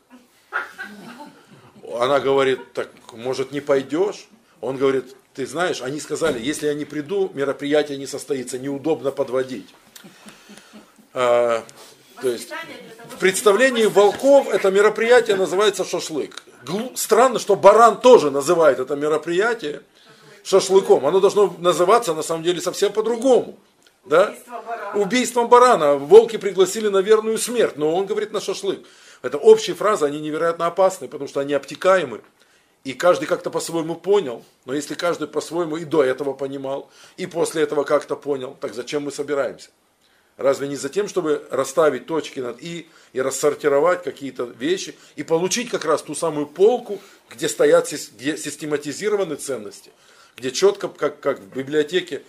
Она 2.00 2.20
говорит, 2.20 2.74
так 2.74 2.90
может 3.14 3.52
не 3.52 3.62
пойдешь? 3.62 4.28
Он 4.62 4.78
говорит, 4.78 5.16
ты 5.34 5.46
знаешь, 5.46 5.82
они 5.82 6.00
сказали, 6.00 6.40
если 6.40 6.68
я 6.68 6.74
не 6.74 6.86
приду, 6.86 7.30
мероприятие 7.34 7.98
не 7.98 8.08
состоится, 8.08 8.58
неудобно 8.58 9.12
подводить. 9.12 9.68
А, 11.14 11.64
то 12.22 12.30
есть 12.30 12.50
в 13.10 13.18
представлении 13.20 13.86
волков 13.86 14.50
это 14.50 14.72
мероприятие 14.72 15.36
называется 15.36 15.84
шашлык. 15.86 16.44
Глу- 16.66 16.92
Странно, 16.96 17.40
что 17.40 17.56
баран 17.56 18.00
тоже 18.02 18.32
называет 18.32 18.80
это 18.80 18.96
мероприятие 18.96 19.82
шашлыком. 20.44 21.06
Оно 21.06 21.20
должно 21.20 21.56
называться 21.60 22.14
на 22.14 22.24
самом 22.24 22.44
деле 22.44 22.62
совсем 22.62 22.92
по-другому. 22.92 23.58
Да? 24.06 24.28
Убийство 24.30 24.62
барана. 24.62 25.00
Убийством 25.02 25.48
барана. 25.48 25.96
Волки 25.96 26.38
пригласили 26.38 26.90
на 26.90 27.00
верную 27.00 27.38
смерть, 27.38 27.78
но 27.78 27.96
он 27.96 28.06
говорит 28.06 28.32
на 28.32 28.42
шашлык. 28.42 28.86
Это 29.26 29.40
общие 29.40 29.76
фразы, 29.76 30.06
они 30.06 30.20
невероятно 30.20 30.68
опасны, 30.68 31.08
потому 31.08 31.28
что 31.28 31.40
они 31.40 31.54
обтекаемы. 31.54 32.22
И 32.84 32.94
каждый 32.94 33.26
как-то 33.26 33.50
по-своему 33.50 33.96
понял. 33.96 34.46
Но 34.66 34.74
если 34.74 34.94
каждый 34.94 35.28
по-своему 35.28 35.78
и 35.78 35.86
до 35.86 36.04
этого 36.04 36.34
понимал, 36.34 36.92
и 37.18 37.26
после 37.26 37.64
этого 37.64 37.84
как-то 37.86 38.16
понял, 38.16 38.56
так 38.62 38.76
зачем 38.76 39.02
мы 39.02 39.12
собираемся? 39.12 39.70
Разве 40.38 40.68
не 40.68 40.76
за 40.76 40.90
тем, 40.90 41.08
чтобы 41.08 41.48
расставить 41.50 42.06
точки 42.06 42.40
над 42.40 42.62
«и» 42.62 42.88
и 43.14 43.22
рассортировать 43.22 44.04
какие-то 44.04 44.44
вещи 44.44 44.96
и 45.16 45.24
получить 45.24 45.72
как 45.72 45.86
раз 45.86 46.04
ту 46.04 46.14
самую 46.14 46.46
полку, 46.46 47.02
где 47.32 47.50
стоят 47.50 47.92
где 47.92 48.38
систематизированы 48.38 49.38
ценности, 49.38 49.92
где 50.36 50.52
четко, 50.52 50.88
как, 50.90 51.20
как 51.20 51.40
в 51.40 51.58
библиотеке, 51.58 52.22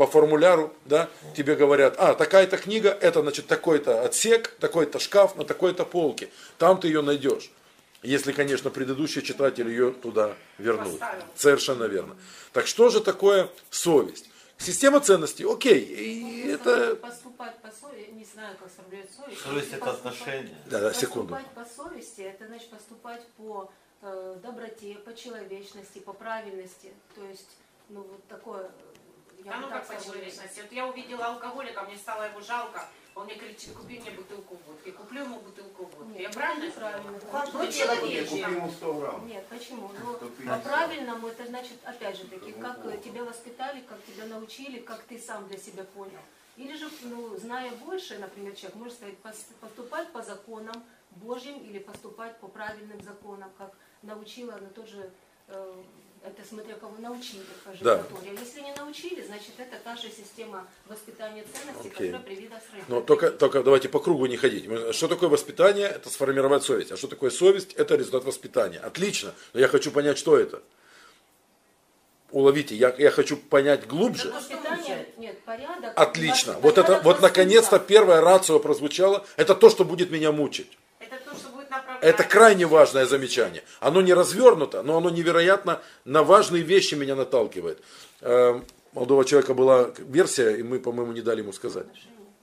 по 0.00 0.06
формуляру, 0.06 0.72
да, 0.86 1.10
тебе 1.36 1.56
говорят, 1.56 1.94
а, 1.98 2.14
такая-то 2.14 2.56
книга, 2.56 2.88
это, 2.88 3.20
значит, 3.20 3.46
такой-то 3.46 4.02
отсек, 4.02 4.56
такой-то 4.58 4.98
шкаф 4.98 5.36
на 5.36 5.44
такой-то 5.44 5.84
полке. 5.84 6.30
Там 6.56 6.80
ты 6.80 6.88
ее 6.88 7.02
найдешь. 7.02 7.50
Если, 8.02 8.32
конечно, 8.32 8.70
предыдущий 8.70 9.20
читатель 9.20 9.68
ее 9.68 9.90
туда 9.90 10.36
вернул. 10.56 10.92
Поставил. 10.92 11.24
Совершенно 11.36 11.84
верно. 11.84 12.16
Так 12.54 12.66
что 12.66 12.88
же 12.88 13.02
такое 13.02 13.50
совесть? 13.68 14.30
Система 14.56 15.00
ценностей, 15.00 15.44
окей, 15.44 15.80
и 15.80 16.48
это... 16.48 16.96
Поступать 16.96 17.58
по 17.60 17.68
совести, 17.68 18.10
не 18.12 18.24
знаю, 18.24 18.56
как 18.58 18.70
сформулировать 18.70 19.10
совесть. 19.14 19.42
Совесть 19.42 19.72
это 19.74 19.84
поступать- 19.84 20.14
отношение. 20.14 20.56
Да, 20.64 20.80
да, 20.80 20.94
секунду. 20.94 21.34
Поступать 21.34 21.68
по 21.68 21.82
совести, 21.82 22.22
это 22.22 22.46
значит 22.46 22.70
поступать 22.70 23.26
по 23.36 23.70
э, 24.00 24.36
доброте, 24.42 24.94
по 25.04 25.14
человечности, 25.14 25.98
по 25.98 26.14
правильности. 26.14 26.88
То 27.14 27.22
есть, 27.26 27.50
ну 27.90 28.00
вот 28.00 28.26
такое, 28.28 28.70
я 29.44 29.52
А 29.52 29.56
бы 29.56 29.62
ну 29.62 29.68
как 29.70 29.86
по 29.86 30.02
человечности. 30.04 30.60
Вот 30.60 30.72
я 30.72 30.86
увидела 30.86 31.26
алкоголика, 31.26 31.82
мне 31.82 31.96
стало 31.96 32.24
его 32.24 32.40
жалко. 32.40 32.88
Он 33.14 33.24
мне 33.24 33.34
кричит, 33.34 33.74
купи 33.74 33.98
мне 33.98 34.10
бутылку 34.12 34.56
водки. 34.66 34.90
Куплю 34.92 35.24
ему 35.24 35.40
бутылку 35.40 35.84
водки. 35.84 36.12
Нет, 36.12 36.20
Я 36.20 36.30
правильно 36.30 36.66
неправильно. 36.66 37.10
Ну, 37.10 37.18
Ну, 37.52 37.72
человечье. 37.72 38.46
Нет, 39.26 39.46
почему? 39.48 39.90
Ну, 40.00 40.14
по-правильному 40.48 41.28
это 41.28 41.46
значит, 41.46 41.78
опять 41.84 42.16
же 42.16 42.24
таки, 42.26 42.52
как 42.52 42.84
э, 42.86 42.98
тебя 42.98 43.24
воспитали, 43.24 43.80
как 43.80 43.98
тебя 44.04 44.26
научили, 44.26 44.78
как 44.80 45.02
ты 45.02 45.18
сам 45.18 45.48
для 45.48 45.58
себя 45.58 45.84
понял. 45.84 46.20
Или 46.56 46.76
же, 46.76 46.88
ну, 47.02 47.36
зная 47.36 47.70
больше, 47.72 48.18
например, 48.18 48.54
человек 48.54 48.76
может 48.76 48.94
сказать, 48.94 49.16
пос- 49.22 49.52
поступать 49.60 50.12
по 50.12 50.22
законам 50.22 50.82
Божьим 51.10 51.58
или 51.58 51.78
поступать 51.78 52.38
по 52.38 52.48
правильным 52.48 53.02
законам, 53.02 53.50
как 53.58 53.72
научила, 54.02 54.52
но 54.60 54.68
тоже 54.68 55.10
э, 55.48 55.82
это 56.22 56.46
смотря 56.46 56.74
кого 56.74 56.96
научили, 56.98 57.42
скажем, 57.62 57.82
Да. 57.82 58.02
Если 58.40 58.60
не 58.60 58.74
научили, 58.74 59.22
значит 59.22 59.52
это 59.58 59.76
та 59.82 59.96
же 59.96 60.10
система 60.10 60.68
воспитания 60.86 61.44
ценностей, 61.44 61.88
Окей. 61.88 62.10
которая 62.12 62.20
привита 62.20 62.56
с 62.56 62.88
Но 62.88 63.00
только, 63.00 63.30
только 63.30 63.62
давайте 63.62 63.88
по 63.88 64.00
кругу 64.00 64.26
не 64.26 64.36
ходить. 64.36 64.66
Что 64.94 65.08
такое 65.08 65.28
воспитание? 65.28 65.88
Это 65.88 66.10
сформировать 66.10 66.62
совесть. 66.62 66.92
А 66.92 66.96
что 66.96 67.08
такое 67.08 67.30
совесть? 67.30 67.72
Это 67.74 67.96
результат 67.96 68.24
воспитания. 68.24 68.78
Отлично. 68.78 69.34
Но 69.54 69.60
я 69.60 69.68
хочу 69.68 69.90
понять, 69.90 70.18
что 70.18 70.36
это. 70.36 70.62
Уловите, 72.32 72.76
я, 72.76 72.94
я 72.98 73.10
хочу 73.10 73.36
понять 73.36 73.86
глубже. 73.88 74.30
Воспитание, 74.30 75.08
нет, 75.16 75.40
порядок. 75.40 75.92
Отлично. 75.96 76.52
Вот 76.60 76.78
это, 76.78 76.82
порядок 76.82 77.04
вот 77.04 77.20
наконец-то 77.22 77.78
первая 77.80 78.20
рацио 78.20 78.60
прозвучала. 78.60 79.26
Это 79.36 79.54
то, 79.54 79.68
что 79.68 79.84
будет 79.84 80.10
меня 80.10 80.30
мучить. 80.30 80.78
Это 82.00 82.24
крайне 82.24 82.66
важное 82.66 83.06
замечание. 83.06 83.62
Оно 83.80 84.00
не 84.02 84.14
развернуто, 84.14 84.82
но 84.82 84.96
оно 84.96 85.10
невероятно 85.10 85.80
на 86.04 86.22
важные 86.22 86.62
вещи 86.62 86.94
меня 86.94 87.14
наталкивает. 87.14 87.78
Э, 88.20 88.60
У 88.92 88.96
молодого 88.96 89.24
человека 89.24 89.54
была 89.54 89.90
версия, 89.98 90.56
и 90.56 90.62
мы, 90.62 90.78
по-моему, 90.80 91.12
не 91.12 91.20
дали 91.20 91.40
ему 91.42 91.52
сказать. 91.52 91.86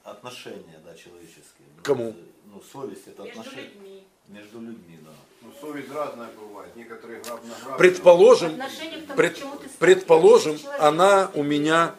Отношения, 0.04 0.80
да, 0.84 0.94
человеческие. 0.94 1.66
Ну, 1.76 1.82
Кому? 1.82 2.16
Ну, 2.46 2.62
совесть 2.72 3.06
это 3.06 3.24
отношения. 3.24 4.02
Между 4.28 4.58
людьми, 4.60 4.98
да. 5.04 5.10
Ну, 5.42 5.52
совесть 5.60 5.90
разная 5.92 6.28
бывает. 6.38 6.74
Некоторые 6.76 7.20
граб 7.20 7.44
на 7.44 7.54
граб. 7.64 7.78
Предположим, 7.78 8.56
к 8.56 8.58
тому, 9.06 9.16
пред- 9.16 9.38
предположим, 9.78 10.58
Человек. 10.58 10.82
она 10.82 11.30
у 11.34 11.42
меня, 11.42 11.94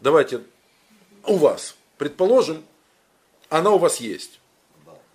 давайте, 0.00 0.40
у 1.26 1.36
вас, 1.36 1.76
предположим, 1.98 2.62
она 3.48 3.70
у 3.70 3.78
вас 3.78 3.98
есть. 4.00 4.40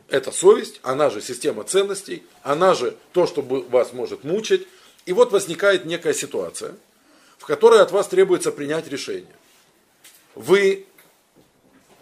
Это 0.10 0.32
совесть, 0.32 0.80
она 0.84 1.10
же 1.10 1.22
система 1.22 1.64
ценностей, 1.64 2.24
она 2.42 2.74
же 2.74 2.98
то, 3.14 3.28
что 3.28 3.42
вас 3.42 3.94
может 3.94 4.24
мучить. 4.24 4.68
И 5.06 5.14
вот 5.14 5.32
возникает 5.32 5.86
некая 5.86 6.14
ситуация, 6.14 6.76
в 7.38 7.46
которой 7.46 7.82
от 7.82 7.92
вас 7.92 8.08
требуется 8.08 8.52
принять 8.52 8.88
решение. 8.88 9.36
Вы 10.36 10.86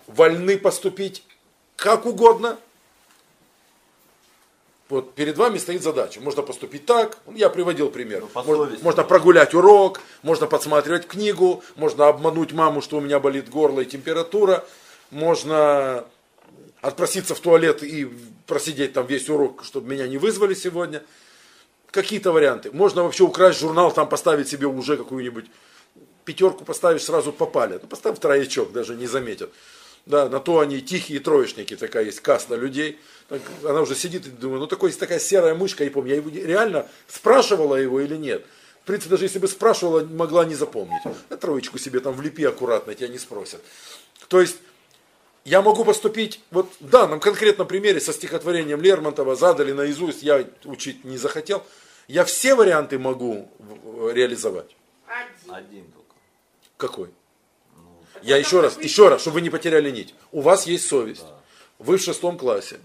вольны 0.08 0.58
поступить 0.58 1.24
как 1.76 2.06
угодно, 2.06 2.58
Вот 4.90 5.16
перед 5.16 5.38
вами 5.38 5.58
стоит 5.58 5.84
задача. 5.84 6.22
Можно 6.22 6.44
поступить 6.44 6.86
так. 6.86 7.18
Я 7.36 7.50
приводил 7.50 7.90
пример. 7.90 8.24
Ну, 8.34 8.42
Можно, 8.42 8.78
можно 8.82 9.04
прогулять 9.04 9.54
урок, 9.54 10.00
можно 10.24 10.48
подсматривать 10.48 11.08
книгу, 11.08 11.62
можно 11.76 12.08
обмануть 12.08 12.54
маму, 12.54 12.82
что 12.82 12.98
у 12.98 13.02
меня 13.02 13.20
болит 13.20 13.50
горло 13.50 13.82
и 13.82 13.86
температура, 13.86 14.64
можно 15.12 16.06
отпроситься 16.82 17.36
в 17.36 17.40
туалет 17.40 17.84
и 17.84 18.10
просидеть 18.46 18.94
там 18.94 19.06
весь 19.06 19.30
урок, 19.30 19.64
чтобы 19.64 19.90
меня 19.90 20.08
не 20.08 20.18
вызвали 20.18 20.54
сегодня. 20.54 21.04
Какие-то 21.92 22.32
варианты. 22.32 22.72
Можно 22.72 23.04
вообще 23.04 23.24
украсть 23.24 23.60
журнал, 23.60 23.92
там 23.92 24.10
поставить 24.10 24.50
себе 24.50 24.68
уже 24.68 24.98
какую-нибудь 24.98 25.46
пятерку 26.28 26.66
поставишь, 26.66 27.04
сразу 27.04 27.32
попали. 27.32 27.80
Ну, 27.82 27.88
поставь 27.88 28.20
троечок, 28.20 28.74
даже 28.74 28.96
не 28.96 29.08
заметят. 29.08 29.50
Да, 30.06 30.30
на 30.30 30.40
то 30.40 30.60
они 30.60 30.82
тихие 30.82 31.20
троечники, 31.20 31.76
такая 31.76 32.06
есть 32.06 32.20
каста 32.20 32.56
людей. 32.56 33.00
Так, 33.30 33.42
она 33.64 33.82
уже 33.82 33.96
сидит 33.96 34.26
и 34.26 34.30
думает, 34.30 34.62
ну 34.62 34.68
такой, 34.68 34.92
такая 34.92 35.20
серая 35.20 35.56
мышка, 35.56 35.84
я 35.84 35.92
помню, 35.92 36.12
я 36.12 36.16
его 36.18 36.30
реально 36.30 36.88
спрашивала 37.08 37.76
его 37.76 38.00
или 38.00 38.16
нет. 38.16 38.46
В 38.84 38.86
принципе, 38.88 39.10
даже 39.10 39.26
если 39.26 39.40
бы 39.40 39.50
спрашивала, 39.50 40.06
могла 40.06 40.46
не 40.46 40.56
запомнить. 40.56 41.02
На 41.30 41.36
троечку 41.36 41.78
себе 41.78 42.00
там 42.00 42.14
влепи 42.14 42.46
аккуратно, 42.46 42.94
тебя 42.96 43.10
не 43.10 43.18
спросят. 43.18 43.62
То 44.30 44.40
есть, 44.40 44.58
я 45.48 45.62
могу 45.62 45.86
поступить, 45.86 46.42
вот 46.52 46.70
в 46.82 46.90
данном 46.90 47.22
конкретном 47.22 47.70
примере 47.70 48.02
со 48.02 48.12
стихотворением 48.12 48.82
Лермонтова 48.82 49.38
задали 49.38 49.72
наизусть, 49.72 50.22
я 50.22 50.46
учить 50.66 51.06
не 51.06 51.18
захотел. 51.18 51.64
Я 52.10 52.26
все 52.26 52.54
варианты 52.54 53.00
могу 53.00 53.50
реализовать. 54.14 54.76
Один. 55.08 55.56
Один 55.56 55.84
только. 55.92 56.16
Какой? 56.76 57.10
Я 58.24 58.36
еще 58.36 58.60
раз, 58.60 58.78
еще 58.78 59.08
раз, 59.08 59.22
чтобы 59.22 59.36
вы 59.36 59.42
не 59.42 59.50
потеряли 59.50 59.90
нить. 59.90 60.14
У 60.34 60.42
вас 60.42 60.68
есть 60.68 60.86
совесть. 60.86 61.24
Вы 61.80 61.98
в 61.98 62.02
шестом 62.02 62.38
классе. 62.38 62.82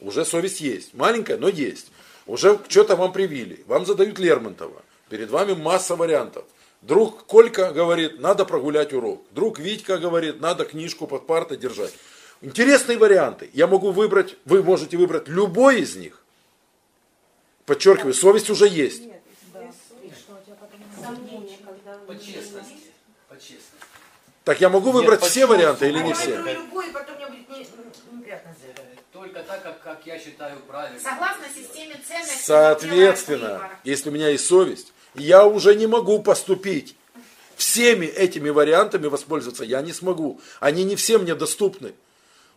Уже 0.00 0.24
совесть 0.24 0.62
есть. 0.62 0.94
Маленькая, 0.94 1.36
но 1.36 1.50
есть. 1.50 1.88
Уже 2.26 2.58
что-то 2.68 2.96
вам 2.96 3.12
привили. 3.12 3.62
Вам 3.66 3.84
задают 3.84 4.18
Лермонтова. 4.18 4.80
Перед 5.10 5.28
вами 5.28 5.52
масса 5.52 5.94
вариантов. 5.94 6.44
Друг 6.82 7.26
Колька 7.26 7.72
говорит, 7.72 8.20
надо 8.20 8.44
прогулять 8.44 8.92
урок. 8.92 9.24
Друг 9.32 9.58
Витька 9.58 9.98
говорит, 9.98 10.40
надо 10.40 10.64
книжку 10.64 11.06
под 11.06 11.26
партой 11.26 11.56
держать. 11.56 11.92
Интересные 12.40 12.98
варианты. 12.98 13.50
Я 13.52 13.66
могу 13.66 13.90
выбрать, 13.90 14.36
вы 14.44 14.62
можете 14.62 14.96
выбрать 14.96 15.26
любой 15.26 15.80
из 15.80 15.96
них. 15.96 16.22
Подчеркиваю, 17.66 18.14
совесть 18.14 18.48
уже 18.48 18.68
есть. 18.68 19.02
Сомнения, 21.02 21.58
когда... 21.64 21.98
По 22.06 22.14
честности. 22.14 22.92
По 23.28 23.34
честности. 23.34 23.64
Так 24.44 24.60
я 24.60 24.68
могу 24.68 24.92
выбрать 24.92 25.20
все 25.20 25.46
почему? 25.46 25.58
варианты 25.58 25.88
или 25.88 25.98
не 25.98 26.14
все? 26.14 26.38
выберу 26.38 26.62
любой, 26.62 26.88
и 26.88 26.92
потом 26.92 27.16
мне 27.16 27.26
будет 27.26 27.48
не- 27.50 27.66
неприятно 28.16 28.54
за 28.60 28.70
это. 28.70 28.82
Только 29.12 29.42
так, 29.42 29.62
как, 29.62 29.82
как 29.82 30.06
я 30.06 30.18
считаю 30.18 30.58
правильно. 30.60 30.98
Согласно 30.98 31.44
системе 31.54 32.00
ценностей. 32.06 32.44
Соответственно, 32.44 33.70
если 33.84 34.08
у 34.08 34.12
меня 34.12 34.28
есть 34.28 34.46
совесть, 34.46 34.92
я 35.14 35.46
уже 35.46 35.74
не 35.74 35.86
могу 35.86 36.22
поступить. 36.22 36.94
Всеми 37.56 38.06
этими 38.06 38.50
вариантами 38.50 39.08
воспользоваться 39.08 39.64
я 39.64 39.82
не 39.82 39.92
смогу. 39.92 40.40
Они 40.60 40.84
не 40.84 40.96
все 40.96 41.18
мне 41.18 41.34
доступны. 41.34 41.94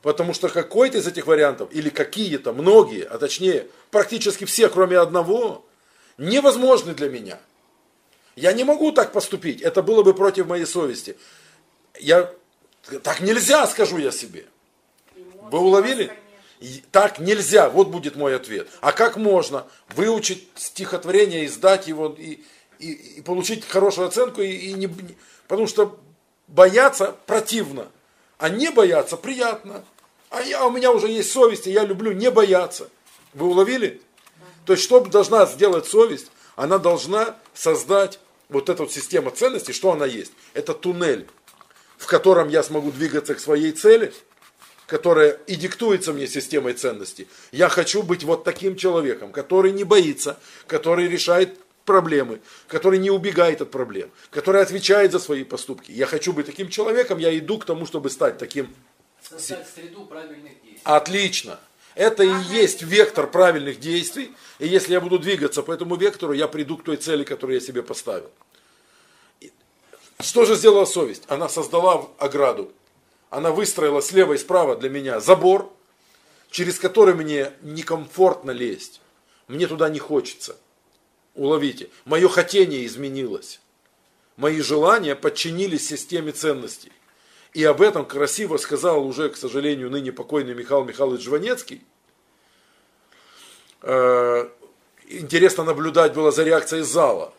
Потому 0.01 0.33
что 0.33 0.49
какой-то 0.49 0.97
из 0.97 1.07
этих 1.07 1.27
вариантов, 1.27 1.69
или 1.71 1.89
какие-то, 1.89 2.53
многие, 2.53 3.03
а 3.03 3.19
точнее, 3.19 3.67
практически 3.91 4.45
все, 4.45 4.67
кроме 4.67 4.97
одного, 4.97 5.63
невозможны 6.17 6.93
для 6.93 7.09
меня. 7.09 7.39
Я 8.35 8.53
не 8.53 8.63
могу 8.63 8.91
так 8.91 9.11
поступить. 9.11 9.61
Это 9.61 9.83
было 9.83 10.03
бы 10.03 10.13
против 10.13 10.47
моей 10.47 10.65
совести. 10.65 11.17
Я, 11.99 12.33
так 13.03 13.21
нельзя, 13.21 13.67
скажу 13.67 13.97
я 13.97 14.11
себе. 14.11 14.45
Вы 15.51 15.59
уловили? 15.59 16.11
Так 16.91 17.19
нельзя, 17.19 17.69
вот 17.69 17.87
будет 17.87 18.15
мой 18.15 18.35
ответ. 18.35 18.67
А 18.81 18.91
как 18.91 19.17
можно 19.17 19.65
выучить 19.95 20.47
стихотворение, 20.55 21.45
издать 21.45 21.87
его 21.87 22.15
и, 22.17 22.43
и, 22.77 22.91
и 22.91 23.21
получить 23.21 23.67
хорошую 23.67 24.07
оценку, 24.07 24.41
и, 24.41 24.51
и 24.51 24.73
не, 24.73 24.85
не- 24.85 25.17
потому 25.47 25.67
что 25.67 25.99
бояться 26.47 27.15
противно, 27.25 27.87
а 28.37 28.49
не 28.49 28.69
бояться 28.69 29.17
приятно. 29.17 29.83
А 30.29 30.41
я, 30.41 30.65
у 30.65 30.71
меня 30.71 30.91
уже 30.91 31.07
есть 31.07 31.31
совесть, 31.31 31.67
и 31.67 31.71
я 31.71 31.83
люблю 31.83 32.11
не 32.11 32.29
бояться. 32.29 32.89
Вы 33.33 33.47
уловили? 33.47 34.01
То 34.65 34.73
есть, 34.73 34.83
что 34.83 34.99
должна 35.01 35.45
сделать 35.45 35.87
совесть? 35.87 36.31
Она 36.55 36.77
должна 36.77 37.37
создать 37.53 38.19
вот 38.49 38.69
эту 38.69 38.83
вот 38.83 38.91
систему 38.91 39.31
ценностей, 39.31 39.73
что 39.73 39.91
она 39.91 40.05
есть? 40.05 40.31
Это 40.53 40.73
туннель, 40.73 41.27
в 41.97 42.05
котором 42.05 42.49
я 42.49 42.61
смогу 42.61 42.91
двигаться 42.91 43.33
к 43.33 43.39
своей 43.39 43.71
цели, 43.71 44.13
которая 44.91 45.39
и 45.47 45.55
диктуется 45.55 46.11
мне 46.11 46.27
системой 46.27 46.73
ценностей. 46.73 47.25
Я 47.53 47.69
хочу 47.69 48.03
быть 48.03 48.25
вот 48.25 48.43
таким 48.43 48.75
человеком, 48.75 49.31
который 49.31 49.71
не 49.71 49.85
боится, 49.85 50.37
который 50.67 51.07
решает 51.07 51.57
проблемы, 51.85 52.41
который 52.67 52.99
не 52.99 53.09
убегает 53.09 53.61
от 53.61 53.71
проблем, 53.71 54.11
который 54.31 54.61
отвечает 54.61 55.13
за 55.13 55.19
свои 55.19 55.45
поступки. 55.45 55.93
Я 55.93 56.07
хочу 56.07 56.33
быть 56.33 56.45
таким 56.45 56.67
человеком, 56.67 57.19
я 57.19 57.37
иду 57.37 57.57
к 57.57 57.63
тому, 57.63 57.85
чтобы 57.85 58.09
стать 58.09 58.37
таким. 58.37 58.67
Создать 59.23 59.65
среду 59.73 60.03
правильных 60.07 60.61
действий. 60.61 60.81
Отлично. 60.83 61.57
Это 61.95 62.23
и 62.23 62.33
есть 62.49 62.81
вектор 62.81 63.27
правильных 63.27 63.79
действий. 63.79 64.33
И 64.59 64.67
если 64.67 64.91
я 64.91 64.99
буду 64.99 65.19
двигаться 65.19 65.63
по 65.63 65.71
этому 65.71 65.95
вектору, 65.95 66.33
я 66.33 66.49
приду 66.49 66.75
к 66.75 66.83
той 66.83 66.97
цели, 66.97 67.23
которую 67.23 67.61
я 67.61 67.65
себе 67.65 67.81
поставил. 67.81 68.29
Что 70.19 70.43
же 70.43 70.55
сделала 70.55 70.83
совесть? 70.83 71.23
Она 71.29 71.47
создала 71.47 72.09
ограду. 72.17 72.73
Она 73.31 73.51
выстроила 73.51 74.01
слева 74.01 74.33
и 74.33 74.37
справа 74.37 74.75
для 74.75 74.89
меня 74.89 75.19
забор, 75.19 75.73
через 76.51 76.77
который 76.77 77.15
мне 77.15 77.53
некомфортно 77.61 78.51
лезть. 78.51 79.01
Мне 79.47 79.65
туда 79.65 79.89
не 79.89 79.97
хочется. 79.97 80.57
Уловите. 81.33 81.89
Мое 82.05 82.27
хотение 82.27 82.85
изменилось. 82.85 83.61
Мои 84.35 84.61
желания 84.61 85.15
подчинились 85.15 85.87
системе 85.87 86.33
ценностей. 86.33 86.91
И 87.53 87.63
об 87.63 87.81
этом 87.81 88.05
красиво 88.05 88.57
сказал 88.57 89.07
уже, 89.07 89.29
к 89.29 89.37
сожалению, 89.37 89.89
ныне 89.89 90.11
покойный 90.11 90.53
Михаил 90.53 90.83
Михайлович 90.83 91.23
Жванецкий. 91.23 91.81
Э, 93.81 94.49
Интересно 95.07 95.65
наблюдать 95.65 96.13
было 96.13 96.31
за 96.31 96.43
реакцией 96.43 96.83
зала. 96.83 97.33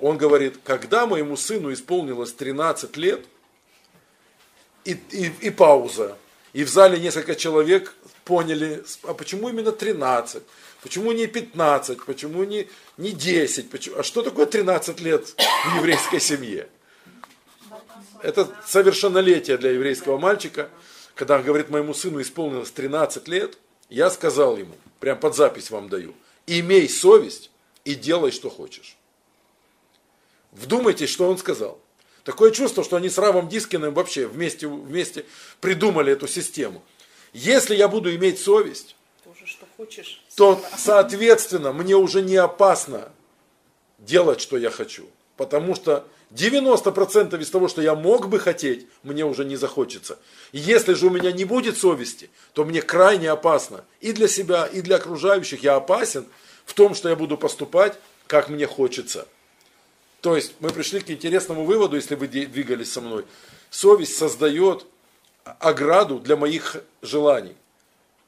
Он 0.00 0.18
говорит, 0.18 0.58
когда 0.64 1.06
моему 1.06 1.36
сыну 1.36 1.72
исполнилось 1.72 2.32
13 2.32 2.96
лет, 2.98 3.24
и, 4.84 4.92
и, 5.10 5.32
и 5.40 5.50
пауза. 5.50 6.16
И 6.52 6.64
в 6.64 6.68
зале 6.68 6.98
несколько 6.98 7.34
человек 7.34 7.94
поняли, 8.24 8.82
а 9.04 9.14
почему 9.14 9.48
именно 9.48 9.72
13? 9.72 10.42
Почему 10.82 11.12
не 11.12 11.26
15? 11.26 12.04
Почему 12.04 12.44
не, 12.44 12.68
не 12.96 13.12
10? 13.12 13.70
Почему, 13.70 13.98
а 13.98 14.02
что 14.02 14.22
такое 14.22 14.46
13 14.46 15.00
лет 15.00 15.26
в 15.26 15.76
еврейской 15.76 16.20
семье? 16.20 16.68
Это 18.22 18.48
совершеннолетие 18.66 19.58
для 19.58 19.70
еврейского 19.70 20.18
мальчика. 20.18 20.68
Когда 21.14 21.36
он 21.36 21.42
говорит, 21.42 21.70
моему 21.70 21.94
сыну 21.94 22.20
исполнилось 22.20 22.70
13 22.70 23.28
лет, 23.28 23.58
я 23.88 24.10
сказал 24.10 24.56
ему, 24.56 24.74
прям 25.00 25.18
под 25.18 25.36
запись 25.36 25.70
вам 25.70 25.88
даю, 25.88 26.14
имей 26.46 26.88
совесть 26.88 27.50
и 27.84 27.94
делай, 27.94 28.30
что 28.30 28.48
хочешь. 28.48 28.96
Вдумайтесь, 30.52 31.10
что 31.10 31.28
он 31.28 31.38
сказал. 31.38 31.78
Такое 32.24 32.50
чувство, 32.50 32.84
что 32.84 32.96
они 32.96 33.08
с 33.08 33.18
Равом 33.18 33.48
Дискиным 33.48 33.94
вообще 33.94 34.26
вместе, 34.26 34.66
вместе 34.66 35.24
придумали 35.60 36.12
эту 36.12 36.28
систему. 36.28 36.82
Если 37.32 37.74
я 37.74 37.88
буду 37.88 38.14
иметь 38.14 38.40
совесть, 38.40 38.96
Тоже 39.24 39.46
что 39.46 39.66
хочешь. 39.76 40.22
то, 40.36 40.62
соответственно, 40.76 41.72
мне 41.72 41.96
уже 41.96 42.22
не 42.22 42.36
опасно 42.36 43.10
делать, 43.98 44.40
что 44.40 44.56
я 44.58 44.70
хочу. 44.70 45.08
Потому 45.36 45.74
что 45.74 46.06
90% 46.32 47.40
из 47.40 47.50
того, 47.50 47.68
что 47.68 47.80
я 47.80 47.94
мог 47.94 48.28
бы 48.28 48.38
хотеть, 48.38 48.86
мне 49.02 49.24
уже 49.24 49.44
не 49.44 49.56
захочется. 49.56 50.18
И 50.52 50.58
Если 50.58 50.94
же 50.94 51.06
у 51.06 51.10
меня 51.10 51.32
не 51.32 51.44
будет 51.44 51.78
совести, 51.78 52.30
то 52.52 52.64
мне 52.64 52.82
крайне 52.82 53.30
опасно. 53.30 53.84
И 54.00 54.12
для 54.12 54.28
себя, 54.28 54.66
и 54.66 54.82
для 54.82 54.96
окружающих 54.96 55.62
я 55.62 55.76
опасен 55.76 56.26
в 56.66 56.74
том, 56.74 56.94
что 56.94 57.08
я 57.08 57.16
буду 57.16 57.36
поступать, 57.38 57.94
как 58.26 58.48
мне 58.48 58.66
хочется. 58.66 59.26
То 60.20 60.36
есть 60.36 60.54
мы 60.60 60.70
пришли 60.70 61.00
к 61.00 61.10
интересному 61.10 61.64
выводу, 61.64 61.96
если 61.96 62.14
вы 62.14 62.28
двигались 62.28 62.92
со 62.92 63.00
мной. 63.00 63.24
Совесть 63.70 64.16
создает 64.16 64.86
ограду 65.44 66.18
для 66.18 66.36
моих 66.36 66.76
желаний. 67.02 67.56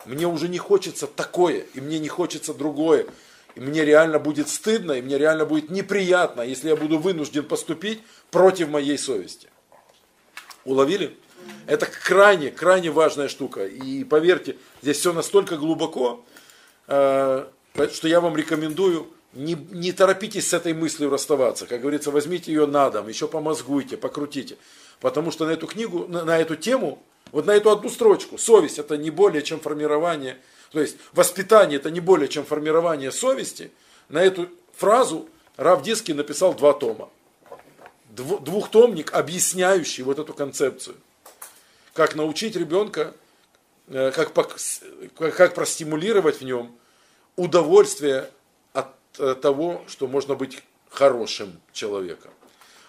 Мне 0.06 0.26
уже 0.26 0.48
не 0.48 0.58
хочется 0.58 1.06
такое, 1.06 1.64
и 1.74 1.80
мне 1.80 1.98
не 1.98 2.08
хочется 2.08 2.54
другое. 2.54 3.06
И 3.54 3.60
мне 3.60 3.84
реально 3.84 4.18
будет 4.18 4.48
стыдно, 4.48 4.92
и 4.92 5.02
мне 5.02 5.18
реально 5.18 5.44
будет 5.44 5.70
неприятно, 5.70 6.40
если 6.40 6.70
я 6.70 6.76
буду 6.76 6.98
вынужден 6.98 7.44
поступить 7.44 8.02
против 8.30 8.68
моей 8.68 8.96
совести. 8.96 9.48
Уловили? 10.64 11.16
Это 11.66 11.86
крайне, 11.86 12.50
крайне 12.50 12.90
важная 12.90 13.28
штука. 13.28 13.66
И 13.66 14.04
поверьте, 14.04 14.56
здесь 14.80 14.98
все 14.98 15.12
настолько 15.12 15.56
глубоко, 15.56 16.24
э, 16.86 17.46
что 17.92 18.08
я 18.08 18.20
вам 18.20 18.36
рекомендую, 18.36 19.12
не, 19.32 19.54
не 19.54 19.92
торопитесь 19.92 20.48
с 20.48 20.52
этой 20.52 20.74
мыслью 20.74 21.10
расставаться. 21.10 21.66
Как 21.66 21.80
говорится, 21.80 22.10
возьмите 22.10 22.52
ее 22.52 22.66
на 22.66 22.90
дом, 22.90 23.08
еще 23.08 23.28
помозгуйте, 23.28 23.96
покрутите. 23.96 24.56
Потому 25.00 25.30
что 25.30 25.46
на 25.46 25.50
эту 25.50 25.66
книгу, 25.66 26.06
на, 26.08 26.24
на 26.24 26.38
эту 26.38 26.56
тему 26.56 27.02
Вот 27.32 27.46
на 27.46 27.52
эту 27.52 27.70
одну 27.70 27.88
строчку. 27.88 28.36
Совесть 28.38 28.78
это 28.78 28.96
не 28.96 29.10
более 29.10 29.42
чем 29.42 29.58
формирование, 29.58 30.36
то 30.70 30.80
есть 30.80 30.96
воспитание 31.14 31.78
это 31.78 31.90
не 31.90 32.00
более 32.00 32.28
чем 32.28 32.44
формирование 32.44 33.10
совести. 33.10 33.70
На 34.08 34.22
эту 34.22 34.48
фразу 34.76 35.26
Рав 35.56 35.82
Диски 35.82 36.12
написал 36.12 36.54
два 36.54 36.72
тома. 36.74 37.08
Дв- 38.14 38.42
Двухтомник, 38.44 39.14
объясняющий 39.14 40.02
вот 40.04 40.18
эту 40.18 40.34
концепцию. 40.34 40.96
Как 41.94 42.14
научить 42.14 42.56
ребенка, 42.56 43.14
э, 43.88 44.10
как, 44.14 44.32
как 45.14 45.54
простимулировать 45.54 46.40
в 46.40 46.44
нем 46.44 46.76
удовольствие 47.36 48.28
того, 49.12 49.82
что 49.86 50.06
можно 50.06 50.34
быть 50.34 50.62
хорошим 50.90 51.60
человеком. 51.72 52.30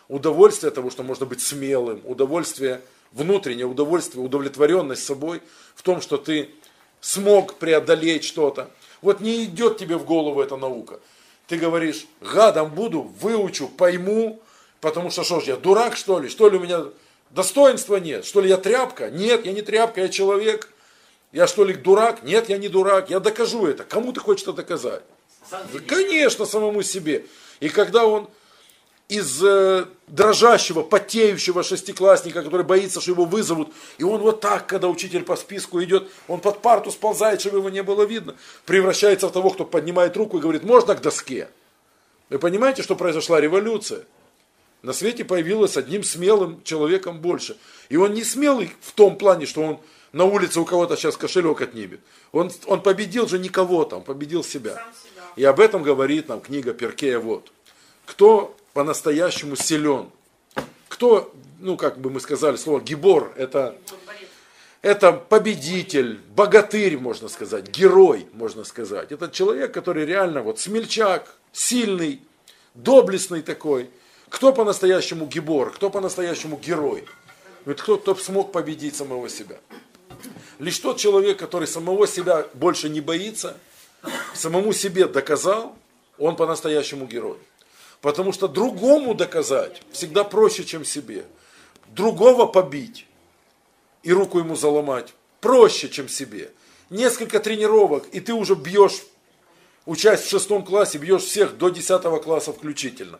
Удовольствие 0.08 0.72
того, 0.72 0.90
что 0.90 1.04
можно 1.04 1.26
быть 1.26 1.41
смелым, 1.41 2.02
удовольствие 2.06 2.82
внутреннее, 3.12 3.66
удовольствие, 3.66 4.24
удовлетворенность 4.24 5.06
собой 5.06 5.41
в 5.76 5.82
том, 5.84 6.02
что 6.02 6.18
ты 6.18 6.50
смог 7.00 7.56
преодолеть 7.56 8.24
что-то. 8.24 8.70
Вот 9.02 9.20
не 9.20 9.45
идет 9.45 9.78
тебе 9.78 9.98
в 9.98 10.06
голову 10.06 10.41
эта 10.41 10.58
наука. 10.58 11.00
Ты 11.48 11.58
говоришь, 11.58 12.06
гадом 12.22 12.74
буду, 12.74 13.02
выучу, 13.02 13.68
пойму, 13.68 14.41
потому 14.82 15.10
что 15.12 15.24
что 15.24 15.41
ж 15.41 15.45
я, 15.45 15.56
дурак 15.58 15.95
что 15.95 16.20
ли? 16.20 16.30
Что 16.30 16.50
ли 16.50 16.58
у 16.58 16.62
меня 16.62 16.86
достоинства 17.30 17.98
нет? 17.98 18.26
Что 18.26 18.41
ли 18.41 18.50
я 18.50 18.58
тряпка? 18.58 19.10
Нет, 19.10 19.45
я 19.45 19.52
не 19.52 19.62
тряпка, 19.62 20.02
я 20.02 20.10
человек. 20.10 20.70
Я 21.32 21.48
что 21.48 21.66
ли 21.66 21.74
дурак? 21.74 22.24
Нет, 22.24 22.50
я 22.50 22.58
не 22.58 22.70
дурак. 22.70 23.10
Я 23.10 23.20
докажу 23.20 23.66
это. 23.66 23.84
Кому 23.84 24.14
ты 24.14 24.20
хочешь 24.20 24.44
это 24.44 24.54
доказать? 24.54 25.04
Да. 25.52 25.64
Конечно, 25.88 26.45
самому 26.45 26.84
себе. 26.84 27.26
И 27.60 27.70
когда 27.70 28.06
он 28.06 28.30
из 29.10 29.44
э, 29.44 29.86
дрожащего, 30.07 30.82
потеющего 30.82 31.64
шестиклассника, 31.64 32.41
который 32.41 32.65
боится, 32.65 33.02
что 33.02 33.11
его 33.11 33.26
вызовут, 33.26 33.74
и 33.98 34.03
он 34.03 34.22
вот 34.22 34.41
так, 34.41 34.65
когда 34.65 34.88
учитель 34.88 35.24
по 35.24 35.36
списку 35.36 35.84
идет, 35.84 36.10
он 36.28 36.40
под 36.40 36.61
парту 36.61 36.91
сползает, 36.91 37.41
чтобы 37.41 37.60
его 37.60 37.70
не 37.70 37.84
было 37.84 38.03
видно, 38.03 38.36
превращается 38.65 39.28
в 39.28 39.32
того, 39.32 39.49
кто 39.49 39.65
поднимает 39.65 40.18
руку 40.18 40.38
и 40.38 40.41
говорит, 40.41 40.64
можно 40.64 40.95
к 40.95 41.02
доске? 41.02 41.49
Вы 42.30 42.40
понимаете, 42.40 42.82
что 42.82 42.95
произошла 42.95 43.40
революция? 43.40 44.06
На 44.82 44.91
свете 44.91 45.24
появилось 45.24 45.78
одним 45.78 46.03
смелым 46.03 46.61
человеком 46.64 47.20
больше. 47.20 47.57
И 47.90 47.95
он 47.95 48.14
не 48.14 48.24
смелый 48.24 48.74
в 48.82 48.91
том 48.94 49.18
плане, 49.18 49.45
что 49.45 49.61
он 49.61 49.80
на 50.11 50.26
улице 50.26 50.60
у 50.60 50.65
кого-то 50.65 50.98
сейчас 50.98 51.15
кошелек 51.18 51.61
отнимет. 51.61 51.99
Он, 52.32 52.52
он 52.65 52.82
победил 52.82 53.28
же 53.28 53.40
никого 53.40 53.86
там, 53.86 54.02
победил 54.02 54.44
себя. 54.44 54.76
Сам 54.76 54.94
себя. 54.94 55.12
И 55.35 55.43
об 55.43 55.60
этом 55.60 55.84
говорит 55.84 56.30
нам 56.30 56.41
книга 56.41 56.73
Перкея 56.73 57.19
вот. 57.19 57.51
Кто 58.05 58.55
по-настоящему 58.73 59.55
силен? 59.55 60.10
Кто, 60.89 61.34
ну 61.60 61.77
как 61.77 61.97
бы 61.99 62.10
мы 62.10 62.19
сказали, 62.19 62.55
слово 62.55 62.81
гибор, 62.81 63.34
это, 63.35 63.76
это 64.81 65.11
победитель, 65.14 66.19
богатырь, 66.35 66.97
можно 66.97 67.30
сказать, 67.30 67.69
герой, 67.69 68.27
можно 68.34 68.64
сказать. 68.64 69.11
Это 69.11 69.30
человек, 69.30 69.73
который 69.73 70.05
реально 70.05 70.43
вот 70.43 70.60
смельчак, 70.60 71.35
сильный, 71.51 72.22
доблестный 72.73 73.41
такой. 73.41 73.89
Кто 74.30 74.53
по-настоящему 74.53 75.26
гибор, 75.26 75.72
кто 75.72 75.89
по-настоящему 75.89 76.57
герой? 76.57 77.05
Это 77.65 77.81
кто, 77.81 77.97
кто 77.97 78.15
смог 78.15 78.51
победить 78.51 78.95
самого 78.95 79.30
себя. 79.30 79.57
Лишь 80.60 80.77
тот 80.80 80.97
человек, 80.97 81.38
который 81.38 81.68
самого 81.68 82.07
себя 82.07 82.45
больше 82.53 82.89
не 82.89 83.01
боится, 83.01 83.57
самому 84.34 84.74
себе 84.74 85.08
доказал, 85.08 85.76
он 86.18 86.36
по-настоящему 86.36 87.06
герой. 87.06 87.38
Потому 88.02 88.34
что 88.34 88.48
другому 88.48 89.14
доказать 89.14 89.82
всегда 89.92 90.24
проще, 90.24 90.66
чем 90.66 90.84
себе. 90.84 91.26
Другого 91.88 92.46
побить 92.46 93.08
и 94.04 94.12
руку 94.12 94.40
ему 94.40 94.56
заломать 94.56 95.14
проще, 95.40 95.90
чем 95.90 96.10
себе. 96.10 96.52
Несколько 96.90 97.40
тренировок, 97.40 98.06
и 98.12 98.20
ты 98.20 98.34
уже 98.34 98.56
бьешь, 98.56 99.04
учась 99.86 100.22
в 100.22 100.30
шестом 100.30 100.66
классе, 100.66 100.98
бьешь 100.98 101.24
всех 101.24 101.58
до 101.58 101.70
десятого 101.70 102.20
класса 102.20 102.52
включительно. 102.52 103.20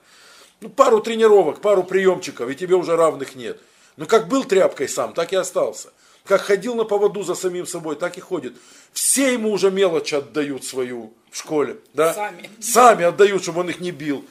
Ну, 0.62 0.70
пару 0.70 1.02
тренировок, 1.02 1.62
пару 1.62 1.84
приемчиков, 1.84 2.50
и 2.50 2.56
тебе 2.56 2.76
уже 2.76 2.96
равных 2.96 3.36
нет. 3.36 3.60
Ну, 3.98 4.06
как 4.06 4.28
был 4.28 4.44
тряпкой 4.44 4.90
сам, 4.90 5.14
так 5.14 5.34
и 5.34 5.36
остался. 5.36 5.92
Как 6.26 6.42
ходил 6.42 6.76
на 6.76 6.86
поводу 6.86 7.24
за 7.24 7.36
самим 7.36 7.66
собой, 7.66 7.96
так 7.96 8.18
и 8.18 8.22
ходит. 8.22 8.56
Все 8.94 9.34
ему 9.34 9.52
уже 9.52 9.72
мелочь 9.72 10.14
отдают 10.14 10.64
свою 10.64 11.14
в 11.30 11.38
школе. 11.38 11.78
Да? 11.94 12.14
Сами. 12.14 12.50
Сами 12.62 13.06
отдают, 13.06 13.44
чтобы 13.44 13.62
он 13.62 13.70
их 13.70 13.80
не 13.80 13.92
бил. 13.92 14.26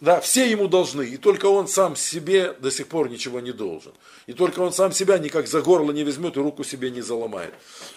Да, 0.00 0.20
все 0.20 0.50
ему 0.50 0.68
должны, 0.68 1.02
и 1.02 1.16
только 1.16 1.46
он 1.46 1.68
сам 1.68 1.96
себе 1.96 2.52
до 2.52 2.70
сих 2.70 2.86
пор 2.86 3.08
ничего 3.08 3.40
не 3.40 3.52
должен. 3.52 3.92
И 4.26 4.34
только 4.34 4.60
он 4.60 4.72
сам 4.72 4.92
себя 4.92 5.16
никак 5.16 5.46
за 5.46 5.62
горло 5.62 5.90
не 5.90 6.04
возьмет 6.04 6.36
и 6.36 6.40
руку 6.40 6.64
себе 6.64 6.90
не 6.90 7.00
заломает. 7.00 7.54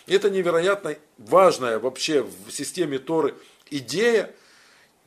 И 0.08 0.14
это 0.14 0.30
невероятно 0.30 0.96
важная 1.18 1.78
вообще 1.78 2.22
в 2.22 2.52
системе 2.52 3.00
Торы 3.00 3.36
идея. 3.70 4.34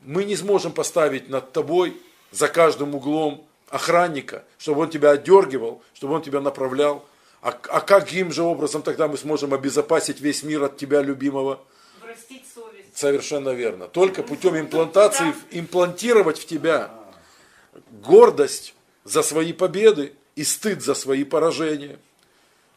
Мы 0.00 0.24
не 0.24 0.36
сможем 0.36 0.72
поставить 0.72 1.30
над 1.30 1.52
тобой 1.52 1.96
за 2.30 2.48
каждым 2.48 2.94
углом 2.94 3.46
охранника, 3.70 4.44
чтобы 4.58 4.82
он 4.82 4.90
тебя 4.90 5.12
отдергивал, 5.12 5.82
чтобы 5.94 6.14
он 6.14 6.22
тебя 6.22 6.42
направлял. 6.42 7.06
А, 7.42 7.58
а 7.70 7.80
каким 7.80 8.30
же 8.32 8.44
образом 8.44 8.82
тогда 8.82 9.08
мы 9.08 9.18
сможем 9.18 9.52
обезопасить 9.52 10.20
весь 10.20 10.44
мир 10.44 10.62
от 10.62 10.76
тебя, 10.76 11.02
любимого? 11.02 11.60
Простить 12.00 12.44
совесть. 12.54 12.96
Совершенно 12.96 13.50
верно. 13.50 13.88
Только 13.88 14.22
путем 14.22 14.56
имплантации 14.56 15.34
имплантировать 15.50 16.38
в 16.38 16.46
тебя 16.46 16.90
гордость 17.90 18.74
за 19.04 19.22
свои 19.22 19.52
победы 19.52 20.12
и 20.36 20.44
стыд 20.44 20.82
за 20.82 20.94
свои 20.94 21.24
поражения. 21.24 21.98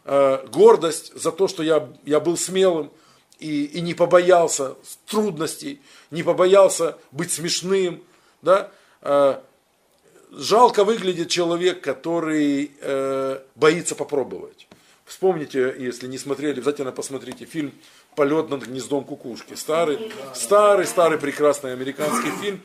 Э, 0.04 0.44
Гордость 0.48 1.14
за 1.16 1.32
то, 1.32 1.48
что 1.48 1.62
я, 1.62 1.88
я 2.04 2.20
был 2.20 2.36
смелым 2.36 2.92
и, 3.38 3.66
и 3.66 3.82
не 3.82 3.94
побоялся 3.94 4.76
трудностей, 5.06 5.80
не 6.10 6.24
побоялся 6.24 6.98
быть 7.12 7.32
смешным. 7.32 8.04
Да? 8.42 8.72
Жалко 10.38 10.84
выглядит 10.84 11.30
человек, 11.30 11.80
который 11.80 12.74
э, 12.82 13.40
боится 13.56 13.95
попробовать. 13.95 14.68
Вспомните, 15.06 15.74
если 15.80 16.07
не 16.07 16.18
смотрели, 16.18 16.52
обязательно 16.57 16.91
посмотрите 16.91 17.45
фильм 17.45 17.72
«Полет 18.18 18.49
над 18.49 18.66
гнездом 18.66 19.06
кукушки». 19.06 19.53
Старый, 19.53 20.12
старый, 20.34 20.88
старый 20.88 21.20
прекрасный 21.20 21.72
американский 21.72 22.32
фильм, 22.41 22.62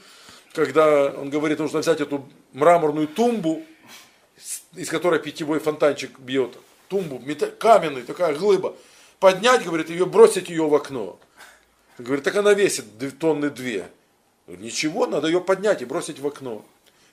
когда 0.53 1.11
он 1.11 1.31
говорит, 1.31 1.61
нужно 1.61 1.79
взять 1.79 2.01
эту 2.01 2.29
мраморную 2.55 3.07
тумбу, 3.07 3.63
из 4.75 4.89
которой 4.89 5.21
питьевой 5.21 5.61
фонтанчик 5.61 6.19
бьет. 6.19 6.57
Тумбу, 6.89 7.23
каменный, 7.61 8.03
такая 8.03 8.35
глыба. 8.35 8.75
Поднять, 9.21 9.65
говорит, 9.65 9.91
ее, 9.91 10.07
бросить 10.07 10.49
ее 10.49 10.67
в 10.67 10.75
окно. 10.75 11.21
Говорит, 11.99 12.25
так 12.25 12.35
она 12.35 12.53
весит 12.53 12.87
тонны 13.21 13.49
две. 13.49 13.89
Ничего, 14.49 15.07
надо 15.07 15.29
ее 15.29 15.41
поднять 15.41 15.83
и 15.83 15.85
бросить 15.85 16.19
в 16.19 16.27
окно. 16.27 16.65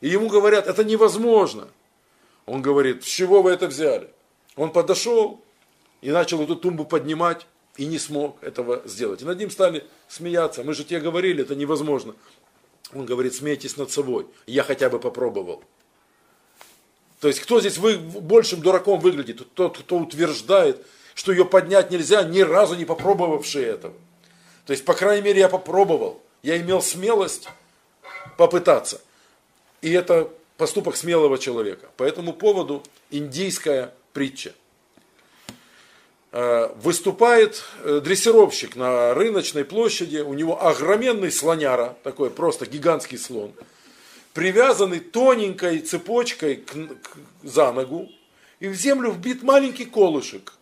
И 0.01 0.09
ему 0.09 0.27
говорят, 0.27 0.67
это 0.67 0.83
невозможно. 0.83 1.67
Он 2.45 2.61
говорит, 2.61 3.03
с 3.03 3.07
чего 3.07 3.41
вы 3.41 3.51
это 3.51 3.67
взяли? 3.67 4.09
Он 4.55 4.71
подошел 4.71 5.41
и 6.01 6.11
начал 6.11 6.41
эту 6.41 6.55
тумбу 6.55 6.85
поднимать 6.85 7.47
и 7.75 7.85
не 7.85 7.99
смог 7.99 8.41
этого 8.43 8.81
сделать. 8.85 9.21
И 9.21 9.25
над 9.25 9.37
ним 9.37 9.51
стали 9.51 9.85
смеяться. 10.07 10.63
Мы 10.63 10.73
же 10.73 10.83
тебе 10.83 10.99
говорили, 10.99 11.43
это 11.43 11.55
невозможно. 11.55 12.15
Он 12.93 13.05
говорит, 13.05 13.35
смейтесь 13.35 13.77
над 13.77 13.91
собой. 13.91 14.27
Я 14.45 14.63
хотя 14.63 14.89
бы 14.89 14.99
попробовал. 14.99 15.63
То 17.19 17.27
есть, 17.27 17.39
кто 17.39 17.59
здесь 17.59 17.77
вы, 17.77 17.97
большим 17.97 18.61
дураком 18.61 18.99
выглядит? 18.99 19.41
Тот, 19.53 19.77
кто 19.77 19.97
утверждает, 19.97 20.85
что 21.15 21.31
ее 21.31 21.45
поднять 21.45 21.89
нельзя, 21.89 22.23
ни 22.23 22.41
разу 22.41 22.75
не 22.75 22.85
попробовавший 22.85 23.63
этого. 23.63 23.95
То 24.65 24.71
есть, 24.71 24.85
по 24.85 24.93
крайней 24.93 25.23
мере, 25.23 25.39
я 25.39 25.49
попробовал. 25.49 26.21
Я 26.43 26.57
имел 26.57 26.81
смелость 26.81 27.49
попытаться. 28.37 29.01
И 29.87 29.91
это 29.93 30.29
поступок 30.57 30.97
смелого 30.97 31.37
человека. 31.37 31.87
По 31.95 32.03
этому 32.03 32.33
поводу 32.33 32.83
индийская 33.09 33.93
притча. 34.11 34.53
Э, 36.33 36.73
Выступает 36.75 37.63
э, 37.85 38.01
дрессировщик 38.03 38.75
на 38.75 39.13
рыночной 39.13 39.63
площади, 39.63 40.17
у 40.17 40.33
него 40.33 40.61
огроменный 40.61 41.31
слоняра, 41.31 41.95
такой 42.03 42.29
просто 42.29 42.65
гигантский 42.65 43.17
слон, 43.17 43.53
привязанный 44.33 44.99
тоненькой 44.99 45.79
цепочкой 45.79 46.57
к, 46.57 46.73
к- 46.73 47.17
за 47.43 47.71
ногу, 47.71 48.09
и 48.59 48.67
в 48.67 48.73
землю 48.73 49.11
вбит 49.11 49.41
маленький 49.41 49.85
колышек. 49.85 50.55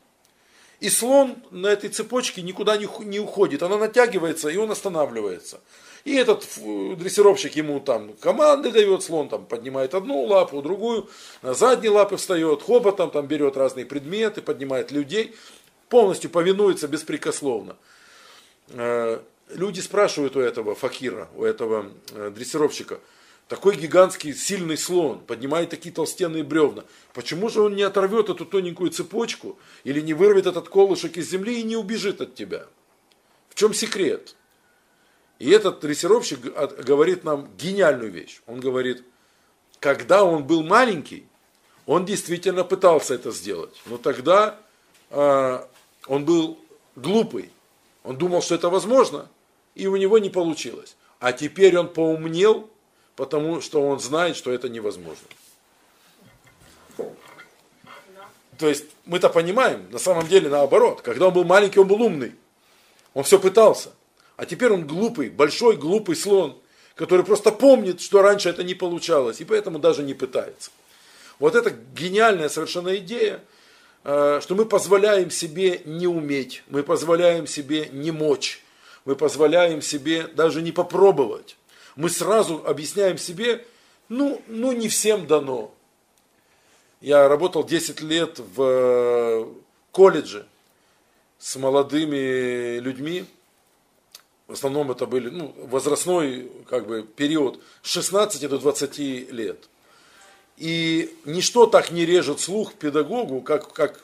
И 0.80 0.90
слон 0.92 1.38
на 1.50 1.66
этой 1.66 1.90
цепочке 1.90 2.44
никуда 2.44 2.78
не, 2.78 2.88
не 3.06 3.20
уходит, 3.20 3.64
она 3.64 3.78
натягивается, 3.80 4.50
и 4.50 4.58
он 4.58 4.70
останавливается. 4.70 5.62
И 6.06 6.14
этот 6.16 6.44
ф- 6.44 6.98
дрессировщик 6.98 7.56
ему 7.56 7.80
там 7.80 8.14
команды 8.14 8.72
дает, 8.72 9.04
слон 9.04 9.28
там 9.28 9.46
поднимает 9.46 9.94
одну 9.94 10.24
лапу, 10.24 10.62
другую, 10.62 11.10
на 11.42 11.54
задние 11.54 11.92
лапы 11.92 12.16
встает, 12.18 12.62
хоботом 12.62 13.12
там 13.12 13.26
берет 13.28 13.58
разные 13.58 13.86
предметы, 13.86 14.42
поднимает 14.42 14.92
людей, 14.92 15.36
полностью 15.90 16.30
повинуется 16.30 16.88
беспрекословно. 16.88 17.76
Э, 18.70 19.20
Люди 19.50 19.80
спрашивают 19.80 20.36
у 20.36 20.40
этого 20.40 20.74
факира, 20.74 21.28
у 21.36 21.44
этого 21.44 21.92
э, 22.12 22.32
дрессировщика, 22.36 23.00
такой 23.48 23.76
гигантский 23.76 24.34
сильный 24.34 24.76
слон, 24.76 25.20
поднимает 25.20 25.70
такие 25.70 25.94
толстенные 25.94 26.44
бревна. 26.44 26.84
Почему 27.14 27.50
же 27.50 27.62
он 27.62 27.76
не 27.76 27.84
оторвет 27.84 28.30
эту 28.30 28.44
тоненькую 28.46 28.90
цепочку 28.90 29.60
или 29.84 30.02
не 30.02 30.16
вырвет 30.16 30.48
этот 30.48 30.70
колышек 30.70 31.18
из 31.18 31.30
земли 31.30 31.60
и 31.60 31.64
не 31.64 31.78
убежит 31.78 32.22
от 32.22 32.34
тебя? 32.34 32.66
В 33.50 33.56
чем 33.56 33.76
секрет? 33.76 34.36
И 35.40 35.50
этот 35.50 35.82
дрессировщик 35.82 36.40
говорит 36.42 37.24
нам 37.24 37.50
гениальную 37.58 38.12
вещь. 38.12 38.42
Он 38.48 38.60
говорит, 38.60 39.04
когда 39.80 40.24
он 40.24 40.46
был 40.46 40.64
маленький, 40.64 41.28
он 41.86 42.06
действительно 42.06 42.64
пытался 42.64 43.16
это 43.16 43.32
сделать. 43.32 43.76
Но 43.86 43.98
тогда 43.98 44.58
э, 45.10 45.60
он 46.08 46.26
был 46.26 46.58
глупый. 46.96 47.52
Он 48.04 48.18
думал, 48.18 48.42
что 48.42 48.56
это 48.56 48.70
возможно, 48.70 49.30
и 49.74 49.88
у 49.88 49.96
него 49.96 50.18
не 50.20 50.30
получилось. 50.30 50.96
А 51.20 51.34
теперь 51.34 51.78
он 51.78 51.90
поумнел, 51.90 52.70
потому 53.16 53.62
что 53.62 53.82
он 53.82 54.00
знает, 54.00 54.38
что 54.38 54.52
это 54.52 54.70
невозможно. 54.70 55.28
То 58.58 58.70
есть 58.70 58.86
мы-то 59.06 59.30
понимаем, 59.30 59.90
на 59.92 60.00
самом 60.00 60.28
деле 60.28 60.50
наоборот. 60.50 61.02
Когда 61.02 61.28
он 61.28 61.34
был 61.34 61.44
маленький, 61.44 61.80
он 61.80 61.88
был 61.88 62.02
умный. 62.02 62.36
Он 63.14 63.24
все 63.24 63.38
пытался. 63.38 63.92
А 64.38 64.46
теперь 64.46 64.72
он 64.72 64.86
глупый, 64.86 65.30
большой 65.30 65.78
глупый 65.78 66.16
слон, 66.16 66.58
который 66.96 67.26
просто 67.26 67.52
помнит, 67.52 68.02
что 68.02 68.22
раньше 68.22 68.50
это 68.50 68.64
не 68.64 68.74
получалось, 68.74 69.42
и 69.42 69.46
поэтому 69.46 69.80
даже 69.80 70.04
не 70.04 70.14
пытается. 70.14 70.72
Вот 71.40 71.56
это 71.56 71.70
гениальная 71.70 72.50
совершенно 72.50 72.96
идея, 72.98 73.42
э, 74.04 74.40
что 74.42 74.56
мы 74.56 74.66
позволяем 74.66 75.30
себе 75.32 75.82
не 75.86 76.08
уметь, 76.08 76.64
мы 76.68 76.84
позволяем 76.84 77.48
себе 77.48 77.90
не 77.92 78.12
мочь, 78.12 78.62
мы 79.04 79.16
позволяем 79.16 79.82
себе 79.82 80.28
даже 80.28 80.62
не 80.62 80.72
попробовать. 80.72 81.58
Мы 81.96 82.10
сразу 82.10 82.64
объясняем 82.66 83.18
себе, 83.18 83.66
ну, 84.10 84.42
ну 84.48 84.72
не 84.72 84.90
всем 84.90 85.28
дано. 85.28 85.74
Я 87.02 87.28
работал 87.28 87.64
10 87.64 88.02
лет 88.02 88.40
в 88.40 88.62
э, 88.62 89.46
колледже 89.92 90.46
с 91.38 91.56
молодыми 91.58 92.80
людьми, 92.80 93.26
в 94.48 94.54
основном 94.54 94.92
это 94.92 95.06
были 95.06 95.30
ну, 95.30 95.54
возрастной 95.58 96.52
как 96.70 96.88
бы, 96.88 97.04
период 97.04 97.60
с 97.82 97.90
16 97.90 98.48
до 98.50 98.60
20 98.60 99.00
лет. 99.32 99.70
И 100.58 101.16
ничто 101.26 101.66
так 101.66 101.92
не 101.92 102.06
режет 102.06 102.40
слух 102.40 102.74
педагогу, 102.74 103.42
как, 103.42 103.74
как 103.74 104.00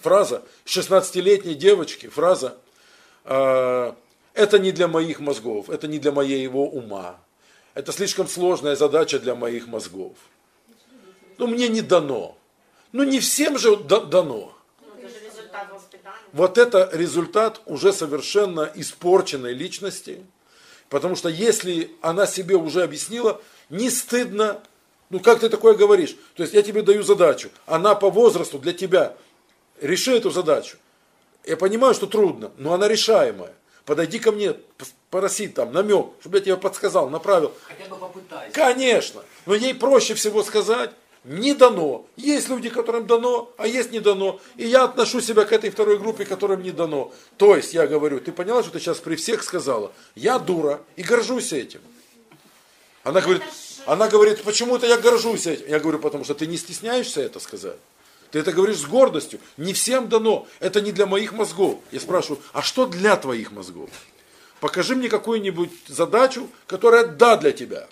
фраза 0.00 0.42
16-летней 0.64 1.54
девочки, 1.54 2.08
фраза 2.08 2.56
э, 3.24 3.92
«это 4.34 4.58
не 4.58 4.72
для 4.72 4.88
моих 4.88 5.20
мозгов, 5.20 5.70
это 5.70 5.86
не 5.86 5.98
для 5.98 6.12
моего 6.12 6.68
ума, 6.68 7.20
это 7.74 7.92
слишком 7.92 8.26
сложная 8.26 8.76
задача 8.76 9.18
для 9.18 9.34
моих 9.34 9.66
мозгов». 9.66 10.16
Ну, 11.36 11.46
мне 11.46 11.68
не 11.68 11.82
дано. 11.82 12.36
Ну, 12.90 13.04
не 13.04 13.20
всем 13.20 13.58
же 13.58 13.76
дано. 13.76 14.52
Вот 16.32 16.58
это 16.58 16.88
результат 16.92 17.60
уже 17.66 17.92
совершенно 17.92 18.70
испорченной 18.74 19.54
личности. 19.54 20.24
Потому 20.88 21.16
что 21.16 21.28
если 21.28 21.92
она 22.00 22.26
себе 22.26 22.56
уже 22.56 22.82
объяснила, 22.82 23.40
не 23.68 23.90
стыдно, 23.90 24.60
ну 25.10 25.20
как 25.20 25.40
ты 25.40 25.48
такое 25.48 25.74
говоришь? 25.74 26.16
То 26.34 26.42
есть 26.42 26.54
я 26.54 26.62
тебе 26.62 26.82
даю 26.82 27.02
задачу, 27.02 27.50
она 27.66 27.94
по 27.94 28.10
возрасту 28.10 28.58
для 28.58 28.72
тебя, 28.72 29.16
реши 29.80 30.16
эту 30.16 30.30
задачу. 30.30 30.78
Я 31.44 31.56
понимаю, 31.56 31.94
что 31.94 32.06
трудно, 32.06 32.52
но 32.58 32.72
она 32.72 32.88
решаемая. 32.88 33.54
Подойди 33.84 34.18
ко 34.18 34.32
мне, 34.32 34.54
попроси 35.10 35.48
там 35.48 35.72
намек, 35.72 36.08
чтобы 36.20 36.38
я 36.38 36.44
тебе 36.44 36.56
подсказал, 36.58 37.08
направил. 37.08 37.54
Хотя 37.62 37.88
бы 37.88 37.96
попытайся. 37.96 38.52
Конечно. 38.52 39.22
Но 39.46 39.54
ей 39.54 39.74
проще 39.74 40.12
всего 40.12 40.42
сказать, 40.42 40.90
не 41.28 41.54
дано. 41.54 42.06
Есть 42.16 42.48
люди, 42.48 42.70
которым 42.70 43.06
дано, 43.06 43.52
а 43.58 43.66
есть 43.66 43.92
не 43.92 44.00
дано. 44.00 44.40
И 44.56 44.66
я 44.66 44.84
отношу 44.84 45.20
себя 45.20 45.44
к 45.44 45.52
этой 45.52 45.70
второй 45.70 45.98
группе, 45.98 46.24
которым 46.24 46.62
не 46.62 46.70
дано. 46.70 47.12
То 47.36 47.54
есть 47.54 47.74
я 47.74 47.86
говорю, 47.86 48.18
ты 48.20 48.32
поняла, 48.32 48.62
что 48.62 48.72
ты 48.72 48.80
сейчас 48.80 48.98
при 48.98 49.14
всех 49.14 49.42
сказала? 49.42 49.92
Я 50.14 50.38
дура 50.38 50.80
и 50.96 51.02
горжусь 51.02 51.52
этим. 51.52 51.80
Она 53.04 53.20
говорит, 53.20 53.42
она 53.84 54.08
говорит, 54.08 54.42
почему-то 54.42 54.86
я 54.86 54.96
горжусь 54.96 55.46
этим. 55.46 55.68
Я 55.68 55.80
говорю, 55.80 55.98
потому 55.98 56.24
что 56.24 56.34
ты 56.34 56.46
не 56.46 56.56
стесняешься 56.56 57.20
это 57.20 57.40
сказать. 57.40 57.78
Ты 58.30 58.38
это 58.38 58.52
говоришь 58.52 58.78
с 58.78 58.86
гордостью. 58.86 59.38
Не 59.58 59.74
всем 59.74 60.08
дано. 60.08 60.46
Это 60.60 60.80
не 60.80 60.92
для 60.92 61.06
моих 61.06 61.32
мозгов. 61.32 61.78
Я 61.92 62.00
спрашиваю, 62.00 62.42
а 62.52 62.62
что 62.62 62.86
для 62.86 63.16
твоих 63.16 63.52
мозгов? 63.52 63.90
Покажи 64.60 64.96
мне 64.96 65.08
какую-нибудь 65.08 65.70
задачу, 65.86 66.48
которая 66.66 67.06
да 67.06 67.36
для 67.36 67.52
тебя. 67.52 67.86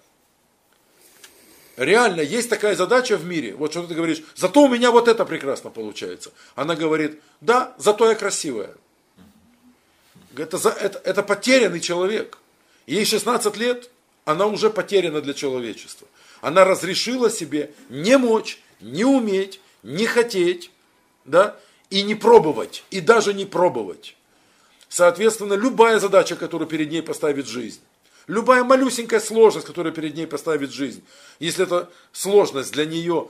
Реально, 1.76 2.22
есть 2.22 2.48
такая 2.48 2.74
задача 2.74 3.16
в 3.16 3.26
мире. 3.26 3.54
Вот 3.54 3.70
что 3.70 3.86
ты 3.86 3.94
говоришь, 3.94 4.22
зато 4.34 4.62
у 4.62 4.68
меня 4.68 4.90
вот 4.90 5.08
это 5.08 5.24
прекрасно 5.26 5.70
получается. 5.70 6.32
Она 6.54 6.74
говорит, 6.74 7.20
да, 7.42 7.74
зато 7.78 8.08
я 8.08 8.14
красивая. 8.14 8.74
Это, 10.36 10.56
это, 10.56 11.00
это 11.04 11.22
потерянный 11.22 11.80
человек. 11.80 12.38
Ей 12.86 13.04
16 13.04 13.56
лет, 13.56 13.90
она 14.24 14.46
уже 14.46 14.70
потеряна 14.70 15.20
для 15.20 15.34
человечества. 15.34 16.08
Она 16.40 16.64
разрешила 16.64 17.30
себе 17.30 17.72
не 17.90 18.16
мочь, 18.16 18.58
не 18.80 19.04
уметь, 19.04 19.60
не 19.82 20.06
хотеть, 20.06 20.70
да, 21.24 21.56
и 21.90 22.02
не 22.02 22.14
пробовать, 22.14 22.84
и 22.90 23.00
даже 23.00 23.34
не 23.34 23.44
пробовать. 23.44 24.16
Соответственно, 24.88 25.54
любая 25.54 25.98
задача, 25.98 26.36
которую 26.36 26.68
перед 26.68 26.90
ней 26.90 27.02
поставит 27.02 27.46
жизнь, 27.46 27.80
Любая 28.26 28.64
малюсенькая 28.64 29.20
сложность, 29.20 29.66
которая 29.66 29.92
перед 29.92 30.16
ней 30.16 30.26
поставит 30.26 30.72
жизнь, 30.72 31.04
если 31.38 31.64
это 31.64 31.88
сложность 32.12 32.72
для 32.72 32.84
нее, 32.84 33.28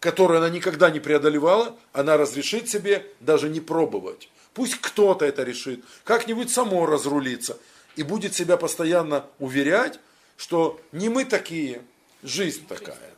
которую 0.00 0.38
она 0.38 0.48
никогда 0.48 0.90
не 0.90 1.00
преодолевала, 1.00 1.76
она 1.92 2.16
разрешит 2.16 2.68
себе 2.68 3.04
даже 3.20 3.48
не 3.48 3.60
пробовать. 3.60 4.30
Пусть 4.54 4.76
кто-то 4.80 5.24
это 5.24 5.42
решит, 5.42 5.84
как-нибудь 6.04 6.50
само 6.50 6.86
разрулиться 6.86 7.58
и 7.96 8.02
будет 8.02 8.34
себя 8.34 8.56
постоянно 8.56 9.26
уверять, 9.38 10.00
что 10.36 10.80
не 10.92 11.08
мы 11.08 11.24
такие, 11.24 11.82
жизнь 12.22 12.66
такая. 12.66 13.14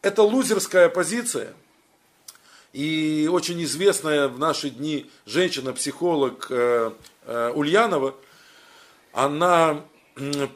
Это 0.00 0.22
лузерская 0.22 0.88
позиция. 0.88 1.54
И 2.72 3.28
очень 3.30 3.62
известная 3.62 4.28
в 4.28 4.38
наши 4.38 4.70
дни 4.70 5.10
женщина-психолог 5.26 6.46
э, 6.50 6.92
э, 7.26 7.52
Ульянова, 7.54 8.14
она 9.12 9.84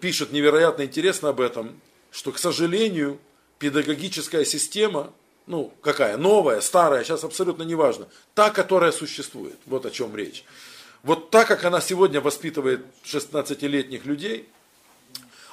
пишет 0.00 0.32
невероятно 0.32 0.82
интересно 0.82 1.30
об 1.30 1.40
этом, 1.40 1.80
что, 2.10 2.32
к 2.32 2.38
сожалению, 2.38 3.18
педагогическая 3.58 4.44
система, 4.44 5.12
ну, 5.46 5.72
какая, 5.80 6.16
новая, 6.16 6.60
старая, 6.60 7.04
сейчас 7.04 7.24
абсолютно 7.24 7.62
не 7.62 7.74
важно, 7.74 8.08
та, 8.34 8.50
которая 8.50 8.92
существует, 8.92 9.56
вот 9.66 9.86
о 9.86 9.90
чем 9.90 10.14
речь. 10.16 10.44
Вот 11.02 11.30
так, 11.30 11.46
как 11.48 11.64
она 11.64 11.80
сегодня 11.80 12.20
воспитывает 12.20 12.84
16-летних 13.04 14.04
людей, 14.06 14.48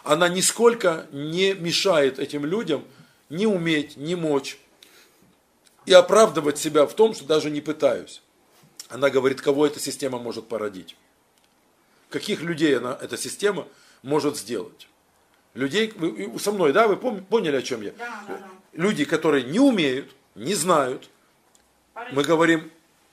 она 0.03 0.27
нисколько 0.27 1.07
не 1.11 1.53
мешает 1.53 2.19
этим 2.19 2.45
людям 2.45 2.84
не 3.30 3.47
уметь, 3.47 3.97
не 3.97 4.15
мочь 4.15 4.57
и 5.85 5.93
оправдывать 5.93 6.57
себя 6.57 6.85
в 6.85 6.93
том, 6.93 7.13
что 7.13 7.25
даже 7.25 7.49
не 7.49 7.61
пытаюсь. 7.61 8.21
Она 8.89 9.09
говорит, 9.09 9.41
кого 9.41 9.65
эта 9.65 9.80
система 9.80 10.19
может 10.19 10.47
породить. 10.47 10.95
Каких 12.09 12.41
людей 12.41 12.77
она, 12.77 12.97
эта 13.01 13.17
система 13.17 13.67
может 14.03 14.38
сделать. 14.38 14.88
Людей, 15.55 15.91
вы, 15.95 16.39
со 16.39 16.51
мной, 16.51 16.73
да, 16.73 16.88
вы 16.88 16.97
поняли, 16.97 17.55
о 17.55 17.61
чем 17.61 17.81
я? 17.81 17.91
Да, 17.91 18.23
да, 18.27 18.38
да. 18.38 18.49
Люди, 18.73 19.05
которые 19.05 19.43
не 19.43 19.59
умеют, 19.59 20.13
не 20.35 20.53
знают, 20.55 21.09
мы 22.11 22.23
говорим, 22.23 22.71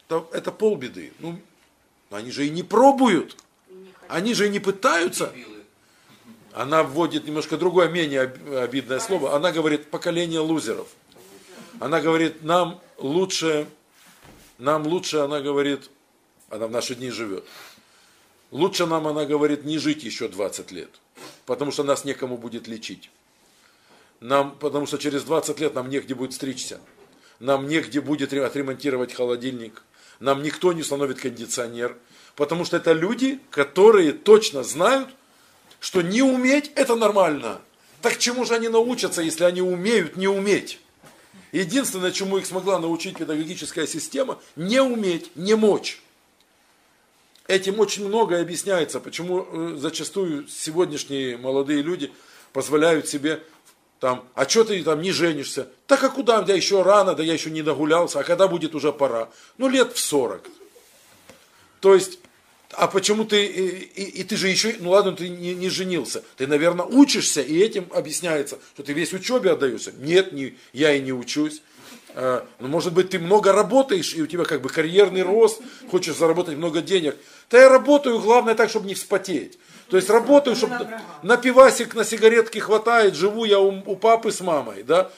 да, 0.09 0.25
это 0.33 0.51
полбеды. 0.51 1.13
Ну, 1.19 1.39
они 2.11 2.31
же 2.31 2.47
и 2.47 2.51
не 2.51 2.63
пробуют, 2.63 3.37
они 4.09 4.35
же 4.35 4.47
и 4.47 4.51
не 4.51 4.59
пытаются. 4.59 5.33
Она 6.53 6.83
вводит 6.83 7.27
немножко 7.27 7.57
другое, 7.57 7.89
менее 7.89 8.23
обидное 8.59 8.99
слово. 8.99 9.37
Она 9.37 9.53
говорит, 9.53 9.91
поколение 9.91 10.41
лузеров. 10.41 10.89
Она 11.79 12.01
говорит, 12.01 12.43
нам 12.43 12.81
лучше, 12.99 13.69
нам 14.59 14.87
лучше, 14.87 15.19
она 15.19 15.41
говорит, 15.41 15.91
она 16.49 16.67
в 16.67 16.71
наши 16.71 16.95
дни 16.95 17.11
живет. 17.11 17.45
Лучше 18.51 18.87
нам, 18.87 19.07
она 19.07 19.25
говорит, 19.27 19.65
не 19.65 19.79
жить 19.79 20.03
еще 20.03 20.29
20 20.29 20.73
лет, 20.73 20.91
потому 21.47 21.71
что 21.71 21.85
нас 21.85 22.05
некому 22.05 22.37
будет 22.37 22.67
лечить. 22.67 23.11
Нам, 24.21 24.57
потому 24.59 24.87
что 24.87 24.99
через 24.99 25.23
20 25.23 25.61
лет 25.61 25.75
нам 25.75 25.89
негде 25.89 26.15
будет 26.15 26.35
стричься. 26.35 26.81
Нам 27.39 27.69
негде 27.69 28.01
будет 28.01 28.33
отремонтировать 28.35 29.15
холодильник. 29.15 29.83
Нам 30.19 30.43
никто 30.43 30.73
не 30.73 30.83
установит 30.83 31.21
кондиционер. 31.21 31.97
Потому 32.37 32.65
что 32.65 32.77
это 32.77 32.93
люди, 32.93 33.41
которые 33.51 34.13
точно 34.13 34.63
знают, 34.63 35.09
что 35.79 36.03
не 36.03 36.23
уметь 36.23 36.71
это 36.75 36.97
нормально. 36.97 37.61
Так 38.03 38.19
чему 38.19 38.45
же 38.45 38.55
они 38.55 38.69
научатся, 38.69 39.23
если 39.23 39.45
они 39.45 39.63
умеют 39.63 40.17
не 40.17 40.29
уметь? 40.29 40.81
Единственное, 41.53 42.13
чему 42.13 42.39
их 42.39 42.47
смогла 42.47 42.79
научить 42.79 43.17
педагогическая 43.17 43.87
система, 43.87 44.39
не 44.57 44.81
уметь, 44.81 45.35
не 45.35 45.55
мочь. 45.55 46.01
Этим 47.51 47.81
очень 47.81 48.07
многое 48.07 48.43
объясняется, 48.43 49.01
почему 49.01 49.45
э, 49.51 49.77
зачастую 49.77 50.47
сегодняшние 50.47 51.37
молодые 51.37 51.83
люди 51.83 52.13
позволяют 52.53 53.09
себе 53.09 53.43
там, 53.99 54.25
а 54.37 54.49
что 54.49 54.63
ты 54.63 54.81
там 54.85 55.03
не 55.03 55.11
женишься? 55.11 55.69
Так 55.89 56.05
а 56.05 56.11
куда? 56.11 56.43
Да 56.43 56.55
еще 56.55 56.83
рано, 56.83 57.17
да 57.17 57.25
я 57.25 57.33
еще 57.33 57.51
не 57.51 57.63
нагулялся, 57.63 58.21
а 58.21 58.23
когда 58.23 58.47
будет 58.47 58.77
уже 58.77 58.93
пора? 58.93 59.31
Ну, 59.59 59.69
лет 59.69 59.93
в 59.93 59.99
40. 59.99 60.49
То 61.81 61.93
есть, 61.93 62.21
а 62.71 62.87
почему 62.87 63.25
ты, 63.25 63.45
и, 63.45 63.79
и, 64.01 64.21
и 64.21 64.23
ты 64.23 64.37
же 64.37 64.47
еще, 64.47 64.77
ну 64.79 64.91
ладно, 64.91 65.11
ты 65.11 65.29
не, 65.29 65.53
не 65.53 65.71
женился, 65.71 66.23
ты, 66.37 66.47
наверное, 66.47 66.87
учишься, 66.87 67.43
и 67.43 67.59
этим 67.59 67.89
объясняется, 67.93 68.61
что 68.75 68.85
ты 68.85 68.93
весь 68.93 69.13
учебе 69.13 69.51
отдаешься. 69.51 69.91
Нет, 69.99 70.31
не, 70.31 70.57
я 70.73 70.95
и 70.95 71.01
не 71.01 71.13
учусь. 71.13 71.63
А, 72.15 72.47
ну, 72.59 72.69
может 72.69 72.93
быть, 72.93 73.11
ты 73.11 73.19
много 73.19 73.53
работаешь, 73.53 74.15
и 74.15 74.23
у 74.23 74.27
тебя 74.27 74.45
как 74.45 74.61
бы 74.63 74.69
карьерный 74.69 75.23
рост, 75.23 75.61
хочешь 75.91 76.17
заработать 76.17 76.57
много 76.57 76.81
денег. 76.81 77.17
Да 77.51 77.61
я 77.61 77.69
работаю, 77.69 78.21
главное 78.21 78.55
так, 78.55 78.71
чтобы 78.71 78.87
не 78.87 78.95
вспотеть. 78.95 79.59
То 79.89 79.97
есть 79.97 80.09
работаю, 80.09 80.57
чтобы 80.57 80.89
на 81.23 81.37
пивасик, 81.37 81.95
на 81.95 82.05
сигаретки 82.05 82.59
хватает, 82.59 83.15
живу 83.15 83.45
я 83.45 83.59
у, 83.61 83.83
у 83.87 83.97
папы 83.97 84.31
с 84.31 84.41
мамой, 84.41 84.83
да. 84.83 85.11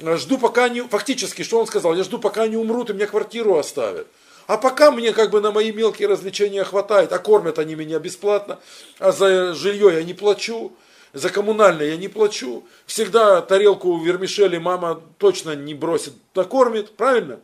Жду 0.00 0.38
пока 0.38 0.68
не, 0.68 0.82
фактически, 0.82 1.42
что 1.42 1.60
он 1.60 1.66
сказал, 1.66 1.94
я 1.94 2.02
жду 2.02 2.18
пока 2.18 2.42
они 2.42 2.56
умрут 2.56 2.90
и 2.90 2.92
мне 2.92 3.06
квартиру 3.06 3.56
оставят. 3.56 4.06
А 4.46 4.58
пока 4.58 4.90
мне 4.90 5.12
как 5.12 5.30
бы 5.30 5.40
на 5.40 5.52
мои 5.52 5.72
мелкие 5.72 6.08
развлечения 6.08 6.64
хватает, 6.64 7.12
а 7.12 7.18
кормят 7.18 7.58
они 7.58 7.74
меня 7.74 7.98
бесплатно, 7.98 8.58
а 8.98 9.12
за 9.12 9.54
жилье 9.54 9.94
я 9.94 10.02
не 10.02 10.14
плачу, 10.14 10.72
за 11.14 11.30
коммунальное 11.30 11.86
я 11.86 11.96
не 11.96 12.08
плачу. 12.08 12.64
Всегда 12.86 13.40
тарелку 13.40 13.98
вермишели 13.98 14.58
мама 14.58 15.00
точно 15.18 15.54
не 15.54 15.72
бросит, 15.74 16.12
накормит, 16.34 16.96
правильно? 16.96 17.40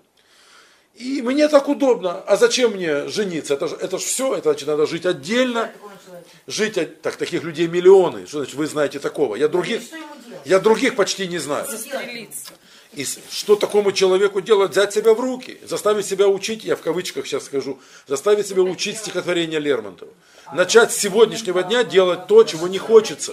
И 0.97 1.23
мне 1.23 1.49
так 1.49 1.69
удобно. 1.69 2.21
А 2.27 2.37
зачем 2.37 2.73
мне 2.73 3.09
жениться? 3.09 3.55
Это 3.55 3.69
же 3.69 3.77
это 3.77 3.99
ж 3.99 4.03
все, 4.03 4.35
это 4.35 4.51
значит 4.51 4.69
надо 4.69 4.87
жить 4.87 5.07
отдельно. 5.07 5.71
Жить, 6.47 6.77
от- 6.77 7.01
так 7.01 7.17
таких 7.17 7.43
людей 7.45 7.69
миллионы. 7.69 8.27
Что 8.27 8.39
значит 8.39 8.55
вы 8.55 8.67
знаете 8.67 8.99
такого? 8.99 9.37
Я 9.37 9.49
других, 9.49 9.83
я 10.45 10.59
других 10.59 10.97
почти 10.97 11.27
не 11.29 11.39
знаю. 11.39 11.67
Застрелиться. 11.71 12.53
И 12.93 13.05
что 13.05 13.55
такому 13.55 13.93
человеку 13.93 14.41
делать? 14.41 14.73
Взять 14.73 14.93
себя 14.93 15.15
в 15.15 15.21
руки, 15.21 15.59
заставить 15.65 16.07
себя 16.07 16.27
учить, 16.27 16.65
я 16.65 16.75
в 16.75 16.81
кавычках 16.81 17.25
сейчас 17.27 17.45
скажу, 17.45 17.79
заставить 18.09 18.49
себя 18.49 18.63
учить 18.63 18.99
стихотворение 18.99 19.61
Лермонтова. 19.61 20.11
Начать 20.53 20.93
с 20.93 20.97
сегодняшнего 20.97 21.63
дня 21.63 21.85
делать 21.85 22.27
то, 22.27 22.43
чего 22.43 22.67
не 22.67 22.79
хочется. 22.79 23.33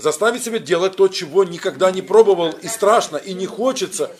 Заставить 0.00 0.42
себя 0.42 0.58
делать 0.58 0.96
то, 0.96 1.08
чего 1.08 1.44
никогда 1.44 1.90
не 1.90 2.00
пробовал, 2.00 2.52
и 2.52 2.68
страшно, 2.68 3.18
и 3.18 3.34
не 3.34 3.46
хочется, 3.46 4.10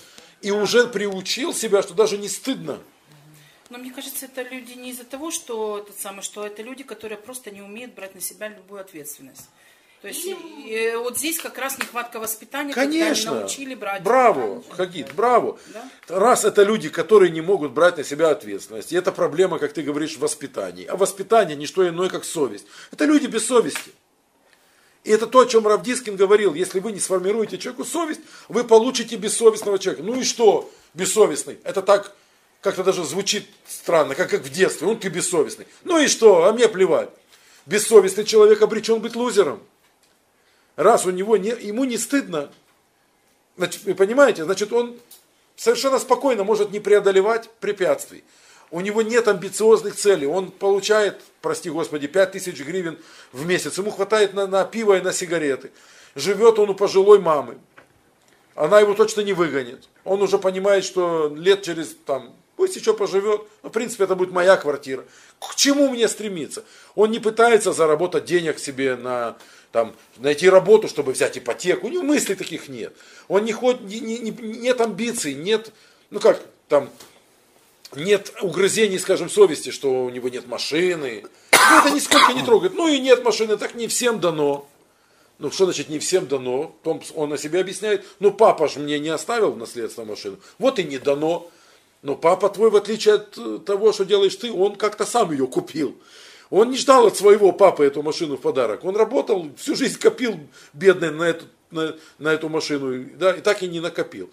и 0.42 0.50
уже 0.50 0.86
приучил 0.86 1.54
себя, 1.54 1.82
что 1.82 1.94
даже 1.94 2.18
не 2.18 2.28
стыдно. 2.28 2.78
Но 3.70 3.78
мне 3.78 3.90
кажется, 3.90 4.26
это 4.26 4.42
люди 4.42 4.72
не 4.72 4.90
из-за 4.90 5.04
того, 5.04 5.30
что 5.30 5.78
этот 5.78 5.98
самый, 5.98 6.20
что 6.20 6.44
это 6.44 6.60
люди, 6.62 6.84
которые 6.84 7.16
просто 7.16 7.50
не 7.50 7.62
умеют 7.62 7.94
брать 7.94 8.14
на 8.14 8.20
себя 8.20 8.48
любую 8.48 8.82
ответственность. 8.82 9.48
То 10.02 10.08
есть 10.08 10.26
э, 10.26 10.98
вот 10.98 11.16
здесь 11.16 11.38
как 11.38 11.56
раз 11.56 11.78
нехватка 11.78 12.20
воспитания, 12.20 12.74
когда 12.74 12.90
Конечно. 12.90 13.30
не 13.30 13.38
научили 13.40 13.74
брать. 13.74 14.02
Браво, 14.02 14.62
Хагит, 14.70 15.14
браво. 15.14 15.58
Да? 15.72 15.88
Раз 16.08 16.44
это 16.44 16.62
люди, 16.62 16.90
которые 16.90 17.30
не 17.30 17.40
могут 17.40 17.72
брать 17.72 17.96
на 17.96 18.04
себя 18.04 18.30
ответственность, 18.30 18.92
и 18.92 18.96
это 18.96 19.12
проблема, 19.12 19.58
как 19.58 19.72
ты 19.72 19.82
говоришь, 19.82 20.16
в 20.16 20.20
воспитании. 20.20 20.84
А 20.84 20.96
воспитание 20.96 21.56
не 21.56 21.66
что 21.66 21.88
иное, 21.88 22.10
как 22.10 22.24
совесть. 22.24 22.66
Это 22.92 23.06
люди 23.06 23.26
без 23.26 23.46
совести. 23.46 23.92
И 25.04 25.10
это 25.10 25.26
то, 25.26 25.40
о 25.40 25.46
чем 25.46 25.66
Равдискин 25.66 26.16
говорил. 26.16 26.54
Если 26.54 26.80
вы 26.80 26.92
не 26.92 27.00
сформируете 27.00 27.58
человеку 27.58 27.84
совесть, 27.84 28.20
вы 28.48 28.64
получите 28.64 29.16
бессовестного 29.16 29.78
человека. 29.78 30.02
Ну 30.04 30.20
и 30.20 30.24
что 30.24 30.70
бессовестный? 30.94 31.58
Это 31.64 31.82
так 31.82 32.14
как-то 32.60 32.84
даже 32.84 33.04
звучит 33.04 33.46
странно, 33.66 34.14
как, 34.14 34.30
как 34.30 34.42
в 34.42 34.50
детстве. 34.50 34.86
Он 34.86 34.98
ты 34.98 35.08
бессовестный. 35.08 35.66
Ну 35.84 35.98
и 35.98 36.06
что? 36.06 36.44
А 36.44 36.52
мне 36.52 36.68
плевать. 36.68 37.10
Бессовестный 37.64 38.24
человек 38.24 38.60
обречен 38.60 39.00
быть 39.00 39.16
лузером. 39.16 39.62
Раз 40.76 41.06
у 41.06 41.10
него 41.10 41.36
не, 41.36 41.50
ему 41.50 41.84
не 41.84 41.98
стыдно, 41.98 42.50
значит, 43.56 43.84
вы 43.84 43.94
понимаете, 43.94 44.44
значит 44.44 44.72
он 44.72 44.98
совершенно 45.56 45.98
спокойно 45.98 46.42
может 46.42 46.70
не 46.70 46.80
преодолевать 46.80 47.50
препятствий. 47.60 48.24
У 48.70 48.80
него 48.80 49.02
нет 49.02 49.26
амбициозных 49.26 49.96
целей. 49.96 50.26
Он 50.26 50.50
получает, 50.50 51.20
прости 51.40 51.70
господи, 51.70 52.06
5000 52.06 52.60
гривен 52.62 52.98
в 53.32 53.44
месяц. 53.46 53.76
Ему 53.78 53.90
хватает 53.90 54.34
на, 54.34 54.46
на 54.46 54.64
пиво 54.64 54.96
и 54.96 55.00
на 55.00 55.12
сигареты. 55.12 55.70
Живет 56.14 56.58
он 56.58 56.70
у 56.70 56.74
пожилой 56.74 57.18
мамы. 57.18 57.58
Она 58.54 58.80
его 58.80 58.94
точно 58.94 59.22
не 59.22 59.32
выгонит. 59.32 59.88
Он 60.04 60.22
уже 60.22 60.38
понимает, 60.38 60.84
что 60.84 61.32
лет 61.34 61.62
через, 61.62 61.96
там, 62.06 62.34
пусть 62.56 62.76
еще 62.76 62.94
поживет, 62.94 63.42
но 63.62 63.70
в 63.70 63.72
принципе 63.72 64.04
это 64.04 64.14
будет 64.14 64.32
моя 64.32 64.56
квартира. 64.56 65.04
К 65.38 65.54
чему 65.54 65.88
мне 65.88 66.08
стремиться? 66.08 66.64
Он 66.94 67.10
не 67.10 67.18
пытается 67.18 67.72
заработать 67.72 68.24
денег 68.24 68.58
себе 68.58 68.96
на, 68.96 69.36
там, 69.72 69.94
найти 70.18 70.48
работу, 70.48 70.88
чтобы 70.88 71.12
взять 71.12 71.38
ипотеку. 71.38 71.86
У 71.86 71.90
него 71.90 72.02
мыслей 72.02 72.34
таких 72.34 72.68
нет. 72.68 72.94
Он 73.28 73.44
не 73.44 73.52
ходит, 73.52 73.82
не- 73.82 74.00
не- 74.00 74.18
не- 74.18 74.58
нет 74.58 74.80
амбиций, 74.80 75.34
нет, 75.34 75.72
ну 76.10 76.20
как, 76.20 76.40
там, 76.68 76.90
нет 77.96 78.32
угрызений, 78.40 78.98
скажем, 78.98 79.28
совести, 79.28 79.70
что 79.70 80.04
у 80.04 80.10
него 80.10 80.28
нет 80.28 80.46
машины. 80.46 81.24
Ну, 81.52 81.78
это 81.78 81.90
нисколько 81.90 82.32
не 82.32 82.42
трогает. 82.42 82.74
Ну 82.74 82.88
и 82.88 82.98
нет 82.98 83.24
машины, 83.24 83.56
так 83.56 83.74
не 83.74 83.88
всем 83.88 84.20
дано. 84.20 84.66
Ну, 85.38 85.50
что 85.50 85.64
значит 85.64 85.88
не 85.88 85.98
всем 85.98 86.26
дано? 86.26 86.74
Потом 86.82 87.02
он 87.14 87.30
на 87.30 87.38
себя 87.38 87.60
объясняет. 87.60 88.04
Ну, 88.18 88.30
папа 88.30 88.68
же 88.68 88.78
мне 88.78 88.98
не 88.98 89.08
оставил 89.08 89.52
в 89.52 89.56
наследство 89.56 90.04
машину. 90.04 90.36
Вот 90.58 90.78
и 90.78 90.84
не 90.84 90.98
дано. 90.98 91.50
Но 92.02 92.14
папа 92.14 92.48
твой, 92.48 92.70
в 92.70 92.76
отличие 92.76 93.14
от 93.14 93.36
э, 93.38 93.58
того, 93.64 93.92
что 93.92 94.04
делаешь 94.04 94.36
ты, 94.36 94.52
он 94.52 94.76
как-то 94.76 95.04
сам 95.04 95.32
ее 95.32 95.46
купил. 95.46 95.96
Он 96.50 96.70
не 96.70 96.76
ждал 96.76 97.06
от 97.06 97.16
своего 97.16 97.52
папы 97.52 97.84
эту 97.84 98.02
машину 98.02 98.36
в 98.36 98.40
подарок. 98.40 98.84
Он 98.84 98.96
работал, 98.96 99.50
всю 99.56 99.76
жизнь 99.76 99.98
копил, 99.98 100.38
бедный, 100.72 101.10
на 101.10 101.24
эту, 101.24 101.44
на, 101.70 101.96
на 102.18 102.28
эту 102.28 102.48
машину. 102.48 103.06
Да, 103.16 103.32
и 103.32 103.40
так 103.40 103.62
и 103.62 103.68
не 103.68 103.80
накопил. 103.80 104.30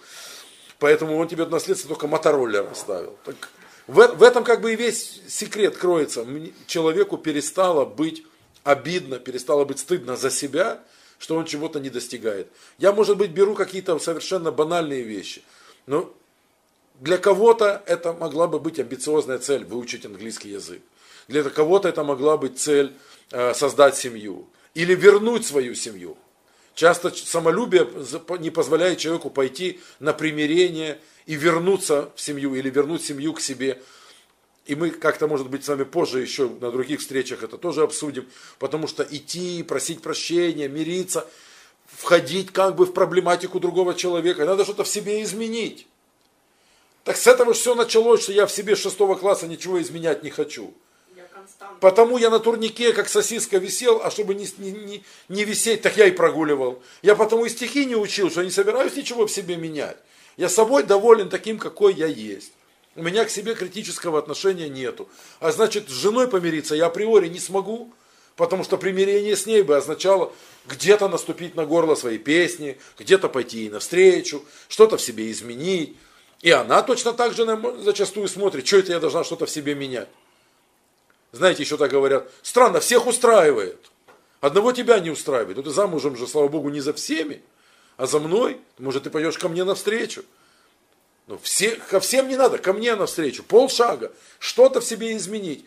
Поэтому 0.79 1.17
он 1.17 1.27
тебе 1.27 1.45
в 1.45 1.49
наследство 1.49 1.89
только 1.89 2.07
мотороллер 2.07 2.67
оставил. 2.71 3.17
Так 3.25 3.49
в, 3.87 4.05
в 4.15 4.23
этом 4.23 4.43
как 4.43 4.61
бы 4.61 4.73
и 4.73 4.75
весь 4.75 5.21
секрет 5.27 5.77
кроется. 5.77 6.25
Человеку 6.67 7.17
перестало 7.17 7.85
быть 7.85 8.23
обидно, 8.63 9.17
перестало 9.17 9.65
быть 9.65 9.79
стыдно 9.79 10.15
за 10.15 10.29
себя, 10.29 10.83
что 11.19 11.35
он 11.35 11.45
чего-то 11.45 11.79
не 11.79 11.89
достигает. 11.89 12.47
Я, 12.77 12.91
может 12.91 13.17
быть, 13.17 13.31
беру 13.31 13.55
какие-то 13.55 13.97
совершенно 13.97 14.51
банальные 14.51 15.03
вещи. 15.03 15.41
Но 15.87 16.13
для 16.99 17.17
кого-то 17.17 17.81
это 17.85 18.13
могла 18.13 18.47
бы 18.47 18.59
быть 18.59 18.79
амбициозная 18.79 19.39
цель 19.39 19.63
выучить 19.63 20.05
английский 20.05 20.49
язык. 20.49 20.81
Для 21.27 21.43
кого-то 21.43 21.89
это 21.89 22.03
могла 22.03 22.37
быть 22.37 22.59
цель 22.59 22.93
э, 23.31 23.53
создать 23.53 23.95
семью 23.95 24.47
или 24.73 24.93
вернуть 24.95 25.45
свою 25.45 25.75
семью. 25.75 26.17
Часто 26.77 27.09
самолюбие 27.09 27.89
не 28.37 28.51
позволяет 28.51 28.99
человеку 28.99 29.31
пойти 29.31 29.79
на 29.99 30.13
примирение 30.13 30.99
и 31.25 31.33
вернуться 31.33 32.11
в 32.15 32.21
семью 32.21 32.53
или 32.53 32.69
вернуть 32.69 33.03
семью 33.03 33.33
к 33.33 33.41
себе. 33.41 33.81
И 34.67 34.75
мы 34.75 34.91
как-то, 34.91 35.27
может 35.27 35.49
быть, 35.49 35.65
с 35.65 35.69
вами 35.69 35.85
позже 35.85 36.21
еще 36.21 36.47
на 36.47 36.69
других 36.69 36.99
встречах 36.99 37.41
это 37.41 37.57
тоже 37.57 37.81
обсудим, 37.81 38.27
потому 38.59 38.87
что 38.87 39.01
идти, 39.01 39.63
просить 39.63 40.03
прощения, 40.03 40.67
мириться, 40.67 41.27
входить 41.87 42.51
как 42.51 42.75
бы 42.75 42.85
в 42.85 42.93
проблематику 42.93 43.59
другого 43.59 43.95
человека, 43.95 44.45
надо 44.45 44.63
что-то 44.63 44.83
в 44.83 44.87
себе 44.87 45.23
изменить. 45.23 45.87
Так 47.05 47.17
с 47.17 47.25
этого 47.25 47.53
все 47.53 47.73
началось, 47.73 48.21
что 48.21 48.33
я 48.33 48.45
в 48.45 48.51
себе 48.51 48.75
шестого 48.75 49.15
класса 49.15 49.47
ничего 49.47 49.81
изменять 49.81 50.21
не 50.21 50.29
хочу. 50.29 50.75
Потому 51.79 52.17
я 52.17 52.29
на 52.29 52.39
турнике, 52.39 52.93
как 52.93 53.09
сосиска, 53.09 53.57
висел, 53.57 54.01
а 54.03 54.11
чтобы 54.11 54.35
не, 54.35 54.47
не, 54.57 54.71
не, 54.71 55.03
не 55.29 55.43
висеть, 55.43 55.81
так 55.81 55.97
я 55.97 56.07
и 56.07 56.11
прогуливал. 56.11 56.81
Я 57.01 57.15
потому 57.15 57.45
и 57.45 57.49
стихи 57.49 57.85
не 57.85 57.95
учил, 57.95 58.29
что 58.31 58.43
не 58.43 58.51
собираюсь 58.51 58.95
ничего 58.95 59.25
в 59.25 59.31
себе 59.31 59.55
менять. 59.55 59.97
Я 60.37 60.49
собой 60.49 60.83
доволен 60.83 61.29
таким, 61.29 61.57
какой 61.57 61.93
я 61.93 62.07
есть. 62.07 62.51
У 62.95 63.03
меня 63.03 63.25
к 63.25 63.29
себе 63.29 63.53
критического 63.53 64.17
отношения 64.17 64.69
нету. 64.69 65.07
А 65.39 65.51
значит, 65.51 65.89
с 65.89 65.91
женой 65.91 66.27
помириться 66.27 66.75
я 66.75 66.87
априори 66.87 67.27
не 67.27 67.39
смогу, 67.39 67.93
потому 68.35 68.63
что 68.63 68.77
примирение 68.77 69.35
с 69.35 69.45
ней 69.45 69.61
бы 69.61 69.77
означало 69.77 70.33
где-то 70.67 71.07
наступить 71.07 71.55
на 71.55 71.65
горло 71.65 71.95
своей 71.95 72.17
песни, 72.17 72.77
где-то 72.97 73.29
пойти 73.29 73.59
ей 73.59 73.69
навстречу, 73.69 74.43
что-то 74.67 74.97
в 74.97 75.01
себе 75.01 75.31
изменить. 75.31 75.95
И 76.41 76.51
она 76.51 76.81
точно 76.83 77.13
так 77.13 77.33
же 77.33 77.45
зачастую 77.79 78.27
смотрит, 78.27 78.65
что 78.65 78.77
это 78.77 78.91
я 78.91 78.99
должна 78.99 79.23
что-то 79.23 79.45
в 79.45 79.49
себе 79.49 79.75
менять. 79.75 80.09
Знаете, 81.37 81.61
еще 81.61 81.77
так 81.77 81.91
говорят, 81.91 82.27
странно, 82.41 82.79
всех 82.79 83.05
устраивает. 83.05 83.77
Одного 84.41 84.71
тебя 84.71 84.99
не 84.99 85.11
устраивает. 85.11 85.55
Ну 85.57 85.61
ты 85.61 85.69
замужем 85.69 86.17
же, 86.17 86.25
слава 86.25 86.47
богу, 86.47 86.69
не 86.69 86.79
за 86.79 86.93
всеми, 86.93 87.43
а 87.95 88.07
за 88.07 88.19
мной. 88.19 88.57
Может, 88.79 89.03
ты 89.03 89.11
пойдешь 89.11 89.37
ко 89.37 89.47
мне 89.47 89.63
навстречу. 89.63 90.25
Ну, 91.27 91.37
все, 91.43 91.75
ко 91.75 91.99
всем 91.99 92.27
не 92.27 92.37
надо, 92.37 92.57
ко 92.57 92.73
мне 92.73 92.95
навстречу. 92.95 93.43
Полшага. 93.43 94.11
Что-то 94.39 94.81
в 94.81 94.85
себе 94.85 95.15
изменить. 95.15 95.63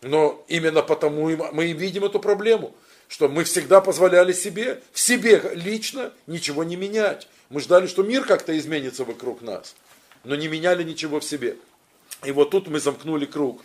Но 0.00 0.42
именно 0.48 0.82
потому 0.82 1.28
мы 1.52 1.66
и 1.66 1.72
видим 1.74 2.04
эту 2.04 2.18
проблему, 2.18 2.74
что 3.06 3.28
мы 3.28 3.44
всегда 3.44 3.82
позволяли 3.82 4.32
себе, 4.32 4.82
в 4.92 4.98
себе 4.98 5.42
лично 5.54 6.12
ничего 6.26 6.64
не 6.64 6.76
менять. 6.76 7.28
Мы 7.50 7.60
ждали, 7.60 7.86
что 7.86 8.02
мир 8.02 8.24
как-то 8.24 8.56
изменится 8.56 9.04
вокруг 9.04 9.42
нас, 9.42 9.74
но 10.24 10.36
не 10.36 10.48
меняли 10.48 10.82
ничего 10.84 11.20
в 11.20 11.24
себе. 11.24 11.56
И 12.24 12.32
вот 12.32 12.50
тут 12.50 12.68
мы 12.68 12.80
замкнули 12.80 13.26
круг. 13.26 13.62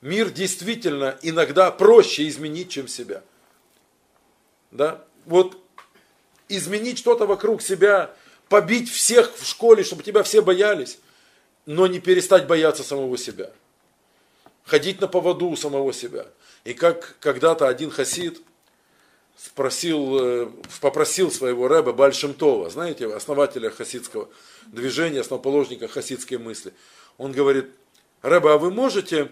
Мир 0.00 0.30
действительно 0.30 1.18
иногда 1.22 1.70
проще 1.70 2.28
изменить, 2.28 2.70
чем 2.70 2.88
себя. 2.88 3.22
Да? 4.70 5.04
Вот 5.24 5.58
изменить 6.48 6.98
что-то 6.98 7.26
вокруг 7.26 7.62
себя, 7.62 8.14
побить 8.48 8.90
всех 8.90 9.34
в 9.34 9.46
школе, 9.46 9.82
чтобы 9.82 10.02
тебя 10.02 10.22
все 10.22 10.42
боялись, 10.42 10.98
но 11.64 11.86
не 11.86 11.98
перестать 11.98 12.46
бояться 12.46 12.82
самого 12.82 13.18
себя. 13.18 13.50
Ходить 14.64 15.00
на 15.00 15.08
поводу 15.08 15.48
у 15.48 15.56
самого 15.56 15.92
себя. 15.92 16.26
И 16.64 16.74
как 16.74 17.16
когда-то 17.20 17.68
один 17.68 17.90
хасид 17.90 18.42
спросил, 19.36 20.18
э, 20.18 20.48
попросил 20.80 21.30
своего 21.30 21.68
рэба 21.68 21.92
Бальшемтова, 21.92 22.70
знаете, 22.70 23.12
основателя 23.14 23.70
хасидского 23.70 24.28
движения, 24.66 25.20
основоположника 25.20 25.88
хасидской 25.88 26.38
мысли. 26.38 26.72
Он 27.18 27.32
говорит, 27.32 27.70
рэба, 28.22 28.54
а 28.54 28.58
вы 28.58 28.70
можете 28.70 29.30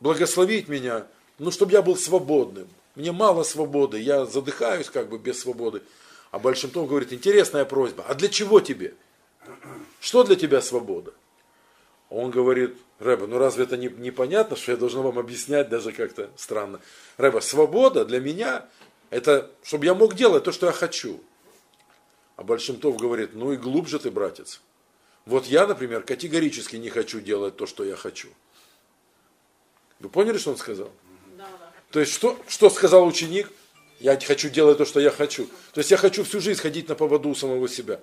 благословить 0.00 0.68
меня, 0.68 1.06
ну, 1.38 1.50
чтобы 1.50 1.72
я 1.72 1.82
был 1.82 1.96
свободным? 1.96 2.68
Мне 2.94 3.12
мало 3.12 3.42
свободы, 3.42 3.98
я 4.00 4.24
задыхаюсь 4.24 4.88
как 4.88 5.08
бы 5.08 5.18
без 5.18 5.40
свободы. 5.40 5.82
А 6.30 6.38
Большимтов 6.38 6.88
говорит, 6.88 7.12
интересная 7.12 7.64
просьба, 7.64 8.04
а 8.08 8.14
для 8.14 8.28
чего 8.28 8.60
тебе? 8.60 8.94
Что 10.00 10.24
для 10.24 10.36
тебя 10.36 10.60
свобода? 10.60 11.12
Он 12.08 12.30
говорит, 12.30 12.76
Рэба, 12.98 13.26
ну 13.26 13.38
разве 13.38 13.64
это 13.64 13.76
не, 13.76 13.88
непонятно, 13.88 14.56
что 14.56 14.72
я 14.72 14.76
должен 14.76 15.02
вам 15.02 15.18
объяснять 15.18 15.68
даже 15.68 15.92
как-то 15.92 16.30
странно? 16.36 16.80
Рэба, 17.16 17.40
свобода 17.40 18.04
для 18.04 18.20
меня, 18.20 18.66
это 19.10 19.50
чтобы 19.62 19.86
я 19.86 19.94
мог 19.94 20.14
делать 20.14 20.44
то, 20.44 20.52
что 20.52 20.66
я 20.66 20.72
хочу. 20.72 21.20
А 22.36 22.42
Большимтов 22.42 22.96
говорит, 22.96 23.34
ну 23.34 23.52
и 23.52 23.56
глубже 23.56 23.98
ты, 23.98 24.10
братец. 24.10 24.60
Вот 25.26 25.46
я, 25.46 25.66
например, 25.66 26.02
категорически 26.02 26.76
не 26.76 26.90
хочу 26.90 27.20
делать 27.20 27.56
то, 27.56 27.66
что 27.66 27.84
я 27.84 27.96
хочу. 27.96 28.28
Вы 30.04 30.10
поняли, 30.10 30.36
что 30.36 30.50
он 30.50 30.58
сказал? 30.58 30.90
Да, 31.38 31.48
да. 31.58 31.72
То 31.90 32.00
есть, 32.00 32.12
что, 32.12 32.38
что 32.46 32.68
сказал 32.68 33.06
ученик? 33.06 33.50
Я 34.00 34.18
хочу 34.20 34.50
делать 34.50 34.76
то, 34.76 34.84
что 34.84 35.00
я 35.00 35.10
хочу. 35.10 35.46
То 35.72 35.80
есть, 35.80 35.90
я 35.90 35.96
хочу 35.96 36.24
всю 36.24 36.40
жизнь 36.40 36.60
ходить 36.60 36.88
на 36.88 36.94
поводу 36.94 37.30
у 37.30 37.34
самого 37.34 37.68
себя. 37.68 38.00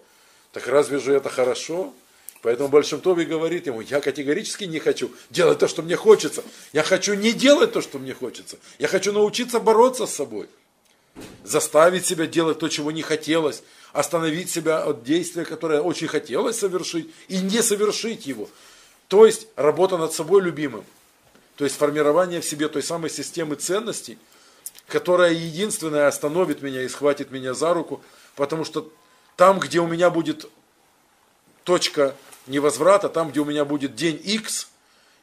Так 0.51 0.67
разве 0.67 0.97
же 0.99 1.13
это 1.13 1.29
хорошо? 1.29 1.93
Поэтому 2.41 2.69
Большимтови 2.69 3.23
говорит 3.23 3.67
ему, 3.67 3.81
я 3.81 4.01
категорически 4.01 4.63
не 4.63 4.79
хочу 4.79 5.11
делать 5.29 5.59
то, 5.59 5.67
что 5.67 5.83
мне 5.83 5.95
хочется. 5.95 6.43
Я 6.73 6.81
хочу 6.81 7.13
не 7.13 7.33
делать 7.33 7.71
то, 7.71 7.81
что 7.81 7.99
мне 7.99 8.15
хочется. 8.15 8.57
Я 8.79 8.87
хочу 8.87 9.13
научиться 9.13 9.59
бороться 9.59 10.07
с 10.07 10.15
собой. 10.15 10.49
Заставить 11.43 12.07
себя 12.07 12.25
делать 12.25 12.57
то, 12.57 12.67
чего 12.67 12.91
не 12.91 13.03
хотелось. 13.03 13.61
Остановить 13.93 14.49
себя 14.49 14.83
от 14.83 15.03
действия, 15.03 15.45
которое 15.45 15.81
очень 15.81 16.07
хотелось 16.07 16.57
совершить, 16.57 17.11
и 17.27 17.37
не 17.37 17.61
совершить 17.61 18.25
его. 18.25 18.49
То 19.07 19.27
есть 19.27 19.47
работа 19.55 19.97
над 19.97 20.13
собой 20.13 20.41
любимым. 20.41 20.83
То 21.61 21.65
есть 21.65 21.77
формирование 21.77 22.41
в 22.41 22.45
себе 22.45 22.69
той 22.69 22.81
самой 22.81 23.11
системы 23.11 23.53
ценностей, 23.53 24.17
которая 24.87 25.31
единственная 25.31 26.07
остановит 26.07 26.63
меня 26.63 26.81
и 26.81 26.87
схватит 26.87 27.29
меня 27.29 27.53
за 27.53 27.71
руку, 27.75 28.01
потому 28.35 28.65
что 28.65 28.91
там, 29.35 29.59
где 29.59 29.79
у 29.79 29.85
меня 29.85 30.09
будет 30.09 30.49
точка 31.63 32.15
невозврата, 32.47 33.09
там, 33.09 33.29
где 33.29 33.41
у 33.41 33.45
меня 33.45 33.63
будет 33.63 33.93
день 33.93 34.19
X, 34.23 34.69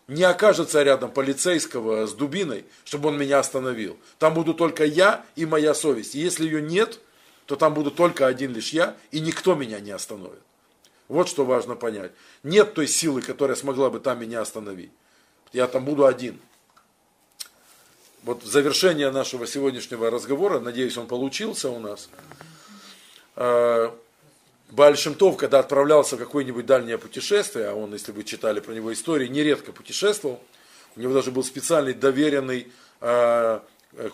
не 0.06 0.22
окажется 0.22 0.80
рядом 0.84 1.10
полицейского 1.10 2.06
с 2.06 2.12
дубиной, 2.12 2.64
чтобы 2.84 3.08
он 3.08 3.18
меня 3.18 3.40
остановил. 3.40 3.98
Там 4.20 4.32
буду 4.34 4.54
только 4.54 4.84
я 4.84 5.24
и 5.34 5.44
моя 5.44 5.74
совесть. 5.74 6.14
И 6.14 6.20
если 6.20 6.44
ее 6.44 6.62
нет, 6.62 7.00
то 7.46 7.56
там 7.56 7.74
буду 7.74 7.90
только 7.90 8.28
один 8.28 8.54
лишь 8.54 8.72
я, 8.72 8.96
и 9.10 9.18
никто 9.18 9.56
меня 9.56 9.80
не 9.80 9.90
остановит. 9.90 10.38
Вот 11.08 11.28
что 11.28 11.44
важно 11.44 11.74
понять. 11.74 12.12
Нет 12.44 12.74
той 12.74 12.86
силы, 12.86 13.22
которая 13.22 13.56
смогла 13.56 13.90
бы 13.90 13.98
там 13.98 14.20
меня 14.20 14.40
остановить. 14.40 14.92
Я 15.52 15.66
там 15.66 15.84
буду 15.84 16.06
один. 16.06 16.38
Вот 18.24 18.42
завершение 18.42 19.10
нашего 19.10 19.46
сегодняшнего 19.46 20.10
разговора, 20.10 20.60
надеюсь, 20.60 20.96
он 20.98 21.06
получился 21.06 21.70
у 21.70 21.78
нас. 21.78 22.10
Бальшемтов, 24.70 25.36
когда 25.36 25.60
отправлялся 25.60 26.16
в 26.16 26.18
какое-нибудь 26.18 26.66
дальнее 26.66 26.98
путешествие, 26.98 27.68
а 27.68 27.74
он, 27.74 27.92
если 27.94 28.12
вы 28.12 28.24
читали 28.24 28.60
про 28.60 28.72
него 28.72 28.92
истории, 28.92 29.26
нередко 29.26 29.72
путешествовал, 29.72 30.40
у 30.94 31.00
него 31.00 31.14
даже 31.14 31.30
был 31.30 31.42
специальный 31.42 31.94
доверенный 31.94 32.70
э, 33.00 33.60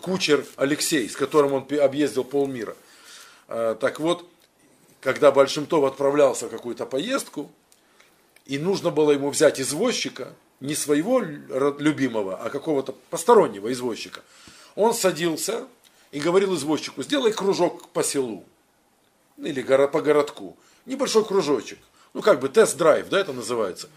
кучер 0.01 0.45
Алексей, 0.55 1.09
с 1.09 1.15
которым 1.17 1.53
он 1.53 1.67
объездил 1.81 2.23
полмира. 2.23 2.77
Э, 3.49 3.75
так 3.79 3.99
вот, 3.99 4.25
когда 5.01 5.31
Бальшемтов 5.31 5.83
отправлялся 5.83 6.47
в 6.47 6.51
какую-то 6.51 6.85
поездку, 6.85 7.51
и 8.45 8.57
нужно 8.57 8.91
было 8.91 9.11
ему 9.11 9.31
взять 9.31 9.59
извозчика, 9.59 10.33
не 10.65 10.75
своего 10.75 11.19
любимого, 11.19 12.37
а 12.37 12.49
какого-то 12.49 12.93
постороннего 13.09 13.71
извозчика, 13.71 14.21
он 14.75 14.93
садился 14.93 15.67
и 16.11 16.19
говорил 16.19 16.55
извозчику, 16.55 17.03
сделай 17.03 17.31
кружок 17.31 17.89
по 17.89 18.03
селу 18.03 18.45
или 19.37 19.61
по 19.61 20.01
городку, 20.01 20.57
небольшой 20.85 21.25
кружочек, 21.25 21.79
ну 22.13 22.21
как 22.21 22.39
бы 22.39 22.49
тест-драйв, 22.49 23.09
да, 23.09 23.19
это 23.19 23.33
называется. 23.33 23.89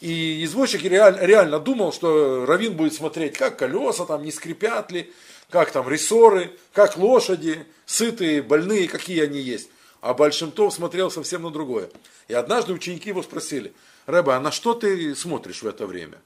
И 0.00 0.44
извозчик 0.44 0.82
реально, 0.82 1.20
реально 1.20 1.58
думал, 1.58 1.92
что 1.92 2.44
Равин 2.44 2.76
будет 2.76 2.92
смотреть, 2.92 3.36
как 3.38 3.58
колеса 3.58 4.04
там 4.04 4.22
не 4.22 4.30
скрипят 4.30 4.92
ли, 4.92 5.10
как 5.48 5.70
там 5.70 5.88
рессоры, 5.88 6.52
как 6.72 6.98
лошади, 6.98 7.66
сытые, 7.86 8.42
больные, 8.42 8.88
какие 8.88 9.22
они 9.22 9.38
есть. 9.38 9.70
А 10.02 10.12
Большимтов 10.12 10.74
смотрел 10.74 11.10
совсем 11.10 11.42
на 11.42 11.50
другое. 11.50 11.88
И 12.28 12.34
однажды 12.34 12.72
ученики 12.74 13.08
его 13.08 13.22
спросили, 13.22 13.72
Рэба, 14.06 14.36
а 14.36 14.40
на 14.40 14.52
что 14.52 14.74
ты 14.74 15.14
смотришь 15.14 15.62
в 15.62 15.66
это 15.66 15.86
время? 15.86 16.20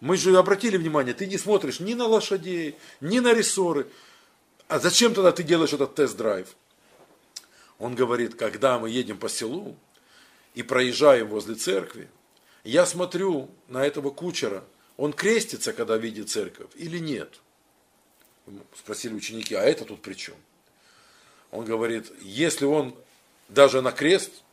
Мы 0.00 0.16
же 0.16 0.36
обратили 0.36 0.76
внимание, 0.76 1.14
ты 1.14 1.26
не 1.26 1.38
смотришь 1.38 1.80
ни 1.80 1.94
на 1.94 2.06
лошадей, 2.06 2.76
ни 3.00 3.20
на 3.20 3.32
рессоры. 3.32 3.86
А 4.68 4.78
зачем 4.78 5.14
тогда 5.14 5.32
ты 5.32 5.42
делаешь 5.42 5.72
этот 5.72 5.94
тест-драйв? 5.94 6.48
Он 7.78 7.94
говорит, 7.94 8.34
когда 8.34 8.78
мы 8.78 8.88
едем 8.88 9.18
по 9.18 9.28
селу 9.28 9.76
и 10.54 10.62
проезжаем 10.62 11.28
возле 11.28 11.54
церкви, 11.54 12.08
я 12.64 12.86
смотрю 12.86 13.50
на 13.68 13.84
этого 13.84 14.10
кучера, 14.10 14.64
он 14.96 15.12
крестится, 15.12 15.72
когда 15.72 15.96
видит 15.96 16.30
церковь, 16.30 16.70
или 16.76 16.98
нет? 16.98 17.40
Спросили 18.76 19.14
ученики, 19.14 19.54
а 19.54 19.62
это 19.62 19.84
тут 19.84 20.00
при 20.00 20.14
чем? 20.14 20.36
Он 21.50 21.64
говорит, 21.64 22.10
если 22.20 22.64
он 22.64 22.94
даже 23.48 23.82
на 23.82 23.92
крест, 23.92 24.43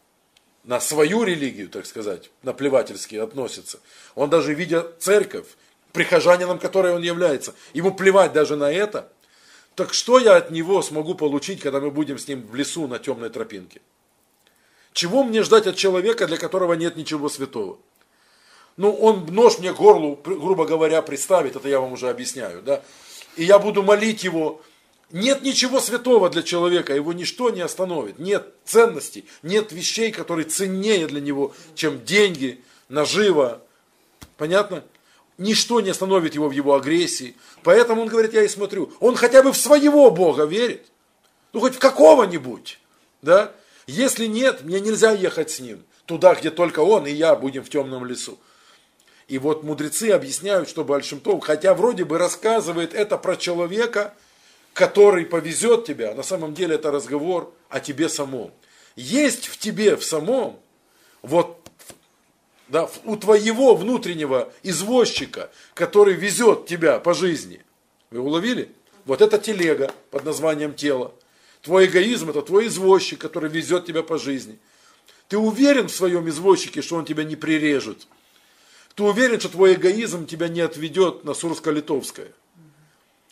на 0.64 0.80
свою 0.80 1.24
религию, 1.24 1.70
так 1.70 1.86
сказать, 1.86 2.30
наплевательски 2.44 3.16
относится, 3.16 3.80
он 4.16 4.30
даже 4.30 4.54
видя 4.54 4.88
церковь, 5.00 5.48
прихожанином 5.92 6.60
которой 6.60 6.94
он 6.94 7.02
является, 7.02 7.54
ему 7.74 7.94
плевать 7.94 8.34
даже 8.34 8.56
на 8.56 8.72
это– 8.72 9.12
так 9.76 9.94
что 9.94 10.20
я 10.20 10.36
от 10.36 10.52
него 10.52 10.82
смогу 10.82 11.16
получить, 11.16 11.62
когда 11.62 11.80
мы 11.80 11.92
будем 11.92 12.18
с 12.18 12.28
ним 12.28 12.46
в 12.46 12.56
лесу 12.56 12.88
на 12.88 13.00
темной 13.00 13.30
тропинке? 13.30 13.82
Чего 14.94 15.24
мне 15.24 15.44
ждать 15.44 15.68
от 15.68 15.78
человека, 15.78 16.28
для 16.28 16.38
которого 16.38 16.74
нет 16.74 16.98
ничего 16.98 17.30
святого? 17.30 17.80
Ну, 18.76 18.94
он 18.94 19.26
нож 19.28 19.60
мне 19.60 19.74
горлу, 19.74 20.20
грубо 20.24 20.66
говоря, 20.66 21.02
представит, 21.02 21.56
это 21.56 21.70
я 21.70 21.80
вам 21.80 21.94
уже 21.94 22.10
объясняю, 22.10 22.62
да? 22.62 22.84
И 23.38 23.44
я 23.44 23.60
буду 23.60 23.84
молить 23.84 24.24
его. 24.24 24.62
Нет 25.12 25.42
ничего 25.42 25.80
святого 25.80 26.30
для 26.30 26.42
человека, 26.42 26.94
его 26.94 27.12
ничто 27.14 27.50
не 27.50 27.62
остановит. 27.62 28.20
Нет 28.20 28.54
ценностей, 28.66 29.26
нет 29.44 29.72
вещей, 29.72 30.12
которые 30.12 30.46
ценнее 30.46 31.08
для 31.08 31.20
него, 31.20 31.54
чем 31.76 32.04
деньги, 32.06 32.64
нажива. 32.88 33.62
Понятно? 34.38 34.84
Ничто 35.38 35.82
не 35.82 35.90
остановит 35.90 36.36
его 36.36 36.48
в 36.48 36.52
его 36.52 36.76
агрессии. 36.76 37.36
Поэтому 37.64 38.04
он 38.04 38.08
говорит, 38.08 38.34
я 38.34 38.44
и 38.44 38.48
смотрю. 38.48 38.94
Он 39.00 39.16
хотя 39.16 39.44
бы 39.44 39.52
в 39.52 39.58
своего 39.58 40.12
Бога 40.12 40.46
верит. 40.46 40.88
Ну, 41.52 41.60
хоть 41.60 41.76
в 41.76 41.80
какого-нибудь. 41.80 42.80
Да? 43.22 43.52
Если 43.88 44.28
нет, 44.28 44.64
мне 44.64 44.80
нельзя 44.80 45.12
ехать 45.12 45.52
с 45.52 45.60
ним. 45.60 45.84
Туда, 46.06 46.36
где 46.36 46.52
только 46.52 46.82
он 46.82 47.08
и 47.08 47.12
я 47.12 47.36
будем 47.36 47.64
в 47.64 47.70
темном 47.70 48.06
лесу. 48.06 48.38
И 49.28 49.38
вот 49.38 49.64
мудрецы 49.64 50.12
объясняют, 50.12 50.70
что 50.70 50.84
Большимтов, 50.84 51.44
хотя 51.44 51.74
вроде 51.74 52.04
бы 52.06 52.18
рассказывает 52.18 52.94
это 52.94 53.18
про 53.18 53.36
человека, 53.36 54.14
который 54.74 55.26
повезет 55.26 55.86
тебя, 55.86 56.14
на 56.14 56.24
самом 56.24 56.54
деле 56.54 56.76
это 56.76 56.92
разговор 56.92 57.54
о 57.70 57.80
тебе 57.80 58.10
самом. 58.10 58.52
Есть 58.96 59.48
в 59.48 59.58
тебе 59.58 59.96
в 59.96 60.04
самом 60.04 60.60
вот 61.22 61.58
да, 62.68 62.90
у 63.04 63.18
твоего 63.18 63.76
внутреннего 63.76 64.52
извозчика, 64.64 65.52
который 65.74 66.14
везет 66.14 66.68
тебя 66.68 67.00
по 67.00 67.14
жизни. 67.14 67.62
Вы 68.12 68.22
уловили? 68.22 68.72
Вот 69.06 69.22
это 69.22 69.38
телега 69.38 69.92
под 70.10 70.24
названием 70.24 70.74
тело. 70.74 71.14
Твой 71.62 71.86
эгоизм 71.86 72.30
это 72.30 72.42
твой 72.42 72.68
извозчик, 72.68 73.20
который 73.20 73.50
везет 73.50 73.86
тебя 73.86 74.04
по 74.04 74.18
жизни. 74.18 74.58
Ты 75.28 75.38
уверен 75.38 75.88
в 75.88 75.96
своем 75.96 76.28
извозчике, 76.30 76.82
что 76.82 76.96
он 76.96 77.06
тебя 77.06 77.24
не 77.24 77.36
прирежет? 77.36 78.08
Ты 78.96 79.04
уверен, 79.04 79.40
что 79.40 79.50
твой 79.50 79.74
эгоизм 79.74 80.26
тебя 80.26 80.48
не 80.48 80.62
отведет 80.62 81.24
на 81.24 81.32
Сурско-Литовское? 81.32 82.32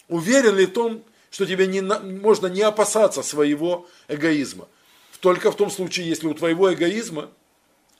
Уверен 0.07 0.55
ли 0.55 0.65
в 0.65 0.73
том, 0.73 1.03
что 1.29 1.45
тебе 1.45 1.67
не, 1.67 1.81
можно 1.81 2.47
не 2.47 2.61
опасаться 2.61 3.23
своего 3.23 3.87
эгоизма? 4.07 4.67
Только 5.19 5.51
в 5.51 5.55
том 5.55 5.69
случае, 5.69 6.07
если 6.07 6.27
у 6.27 6.33
твоего 6.33 6.73
эгоизма 6.73 7.29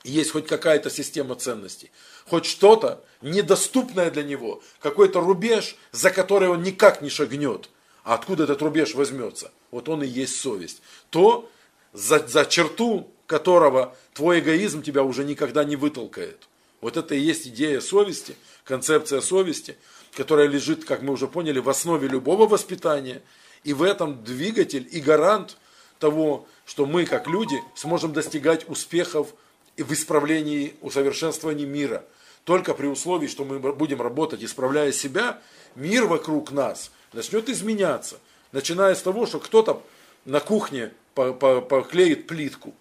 есть 0.04 0.32
хоть 0.32 0.46
какая-то 0.46 0.90
система 0.90 1.34
ценностей, 1.34 1.90
хоть 2.26 2.46
что-то 2.46 3.04
недоступное 3.20 4.10
для 4.10 4.22
него, 4.22 4.62
какой-то 4.80 5.20
рубеж, 5.20 5.76
за 5.92 6.10
который 6.10 6.48
он 6.48 6.62
никак 6.62 7.02
не 7.02 7.10
шагнет, 7.10 7.68
А 8.02 8.14
откуда 8.14 8.44
этот 8.44 8.62
рубеж 8.62 8.94
возьмется? 8.94 9.52
Вот 9.70 9.88
он 9.88 10.02
и 10.02 10.06
есть 10.06 10.40
совесть. 10.40 10.80
То, 11.10 11.50
за, 11.92 12.26
за 12.26 12.46
черту 12.46 13.12
которого 13.26 13.96
твой 14.14 14.40
эгоизм 14.40 14.82
тебя 14.82 15.04
уже 15.04 15.22
никогда 15.22 15.64
не 15.64 15.76
вытолкает. 15.76 16.48
Вот 16.80 16.96
это 16.96 17.14
и 17.14 17.20
есть 17.20 17.46
идея 17.46 17.80
совести, 17.80 18.34
концепция 18.64 19.20
совести, 19.20 19.76
которая 20.14 20.48
лежит, 20.48 20.84
как 20.84 21.02
мы 21.02 21.12
уже 21.12 21.28
поняли, 21.28 21.58
в 21.58 21.68
основе 21.68 22.08
любого 22.08 22.46
воспитания. 22.46 23.22
И 23.64 23.72
в 23.72 23.82
этом 23.82 24.24
двигатель 24.24 24.88
и 24.90 25.00
гарант 25.00 25.56
того, 25.98 26.46
что 26.64 26.86
мы, 26.86 27.04
как 27.04 27.26
люди, 27.26 27.60
сможем 27.74 28.12
достигать 28.12 28.68
успехов 28.68 29.28
и 29.76 29.82
в 29.82 29.92
исправлении, 29.92 30.74
усовершенствовании 30.80 31.66
мира. 31.66 32.04
Только 32.44 32.74
при 32.74 32.86
условии, 32.86 33.26
что 33.26 33.44
мы 33.44 33.58
будем 33.58 34.00
работать, 34.00 34.42
исправляя 34.42 34.92
себя, 34.92 35.40
мир 35.74 36.06
вокруг 36.06 36.50
нас 36.50 36.90
начнет 37.12 37.48
изменяться. 37.48 38.18
Начиная 38.52 38.94
с 38.94 39.02
того, 39.02 39.26
что 39.26 39.38
кто-то 39.38 39.82
на 40.24 40.40
кухне 40.40 40.92
поклеит 41.14 42.26
плитку. 42.26 42.74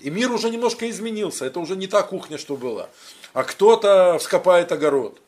И 0.00 0.10
мир 0.10 0.30
уже 0.32 0.50
немножко 0.50 0.90
изменился. 0.90 1.46
Это 1.46 1.60
уже 1.60 1.76
не 1.76 1.86
та 1.86 2.02
кухня, 2.02 2.38
что 2.38 2.56
была. 2.56 2.90
А 3.32 3.44
кто-то 3.44 4.18
вскопает 4.18 4.72
огород. 4.72 5.21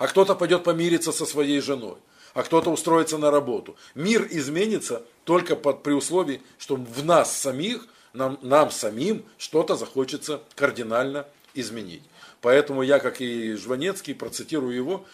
А 0.00 0.06
кто-то 0.06 0.34
пойдет 0.34 0.64
помириться 0.64 1.12
со 1.12 1.26
своей 1.26 1.60
женой. 1.60 1.98
А 2.32 2.42
кто-то 2.42 2.70
устроится 2.70 3.18
на 3.18 3.30
работу. 3.30 3.76
Мир 3.94 4.26
изменится 4.30 5.02
только 5.24 5.56
под, 5.56 5.82
при 5.82 5.92
условии, 5.92 6.40
что 6.56 6.76
в 6.76 7.04
нас 7.04 7.36
самих, 7.36 7.86
нам, 8.14 8.38
нам 8.40 8.70
самим 8.70 9.26
что-то 9.36 9.76
захочется 9.76 10.40
кардинально 10.56 11.26
изменить. 11.52 12.02
Поэтому 12.40 12.80
я, 12.80 12.98
как 12.98 13.20
и 13.20 13.52
Жванецкий, 13.56 14.14
процитирую 14.14 14.74
его, 14.74 15.04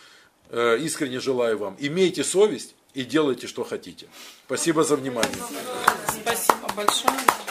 э, 0.50 0.78
искренне 0.78 1.18
желаю 1.18 1.58
вам, 1.58 1.76
имейте 1.80 2.22
совесть 2.22 2.76
и 2.94 3.02
делайте, 3.02 3.48
что 3.48 3.64
хотите. 3.64 4.06
Спасибо 4.46 4.84
за 4.84 4.94
внимание. 4.94 5.42
Спасибо 6.22 6.68
большое. 6.76 7.45